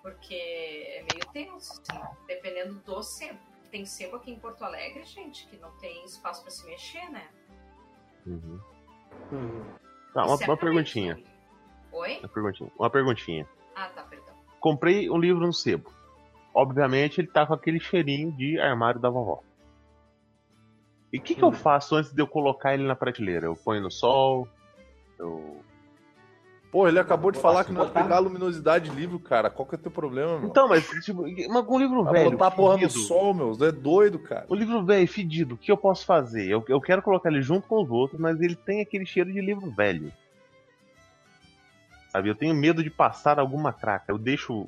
Porque 0.00 0.34
é 0.34 1.04
meio 1.12 1.24
tenso, 1.32 1.80
assim, 1.80 2.00
dependendo 2.26 2.74
do 2.80 3.02
sebo. 3.02 3.38
Tem 3.72 3.86
sebo 3.86 4.16
aqui 4.16 4.30
em 4.30 4.38
Porto 4.38 4.62
Alegre, 4.62 5.02
gente, 5.04 5.46
que 5.48 5.56
não 5.56 5.70
tem 5.78 6.04
espaço 6.04 6.42
pra 6.42 6.50
se 6.50 6.64
mexer, 6.66 7.08
né? 7.10 7.26
Uhum. 8.26 8.60
Uhum. 9.32 9.64
Tá, 10.12 10.26
uma, 10.26 10.34
é 10.34 10.44
uma 10.46 10.56
perguntinha. 10.58 11.18
Oi? 11.90 12.18
Uma 12.18 12.28
perguntinha. 12.28 12.70
Uma 12.78 12.90
perguntinha. 12.90 13.48
Ah, 13.74 13.88
tá, 13.88 14.02
perdão. 14.02 14.34
Comprei 14.60 15.08
um 15.08 15.16
livro 15.16 15.46
no 15.46 15.54
sebo. 15.54 15.90
Obviamente 16.54 17.18
ele 17.18 17.28
tá 17.28 17.46
com 17.46 17.54
aquele 17.54 17.80
cheirinho 17.80 18.30
de 18.32 18.60
armário 18.60 19.00
da 19.00 19.08
vovó. 19.08 19.42
E 21.10 21.18
o 21.18 21.22
que, 21.22 21.34
que 21.34 21.42
eu 21.42 21.48
Hum. 21.48 21.52
faço 21.52 21.96
antes 21.96 22.12
de 22.12 22.20
eu 22.20 22.26
colocar 22.28 22.74
ele 22.74 22.86
na 22.86 22.94
prateleira? 22.94 23.46
Eu 23.46 23.56
ponho 23.56 23.80
no 23.82 23.90
sol? 23.90 24.46
Eu. 25.18 25.64
Pô, 26.72 26.88
ele 26.88 26.98
acabou 26.98 27.30
de 27.30 27.38
falar 27.38 27.64
que 27.64 27.72
não 27.72 27.82
ia 27.82 27.86
botar? 27.88 28.02
pegar 28.02 28.16
a 28.16 28.18
luminosidade 28.18 28.88
de 28.88 28.96
livro, 28.96 29.18
cara. 29.18 29.50
Qual 29.50 29.68
que 29.68 29.74
é 29.74 29.78
o 29.78 29.80
teu 29.80 29.90
problema, 29.90 30.38
meu? 30.38 30.48
Então, 30.48 30.66
mas 30.66 30.88
tipo, 31.04 31.22
mas 31.22 31.66
com 31.66 31.76
um 31.76 31.78
livro 31.78 32.02
Vai 32.02 32.14
velho. 32.14 32.30
botar 32.30 32.46
a 32.46 32.50
porra 32.50 32.78
no 32.78 32.88
sol, 32.88 33.34
meu. 33.34 33.52
É 33.60 33.70
doido, 33.70 34.18
cara. 34.18 34.46
O 34.48 34.54
livro 34.54 34.82
velho, 34.82 35.06
fedido, 35.06 35.54
o 35.54 35.58
que 35.58 35.70
eu 35.70 35.76
posso 35.76 36.06
fazer? 36.06 36.48
Eu, 36.48 36.64
eu 36.66 36.80
quero 36.80 37.02
colocar 37.02 37.30
ele 37.30 37.42
junto 37.42 37.68
com 37.68 37.82
os 37.82 37.90
outros, 37.90 38.18
mas 38.18 38.40
ele 38.40 38.56
tem 38.56 38.80
aquele 38.80 39.04
cheiro 39.04 39.30
de 39.30 39.38
livro 39.42 39.70
velho. 39.70 40.10
Sabe, 42.08 42.30
eu 42.30 42.34
tenho 42.34 42.54
medo 42.54 42.82
de 42.82 42.88
passar 42.88 43.38
alguma 43.38 43.70
craca. 43.70 44.06
Eu 44.08 44.16
deixo. 44.16 44.66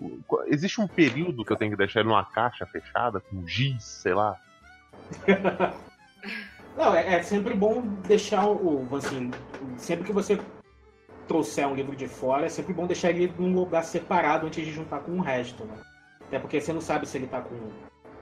Existe 0.48 0.82
um 0.82 0.86
período 0.86 1.42
que 1.42 1.52
eu 1.52 1.56
tenho 1.56 1.70
que 1.70 1.76
deixar 1.78 2.00
ele 2.00 2.10
numa 2.10 2.24
caixa 2.24 2.66
fechada, 2.66 3.18
com 3.18 3.46
giz, 3.46 3.82
sei 3.82 4.12
lá. 4.12 4.38
Não, 6.76 6.94
é, 6.94 7.14
é 7.14 7.22
sempre 7.22 7.54
bom 7.54 7.80
deixar 8.06 8.46
o. 8.46 8.86
Assim, 8.94 9.30
sempre 9.78 10.04
que 10.04 10.12
você 10.12 10.38
trouxer 11.28 11.66
um 11.66 11.74
livro 11.74 11.94
de 11.96 12.06
fora, 12.08 12.46
é 12.46 12.48
sempre 12.48 12.72
bom 12.72 12.86
deixar 12.86 13.10
ele 13.10 13.32
num 13.38 13.54
lugar 13.54 13.82
separado 13.84 14.46
antes 14.46 14.64
de 14.64 14.72
juntar 14.72 15.00
com 15.00 15.12
o 15.12 15.20
resto, 15.20 15.64
né? 15.64 15.74
Até 16.26 16.38
porque 16.38 16.60
você 16.60 16.72
não 16.72 16.80
sabe 16.80 17.06
se 17.06 17.16
ele 17.18 17.26
tá 17.26 17.40
com, 17.40 17.56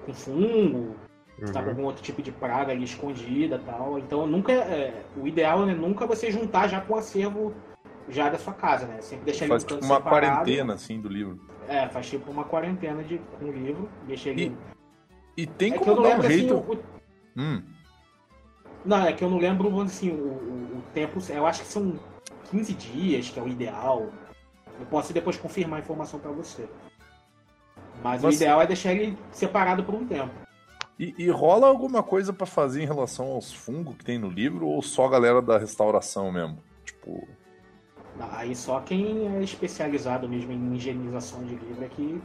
com 0.06 0.12
fungo, 0.14 0.94
se 1.44 1.52
tá 1.52 1.60
com 1.60 1.66
Uhum. 1.66 1.70
algum 1.70 1.84
outro 1.84 2.02
tipo 2.02 2.20
de 2.22 2.30
praga 2.30 2.72
ali 2.72 2.84
escondida 2.84 3.60
tal. 3.64 3.98
Então 3.98 4.26
nunca. 4.26 4.52
é, 4.52 5.02
o 5.16 5.26
ideal 5.26 5.68
é 5.68 5.74
nunca 5.74 6.06
você 6.06 6.30
juntar 6.30 6.68
já 6.68 6.80
com 6.80 6.94
o 6.94 6.96
acervo 6.98 7.54
já 8.08 8.28
da 8.28 8.38
sua 8.38 8.52
casa, 8.52 8.86
né? 8.86 9.00
Sempre 9.00 9.24
deixar 9.24 9.44
ele 9.46 9.50
Faz 9.54 9.64
tipo 9.64 9.84
uma 9.84 9.96
separado. 9.96 10.40
quarentena, 10.44 10.74
assim, 10.74 11.00
do 11.00 11.08
livro. 11.08 11.40
É, 11.68 11.88
faz 11.88 12.08
tipo 12.10 12.30
uma 12.30 12.44
quarentena 12.44 13.02
de, 13.02 13.18
com 13.38 13.46
o 13.46 13.52
livro, 13.52 13.88
deixa 14.06 14.28
ele. 14.30 14.56
E 15.36 15.46
tem 15.46 15.72
é 15.72 15.78
como 15.78 16.02
dar 16.02 16.16
um 16.16 16.20
assim, 16.20 16.28
jeito. 16.28 16.54
o, 16.54 16.72
o- 16.74 16.78
Hum, 17.36 17.62
Não, 18.84 19.06
é 19.06 19.12
que 19.12 19.22
eu 19.22 19.30
não 19.30 19.38
lembro, 19.38 19.80
assim, 19.80 20.10
o, 20.10 20.14
o, 20.14 20.82
tempo. 20.92 21.18
Eu 21.28 21.46
acho 21.46 21.62
que 21.62 21.68
são 21.68 21.98
15 22.50 22.74
dias, 22.74 23.28
que 23.28 23.38
é 23.38 23.42
o 23.42 23.48
ideal. 23.48 24.08
Eu 24.78 24.86
posso 24.86 25.12
depois 25.12 25.36
confirmar 25.36 25.78
a 25.78 25.82
informação 25.82 26.18
pra 26.18 26.30
você. 26.30 26.68
Mas 28.02 28.22
Mas- 28.22 28.34
o 28.34 28.36
ideal 28.36 28.60
é 28.60 28.66
deixar 28.66 28.92
ele 28.92 29.16
separado 29.30 29.84
por 29.84 29.94
um 29.94 30.06
tempo. 30.06 30.32
E, 30.98 31.14
e 31.18 31.30
rola 31.30 31.66
alguma 31.66 32.02
coisa 32.02 32.32
pra 32.32 32.46
fazer 32.46 32.82
em 32.82 32.86
relação 32.86 33.26
aos 33.32 33.52
fungos 33.52 33.96
que 33.96 34.04
tem 34.04 34.18
no 34.18 34.28
livro 34.28 34.66
ou 34.66 34.82
só 34.82 35.06
a 35.06 35.10
galera 35.10 35.40
da 35.40 35.58
restauração 35.58 36.30
mesmo? 36.30 36.58
Tipo, 36.84 37.26
Aí 38.20 38.54
só 38.54 38.80
quem 38.80 39.26
é 39.36 39.42
especializado 39.42 40.28
mesmo 40.28 40.52
em 40.52 40.74
higienização 40.74 41.42
de 41.44 41.54
livro 41.54 41.84
é 41.84 41.88
que 41.88 42.22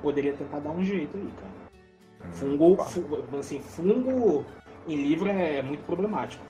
poderia 0.00 0.32
tentar 0.32 0.60
dar 0.60 0.70
um 0.70 0.84
jeito 0.84 1.16
aí, 1.16 1.28
cara. 1.40 2.32
Fungo, 2.32 2.76
fungo 2.84 3.38
assim, 3.38 3.60
fungo 3.60 4.44
em 4.86 4.96
livro 4.96 5.28
é 5.28 5.62
muito 5.62 5.84
problemático. 5.84 6.42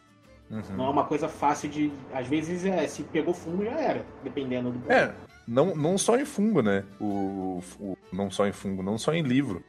Uhum. 0.51 0.63
Não 0.77 0.87
é 0.87 0.91
uma 0.91 1.05
coisa 1.05 1.29
fácil 1.29 1.69
de. 1.69 1.91
Às 2.13 2.27
vezes 2.27 2.65
é, 2.65 2.87
se 2.87 3.03
pegou 3.03 3.33
fungo 3.35 3.65
já 3.65 3.73
era, 3.73 4.05
dependendo 4.23 4.71
do. 4.71 4.93
É, 4.93 5.15
não, 5.49 5.75
não 5.75 5.97
só 5.99 6.17
em 6.19 6.25
fungo, 6.25 6.63
né? 6.63 6.85
O, 7.01 7.63
o- 7.81 7.99
não 8.13 8.31
só 8.31 8.47
em 8.47 8.53
fungo, 8.53 8.83
não 8.83 8.99
só 8.99 9.13
em 9.15 9.23
livro. 9.23 9.63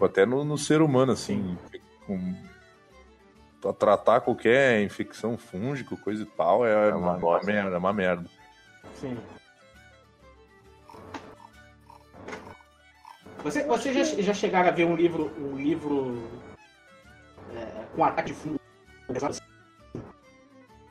Até 0.00 0.24
no, 0.24 0.44
no 0.44 0.56
ser 0.56 0.80
humano, 0.80 1.12
assim. 1.12 1.56
Com, 2.06 2.34
pra 3.60 3.72
tratar 3.72 4.20
qualquer 4.22 4.82
infecção 4.82 5.36
fúngica, 5.36 5.94
coisa 5.96 6.22
e 6.22 6.26
tal, 6.26 6.66
é, 6.66 6.88
uma 6.88 6.96
uma, 6.96 7.10
uma 7.12 7.18
bosta. 7.18 7.46
merda, 7.46 7.74
é 7.76 7.78
uma 7.78 7.92
merda. 7.92 8.24
Sim. 8.94 9.16
Você, 13.42 13.62
você 13.64 13.92
já, 13.92 14.04
já 14.22 14.32
chegaram 14.34 14.68
a 14.70 14.72
ver 14.72 14.86
um 14.86 14.96
livro, 14.96 15.30
um 15.38 15.56
livro 15.56 16.26
é, 17.52 17.84
com 17.94 18.04
ataque 18.04 18.28
de 18.28 18.34
fungo? 18.34 18.60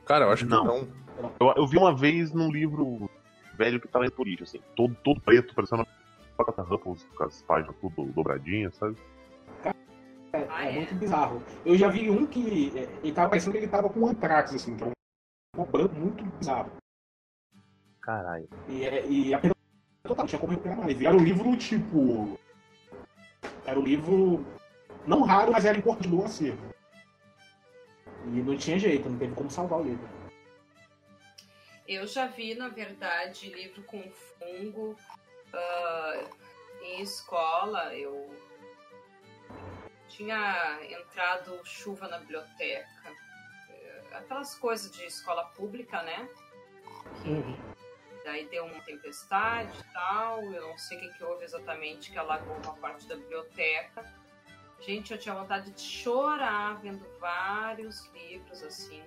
Cara, 0.04 0.26
eu 0.26 0.30
acho 0.30 0.44
que 0.44 0.50
Não. 0.50 0.64
não. 0.64 0.88
Eu, 1.40 1.54
eu 1.56 1.66
vi 1.66 1.78
uma 1.78 1.94
vez 1.94 2.32
num 2.32 2.50
livro 2.50 3.10
velho 3.54 3.80
que 3.80 3.88
tava 3.88 4.06
em 4.06 4.10
política, 4.10 4.44
assim, 4.44 4.60
todo, 4.76 4.94
todo 5.02 5.20
preto, 5.20 5.54
parecendo 5.54 5.86
uma 6.38 6.62
Ruffles 6.62 7.06
com 7.16 7.24
as 7.24 7.42
páginas 7.42 7.74
tudo 7.80 8.12
dobradinhas, 8.12 8.74
sabe? 8.74 8.96
É, 10.32 10.46
Ah, 10.48 10.64
é 10.66 10.72
muito 10.72 10.94
bizarro. 10.96 11.42
Eu 11.64 11.76
já 11.76 11.88
vi 11.88 12.10
um 12.10 12.26
que 12.26 12.72
é, 12.76 12.82
ele 13.02 13.12
tava 13.12 13.28
parecendo 13.30 13.52
que 13.52 13.58
ele 13.58 13.68
tava 13.68 13.88
com 13.88 14.06
antrax, 14.06 14.54
assim, 14.54 14.76
é 14.80 15.60
um, 15.60 15.64
branco 15.64 15.94
muito 15.94 16.24
bizarro. 16.38 16.70
Caralho. 18.00 18.48
E, 18.68 18.84
é- 18.84 19.06
e 19.06 19.32
a 19.34 19.40
total, 20.06 20.26
tinha 20.26 20.38
como 20.38 20.52
recuperar 20.52 20.78
mais. 20.78 21.00
E 21.00 21.06
era 21.06 21.16
um 21.16 21.22
livro, 21.22 21.56
tipo. 21.56 22.38
Era 23.64 23.78
um 23.78 23.84
livro 23.84 24.44
não 25.06 25.22
raro, 25.22 25.52
mas 25.52 25.64
era 25.64 25.78
importante 25.78 26.08
do 26.08 26.24
acervo. 26.24 26.74
E 28.26 28.42
não 28.42 28.56
tinha 28.56 28.78
jeito, 28.78 29.08
não 29.08 29.18
teve 29.18 29.34
como 29.34 29.50
salvar 29.50 29.80
o 29.80 29.84
livro. 29.84 30.08
Eu 31.86 32.06
já 32.06 32.26
vi, 32.26 32.54
na 32.54 32.68
verdade, 32.68 33.50
livro 33.50 33.82
com 33.82 34.02
fungo 34.10 34.96
ah, 35.52 36.24
em 36.82 37.02
escola. 37.02 37.94
Eu 37.94 38.34
tinha 40.08 40.78
entrado 40.82 41.60
chuva 41.64 42.08
na 42.08 42.18
biblioteca. 42.18 43.12
Eh, 43.68 44.02
Aquelas 44.12 44.54
coisas 44.54 44.90
de 44.90 45.04
escola 45.04 45.44
pública, 45.48 46.02
né? 46.02 46.28
Daí 48.24 48.46
deu 48.46 48.64
uma 48.64 48.80
tempestade 48.80 49.78
e 49.78 49.92
tal. 49.92 50.42
Eu 50.44 50.68
não 50.68 50.78
sei 50.78 50.96
o 50.96 51.00
que, 51.00 51.18
que 51.18 51.24
houve 51.24 51.44
exatamente, 51.44 52.10
que 52.10 52.18
alagou 52.18 52.56
uma 52.64 52.74
parte 52.76 53.06
da 53.06 53.16
biblioteca. 53.16 54.23
Gente, 54.80 55.12
eu 55.12 55.18
tinha 55.18 55.34
vontade 55.34 55.70
de 55.70 55.80
chorar 55.80 56.80
vendo 56.80 57.04
vários 57.18 58.10
livros 58.12 58.62
assim. 58.62 59.02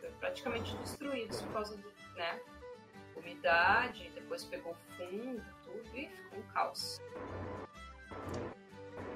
Foi 0.00 0.10
praticamente 0.18 0.76
destruídos 0.78 1.42
por 1.42 1.52
causa 1.52 1.76
do, 1.76 1.92
né? 2.16 2.40
Umidade, 3.16 4.10
depois 4.14 4.44
pegou 4.44 4.76
fungo, 4.96 5.42
tudo, 5.62 5.96
e 5.96 6.08
ficou 6.08 6.38
um 6.38 6.42
caos. 6.52 7.00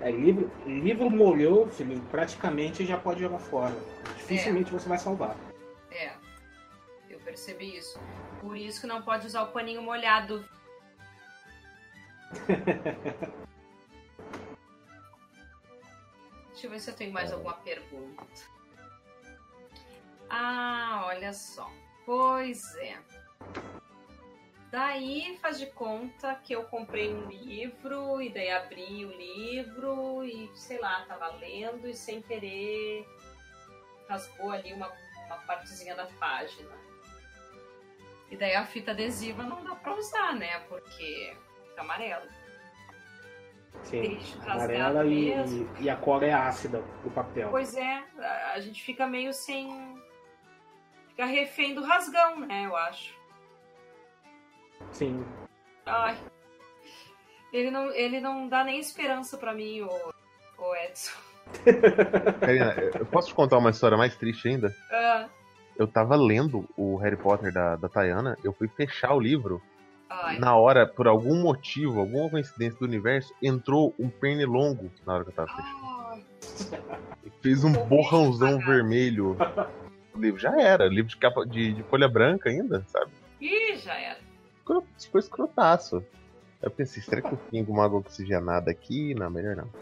É, 0.00 0.10
livro, 0.10 0.50
livro 0.66 1.10
molhou, 1.10 1.68
filho, 1.68 2.00
praticamente 2.10 2.86
já 2.86 2.96
pode 2.96 3.20
jogar 3.20 3.38
fora. 3.38 3.74
Dificilmente 4.16 4.72
você 4.72 4.88
vai 4.88 4.98
salvar. 4.98 5.36
É, 5.90 6.14
eu 7.08 7.18
percebi 7.20 7.76
isso. 7.76 8.00
Por 8.40 8.56
isso 8.56 8.80
que 8.80 8.86
não 8.86 9.02
pode 9.02 9.26
usar 9.26 9.42
o 9.42 9.52
paninho 9.52 9.82
molhado. 9.82 10.44
Deixa 16.60 16.66
eu 16.66 16.72
ver 16.72 16.80
se 16.80 16.90
eu 16.90 16.94
tenho 16.94 17.10
mais 17.10 17.32
alguma 17.32 17.54
pergunta. 17.54 18.42
Ah, 20.28 21.04
olha 21.06 21.32
só. 21.32 21.70
Pois 22.04 22.76
é. 22.76 22.98
Daí 24.70 25.38
faz 25.40 25.58
de 25.58 25.64
conta 25.68 26.34
que 26.34 26.52
eu 26.52 26.64
comprei 26.64 27.14
um 27.14 27.30
livro 27.30 28.20
e 28.20 28.28
daí 28.28 28.50
abri 28.50 29.06
o 29.06 29.10
livro 29.10 30.22
e 30.22 30.54
sei 30.54 30.78
lá, 30.78 31.06
tava 31.06 31.28
lendo 31.36 31.88
e 31.88 31.94
sem 31.94 32.20
querer 32.20 33.08
rasgou 34.06 34.50
ali 34.50 34.74
uma, 34.74 34.92
uma 35.28 35.38
partezinha 35.38 35.94
da 35.94 36.08
página. 36.18 36.76
E 38.30 38.36
daí 38.36 38.54
a 38.54 38.66
fita 38.66 38.90
adesiva 38.90 39.42
não 39.42 39.64
dá 39.64 39.74
pra 39.76 39.94
usar, 39.94 40.34
né? 40.34 40.58
Porque 40.68 41.34
fica 41.70 41.80
amarelo. 41.80 42.28
Sim. 43.84 44.02
Triste, 44.02 44.38
Amarela 44.46 45.04
e, 45.06 45.34
mesmo. 45.34 45.68
e 45.80 45.88
a 45.90 45.96
cor 45.96 46.22
é 46.22 46.32
ácida, 46.32 46.82
o 47.04 47.10
papel. 47.10 47.48
Pois 47.50 47.76
é, 47.76 48.02
a- 48.54 48.60
gente 48.60 48.82
fica 48.82 49.06
meio 49.06 49.32
sem. 49.32 49.98
Fica 51.08 51.24
refém 51.24 51.74
do 51.74 51.82
rasgão, 51.82 52.40
né? 52.40 52.66
Eu 52.66 52.76
acho. 52.76 53.14
Sim. 54.92 55.24
Ai. 55.86 56.16
Ele 57.52 57.70
não, 57.70 57.90
ele 57.92 58.20
não 58.20 58.48
dá 58.48 58.62
nem 58.62 58.78
esperança 58.78 59.36
pra 59.36 59.52
mim, 59.52 59.80
o, 59.82 59.88
o 60.58 60.74
Edson. 60.76 61.18
Karina, 62.40 62.74
eu 62.98 63.06
posso 63.06 63.28
te 63.28 63.34
contar 63.34 63.58
uma 63.58 63.70
história 63.70 63.96
mais 63.98 64.14
triste 64.16 64.46
ainda? 64.48 64.72
Ah, 64.90 65.28
Eu 65.76 65.88
tava 65.88 66.14
lendo 66.14 66.64
o 66.76 66.96
Harry 66.96 67.16
Potter 67.16 67.52
da, 67.52 67.74
da 67.74 67.88
Tayana, 67.88 68.36
eu 68.44 68.52
fui 68.52 68.68
fechar 68.68 69.14
o 69.14 69.20
livro. 69.20 69.60
Na 70.38 70.56
hora, 70.56 70.86
por 70.86 71.06
algum 71.06 71.40
motivo, 71.40 72.00
alguma 72.00 72.28
coincidência 72.28 72.78
do 72.78 72.84
universo, 72.84 73.32
entrou 73.40 73.94
um 73.98 74.08
pernilongo 74.08 74.90
na 75.06 75.14
hora 75.14 75.24
que 75.24 75.30
eu 75.30 75.34
tava 75.34 75.48
fechando. 75.48 75.86
Ai. 76.10 77.30
Fez 77.40 77.62
um 77.62 77.72
borrãozão 77.72 78.58
vermelho. 78.58 79.36
O 80.12 80.18
livro 80.20 80.40
já 80.40 80.60
era, 80.60 80.86
livro 80.88 81.08
de 81.08 81.16
capa 81.16 81.46
de, 81.46 81.72
de 81.72 81.82
folha 81.84 82.08
branca 82.08 82.50
ainda, 82.50 82.84
sabe? 82.88 83.12
Ih, 83.40 83.76
já 83.76 83.94
era. 83.94 84.18
Ficou 84.58 84.84
ficou 84.98 85.18
escrotaço. 85.18 86.04
Eu 86.60 86.70
pensei, 86.70 87.02
será 87.02 87.22
que 87.22 87.32
eu 87.32 87.38
pingo 87.50 87.72
uma 87.72 87.84
água 87.84 88.00
oxigenada 88.00 88.70
aqui? 88.70 89.14
Não, 89.14 89.30
melhor 89.30 89.56
não. 89.56 89.68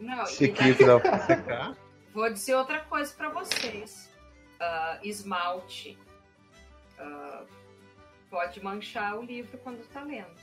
Não, 0.00 0.24
Se 0.24 0.48
que 0.48 0.72
dá 0.82 0.98
pra 0.98 1.18
secar. 1.20 1.76
Vou 2.14 2.32
dizer 2.32 2.54
outra 2.54 2.80
coisa 2.80 3.12
pra 3.14 3.28
vocês. 3.28 4.10
Ah, 4.58 4.98
esmalte 5.02 5.98
ah, 6.98 7.44
pode 8.30 8.62
manchar 8.62 9.18
o 9.18 9.22
livro 9.22 9.58
quando 9.58 9.86
tá 9.88 10.02
lendo. 10.02 10.40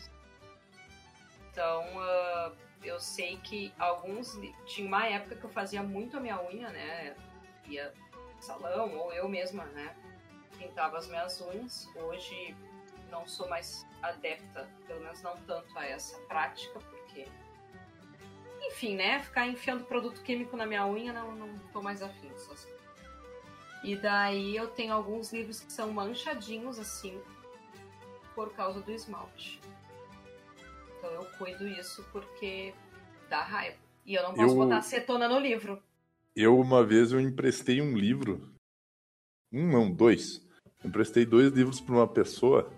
Então, 1.50 1.84
ah, 2.00 2.52
eu 2.84 3.00
sei 3.00 3.38
que 3.38 3.74
alguns. 3.80 4.38
Tinha 4.66 4.88
uma 4.88 5.08
época 5.08 5.36
que 5.36 5.44
eu 5.44 5.50
fazia 5.50 5.82
muito 5.82 6.18
a 6.18 6.20
minha 6.20 6.40
unha, 6.44 6.70
né? 6.70 7.16
Ia 7.66 7.94
salão, 8.40 8.96
ou 8.96 9.12
eu 9.14 9.28
mesma, 9.28 9.66
né? 9.66 9.96
Pintava 10.58 10.98
as 10.98 11.08
minhas 11.08 11.42
unhas. 11.42 11.90
Hoje 11.96 12.56
não 13.10 13.26
sou 13.26 13.48
mais 13.48 13.86
adepta, 14.02 14.70
pelo 14.86 15.02
menos 15.02 15.22
não 15.22 15.36
tanto 15.38 15.78
a 15.80 15.86
essa 15.86 16.20
prática, 16.22 16.80
porque 16.80 17.28
enfim, 18.62 18.96
né? 18.96 19.20
Ficar 19.20 19.48
enfiando 19.48 19.86
produto 19.86 20.22
químico 20.22 20.58
na 20.58 20.66
minha 20.66 20.86
unha, 20.86 21.14
não, 21.14 21.32
não 21.34 21.58
tô 21.70 21.82
mais 21.82 22.02
afim. 22.02 22.28
E 23.84 23.96
daí 23.96 24.56
eu 24.56 24.68
tenho 24.68 24.94
alguns 24.94 25.32
livros 25.32 25.62
que 25.62 25.72
são 25.72 25.92
manchadinhos, 25.92 26.78
assim, 26.78 27.22
por 28.38 28.54
causa 28.54 28.80
do 28.82 28.92
esmalte. 28.92 29.60
Então 31.00 31.10
eu 31.10 31.26
cuido 31.40 31.68
isso 31.68 32.06
porque 32.12 32.72
dá 33.28 33.42
raiva. 33.42 33.78
E 34.06 34.14
eu 34.14 34.22
não 34.22 34.36
posso 34.36 34.54
Eu- 34.54 34.56
botar 34.56 34.78
acetona 34.78 35.28
no 35.28 35.40
livro. 35.40 35.82
Eu, 36.36 36.60
uma 36.60 36.86
vez, 36.86 37.12
eu 37.12 37.20
emprestei 37.20 37.82
um 37.82 37.98
livro. 37.98 38.48
Um, 39.52 39.72
não, 39.72 39.90
dois. 39.92 40.40
Emprestei 40.86 41.26
dois 41.26 41.52
livros 41.52 41.82
para 41.82 41.96
uma 41.96 42.08
pessoa. 42.08 42.72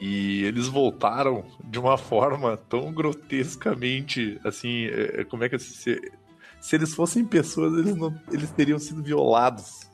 E 0.00 0.42
eles 0.42 0.66
voltaram 0.66 1.46
de 1.62 1.78
uma 1.78 1.96
forma 1.96 2.56
tão 2.56 2.92
grotescamente, 2.92 4.40
assim, 4.44 4.86
é, 4.86 5.20
é, 5.20 5.24
como 5.24 5.44
é 5.44 5.48
que 5.48 5.56
se, 5.58 6.12
se 6.60 6.74
eles 6.76 6.92
fossem 6.94 7.24
pessoas, 7.24 7.72
eles 7.78 7.94
não, 7.94 8.12
eles 8.32 8.50
teriam 8.50 8.78
sido 8.80 9.02
violados. 9.04 9.88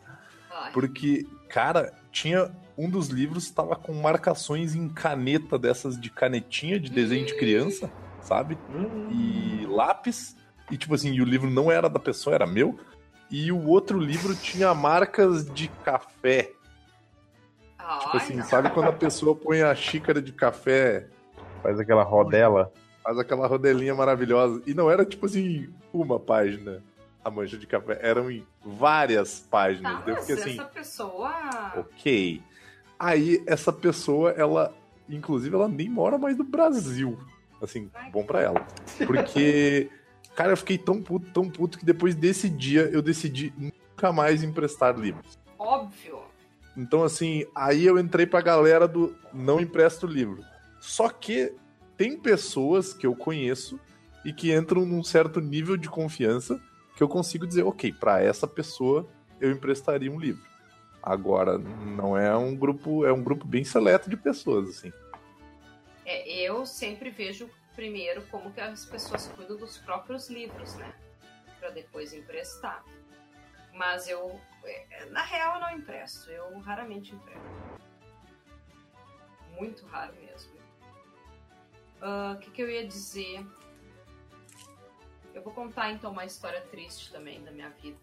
Ai, 0.51 0.73
Porque, 0.73 1.27
cara, 1.51 1.95
tinha 2.11 2.51
um 2.77 2.89
dos 2.89 3.09
livros 3.09 3.45
estava 3.45 3.77
com 3.77 3.93
marcações 3.93 4.75
em 4.75 4.89
caneta 4.89 5.59
dessas 5.59 6.01
de 6.01 6.11
canetinha 6.11 6.79
de 6.81 6.91
desenho 6.91 7.27
de 7.27 7.35
criança, 7.37 7.91
sabe? 8.21 8.59
E 9.11 9.67
lápis. 9.67 10.37
E 10.71 10.77
tipo 10.77 10.95
assim, 10.95 11.21
o 11.21 11.25
livro 11.25 11.51
não 11.51 11.71
era 11.71 11.89
da 11.89 11.99
pessoa, 11.99 12.35
era 12.35 12.47
meu. 12.47 12.79
E 13.31 13.51
o 13.51 13.67
outro 13.67 13.99
livro 13.99 14.35
tinha 14.35 14.75
marcas 14.75 15.51
de 15.53 15.69
café. 15.85 16.53
Tipo 18.01 18.17
assim, 18.17 18.37
não. 18.37 18.45
sabe 18.45 18.71
quando 18.71 18.89
a 18.89 18.93
pessoa 18.93 19.35
põe 19.35 19.63
a 19.63 19.75
xícara 19.75 20.23
de 20.23 20.33
café, 20.33 21.09
Faz 21.63 21.79
aquela 21.79 22.03
rodela. 22.03 22.73
faz 23.03 23.19
aquela 23.19 23.47
rodelinha 23.47 23.95
maravilhosa. 23.95 24.63
E 24.67 24.75
não 24.75 24.91
era 24.91 25.05
tipo 25.05 25.27
assim, 25.27 25.73
uma 25.93 26.19
página. 26.19 26.83
a 27.25 27.31
mancha 27.31 27.57
de 27.57 27.67
café. 27.67 27.99
Eram 28.03 28.31
em 28.31 28.45
várias 28.65 29.41
páginas. 29.41 30.05
Tá, 30.05 30.11
eu 30.11 30.17
fiquei 30.17 30.35
assim, 30.35 30.53
essa 30.53 30.65
pessoa. 30.65 31.33
ok. 31.77 32.43
Aí 33.03 33.43
essa 33.49 33.73
pessoa, 33.73 34.31
ela, 34.31 34.73
inclusive, 35.09 35.53
ela 35.53 35.67
nem 35.67 35.89
mora 35.89 36.17
mais 36.17 36.39
no 36.39 36.45
Brasil. 36.45 37.19
Assim, 37.61 37.91
bom 38.13 38.25
pra 38.25 38.41
ela. 38.41 38.65
Porque, 39.05 39.91
cara, 40.37 40.53
eu 40.53 40.57
fiquei 40.57 40.79
tão 40.79 41.03
puto, 41.03 41.29
tão 41.33 41.51
puto 41.51 41.81
que 41.81 41.85
depois 41.85 42.15
desse 42.15 42.49
dia 42.49 42.83
eu 42.93 43.03
decidi 43.03 43.53
nunca 43.59 44.13
mais 44.13 44.45
emprestar 44.45 44.97
livros. 44.97 45.37
Óbvio. 45.59 46.21
Então, 46.77 47.03
assim, 47.03 47.45
aí 47.57 47.85
eu 47.85 47.99
entrei 47.99 48.25
pra 48.25 48.41
galera 48.41 48.87
do 48.87 49.17
não 49.35 49.59
empresto 49.59 50.07
livro. 50.07 50.41
Só 50.81 51.09
que 51.09 51.53
tem 51.97 52.17
pessoas 52.17 52.95
que 52.95 53.05
eu 53.05 53.17
conheço 53.17 53.81
e 54.25 54.33
que 54.33 54.55
entram 54.55 54.87
num 54.87 55.03
certo 55.03 55.41
nível 55.41 55.77
de 55.77 55.89
confiança 55.89 56.61
que 56.97 57.03
eu 57.03 57.09
consigo 57.09 57.49
dizer, 57.49 57.65
ok, 57.65 57.93
pra 57.93 58.23
essa 58.23 58.47
pessoa 58.47 59.09
eu 59.41 59.51
emprestaria 59.51 60.11
um 60.11 60.21
livro. 60.21 60.52
Agora, 61.03 61.59
não 61.59 62.17
é 62.17 62.37
um 62.37 62.55
grupo, 62.55 63.05
é 63.05 63.13
um 63.13 63.23
grupo 63.23 63.45
bem 63.45 63.65
seleto 63.65 64.09
de 64.09 64.17
pessoas, 64.17 64.69
assim. 64.69 64.93
É, 66.05 66.29
eu 66.31 66.65
sempre 66.65 67.11
vejo 67.11 67.51
primeiro 67.75 68.23
como 68.27 68.53
que 68.53 68.61
as 68.61 68.85
pessoas 68.85 69.27
cuidam 69.29 69.57
dos 69.57 69.79
próprios 69.79 70.29
livros, 70.29 70.75
né? 70.77 70.95
Pra 71.59 71.71
depois 71.71 72.13
emprestar. 72.13 72.85
Mas 73.75 74.07
eu, 74.09 74.39
é, 74.65 75.07
na 75.07 75.23
real, 75.23 75.55
eu 75.57 75.61
não 75.61 75.71
empresto. 75.77 76.31
Eu 76.31 76.59
raramente 76.61 77.15
empresto. 77.15 77.43
Muito 79.59 79.85
raro 79.87 80.15
mesmo. 80.15 80.53
Ah, 82.01 82.35
O 82.37 82.41
que, 82.41 82.51
que 82.51 82.63
eu 82.63 82.71
ia 82.71 82.87
dizer? 82.87 83.45
Eu 85.35 85.43
vou 85.43 85.53
contar 85.53 85.91
então 85.91 86.13
uma 86.13 86.25
história 86.25 86.61
triste 86.63 87.11
também 87.11 87.43
da 87.43 87.51
minha 87.51 87.71
vida. 87.71 87.99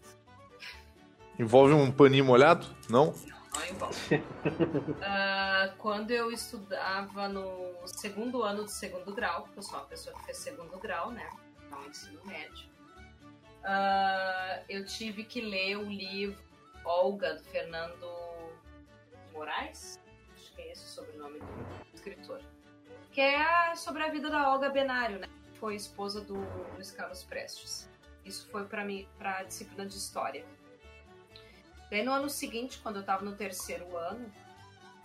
Envolve 1.40 1.72
um 1.72 1.90
paninho 1.90 2.22
molhado? 2.26 2.66
Não? 2.90 3.14
Não 3.54 3.66
envolve. 3.66 4.22
Ah, 5.02 5.72
quando 5.78 6.10
eu 6.10 6.30
estudava 6.30 7.28
no 7.28 7.74
segundo 7.86 8.42
ano 8.42 8.64
do 8.64 8.70
segundo 8.70 9.14
grau, 9.14 9.48
eu 9.56 9.62
sou 9.62 9.78
uma 9.78 9.86
pessoa 9.86 10.14
que 10.16 10.24
fez 10.26 10.36
segundo 10.36 10.78
grau, 10.78 11.10
né? 11.10 11.28
Não 11.70 11.86
ensino 11.86 12.20
médio. 12.26 12.68
ah, 13.64 14.60
eu 14.68 14.84
tive 14.84 15.24
que 15.24 15.40
ler 15.40 15.76
o 15.76 15.84
livro 15.84 16.38
Olga, 16.84 17.34
do 17.34 17.42
Fernando 17.44 18.06
Moraes. 19.32 19.98
Acho 20.36 20.52
que 20.54 20.60
é 20.60 20.72
esse 20.72 20.84
o 20.84 20.88
sobrenome 20.88 21.38
do 21.40 21.94
escritor. 21.94 22.40
Que 23.12 23.22
é 23.22 23.74
sobre 23.76 24.02
a 24.02 24.10
vida 24.10 24.28
da 24.28 24.52
Olga 24.52 24.68
Benário, 24.68 25.18
né? 25.18 25.28
Foi 25.54 25.74
esposa 25.74 26.20
do 26.20 26.34
Luiz 26.74 26.90
Carlos 26.90 27.22
Prestes. 27.22 27.88
Isso 28.26 28.46
foi 28.50 28.64
para 28.64 28.84
mim, 28.84 29.08
para 29.18 29.38
a 29.38 29.42
disciplina 29.42 29.86
de 29.86 29.96
história. 29.96 30.44
Daí 31.90 32.02
no 32.02 32.12
ano 32.12 32.30
seguinte, 32.30 32.78
quando 32.82 32.96
eu 32.96 33.00
estava 33.00 33.24
no 33.24 33.34
terceiro 33.34 33.96
ano, 33.96 34.32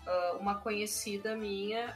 ah, 0.05 0.37
uma 0.39 0.55
conhecida 0.55 1.35
minha 1.35 1.95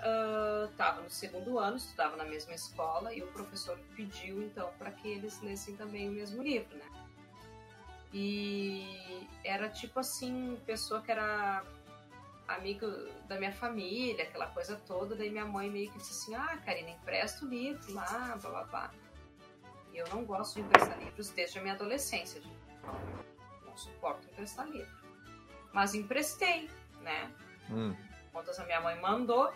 estava 0.72 1.02
no 1.02 1.10
segundo 1.10 1.60
ano, 1.60 1.78
estudava 1.78 2.16
na 2.16 2.26
mesma 2.26 2.54
escola, 2.54 3.14
e 3.14 3.22
o 3.22 3.28
professor 3.28 3.78
pediu 3.96 4.42
então 4.42 4.72
para 4.80 4.92
que 4.92 5.08
eles 5.08 5.40
lessem 5.42 5.76
também 5.76 6.10
o 6.10 6.12
mesmo 6.12 6.42
livro, 6.42 6.76
né? 6.76 6.86
E 8.12 9.28
era 9.44 9.70
tipo 9.70 10.00
assim, 10.00 10.60
pessoa 10.66 11.02
que 11.02 11.12
era 11.12 11.64
amigo 12.48 12.88
da 13.28 13.38
minha 13.38 13.54
família, 13.54 14.24
aquela 14.24 14.48
coisa 14.48 14.76
toda, 14.88 15.16
daí 15.16 15.30
minha 15.30 15.46
mãe 15.46 15.70
meio 15.70 15.92
que 15.92 16.00
disse 16.00 16.14
assim, 16.14 16.34
ah, 16.34 16.58
Karina, 16.66 16.90
empresta 16.90 17.46
o 17.46 17.48
livro 17.48 17.94
lá, 17.94 18.36
blá 18.42 18.50
blá 18.50 18.64
blá. 18.64 18.92
E 19.94 19.98
eu 19.98 20.08
não 20.10 20.26
gosto 20.26 20.56
de 20.56 20.62
emprestar 20.62 20.98
livros 20.98 21.30
desde 21.30 21.60
a 21.60 21.62
minha 21.62 21.76
adolescência, 21.76 22.42
gente. 22.42 22.58
Suporto 23.80 24.28
emprestar 24.28 24.68
livro. 24.68 25.00
Mas 25.74 25.94
emprestei, 25.94 26.70
né? 27.02 27.32
Hum. 27.70 27.96
Quantas 28.32 28.60
a 28.60 28.66
minha 28.66 28.82
mãe 28.82 29.00
mandou, 29.00 29.52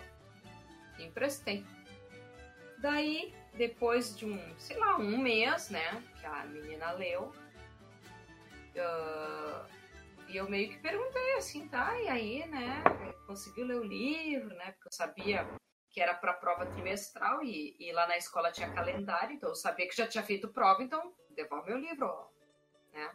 emprestei. 0.99 1.65
Daí, 2.79 3.33
depois 3.53 4.15
de 4.17 4.25
um, 4.25 4.59
sei 4.59 4.77
lá, 4.77 4.97
um 4.97 5.17
mês, 5.17 5.69
né, 5.69 6.03
que 6.19 6.25
a 6.25 6.45
menina 6.45 6.91
leu, 6.91 7.31
ah, 8.77 9.65
e 10.27 10.35
eu 10.35 10.49
meio 10.49 10.69
que 10.69 10.79
perguntei 10.79 11.35
assim, 11.35 11.67
tá, 11.67 11.97
e 11.99 12.09
aí, 12.09 12.47
né, 12.47 12.83
conseguiu 13.25 13.65
ler 13.65 13.77
o 13.77 13.83
livro, 13.83 14.53
né, 14.55 14.71
porque 14.73 14.87
eu 14.87 14.91
sabia 14.91 15.47
que 15.89 16.01
era 16.01 16.13
para 16.13 16.33
prova 16.33 16.65
trimestral 16.65 17.43
e, 17.43 17.75
e 17.79 17.91
lá 17.91 18.07
na 18.07 18.17
escola 18.17 18.51
tinha 18.51 18.73
calendário, 18.73 19.35
então 19.35 19.49
eu 19.49 19.55
sabia 19.55 19.87
que 19.87 19.95
já 19.95 20.07
tinha 20.07 20.23
feito 20.23 20.49
prova, 20.49 20.83
então 20.83 21.13
devolve 21.29 21.69
meu 21.69 21.79
livro, 21.79 22.07
ó, 22.07 22.27
né. 22.91 23.11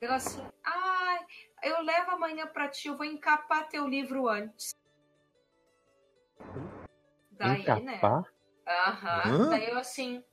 Ela 0.00 0.14
assim, 0.14 0.42
ai, 0.64 1.26
eu 1.62 1.82
levo 1.82 2.12
amanhã 2.12 2.46
pra 2.46 2.68
ti, 2.68 2.88
eu 2.88 2.96
vou 2.96 3.04
encapar 3.04 3.68
teu 3.68 3.86
livro 3.86 4.28
antes. 4.28 4.74
Daí, 7.32 7.82
né? 7.82 7.96
Encapar? 7.96 8.24
Aham. 8.66 9.22
Hã? 9.24 9.50
Daí 9.50 9.68
eu 9.68 9.78
assim, 9.78 10.24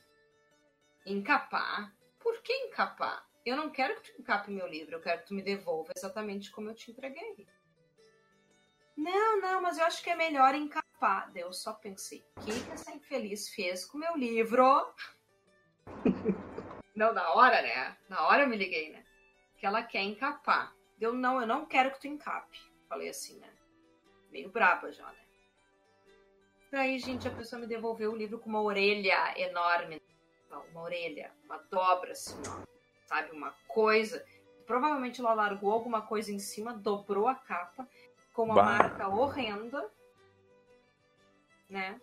encapar? 1.05 1.93
Por 2.17 2.41
que 2.41 2.53
encapar? 2.53 3.27
Eu 3.45 3.57
não 3.57 3.69
quero 3.69 3.99
que 3.99 4.13
tu 4.13 4.21
encape 4.21 4.51
meu 4.51 4.67
livro, 4.67 4.95
eu 4.95 5.01
quero 5.01 5.21
que 5.21 5.27
tu 5.27 5.33
me 5.33 5.41
devolva 5.41 5.91
exatamente 5.95 6.49
como 6.51 6.69
eu 6.69 6.75
te 6.75 6.91
entreguei. 6.91 7.47
Não, 8.95 9.41
não, 9.41 9.61
mas 9.61 9.77
eu 9.77 9.85
acho 9.85 10.01
que 10.03 10.09
é 10.09 10.15
melhor 10.15 10.55
encapar. 10.55 11.31
Daí 11.33 11.43
eu 11.43 11.53
só 11.53 11.73
pensei, 11.73 12.25
o 12.37 12.39
que, 12.41 12.51
que 12.51 12.71
essa 12.71 12.91
infeliz 12.91 13.49
fez 13.49 13.85
com 13.85 13.97
meu 13.97 14.15
livro? 14.15 14.63
não, 16.95 17.13
na 17.13 17.33
hora, 17.33 17.61
né? 17.61 17.97
Na 18.09 18.27
hora 18.27 18.43
eu 18.43 18.49
me 18.49 18.57
liguei, 18.57 18.91
né? 18.91 19.06
Que 19.57 19.65
ela 19.65 19.83
quer 19.83 20.03
encapar. 20.03 20.73
Deu, 20.97 21.13
não, 21.13 21.41
eu 21.41 21.47
não 21.47 21.65
quero 21.65 21.91
que 21.91 21.99
tu 21.99 22.07
encape. 22.07 22.59
Falei 22.87 23.09
assim, 23.09 23.37
né? 23.39 23.49
Meio 24.31 24.49
braba 24.49 24.91
já, 24.91 25.05
né? 25.05 25.19
Daí, 26.71 26.99
gente, 26.99 27.27
a 27.27 27.31
pessoa 27.31 27.59
me 27.59 27.67
devolveu 27.67 28.11
o 28.11 28.15
livro 28.15 28.39
com 28.39 28.49
uma 28.49 28.61
orelha 28.61 29.33
enorme. 29.39 30.01
Uma 30.71 30.81
orelha, 30.81 31.31
uma 31.45 31.57
dobra 31.57 32.11
assim, 32.11 32.41
ó. 32.47 32.61
Sabe? 33.05 33.31
Uma 33.31 33.51
coisa. 33.67 34.25
Provavelmente 34.65 35.21
ela 35.21 35.33
largou 35.33 35.71
alguma 35.71 36.01
coisa 36.01 36.31
em 36.31 36.39
cima, 36.39 36.73
dobrou 36.73 37.27
a 37.27 37.35
capa, 37.35 37.87
com 38.33 38.43
uma 38.43 38.55
Bah. 38.55 38.63
marca 38.63 39.07
horrenda. 39.07 39.89
Né? 41.69 41.99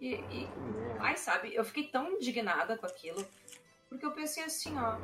E, 0.00 0.14
e 0.14 0.48
Ai, 1.00 1.16
sabe, 1.16 1.54
eu 1.54 1.64
fiquei 1.64 1.88
tão 1.88 2.12
indignada 2.12 2.78
com 2.78 2.86
aquilo, 2.86 3.26
porque 3.88 4.06
eu 4.06 4.12
pensei 4.12 4.44
assim, 4.44 4.74
ó. 4.78 4.96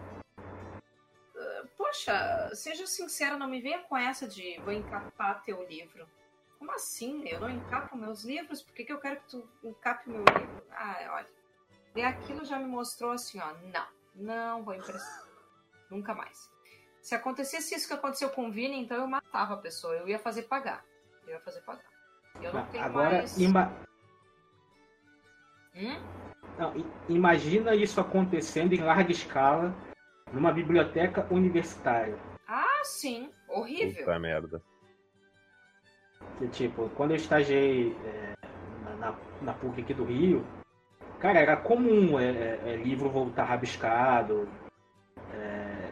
"Ah, 1.50 1.64
Poxa, 1.76 2.50
seja 2.54 2.86
sincera, 2.86 3.36
não 3.36 3.48
me 3.48 3.60
venha 3.60 3.80
com 3.80 3.96
essa 3.96 4.26
de 4.28 4.58
vou 4.60 4.72
encapar 4.72 5.42
teu 5.42 5.62
livro. 5.66 6.06
Como 6.58 6.72
assim? 6.72 7.26
Eu 7.26 7.40
não 7.40 7.48
encapo 7.50 7.96
meus 7.96 8.22
livros? 8.24 8.62
Por 8.62 8.74
que, 8.74 8.84
que 8.84 8.92
eu 8.92 9.00
quero 9.00 9.16
que 9.20 9.28
tu 9.30 9.48
encape 9.64 10.08
meu 10.10 10.22
livro? 10.24 10.62
Ah, 10.72 11.14
olha. 11.14 11.28
E 11.96 12.02
aquilo 12.02 12.44
já 12.44 12.58
me 12.58 12.66
mostrou 12.66 13.12
assim, 13.12 13.40
ó. 13.40 13.52
Não, 13.72 13.86
não 14.14 14.62
vou 14.62 14.74
emprestar. 14.74 15.24
Nunca 15.90 16.14
mais. 16.14 16.50
Se 17.00 17.14
acontecesse 17.14 17.74
isso 17.74 17.88
que 17.88 17.94
aconteceu 17.94 18.28
com 18.30 18.48
o 18.48 18.52
Vini, 18.52 18.78
então 18.78 18.96
eu 18.98 19.06
matava 19.06 19.54
a 19.54 19.56
pessoa. 19.56 19.94
Eu 19.94 20.06
ia 20.06 20.18
fazer 20.18 20.42
pagar. 20.42 20.84
Eu 21.26 21.30
ia 21.34 21.40
fazer 21.40 21.62
pagar. 21.62 21.84
Eu 22.42 22.52
não 22.52 22.66
tenho 22.66 22.84
Agora, 22.84 23.10
mais. 23.18 23.38
ima- 23.38 23.72
Hum? 25.74 25.96
não, 26.58 26.74
imagina 27.08 27.74
isso 27.74 28.00
acontecendo 28.00 28.72
em 28.74 28.82
larga 28.82 29.10
escala 29.12 29.74
numa 30.32 30.52
biblioteca 30.52 31.26
universitária. 31.30 32.16
Ah, 32.46 32.82
sim. 32.84 33.30
Horrível. 33.48 34.04
Puta 34.04 34.18
merda. 34.18 34.62
Que, 36.38 36.48
tipo, 36.48 36.88
quando 36.90 37.12
eu 37.12 37.16
estagiei 37.16 37.96
é, 38.04 38.34
na, 38.84 38.96
na, 38.96 39.18
na 39.42 39.52
PUC 39.54 39.80
aqui 39.80 39.94
do 39.94 40.04
Rio, 40.04 40.44
cara, 41.18 41.38
era 41.38 41.56
comum 41.56 42.18
é, 42.18 42.30
é, 42.30 42.60
é, 42.66 42.76
livro 42.76 43.10
voltar 43.10 43.44
rabiscado, 43.44 44.48
é, 45.32 45.90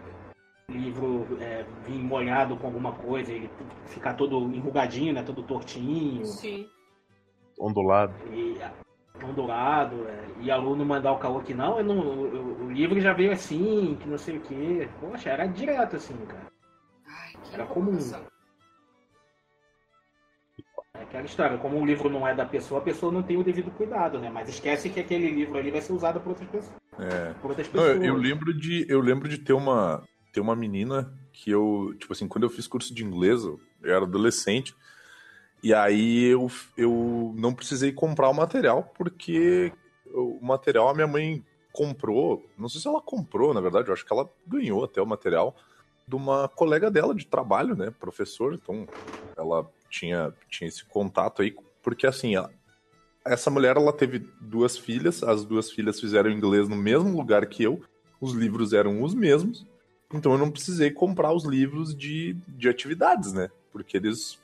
livro 0.71 1.27
é, 1.41 1.65
vir 1.87 1.99
molhado 1.99 2.57
com 2.57 2.67
alguma 2.67 2.93
coisa, 2.93 3.33
ele 3.33 3.51
ficar 3.87 4.15
todo 4.15 4.53
enrugadinho, 4.55 5.13
né, 5.13 5.23
todo 5.23 5.43
tortinho, 5.43 6.25
Sim. 6.25 6.69
Ondulado. 7.59 8.15
e 8.33 8.59
ondulado, 9.25 10.07
é, 10.09 10.29
e 10.41 10.51
aluno 10.51 10.85
mandar 10.85 11.13
o 11.13 11.19
caô 11.19 11.41
que 11.41 11.55
não, 11.55 11.79
eu 11.79 11.85
não 11.85 11.99
o, 11.99 12.67
o 12.67 12.71
livro 12.71 13.01
já 13.01 13.13
veio 13.13 13.33
assim, 13.33 13.97
que 14.01 14.09
não 14.09 14.19
sei 14.19 14.37
o 14.37 14.41
quê. 14.41 14.89
Poxa, 15.01 15.31
era 15.31 15.47
direto 15.47 15.97
assim, 15.97 16.17
cara. 16.27 16.47
Ai, 17.07 17.33
que 17.43 17.55
Era 17.55 17.67
comum. 17.67 17.99
É 20.95 21.03
aquela 21.03 21.25
história, 21.25 21.59
como 21.59 21.81
o 21.81 21.87
livro 21.87 22.11
não 22.11 22.27
é 22.27 22.35
da 22.35 22.45
pessoa, 22.45 22.81
a 22.81 22.85
pessoa 22.85 23.13
não 23.13 23.23
tem 23.23 23.37
o 23.37 23.45
devido 23.45 23.71
cuidado, 23.71 24.19
né? 24.19 24.31
Mas 24.31 24.49
esquece 24.49 24.91
que 24.91 24.99
aquele 24.99 25.31
livro 25.31 25.57
ali 25.57 25.71
vai 25.71 25.81
ser 25.81 25.93
usado 25.93 26.21
por 26.21 26.31
outras 26.31 26.49
pessoas. 26.49 26.77
É. 26.99 27.33
Por 27.35 27.51
outras 27.51 27.73
Não, 27.73 27.83
pessoas. 27.83 27.97
eu, 27.97 28.05
eu 28.05 28.17
lembro 28.17 28.53
de 28.53 28.85
eu 28.89 29.01
lembro 29.01 29.29
de 29.29 29.39
ter 29.39 29.53
uma 29.53 30.03
ter 30.33 30.41
uma 30.41 30.57
menina 30.57 31.13
que 31.33 31.51
eu 31.51 31.95
tipo 31.99 32.13
assim 32.13 32.27
quando 32.27 32.45
eu 32.45 32.51
fiz 32.51 32.67
curso 32.67 32.93
de 32.93 33.05
inglês 33.05 33.45
eu 33.45 33.61
eu 33.83 33.95
era 33.95 34.05
adolescente 34.05 34.75
e 35.63 35.75
aí 35.75 36.25
eu, 36.25 36.51
eu 36.77 37.35
não 37.37 37.53
precisei 37.55 37.93
comprar 37.93 38.29
o 38.29 38.35
material 38.35 38.93
porque 38.97 39.73
o 40.07 40.39
material 40.41 40.89
a 40.89 40.95
minha 40.95 41.07
mãe 41.07 41.45
comprou, 41.73 42.45
não 42.57 42.69
sei 42.69 42.81
se 42.81 42.89
ela 42.89 43.01
comprou, 43.01 43.55
na 43.55 43.61
verdade, 43.61 43.89
eu 43.89 43.95
acho 43.95 44.05
que 44.05 44.13
ela 44.13 44.29
ganhou 44.47 44.85
até 44.85 45.01
o 45.01 45.07
material 45.07 45.55
de 46.07 46.17
uma 46.17 46.49
colega 46.49 46.91
dela 46.91 47.15
de 47.15 47.27
trabalho, 47.27 47.77
né, 47.77 47.93
professor, 48.01 48.55
então 48.55 48.89
ela 49.37 49.71
tinha, 49.89 50.33
tinha 50.49 50.67
esse 50.67 50.85
contato 50.85 51.43
aí, 51.43 51.55
porque 51.83 52.07
assim, 52.07 52.35
ela, 52.35 52.51
essa 53.25 53.51
mulher 53.51 53.77
ela 53.77 53.93
teve 53.93 54.27
duas 54.41 54.77
filhas, 54.77 55.23
as 55.23 55.45
duas 55.45 55.71
filhas 55.71 56.01
fizeram 56.01 56.31
inglês 56.31 56.69
no 56.69 56.77
mesmo 56.77 57.17
lugar 57.17 57.47
que 57.47 57.63
eu, 57.63 57.81
os 58.21 58.33
livros 58.33 58.73
eram 58.73 59.03
os 59.03 59.15
mesmos, 59.15 59.67
então 60.13 60.33
eu 60.33 60.39
não 60.39 60.51
precisei 60.51 60.91
comprar 60.91 61.33
os 61.33 61.45
livros 61.45 61.95
de, 61.95 62.35
de 62.49 62.69
atividades, 62.69 63.33
né? 63.33 63.51
Porque 63.71 63.97
eles. 63.97 64.39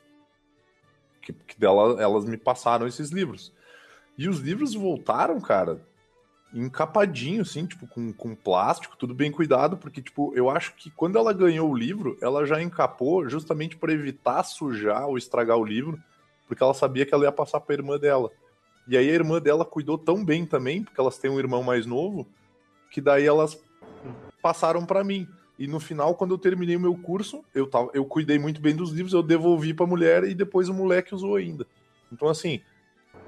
Que, 1.25 1.33
que 1.33 1.59
dela, 1.59 2.01
elas 2.01 2.25
me 2.25 2.37
passaram 2.37 2.87
esses 2.87 3.11
livros. 3.11 3.53
E 4.17 4.29
os 4.29 4.39
livros 4.41 4.75
voltaram, 4.75 5.41
cara, 5.41 5.81
encapadinho, 6.53 7.43
assim, 7.43 7.67
tipo, 7.67 7.87
com, 7.89 8.13
com 8.13 8.35
plástico, 8.35 8.97
tudo 8.97 9.13
bem 9.13 9.33
cuidado, 9.33 9.77
porque, 9.77 10.01
tipo, 10.01 10.33
eu 10.37 10.49
acho 10.49 10.75
que 10.77 10.91
quando 10.91 11.19
ela 11.19 11.33
ganhou 11.33 11.69
o 11.69 11.77
livro, 11.77 12.17
ela 12.23 12.47
já 12.47 12.63
encapou 12.63 13.29
justamente 13.29 13.77
para 13.77 13.93
evitar 13.93 14.45
sujar 14.45 15.07
ou 15.09 15.19
estragar 15.19 15.57
o 15.57 15.65
livro, 15.65 15.99
porque 16.47 16.63
ela 16.63 16.75
sabia 16.75 17.05
que 17.05 17.13
ela 17.13 17.25
ia 17.25 17.33
passar 17.33 17.61
pra 17.61 17.75
irmã 17.75 17.99
dela. 17.99 18.31
E 18.87 18.97
aí 18.97 19.09
a 19.09 19.15
irmã 19.15 19.41
dela 19.41 19.65
cuidou 19.65 19.99
tão 19.99 20.25
bem 20.25 20.47
também, 20.47 20.85
porque 20.85 21.01
elas 21.01 21.19
têm 21.19 21.31
um 21.31 21.39
irmão 21.39 21.63
mais 21.63 21.87
novo, 21.87 22.29
que 22.91 23.01
daí 23.01 23.27
elas 23.27 23.61
passaram 24.41 24.87
para 24.87 25.03
mim. 25.03 25.27
E 25.59 25.67
no 25.67 25.79
final, 25.79 26.15
quando 26.15 26.35
eu 26.35 26.39
terminei 26.39 26.77
o 26.77 26.81
meu 26.81 26.97
curso, 26.97 27.45
eu, 27.55 27.67
tava, 27.67 27.91
eu 27.95 28.05
cuidei 28.05 28.39
muito 28.39 28.61
bem 28.61 28.75
dos 28.75 28.91
livros, 28.91 29.13
eu 29.13 29.23
devolvi 29.23 29.73
pra 29.73 29.87
mulher 29.87 30.25
e 30.25 30.35
depois 30.35 30.69
o 30.69 30.75
moleque 30.75 31.15
usou 31.15 31.37
ainda. 31.37 31.67
Então, 32.13 32.29
assim, 32.29 32.61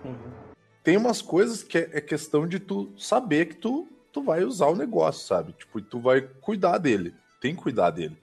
uhum. 0.05 0.17
tem 0.83 0.97
umas 0.97 1.23
coisas 1.23 1.63
que 1.63 1.79
é, 1.79 1.91
é, 1.93 2.01
questão 2.01 2.47
de 2.47 2.59
tu 2.59 2.93
saber 2.99 3.47
que 3.47 3.57
tu, 3.57 3.89
tu 4.13 4.23
vai 4.23 4.43
usar 4.43 4.67
o 4.67 4.77
negócio, 4.77 5.27
sabe? 5.27 5.53
Tipo, 5.53 5.81
tu 5.81 6.01
vai 6.01 6.21
cuidar 6.21 6.79
dele. 6.79 7.15
Tem 7.41 7.55
que 7.55 7.63
cuidar 7.63 7.91
dele, 7.91 8.17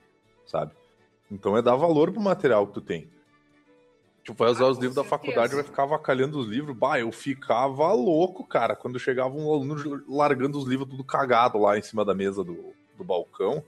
sabe? 0.46 0.72
Então 1.30 1.56
é 1.56 1.62
dar 1.62 1.76
valor 1.76 2.12
pro 2.12 2.20
material 2.20 2.66
que 2.66 2.74
tu 2.74 2.80
tem. 2.82 3.08
Tipo, 4.22 4.38
vai 4.38 4.50
usar 4.50 4.64
ah, 4.64 4.70
os 4.70 4.78
livros 4.78 4.94
certeza. 4.94 5.02
da 5.02 5.18
faculdade, 5.18 5.54
vai 5.54 5.64
ficar 5.64 5.82
avacalhando 5.82 6.38
os 6.38 6.46
livros. 6.46 6.76
Bah, 6.76 6.98
eu 6.98 7.12
ficava 7.12 7.92
louco, 7.92 8.46
cara, 8.46 8.74
quando 8.74 8.98
chegava 8.98 9.34
um 9.34 9.52
aluno 9.52 10.02
largando 10.08 10.58
os 10.58 10.66
livros 10.66 10.88
tudo 10.88 11.04
cagado 11.04 11.58
lá 11.58 11.78
em 11.78 11.82
cima 11.82 12.04
da 12.04 12.14
mesa 12.14 12.42
do, 12.42 12.74
do 12.96 13.04
balcão. 13.04 13.62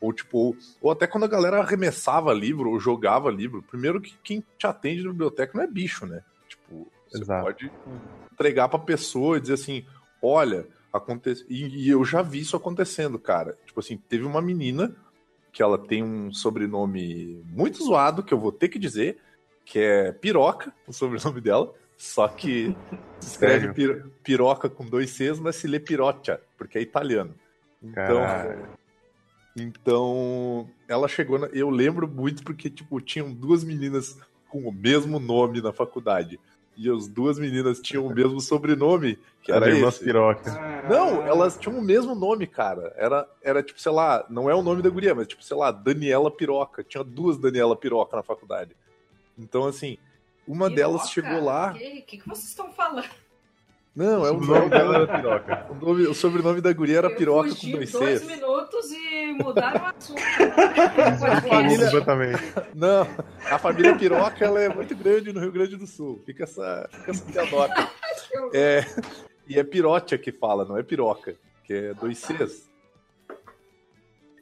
Ou 0.00 0.12
tipo, 0.12 0.56
ou 0.80 0.90
até 0.90 1.06
quando 1.06 1.24
a 1.24 1.28
galera 1.28 1.60
arremessava 1.60 2.32
livro 2.32 2.70
ou 2.70 2.78
jogava 2.78 3.30
livro. 3.30 3.62
Primeiro 3.62 4.00
que 4.00 4.16
quem 4.22 4.44
te 4.56 4.66
atende 4.66 5.02
na 5.02 5.10
biblioteca 5.10 5.56
não 5.56 5.64
é 5.64 5.66
bicho, 5.66 6.06
né? 6.06 6.22
Tipo, 6.48 6.90
você 7.08 7.22
Exato. 7.22 7.44
pode 7.44 7.72
entregar 8.32 8.68
pra 8.68 8.78
pessoa 8.78 9.36
e 9.38 9.40
dizer 9.40 9.54
assim: 9.54 9.84
olha, 10.22 10.66
acontece. 10.92 11.44
E, 11.48 11.86
e, 11.86 11.88
eu 11.88 12.04
já 12.04 12.22
vi 12.22 12.40
isso 12.40 12.56
acontecendo, 12.56 13.18
cara. 13.18 13.56
Tipo 13.66 13.80
assim, 13.80 13.96
teve 13.96 14.24
uma 14.24 14.40
menina 14.40 14.94
que 15.52 15.62
ela 15.62 15.78
tem 15.78 16.02
um 16.02 16.32
sobrenome 16.32 17.42
muito 17.46 17.82
zoado, 17.82 18.22
que 18.22 18.32
eu 18.32 18.38
vou 18.38 18.52
ter 18.52 18.68
que 18.68 18.78
dizer, 18.78 19.18
que 19.64 19.78
é 19.78 20.12
Piroca, 20.12 20.72
o 20.86 20.92
sobrenome 20.92 21.40
dela. 21.40 21.74
Só 21.96 22.28
que 22.28 22.76
se 23.18 23.30
escreve 23.32 23.72
pir, 23.72 24.06
piroca 24.22 24.70
com 24.70 24.86
dois 24.86 25.10
Cs, 25.10 25.40
mas 25.40 25.56
se 25.56 25.66
lê 25.66 25.80
piroccia, 25.80 26.40
porque 26.56 26.78
é 26.78 26.82
italiano. 26.82 27.34
Então, 27.82 28.22
então, 29.62 30.68
ela 30.86 31.08
chegou. 31.08 31.38
Na... 31.38 31.46
Eu 31.48 31.70
lembro 31.70 32.08
muito 32.08 32.42
porque, 32.42 32.70
tipo, 32.70 33.00
tinham 33.00 33.32
duas 33.32 33.64
meninas 33.64 34.18
com 34.48 34.60
o 34.60 34.72
mesmo 34.72 35.18
nome 35.18 35.60
na 35.60 35.72
faculdade. 35.72 36.38
E 36.76 36.88
as 36.88 37.08
duas 37.08 37.40
meninas 37.40 37.80
tinham 37.80 38.06
o 38.06 38.14
mesmo 38.14 38.40
sobrenome, 38.40 39.18
que 39.42 39.50
era 39.50 39.68
esse. 39.68 40.04
Piroca. 40.04 40.84
Não, 40.88 41.26
elas 41.26 41.58
tinham 41.58 41.76
o 41.76 41.82
mesmo 41.82 42.14
nome, 42.14 42.46
cara. 42.46 42.94
Era, 42.96 43.28
era 43.42 43.62
tipo, 43.64 43.80
sei 43.80 43.90
lá, 43.90 44.24
não 44.30 44.48
é 44.48 44.54
o 44.54 44.62
nome 44.62 44.80
da 44.80 44.88
guria, 44.88 45.12
mas 45.12 45.26
tipo, 45.26 45.42
sei 45.42 45.56
lá, 45.56 45.72
Daniela 45.72 46.30
Piroca. 46.30 46.84
Tinha 46.84 47.02
duas 47.02 47.36
Daniela 47.36 47.74
Piroca 47.74 48.16
na 48.16 48.22
faculdade. 48.22 48.76
Então, 49.36 49.66
assim, 49.66 49.98
uma 50.46 50.70
Piroca? 50.70 50.76
delas 50.76 51.10
chegou 51.10 51.42
lá. 51.42 51.72
O 51.72 51.74
que, 51.74 52.00
que, 52.02 52.18
que 52.18 52.28
vocês 52.28 52.48
estão 52.48 52.72
falando? 52.72 53.08
Não, 53.98 54.24
é 54.24 54.30
o 54.30 54.38
nome 54.38 54.70
dela 54.70 54.94
era 54.94 55.06
piroca. 55.08 55.66
O, 55.70 55.74
nome, 55.74 56.06
o 56.06 56.14
sobrenome 56.14 56.60
da 56.60 56.72
guria 56.72 56.98
era 56.98 57.08
eu 57.08 57.16
piroca 57.16 57.52
com 57.52 57.70
dois 57.72 57.90
Cs. 57.90 57.98
dois 57.98 58.26
minutos 58.28 58.92
e 58.92 59.32
mudaram 59.32 59.80
o 59.80 59.86
assunto. 59.98 60.20
família... 61.48 61.84
Exatamente. 61.84 62.42
Não, 62.76 63.08
a 63.50 63.58
família 63.58 63.96
piroca 63.96 64.44
ela 64.44 64.60
é 64.60 64.68
muito 64.68 64.94
grande 64.94 65.32
no 65.32 65.40
Rio 65.40 65.50
Grande 65.50 65.74
do 65.74 65.84
Sul. 65.84 66.22
Fica 66.24 66.44
essa, 66.44 66.88
fica 66.92 67.10
essa 67.10 67.24
piadoca. 67.24 67.90
é, 68.54 68.84
e 69.48 69.58
é 69.58 69.64
pirotia 69.64 70.16
que 70.16 70.30
fala, 70.30 70.64
não 70.64 70.78
é 70.78 70.84
piroca, 70.84 71.34
que 71.64 71.72
é 71.72 71.94
dois 71.94 72.18
Cs. 72.18 72.70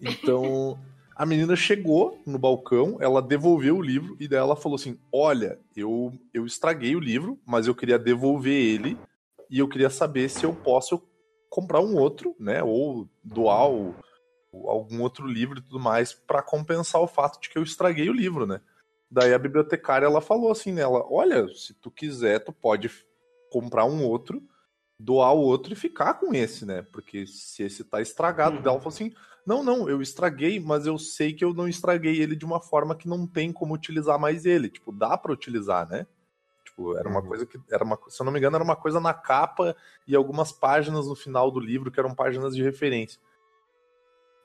Então, 0.03 0.78
a 1.15 1.24
menina 1.24 1.57
chegou 1.57 2.20
no 2.27 2.39
balcão, 2.39 2.99
ela 3.01 3.23
devolveu 3.23 3.78
o 3.78 3.83
livro 3.83 4.19
e 4.20 4.28
daí 4.28 4.39
ela 4.39 4.55
falou 4.55 4.77
assim: 4.77 4.99
Olha, 5.11 5.59
eu, 5.74 6.12
eu 6.35 6.45
estraguei 6.45 6.95
o 6.95 7.01
livro, 7.01 7.39
mas 7.47 7.66
eu 7.66 7.74
queria 7.74 7.99
devolver 7.99 8.53
ele 8.53 8.99
e 9.51 9.59
eu 9.59 9.68
queria 9.68 9.90
saber 9.90 10.28
se 10.28 10.44
eu 10.44 10.55
posso 10.55 11.02
comprar 11.48 11.81
um 11.81 11.97
outro, 11.97 12.35
né? 12.39 12.62
Ou 12.62 13.09
doar 13.23 13.70
o, 13.70 13.94
algum 14.52 15.02
outro 15.02 15.27
livro 15.27 15.59
e 15.59 15.62
tudo 15.62 15.81
mais 15.81 16.12
para 16.12 16.43
compensar 16.43 17.01
o 17.01 17.06
fato 17.06 17.40
de 17.40 17.48
que 17.48 17.59
eu 17.59 17.62
estraguei 17.62 18.09
o 18.09 18.14
livro, 18.14 18.47
né? 18.47 18.60
Daí 19.10 19.32
a 19.32 19.39
bibliotecária 19.39 20.06
ela 20.06 20.20
falou 20.20 20.51
assim 20.51 20.73
nela: 20.73 21.06
Olha, 21.10 21.47
se 21.55 21.74
tu 21.74 21.90
quiser, 21.90 22.40
tu 22.40 22.52
pode 22.52 22.90
comprar 23.51 23.85
um 23.85 24.05
outro, 24.05 24.43
doar 24.98 25.35
o 25.35 25.40
outro 25.40 25.73
e 25.73 25.77
ficar 25.77 26.14
com 26.14 26.35
esse, 26.35 26.64
né? 26.64 26.82
Porque 26.82 27.27
se 27.27 27.62
esse 27.62 27.85
tá 27.85 28.01
estragado, 28.01 28.56
uhum. 28.56 28.62
ela 28.62 28.78
falou 28.78 28.89
assim: 28.89 29.12
Não, 29.47 29.62
não, 29.62 29.89
eu 29.89 30.02
estraguei, 30.02 30.59
mas 30.59 30.86
eu 30.86 30.98
sei 30.98 31.32
que 31.32 31.44
eu 31.44 31.55
não 31.55 31.68
estraguei 31.68 32.20
ele 32.20 32.35
de 32.35 32.44
uma 32.44 32.60
forma 32.60 32.97
que 32.97 33.09
não 33.09 33.27
tem 33.27 33.52
como 33.52 33.74
utilizar 33.74 34.18
mais 34.18 34.44
ele. 34.44 34.68
Tipo, 34.68 34.90
dá 34.90 35.16
para 35.16 35.32
utilizar, 35.32 35.89
né? 35.89 36.06
Tipo, 36.77 36.97
era 36.97 37.09
uma 37.09 37.20
uhum. 37.20 37.27
coisa 37.27 37.47
que. 37.47 37.59
Era 37.70 37.82
uma, 37.82 37.98
se 38.07 38.20
eu 38.20 38.24
não 38.24 38.32
me 38.32 38.39
engano, 38.39 38.57
era 38.57 38.65
uma 38.65 38.77
coisa 38.77 39.01
na 39.01 39.15
capa 39.15 39.74
e 40.07 40.15
algumas 40.15 40.53
páginas 40.53 41.07
no 41.07 41.16
final 41.16 41.51
do 41.51 41.59
livro 41.59 41.90
que 41.90 41.98
eram 41.98 42.15
páginas 42.15 42.55
de 42.55 42.62
referência. 42.62 43.19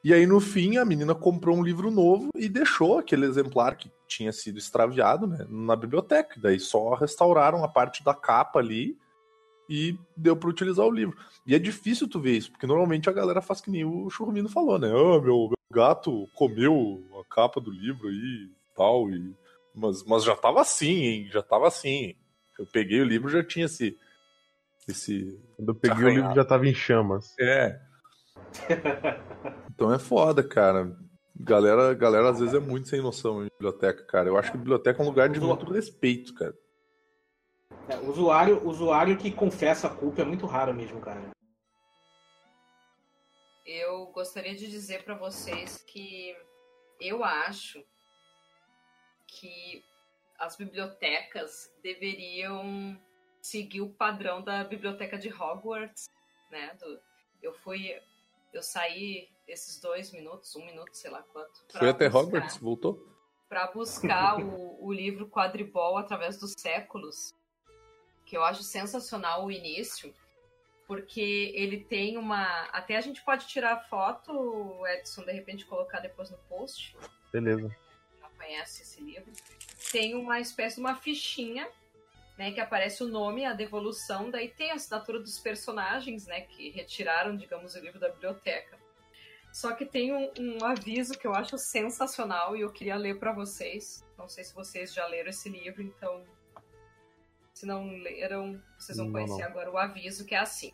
E 0.03 0.13
aí, 0.13 0.25
no 0.25 0.39
fim, 0.39 0.77
a 0.77 0.85
menina 0.85 1.13
comprou 1.13 1.55
um 1.55 1.63
livro 1.63 1.91
novo 1.91 2.29
e 2.35 2.49
deixou 2.49 2.97
aquele 2.97 3.25
exemplar 3.25 3.75
que 3.75 3.91
tinha 4.07 4.31
sido 4.31 4.57
extraviado 4.57 5.27
né, 5.27 5.45
na 5.47 5.75
biblioteca. 5.75 6.39
Daí 6.41 6.59
só 6.59 6.95
restauraram 6.95 7.63
a 7.63 7.67
parte 7.67 8.03
da 8.03 8.13
capa 8.13 8.59
ali 8.59 8.97
e 9.69 9.95
deu 10.17 10.35
para 10.35 10.49
utilizar 10.49 10.85
o 10.85 10.91
livro. 10.91 11.15
E 11.45 11.53
é 11.53 11.59
difícil 11.59 12.09
tu 12.09 12.19
ver 12.19 12.37
isso, 12.37 12.51
porque 12.51 12.65
normalmente 12.65 13.09
a 13.09 13.13
galera 13.13 13.41
faz 13.41 13.61
que 13.61 13.69
nem 13.69 13.85
o 13.85 14.09
Churrumino 14.09 14.49
falou, 14.49 14.79
né? 14.79 14.87
Ah, 14.87 15.21
meu, 15.21 15.49
meu 15.49 15.53
gato 15.71 16.27
comeu 16.33 17.03
a 17.21 17.33
capa 17.33 17.61
do 17.61 17.69
livro 17.69 18.07
aí 18.07 18.15
e 18.15 18.51
tal. 18.75 19.07
E... 19.11 19.35
Mas, 19.75 20.03
mas 20.03 20.23
já 20.23 20.35
tava 20.35 20.61
assim, 20.61 21.03
hein? 21.03 21.29
Já 21.31 21.43
tava 21.43 21.67
assim. 21.67 22.15
Eu 22.61 22.67
peguei 22.67 23.01
o 23.01 23.05
livro 23.05 23.27
já 23.27 23.43
tinha 23.43 23.65
esse. 23.65 23.97
esse 24.87 25.41
Quando 25.55 25.69
eu 25.69 25.75
peguei 25.75 25.97
arranhado. 25.97 26.13
o 26.13 26.21
livro 26.21 26.35
já 26.35 26.45
tava 26.45 26.67
em 26.67 26.75
chamas. 26.75 27.35
É. 27.39 27.81
então 29.73 29.91
é 29.91 29.97
foda, 29.97 30.43
cara. 30.43 30.95
Galera, 31.35 31.91
galera 31.95 32.29
às 32.29 32.39
vezes 32.39 32.53
é 32.53 32.59
muito 32.59 32.87
sem 32.87 33.01
noção 33.01 33.43
em 33.43 33.49
biblioteca, 33.49 34.03
cara. 34.03 34.29
Eu 34.29 34.37
acho 34.37 34.51
que 34.51 34.59
biblioteca 34.59 35.01
é 35.01 35.03
um 35.03 35.09
lugar 35.09 35.27
de 35.27 35.39
muito 35.39 35.73
respeito, 35.73 36.35
cara. 36.35 36.53
É, 37.89 37.97
usuário, 37.97 38.63
usuário 38.63 39.17
que 39.17 39.31
confessa 39.31 39.87
a 39.87 39.95
culpa 39.95 40.21
é 40.21 40.25
muito 40.25 40.45
raro 40.45 40.71
mesmo, 40.71 41.01
cara. 41.01 41.31
Eu 43.65 44.05
gostaria 44.11 44.53
de 44.53 44.69
dizer 44.69 45.03
para 45.03 45.15
vocês 45.15 45.83
que 45.87 46.35
eu 46.99 47.23
acho 47.23 47.83
que 49.25 49.83
as 50.41 50.55
bibliotecas 50.55 51.71
deveriam 51.83 52.99
seguir 53.39 53.81
o 53.81 53.93
padrão 53.93 54.41
da 54.41 54.63
biblioteca 54.63 55.17
de 55.17 55.29
Hogwarts, 55.29 56.09
né? 56.49 56.75
Do, 56.79 56.99
eu 57.43 57.53
fui, 57.53 57.95
eu 58.51 58.63
saí 58.63 59.29
esses 59.47 59.79
dois 59.79 60.11
minutos, 60.11 60.55
um 60.55 60.65
minuto, 60.65 60.95
sei 60.95 61.11
lá 61.11 61.21
quanto. 61.21 61.63
Foi 61.71 61.89
até 61.89 62.09
buscar, 62.09 62.19
Hogwarts, 62.19 62.57
voltou? 62.57 63.07
Para 63.47 63.67
buscar 63.67 64.39
o, 64.39 64.83
o 64.83 64.91
livro 64.91 65.29
Quadribol 65.29 65.97
através 65.97 66.39
dos 66.39 66.53
séculos, 66.57 67.35
que 68.25 68.35
eu 68.35 68.43
acho 68.43 68.63
sensacional 68.63 69.45
o 69.45 69.51
início, 69.51 70.11
porque 70.87 71.53
ele 71.55 71.83
tem 71.83 72.17
uma. 72.17 72.63
Até 72.71 72.97
a 72.97 73.01
gente 73.01 73.23
pode 73.23 73.47
tirar 73.47 73.87
foto, 73.89 74.87
Edson, 74.87 75.23
de 75.23 75.33
repente 75.33 75.67
colocar 75.67 75.99
depois 75.99 76.31
no 76.31 76.37
post. 76.49 76.97
Beleza. 77.31 77.69
Já 78.19 78.29
conhece 78.29 78.81
esse 78.81 79.01
livro 79.03 79.31
tem 79.91 80.15
uma 80.15 80.39
espécie 80.39 80.75
de 80.75 80.81
uma 80.81 80.95
fichinha, 80.95 81.67
né, 82.37 82.51
que 82.51 82.59
aparece 82.59 83.03
o 83.03 83.07
nome, 83.07 83.45
a 83.45 83.53
devolução, 83.53 84.31
daí 84.31 84.47
tem 84.47 84.71
a 84.71 84.75
assinatura 84.75 85.19
dos 85.19 85.39
personagens, 85.39 86.25
né, 86.25 86.41
que 86.41 86.69
retiraram, 86.69 87.35
digamos, 87.35 87.75
o 87.75 87.79
livro 87.79 87.99
da 87.99 88.09
biblioteca. 88.09 88.79
Só 89.51 89.73
que 89.73 89.85
tem 89.85 90.13
um, 90.13 90.31
um 90.39 90.65
aviso 90.65 91.17
que 91.17 91.27
eu 91.27 91.35
acho 91.35 91.57
sensacional 91.57 92.55
e 92.55 92.61
eu 92.61 92.71
queria 92.71 92.95
ler 92.95 93.19
para 93.19 93.33
vocês. 93.33 94.05
Não 94.17 94.29
sei 94.29 94.45
se 94.45 94.55
vocês 94.55 94.93
já 94.93 95.05
leram 95.07 95.29
esse 95.29 95.49
livro, 95.49 95.81
então 95.81 96.23
se 97.53 97.65
não 97.65 97.91
leram, 97.97 98.61
vocês 98.79 98.97
vão 98.97 99.11
conhecer 99.11 99.41
não. 99.41 99.47
agora 99.47 99.69
o 99.69 99.77
aviso 99.77 100.25
que 100.25 100.33
é 100.33 100.39
assim. 100.39 100.73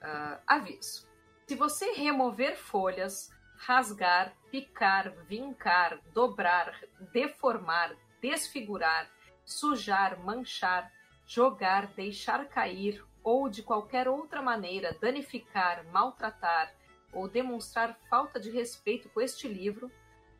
Ah, 0.00 0.40
aviso. 0.46 1.06
Se 1.46 1.54
você 1.54 1.92
remover 1.92 2.56
folhas, 2.56 3.30
rasgar, 3.58 4.34
picar, 4.50 5.12
vincar, 5.28 6.00
dobrar, 6.12 6.78
deformar, 7.12 7.96
desfigurar, 8.20 9.10
sujar, 9.44 10.18
manchar, 10.20 10.92
jogar, 11.26 11.88
deixar 11.88 12.46
cair 12.46 13.04
ou 13.22 13.48
de 13.48 13.62
qualquer 13.62 14.06
outra 14.08 14.40
maneira 14.40 14.96
danificar, 15.00 15.84
maltratar 15.90 16.72
ou 17.12 17.28
demonstrar 17.28 17.98
falta 18.08 18.38
de 18.38 18.50
respeito 18.50 19.08
com 19.08 19.20
este 19.20 19.48
livro, 19.48 19.90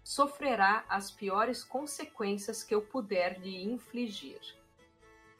sofrerá 0.04 0.84
as 0.88 1.10
piores 1.10 1.64
consequências 1.64 2.62
que 2.62 2.74
eu 2.74 2.82
puder 2.82 3.40
lhe 3.40 3.64
infligir. 3.64 4.40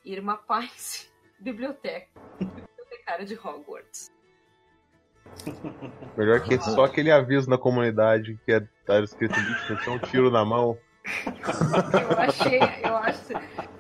Irma 0.05 0.37
Paz, 0.37 1.13
biblioteca, 1.39 2.09
bibliotecária 2.39 3.25
de 3.25 3.35
Hogwarts. 3.35 4.16
Melhor 6.17 6.41
que 6.41 6.59
só 6.61 6.85
aquele 6.85 7.11
aviso 7.11 7.49
na 7.49 7.59
comunidade 7.59 8.39
que 8.45 8.53
é 8.53 8.61
tá 8.87 9.01
escrito 9.01 9.35
um 9.89 9.99
tiro 9.99 10.31
na 10.31 10.45
mão. 10.45 10.79
Eu 12.11 12.19
achei, 12.19 12.61
eu 12.85 12.97
acho. 12.97 13.21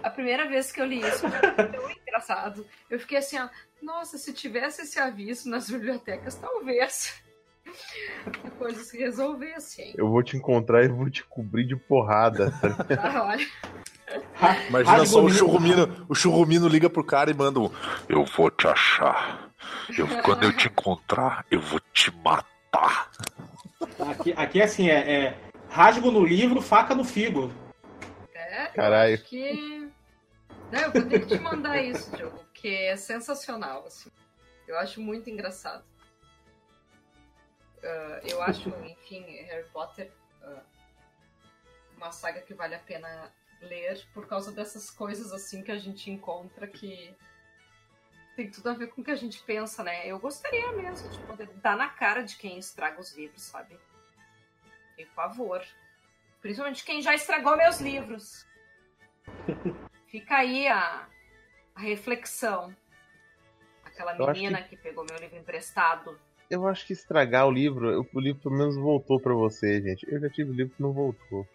A 0.02 0.10
primeira 0.10 0.48
vez 0.48 0.70
que 0.70 0.80
eu 0.80 0.86
li 0.86 1.00
isso 1.00 1.28
foi 1.28 1.66
tão 1.66 1.90
engraçado. 1.90 2.64
Eu 2.88 3.00
fiquei 3.00 3.18
assim, 3.18 3.38
ó, 3.38 3.48
nossa, 3.82 4.16
se 4.18 4.32
tivesse 4.32 4.82
esse 4.82 4.98
aviso 4.98 5.48
nas 5.48 5.68
bibliotecas, 5.68 6.36
talvez 6.36 7.20
a 8.44 8.50
coisa 8.50 8.82
se 8.82 8.96
resolvesse, 8.96 9.82
hein? 9.82 9.94
Eu 9.96 10.08
vou 10.08 10.22
te 10.22 10.36
encontrar 10.36 10.84
e 10.84 10.88
vou 10.88 11.10
te 11.10 11.24
cobrir 11.24 11.66
de 11.66 11.76
porrada. 11.76 12.52
Ah, 12.98 13.24
olha. 13.24 13.46
Imagina 14.68 14.98
Rasga 14.98 15.06
só 15.06 15.24
o 15.24 15.30
churrumino, 15.30 16.06
o 16.08 16.14
churrumino 16.14 16.68
liga 16.68 16.88
pro 16.88 17.02
cara 17.02 17.30
e 17.30 17.34
manda 17.34 17.58
um 17.58 17.70
Eu 18.08 18.24
vou 18.24 18.50
te 18.50 18.68
achar. 18.68 19.45
Eu, 19.96 20.22
quando 20.22 20.44
eu 20.44 20.56
te 20.56 20.68
encontrar, 20.68 21.46
eu 21.50 21.60
vou 21.60 21.80
te 21.92 22.10
matar. 22.16 23.10
Aqui, 24.10 24.32
aqui 24.36 24.62
assim, 24.62 24.88
é, 24.88 25.24
é 25.26 25.38
rasgo 25.68 26.10
no 26.10 26.24
livro, 26.24 26.60
faca 26.60 26.94
no 26.94 27.04
figo. 27.04 27.52
É, 28.34 28.66
Caralho. 28.68 29.18
Que. 29.22 29.90
Não, 30.72 30.80
eu 30.80 30.92
vou 30.92 31.02
ter 31.02 31.20
que 31.20 31.26
te 31.26 31.38
mandar 31.38 31.80
isso, 31.82 32.14
Diogo, 32.16 32.38
porque 32.38 32.68
é 32.68 32.96
sensacional, 32.96 33.84
assim. 33.86 34.10
Eu 34.66 34.78
acho 34.78 35.00
muito 35.00 35.30
engraçado. 35.30 35.84
Ah, 37.86 38.20
eu 38.24 38.42
acho, 38.42 38.68
enfim, 38.84 39.24
Harry 39.48 39.68
Potter 39.72 40.10
ah, 40.42 40.62
uma 41.96 42.10
saga 42.10 42.40
que 42.42 42.52
vale 42.52 42.74
a 42.74 42.80
pena 42.80 43.32
ler 43.60 44.04
por 44.12 44.26
causa 44.26 44.52
dessas 44.52 44.90
coisas 44.90 45.32
assim 45.32 45.62
que 45.62 45.70
a 45.70 45.78
gente 45.78 46.10
encontra 46.10 46.66
que 46.66 47.14
tem 48.36 48.50
tudo 48.50 48.68
a 48.68 48.74
ver 48.74 48.88
com 48.88 49.00
o 49.00 49.04
que 49.04 49.10
a 49.10 49.16
gente 49.16 49.42
pensa, 49.42 49.82
né? 49.82 50.06
Eu 50.06 50.18
gostaria 50.18 50.70
mesmo 50.72 51.08
de 51.08 51.18
poder 51.20 51.48
dar 51.62 51.74
na 51.76 51.88
cara 51.88 52.22
de 52.22 52.36
quem 52.36 52.58
estraga 52.58 53.00
os 53.00 53.16
livros, 53.16 53.42
sabe? 53.42 53.78
Por 54.94 55.06
favor. 55.14 55.64
Principalmente 56.42 56.84
quem 56.84 57.00
já 57.00 57.14
estragou 57.14 57.56
meus 57.56 57.80
livros. 57.80 58.46
Fica 60.06 60.36
aí 60.36 60.68
a, 60.68 61.08
a 61.74 61.80
reflexão. 61.80 62.76
Aquela 63.84 64.14
Eu 64.16 64.26
menina 64.26 64.62
que... 64.62 64.76
pegou 64.76 65.04
meu 65.08 65.18
livro 65.18 65.38
emprestado. 65.38 66.18
Eu 66.48 66.66
acho 66.68 66.86
que 66.86 66.92
estragar 66.92 67.46
o 67.48 67.50
livro, 67.50 68.06
o 68.12 68.20
livro 68.20 68.42
pelo 68.42 68.54
menos 68.54 68.76
voltou 68.76 69.18
pra 69.18 69.34
você, 69.34 69.80
gente. 69.82 70.06
Eu 70.08 70.20
já 70.20 70.30
tive 70.30 70.52
livro 70.52 70.76
que 70.76 70.82
não 70.82 70.92
voltou. 70.92 71.48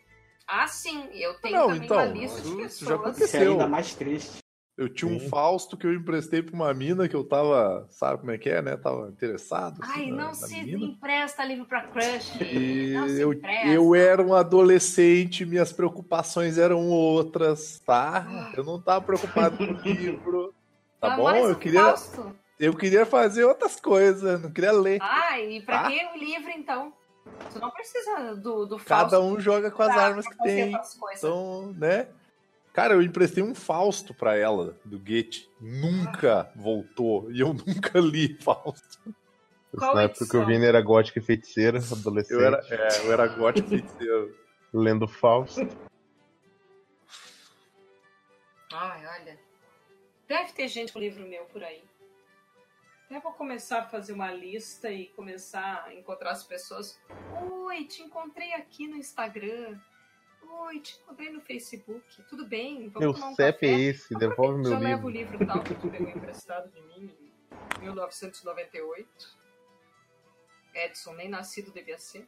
Ah, 0.46 0.68
sim, 0.68 1.08
eu 1.14 1.36
tenho 1.36 1.56
Não, 1.56 1.68
também 1.68 1.86
então, 1.86 1.98
uma 1.98 2.06
lista 2.08 2.42
de 2.42 2.48
isso 2.50 2.56
já 2.56 2.64
pessoas. 2.64 2.82
Isso 2.82 2.92
é 2.92 2.96
aconteceu. 2.96 3.52
ainda 3.54 3.68
mais 3.68 3.96
triste. 3.96 4.41
Eu 4.78 4.88
tinha 4.90 5.12
um 5.12 5.20
Sim. 5.20 5.30
Fausto 5.30 5.76
que 5.78 5.86
eu 5.86 5.94
emprestei 5.94 6.42
pra 6.42 6.56
uma 6.56 6.74
mina 6.74 7.08
que 7.08 7.16
eu 7.16 7.24
tava, 7.24 7.86
sabe 7.90 8.20
como 8.20 8.32
é 8.32 8.38
que 8.38 8.50
é, 8.50 8.62
né? 8.62 8.78
Tava 8.78 9.10
interessado. 9.10 9.80
assim, 9.84 9.92
Ai, 9.94 10.06
na- 10.12 10.18
não 10.18 10.26
na 10.28 10.34
se 10.34 10.64
mina. 10.64 10.86
empresta 10.86 11.44
livro 11.44 11.66
pra 11.66 11.84
crush. 11.84 12.42
E 12.42 12.94
não 12.94 13.08
se 13.10 13.20
eu, 13.22 13.34
empresta. 13.34 13.68
eu 13.68 13.94
era 13.96 14.22
um 14.24 14.34
adolescente, 14.34 15.46
minhas 15.46 15.72
preocupações 15.74 16.58
eram 16.58 16.88
outras, 16.88 17.80
tá? 17.86 18.26
Eu 18.56 18.64
não 18.64 18.82
tava 18.82 19.06
preocupado 19.06 19.58
com 19.58 19.64
o 19.66 19.74
livro. 19.82 20.54
Tá 21.00 21.14
Ah, 21.14 21.18
bom? 21.18 21.30
Eu 21.36 21.56
queria, 21.58 21.82
Fausto. 21.84 22.36
eu 22.60 22.74
queria 22.76 23.06
fazer 23.06 23.44
outras 23.44 23.76
coisas, 23.80 24.42
não 24.42 24.52
queria 24.52 24.72
ler. 24.72 25.00
Ah, 25.02 25.40
e 25.40 25.62
pra 25.62 25.84
Tá. 25.84 25.92
que 25.92 26.06
o 26.16 26.18
livro, 26.18 26.50
então? 26.50 26.94
Tu 27.54 27.60
não 27.60 27.70
precisa 27.72 28.36
do, 28.36 28.66
do 28.66 28.78
Cada 28.78 29.10
Fausto 29.18 29.20
um 29.28 29.40
joga 29.40 29.70
com 29.70 29.84
as 29.84 29.96
armas 29.96 30.28
que 30.28 30.38
tem. 30.44 30.74
Então, 31.18 31.74
né? 31.78 32.08
Cara, 32.74 32.94
eu 32.94 33.02
emprestei 33.02 33.44
um 33.44 33.54
Fausto 33.54 34.14
pra 34.14 34.36
ela, 34.38 34.78
do 34.86 34.98
Goethe. 34.98 35.50
Nunca 35.60 36.52
voltou. 36.56 37.30
E 37.32 37.40
eu 37.42 37.52
nunca 37.54 38.00
li 38.00 38.38
Fausto. 38.42 39.14
Qual 39.78 39.96
Na 39.96 40.04
época 40.04 40.20
que 40.20 40.24
edição? 40.24 40.44
o 40.44 40.46
Vini 40.46 40.66
era 40.66 40.82
gótica 40.82 41.20
e 41.20 41.22
feiticeira, 41.22 41.80
adolescente, 41.80 42.38
Eu 42.40 42.46
era, 42.46 42.58
é, 42.70 43.06
eu 43.06 43.12
era 43.14 43.28
gótico 43.28 43.70
feiticeiro. 43.70 44.38
lendo 44.74 45.08
Fausto. 45.08 45.62
Ai, 48.74 49.06
olha. 49.06 49.40
Deve 50.28 50.54
ter 50.54 50.68
gente 50.68 50.94
com 50.94 51.00
livro 51.00 51.28
meu 51.28 51.44
por 51.46 51.64
aí. 51.64 51.84
Até 53.06 53.20
vou 53.20 53.34
começar 53.34 53.80
a 53.80 53.86
fazer 53.90 54.14
uma 54.14 54.32
lista 54.32 54.90
e 54.90 55.08
começar 55.08 55.84
a 55.86 55.94
encontrar 55.94 56.32
as 56.32 56.46
pessoas. 56.46 56.98
Oi, 57.66 57.84
te 57.86 58.02
encontrei 58.02 58.54
aqui 58.54 58.88
no 58.88 58.96
Instagram. 58.96 59.78
Oi, 60.52 60.80
te 60.80 61.00
encontrei 61.04 61.32
no 61.32 61.42
Facebook. 61.42 62.04
Tudo 62.30 62.46
bem? 62.46 62.90
Vamos 62.90 63.00
Meu 63.00 63.14
tomar 63.14 63.30
um 63.30 63.36
CEP 63.36 63.66
é 63.66 63.72
café? 63.72 63.82
esse, 63.84 64.16
devolve 64.16 64.64
Já 64.64 64.70
meu 64.72 64.80
levo 64.80 65.08
o 65.08 65.10
livro. 65.10 65.38
livro 65.38 65.48
tal 65.48 65.64
que 65.64 65.74
tu 65.76 65.90
pegou 65.90 66.10
emprestado 66.10 66.70
de 66.72 66.82
mim 66.82 67.10
em 67.78 67.82
1998. 67.82 69.08
Edson 70.74 71.14
nem 71.14 71.30
nascido 71.30 71.72
devia 71.72 71.98
ser. 71.98 72.28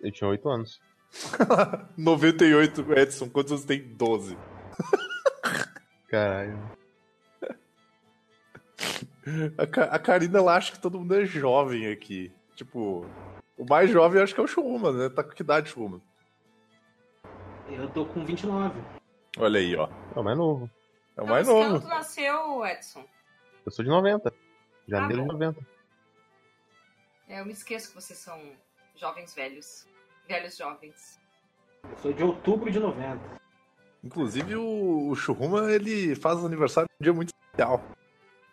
Eu 0.00 0.10
tinha 0.12 0.28
8 0.28 0.48
anos. 0.48 0.80
98, 1.96 2.92
Edson, 2.94 3.30
quantos 3.30 3.52
anos 3.52 3.64
tem? 3.64 3.82
12. 3.82 4.36
Caralho. 6.08 6.58
A, 9.90 9.98
Karina, 9.98 10.38
ela 10.38 10.56
acha 10.56 10.72
que 10.72 10.80
todo 10.80 10.98
mundo 10.98 11.14
é 11.14 11.24
jovem 11.24 11.90
aqui. 11.90 12.32
Tipo, 12.54 13.04
o 13.56 13.64
mais 13.68 13.90
jovem 13.90 14.22
acho 14.22 14.34
que 14.34 14.40
é 14.40 14.42
o 14.42 14.46
Chuma, 14.46 14.92
né? 14.92 15.08
Tá 15.08 15.22
com 15.22 15.30
que 15.30 15.42
idade, 15.42 15.70
Chuma? 15.70 16.00
Eu 17.68 17.88
tô 17.90 18.06
com 18.06 18.24
29. 18.24 18.80
Olha 19.38 19.60
aí, 19.60 19.76
ó. 19.76 19.88
É 20.16 20.20
o 20.20 20.24
mais 20.24 20.36
novo. 20.38 20.70
É 21.16 21.20
o 21.20 21.24
Então, 21.24 21.26
mais 21.26 21.46
novo. 21.46 21.80
tu 21.80 21.86
nasceu, 21.88 22.66
Edson? 22.66 23.04
Eu 23.64 23.72
sou 23.72 23.84
de 23.84 23.90
90. 23.90 24.32
Janeiro 24.86 25.22
Ah, 25.22 25.24
de 25.24 25.28
bom. 25.28 25.32
90. 25.34 25.60
É, 27.28 27.40
eu 27.40 27.44
me 27.46 27.52
esqueço 27.52 27.88
que 27.90 27.94
vocês 27.94 28.18
são 28.18 28.40
jovens 28.96 29.34
velhos. 29.34 29.86
Velhos 30.26 30.56
jovens. 30.56 31.20
Eu 31.90 31.96
sou 31.98 32.12
de 32.12 32.22
outubro 32.22 32.70
de 32.70 32.78
90. 32.80 33.20
Inclusive, 34.02 34.56
o, 34.56 35.08
o 35.10 35.14
Churruma, 35.14 35.70
ele 35.72 36.14
faz 36.16 36.42
aniversário 36.44 36.88
um 37.00 37.04
dia 37.04 37.12
muito 37.12 37.28
especial. 37.34 37.82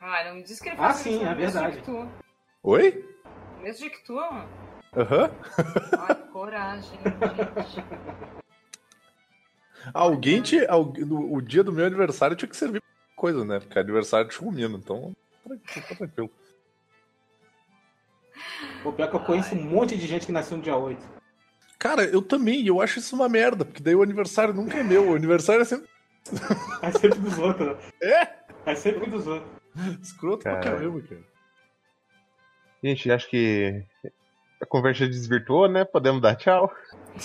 Ah, 0.02 0.24
não 0.26 0.36
me 0.36 0.44
diz 0.44 0.60
que 0.60 0.70
ele 0.70 0.76
Ah, 0.76 0.86
faz 0.86 0.98
sim, 0.98 1.12
isso 1.16 1.24
no 1.24 1.30
é 1.30 1.36
mesmo 1.36 1.52
dia 1.60 1.70
verdade. 1.70 1.78
que 1.78 1.86
tu. 1.86 2.10
Oi? 2.64 3.16
No 3.58 3.62
mesmo 3.64 3.80
dia 3.80 3.90
que 3.90 4.04
tu, 4.04 4.14
mano. 4.16 4.50
Aham. 4.96 5.32
Ai, 6.00 6.16
coragem, 6.32 7.00
gente. 7.00 8.36
Alguém 9.94 10.42
tinha. 10.42 10.68
algu- 10.70 11.06
no- 11.06 11.34
O 11.34 11.42
dia 11.42 11.64
do 11.64 11.72
meu 11.72 11.86
aniversário 11.86 12.36
tinha 12.36 12.50
que 12.50 12.58
servir 12.58 12.82
pra 12.82 12.90
coisa, 13.16 13.44
né? 13.46 13.60
Porque 13.60 13.78
é 13.78 13.82
aniversário 13.82 14.28
de 14.28 14.34
Churrumino, 14.34 14.78
então. 14.78 15.16
Tá 15.48 15.96
tranquilo. 15.96 16.30
O 18.84 18.92
pior 18.92 19.06
é 19.06 19.10
que 19.10 19.16
eu 19.16 19.20
conheço 19.20 19.56
um 19.56 19.64
monte 19.64 19.98
de 19.98 20.06
gente 20.08 20.26
que 20.26 20.32
nasceu 20.32 20.58
no 20.58 20.64
dia 20.64 20.76
8. 20.78 21.02
Cara, 21.80 22.04
eu 22.06 22.22
também, 22.22 22.62
e 22.62 22.68
eu 22.68 22.82
acho 22.82 23.00
isso 23.00 23.16
uma 23.16 23.28
merda, 23.30 23.66
porque 23.66 23.82
daí 23.82 23.96
o 23.96 24.02
aniversário 24.04 24.54
nunca 24.54 24.78
é 24.78 24.84
meu. 24.84 25.10
O 25.12 25.16
aniversário 25.16 25.62
é 25.62 25.66
sempre 25.66 25.88
É 26.82 26.92
sempre 26.92 27.20
dos 27.20 27.38
outros. 27.38 27.68
né? 27.68 27.78
É? 28.02 28.72
É 28.72 28.76
sempre 28.76 29.10
dos 29.10 29.28
outros. 29.28 29.50
escroto 30.02 30.44
pra 30.44 30.60
Cara. 30.60 30.78
caramba, 30.78 31.02
cara. 31.02 31.22
Gente, 32.84 33.12
acho 33.12 33.30
que 33.30 33.84
a 34.62 34.66
conversa 34.66 35.08
desvirtuou, 35.08 35.68
né? 35.68 35.84
Podemos 35.86 36.22
dar 36.22 36.36
tchau. 36.36 36.72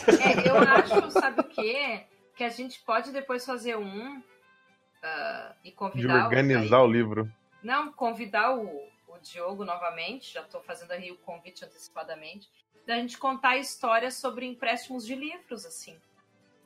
É, 0.09 0.49
eu 0.49 0.57
acho, 0.57 1.11
sabe 1.11 1.41
o 1.41 1.45
quê? 1.45 2.03
Que 2.41 2.45
a 2.45 2.49
gente 2.49 2.81
pode 2.81 3.12
depois 3.12 3.45
fazer 3.45 3.77
um 3.77 4.23
ah, 5.03 5.55
e 5.62 5.69
De 5.69 5.77
convidar. 5.77 6.23
o- 6.23 6.25
organizar 6.25 6.79
aí- 6.79 6.83
o 6.83 6.87
livro. 6.91 7.31
Não, 7.62 7.93
convidar 7.93 8.57
o, 8.57 8.65
o 9.09 9.19
Diogo 9.19 9.62
novamente. 9.62 10.33
Já 10.33 10.41
estou 10.41 10.62
fazendo 10.62 10.93
aí 10.93 11.12
o 11.12 11.19
convite 11.19 11.67
antecipadamente. 11.67 12.49
Da 12.87 12.97
gente 12.97 13.19
contar 13.19 13.59
histórias 13.59 14.15
sobre 14.15 14.47
empréstimos 14.47 15.05
de 15.05 15.15
livros, 15.15 15.67
assim. 15.67 16.01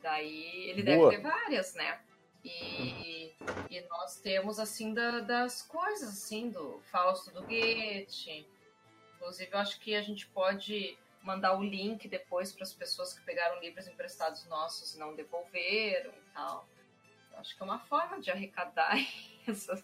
Daí 0.00 0.70
ele 0.70 0.84
Boa. 0.84 1.10
deve 1.10 1.16
ter 1.20 1.28
várias, 1.28 1.74
né? 1.74 1.98
E, 2.44 3.32
e 3.68 3.80
nós 3.90 4.14
temos, 4.20 4.60
assim, 4.60 4.94
da- 4.94 5.18
das 5.18 5.60
coisas, 5.62 6.08
assim, 6.08 6.50
do 6.50 6.78
Fausto 6.92 7.32
do 7.32 7.42
Goethe. 7.42 8.46
Inclusive, 9.16 9.50
eu 9.52 9.58
acho 9.58 9.80
que 9.80 9.96
a 9.96 10.02
gente 10.02 10.24
pode 10.28 10.96
mandar 11.24 11.58
o 11.58 11.62
link 11.62 12.06
depois 12.06 12.52
para 12.52 12.62
as 12.62 12.72
pessoas 12.72 13.14
que 13.14 13.24
pegaram 13.24 13.58
livros 13.60 13.88
emprestados 13.88 14.44
nossos 14.46 14.94
e 14.94 14.98
não 14.98 15.14
devolveram 15.14 16.10
e 16.10 16.34
tal. 16.34 16.68
Eu 17.32 17.38
acho 17.38 17.56
que 17.56 17.62
é 17.62 17.64
uma 17.64 17.80
forma 17.80 18.20
de 18.20 18.30
arrecadar 18.30 18.96
essas, 19.48 19.82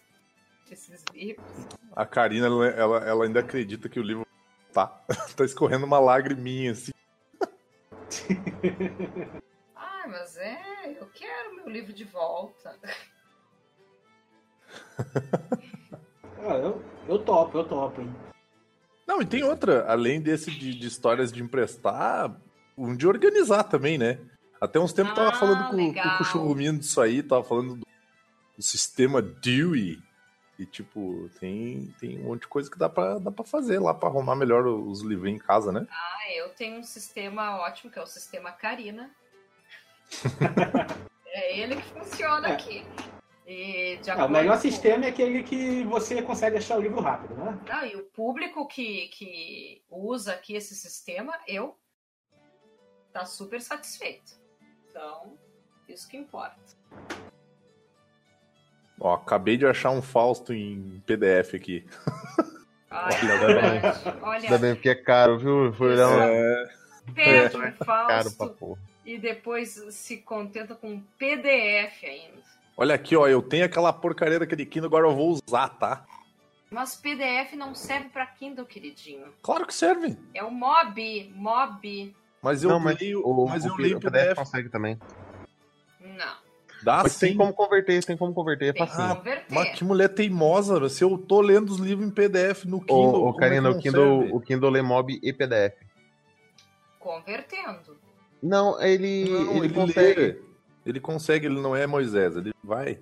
esses 0.69 1.03
livros. 1.11 1.45
A 1.93 2.05
Karina, 2.05 2.45
ela, 2.45 2.67
ela, 2.67 2.97
ela 2.99 3.25
ainda 3.25 3.39
acredita 3.39 3.89
que 3.89 3.99
o 3.99 4.03
livro 4.03 4.25
tá, 4.71 4.87
tá 5.35 5.43
escorrendo 5.43 5.85
uma 5.85 5.99
lagriminha, 5.99 6.71
assim. 6.71 6.91
Ah, 10.03 10.07
mas 10.07 10.35
é, 10.35 10.97
eu 10.99 11.07
quero 11.09 11.55
meu 11.55 11.69
livro 11.69 11.93
de 11.93 12.03
volta. 12.03 12.75
Ah, 16.39 16.55
eu, 16.55 16.83
eu 17.07 17.23
topo, 17.23 17.59
eu 17.59 17.67
topo, 17.67 18.01
hein? 18.01 18.30
Não, 19.11 19.21
e 19.21 19.25
tem 19.25 19.43
outra, 19.43 19.85
além 19.91 20.21
desse 20.21 20.49
de, 20.49 20.73
de 20.73 20.87
histórias 20.87 21.33
de 21.33 21.43
emprestar, 21.43 22.33
um 22.77 22.95
de 22.95 23.05
organizar 23.05 23.63
também, 23.63 23.97
né? 23.97 24.17
Até 24.61 24.79
uns 24.79 24.93
tempos 24.93 25.09
eu 25.11 25.15
tava 25.17 25.31
Ah, 25.31 25.33
falando 25.33 25.65
com, 25.65 25.93
com 25.93 26.23
o 26.23 26.25
Churrumino 26.25 26.79
disso 26.79 27.01
aí, 27.01 27.21
tava 27.21 27.43
falando 27.43 27.75
do, 27.75 27.85
do 28.55 28.63
sistema 28.63 29.21
Dewey. 29.21 30.01
E, 30.57 30.65
tipo, 30.65 31.29
tem, 31.41 31.93
tem 31.99 32.19
um 32.21 32.29
monte 32.29 32.43
de 32.43 32.47
coisa 32.47 32.71
que 32.71 32.79
dá 32.79 32.87
pra, 32.87 33.19
dá 33.19 33.29
pra 33.29 33.43
fazer 33.43 33.79
lá 33.79 33.93
pra 33.93 34.07
arrumar 34.07 34.37
melhor 34.37 34.65
os 34.65 35.01
livrinhos 35.01 35.41
em 35.41 35.45
casa, 35.45 35.73
né? 35.73 35.85
Ah, 35.91 36.33
eu 36.33 36.47
tenho 36.49 36.79
um 36.79 36.83
sistema 36.83 37.57
ótimo, 37.57 37.91
que 37.91 37.99
é 37.99 38.01
o 38.01 38.07
sistema 38.07 38.49
Karina. 38.53 39.11
é 41.27 41.59
ele 41.59 41.75
que 41.75 41.83
funciona 41.89 42.47
É. 42.47 42.53
aqui. 42.53 42.85
De 44.01 44.09
É, 44.09 44.23
o 44.23 44.29
melhor 44.29 44.55
com- 44.55 44.61
sistema 44.61 45.05
é 45.05 45.09
aquele 45.09 45.43
que 45.43 45.83
você 45.83 46.21
consegue 46.21 46.57
achar 46.57 46.77
o 46.77 46.81
livro 46.81 47.01
rápido, 47.01 47.33
né? 47.35 47.59
Não, 47.67 47.85
e 47.85 47.95
o 47.95 48.03
público 48.05 48.67
que, 48.67 49.07
que 49.09 49.83
usa 49.89 50.33
aqui 50.33 50.55
esse 50.55 50.75
sistema, 50.75 51.33
eu, 51.47 51.77
tá 53.11 53.25
super 53.25 53.59
satisfeito. 53.61 54.39
Então, 54.89 55.37
isso 55.87 56.07
que 56.07 56.17
importa. 56.17 56.55
Ó, 58.99 59.13
acabei 59.15 59.57
de 59.57 59.65
achar 59.65 59.89
um 59.89 60.01
Fausto 60.01 60.53
em 60.53 61.01
PDF 61.05 61.55
aqui. 61.55 61.85
Ai, 62.89 63.11
Olha. 63.41 63.95
Ainda 64.11 64.17
Olha, 64.21 64.57
bem 64.59 64.75
porque 64.75 64.89
é 64.89 64.95
caro, 64.95 65.39
viu? 65.39 65.73
Foi 65.73 65.93
olhar 65.93 66.07
um 66.09 66.21
É, 66.21 66.69
pede 67.15 67.57
um 67.57 67.61
caro 67.61 67.75
pra 67.79 67.85
Fausto 68.21 68.49
porra. 68.59 68.81
e 69.05 69.17
depois 69.17 69.69
se 69.91 70.17
contenta 70.17 70.75
com 70.75 70.89
um 70.91 71.01
PDF 71.17 72.03
ainda. 72.05 72.41
Olha 72.77 72.95
aqui, 72.95 73.15
ó, 73.15 73.27
eu 73.27 73.41
tenho 73.41 73.65
aquela 73.65 73.91
porcaria 73.93 74.39
daquele 74.39 74.65
Kindle, 74.65 74.87
agora 74.87 75.07
eu 75.07 75.15
vou 75.15 75.29
usar, 75.47 75.69
tá? 75.69 76.05
Mas 76.69 76.95
PDF 76.95 77.55
não 77.55 77.75
serve 77.75 78.09
pra 78.09 78.25
Kindle, 78.25 78.65
queridinho. 78.65 79.33
Claro 79.41 79.65
que 79.67 79.73
serve. 79.73 80.17
É 80.33 80.41
o 80.43 80.49
Mob, 80.51 81.31
Mob. 81.35 82.15
Mas 82.41 82.63
eu 82.63 82.69
Não, 82.69 82.79
mas 82.79 82.99
leio, 82.99 83.21
o, 83.25 83.47
mas 83.47 83.65
o, 83.65 83.67
eu 83.67 83.75
P- 83.75 83.81
leio 83.81 83.97
o 83.97 83.99
PDF 83.99 84.13
PDF. 84.27 84.37
consegue 84.37 84.69
também. 84.69 84.99
Não, 85.99 86.35
Dá 86.81 87.03
Mas 87.03 87.11
sim. 87.11 87.27
tem 87.27 87.37
como 87.37 87.53
converter, 87.53 88.03
tem 88.03 88.17
como 88.17 88.33
converter, 88.33 88.73
é 88.73 88.73
facinho. 88.73 89.15
converter. 89.15 89.45
Mas 89.53 89.77
que 89.77 89.83
mulher 89.83 90.07
teimosa, 90.09 90.89
se 90.89 91.03
eu 91.03 91.15
tô 91.17 91.39
lendo 91.41 91.69
os 91.69 91.77
livros 91.77 92.07
em 92.07 92.09
PDF 92.11 92.65
no 92.65 92.79
Kindle. 92.81 93.23
Ô, 93.23 93.29
é 93.29 93.37
Karina, 93.37 93.69
não 93.69 93.77
o 93.77 93.81
Kindle, 93.81 94.19
serve? 94.19 94.33
o 94.33 94.41
Kindle 94.41 94.69
lê 94.71 94.81
mob 94.81 95.19
e 95.21 95.31
PDF. 95.33 95.75
Convertendo. 96.99 97.97
Não, 98.41 98.81
ele, 98.81 99.25
Não, 99.29 99.41
ele, 99.41 99.65
ele 99.65 99.73
consegue. 99.73 100.19
lê. 100.21 100.41
Ele 100.85 100.99
consegue, 100.99 101.45
ele 101.45 101.59
não 101.59 101.75
é 101.75 101.85
Moisés, 101.85 102.35
ele 102.35 102.53
vai. 102.63 102.99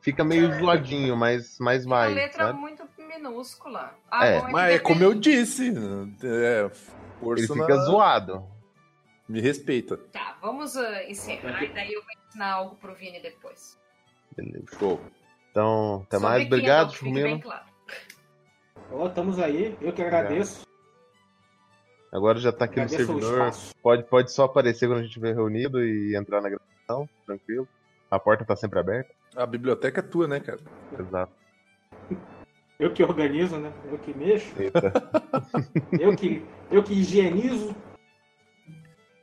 Fica 0.00 0.22
meio 0.24 0.52
zoadinho, 0.58 1.16
mas, 1.16 1.56
mas 1.58 1.84
Uma 1.86 1.96
vai. 1.96 2.14
letra 2.14 2.46
sabe? 2.46 2.58
muito 2.58 2.84
minúscula. 2.98 3.94
Ah, 4.10 4.26
É, 4.26 4.40
bom, 4.40 4.50
Mas 4.52 4.74
é 4.74 4.78
como 4.78 5.02
eu 5.02 5.14
disse. 5.14 5.72
É, 6.22 6.68
força 7.18 7.44
Ele 7.44 7.52
fica 7.60 7.74
na- 7.76 7.82
zoado. 7.84 8.46
Me 9.28 9.40
respeita. 9.40 9.96
Tá, 10.12 10.36
vamos 10.40 10.76
ah, 10.76 11.04
encerrar 11.04 11.62
e 11.64 11.72
daí 11.72 11.92
eu 11.92 12.00
vou 12.02 12.10
ensinar 12.28 12.52
algo 12.52 12.76
pro 12.76 12.94
Vini 12.94 13.20
depois. 13.20 13.76
Beleza. 14.36 14.66
Show. 14.78 15.00
Então, 15.50 16.02
até 16.06 16.18
Sobre 16.18 16.28
mais. 16.28 16.46
Obrigado, 16.46 16.94
Chumino. 16.94 17.40
claro. 17.40 17.64
Ó, 18.92 19.08
estamos 19.08 19.38
aí, 19.40 19.76
eu 19.80 19.92
que 19.92 20.02
agradeço. 20.02 20.64
Agora 22.12 22.38
já 22.38 22.52
tá 22.52 22.66
aqui 22.66 22.76
no 22.76 22.82
agradeço 22.82 23.12
o 23.16 23.20
servidor. 23.20 23.52
Pode, 23.82 24.04
pode 24.04 24.32
só 24.32 24.44
aparecer 24.44 24.86
quando 24.86 24.98
a 24.98 25.02
gente 25.02 25.08
estiver 25.10 25.34
reunido 25.34 25.84
e 25.84 26.14
entrar 26.16 26.40
na 26.40 26.48
gravação, 26.50 26.65
tranquilo. 27.24 27.68
A 28.10 28.18
porta 28.18 28.44
tá 28.44 28.56
sempre 28.56 28.78
aberta. 28.78 29.12
A 29.34 29.44
biblioteca 29.44 30.00
é 30.00 30.02
tua, 30.02 30.28
né, 30.28 30.40
cara? 30.40 30.60
Exato. 30.98 31.32
Eu 32.78 32.92
que 32.92 33.02
organizo, 33.02 33.56
né? 33.56 33.72
Eu 33.90 33.98
que 33.98 34.14
mexo, 34.14 34.52
Eita. 34.60 34.92
eu 35.98 36.14
que, 36.14 36.44
eu 36.70 36.82
que 36.82 36.92
higienizo. 36.92 37.74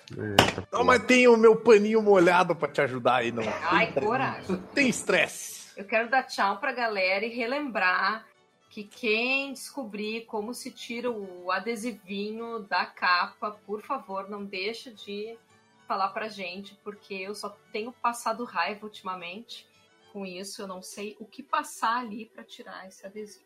Eita, 0.09 0.67
Não, 0.71 0.83
mas 0.83 1.05
tem 1.05 1.27
o 1.27 1.37
meu 1.37 1.55
paninho 1.55 2.01
molhado 2.01 2.55
pra 2.55 2.67
te 2.67 2.81
ajudar 2.81 3.17
aí, 3.17 3.31
não. 3.31 3.43
Ai, 3.69 3.91
coragem. 3.93 4.57
Tem 4.73 4.89
estresse. 4.89 5.71
Eu 5.77 5.85
quero 5.85 6.09
dar 6.09 6.23
tchau 6.23 6.57
pra 6.57 6.71
galera 6.71 7.25
e 7.25 7.29
relembrar 7.29 8.25
que 8.71 8.83
quem 8.83 9.53
descobrir 9.53 10.21
como 10.25 10.51
se 10.55 10.71
tira 10.71 11.11
o 11.11 11.51
adesivinho 11.51 12.57
da 12.61 12.87
capa, 12.87 13.51
por 13.67 13.83
favor, 13.83 14.27
não 14.27 14.43
deixa 14.43 14.91
de 14.91 15.37
falar 15.83 16.09
pra 16.09 16.27
gente, 16.27 16.75
porque 16.83 17.13
eu 17.13 17.33
só 17.35 17.49
tenho 17.71 17.91
passado 17.91 18.43
raiva 18.43 18.85
ultimamente 18.85 19.67
com 20.11 20.25
isso. 20.25 20.61
Eu 20.61 20.67
não 20.67 20.81
sei 20.81 21.15
o 21.19 21.25
que 21.25 21.41
passar 21.43 21.99
ali 21.99 22.25
pra 22.27 22.43
tirar 22.43 22.87
esse 22.87 23.05
adesivo. 23.05 23.45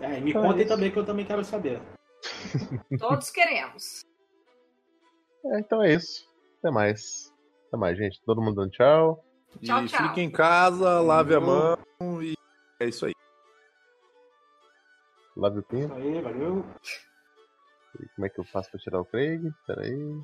É, 0.00 0.18
e 0.18 0.20
me 0.20 0.30
Então 0.30 0.44
é 0.44 0.48
contem 0.48 0.64
isso. 0.64 0.74
também 0.74 0.90
que 0.92 0.98
eu 0.98 1.04
também 1.06 1.26
quero 1.26 1.44
saber. 1.44 1.80
Todos 2.98 3.30
queremos. 3.30 4.02
É, 5.44 5.58
então 5.60 5.82
é 5.82 5.94
isso. 5.94 6.28
Até 6.58 6.70
mais. 6.70 7.32
Até 7.68 7.76
mais, 7.76 7.96
gente. 7.98 8.20
Todo 8.22 8.42
mundo 8.42 8.56
dando 8.56 8.70
tchau. 8.70 9.24
Tchau, 9.62 9.84
e 9.84 9.88
tchau. 9.88 10.08
fique 10.08 10.20
em 10.20 10.30
casa, 10.30 11.00
lave 11.00 11.34
a 11.34 11.40
mão 11.40 11.76
e 12.22 12.34
é 12.78 12.86
isso 12.86 13.04
aí. 13.06 13.12
Lave 15.36 15.58
o 15.58 15.60
Isso 15.60 15.68
pinto. 15.68 15.94
aí, 15.94 16.20
valeu. 16.20 16.64
E 17.98 18.08
Como 18.14 18.26
é 18.26 18.28
que 18.28 18.38
eu 18.38 18.44
faço 18.44 18.70
pra 18.70 18.80
tirar 18.80 19.00
o 19.00 19.04
Craig? 19.04 19.42
Aí. 19.68 20.20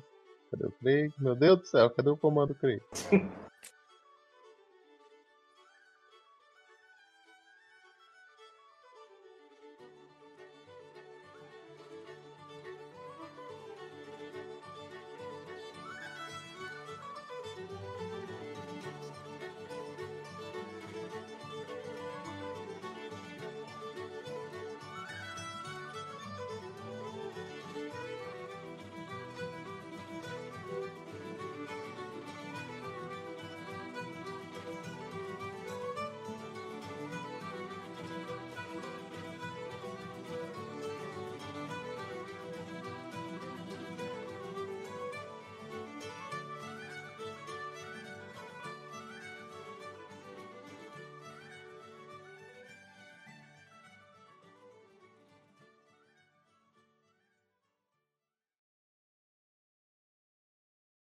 Cadê 0.51 0.65
o 0.67 0.71
Craig? 0.71 1.13
Meu 1.19 1.35
Deus 1.35 1.59
do 1.59 1.65
céu, 1.65 1.89
cadê 1.89 2.09
o 2.09 2.17
comando 2.17 2.55
Craig? 2.55 2.81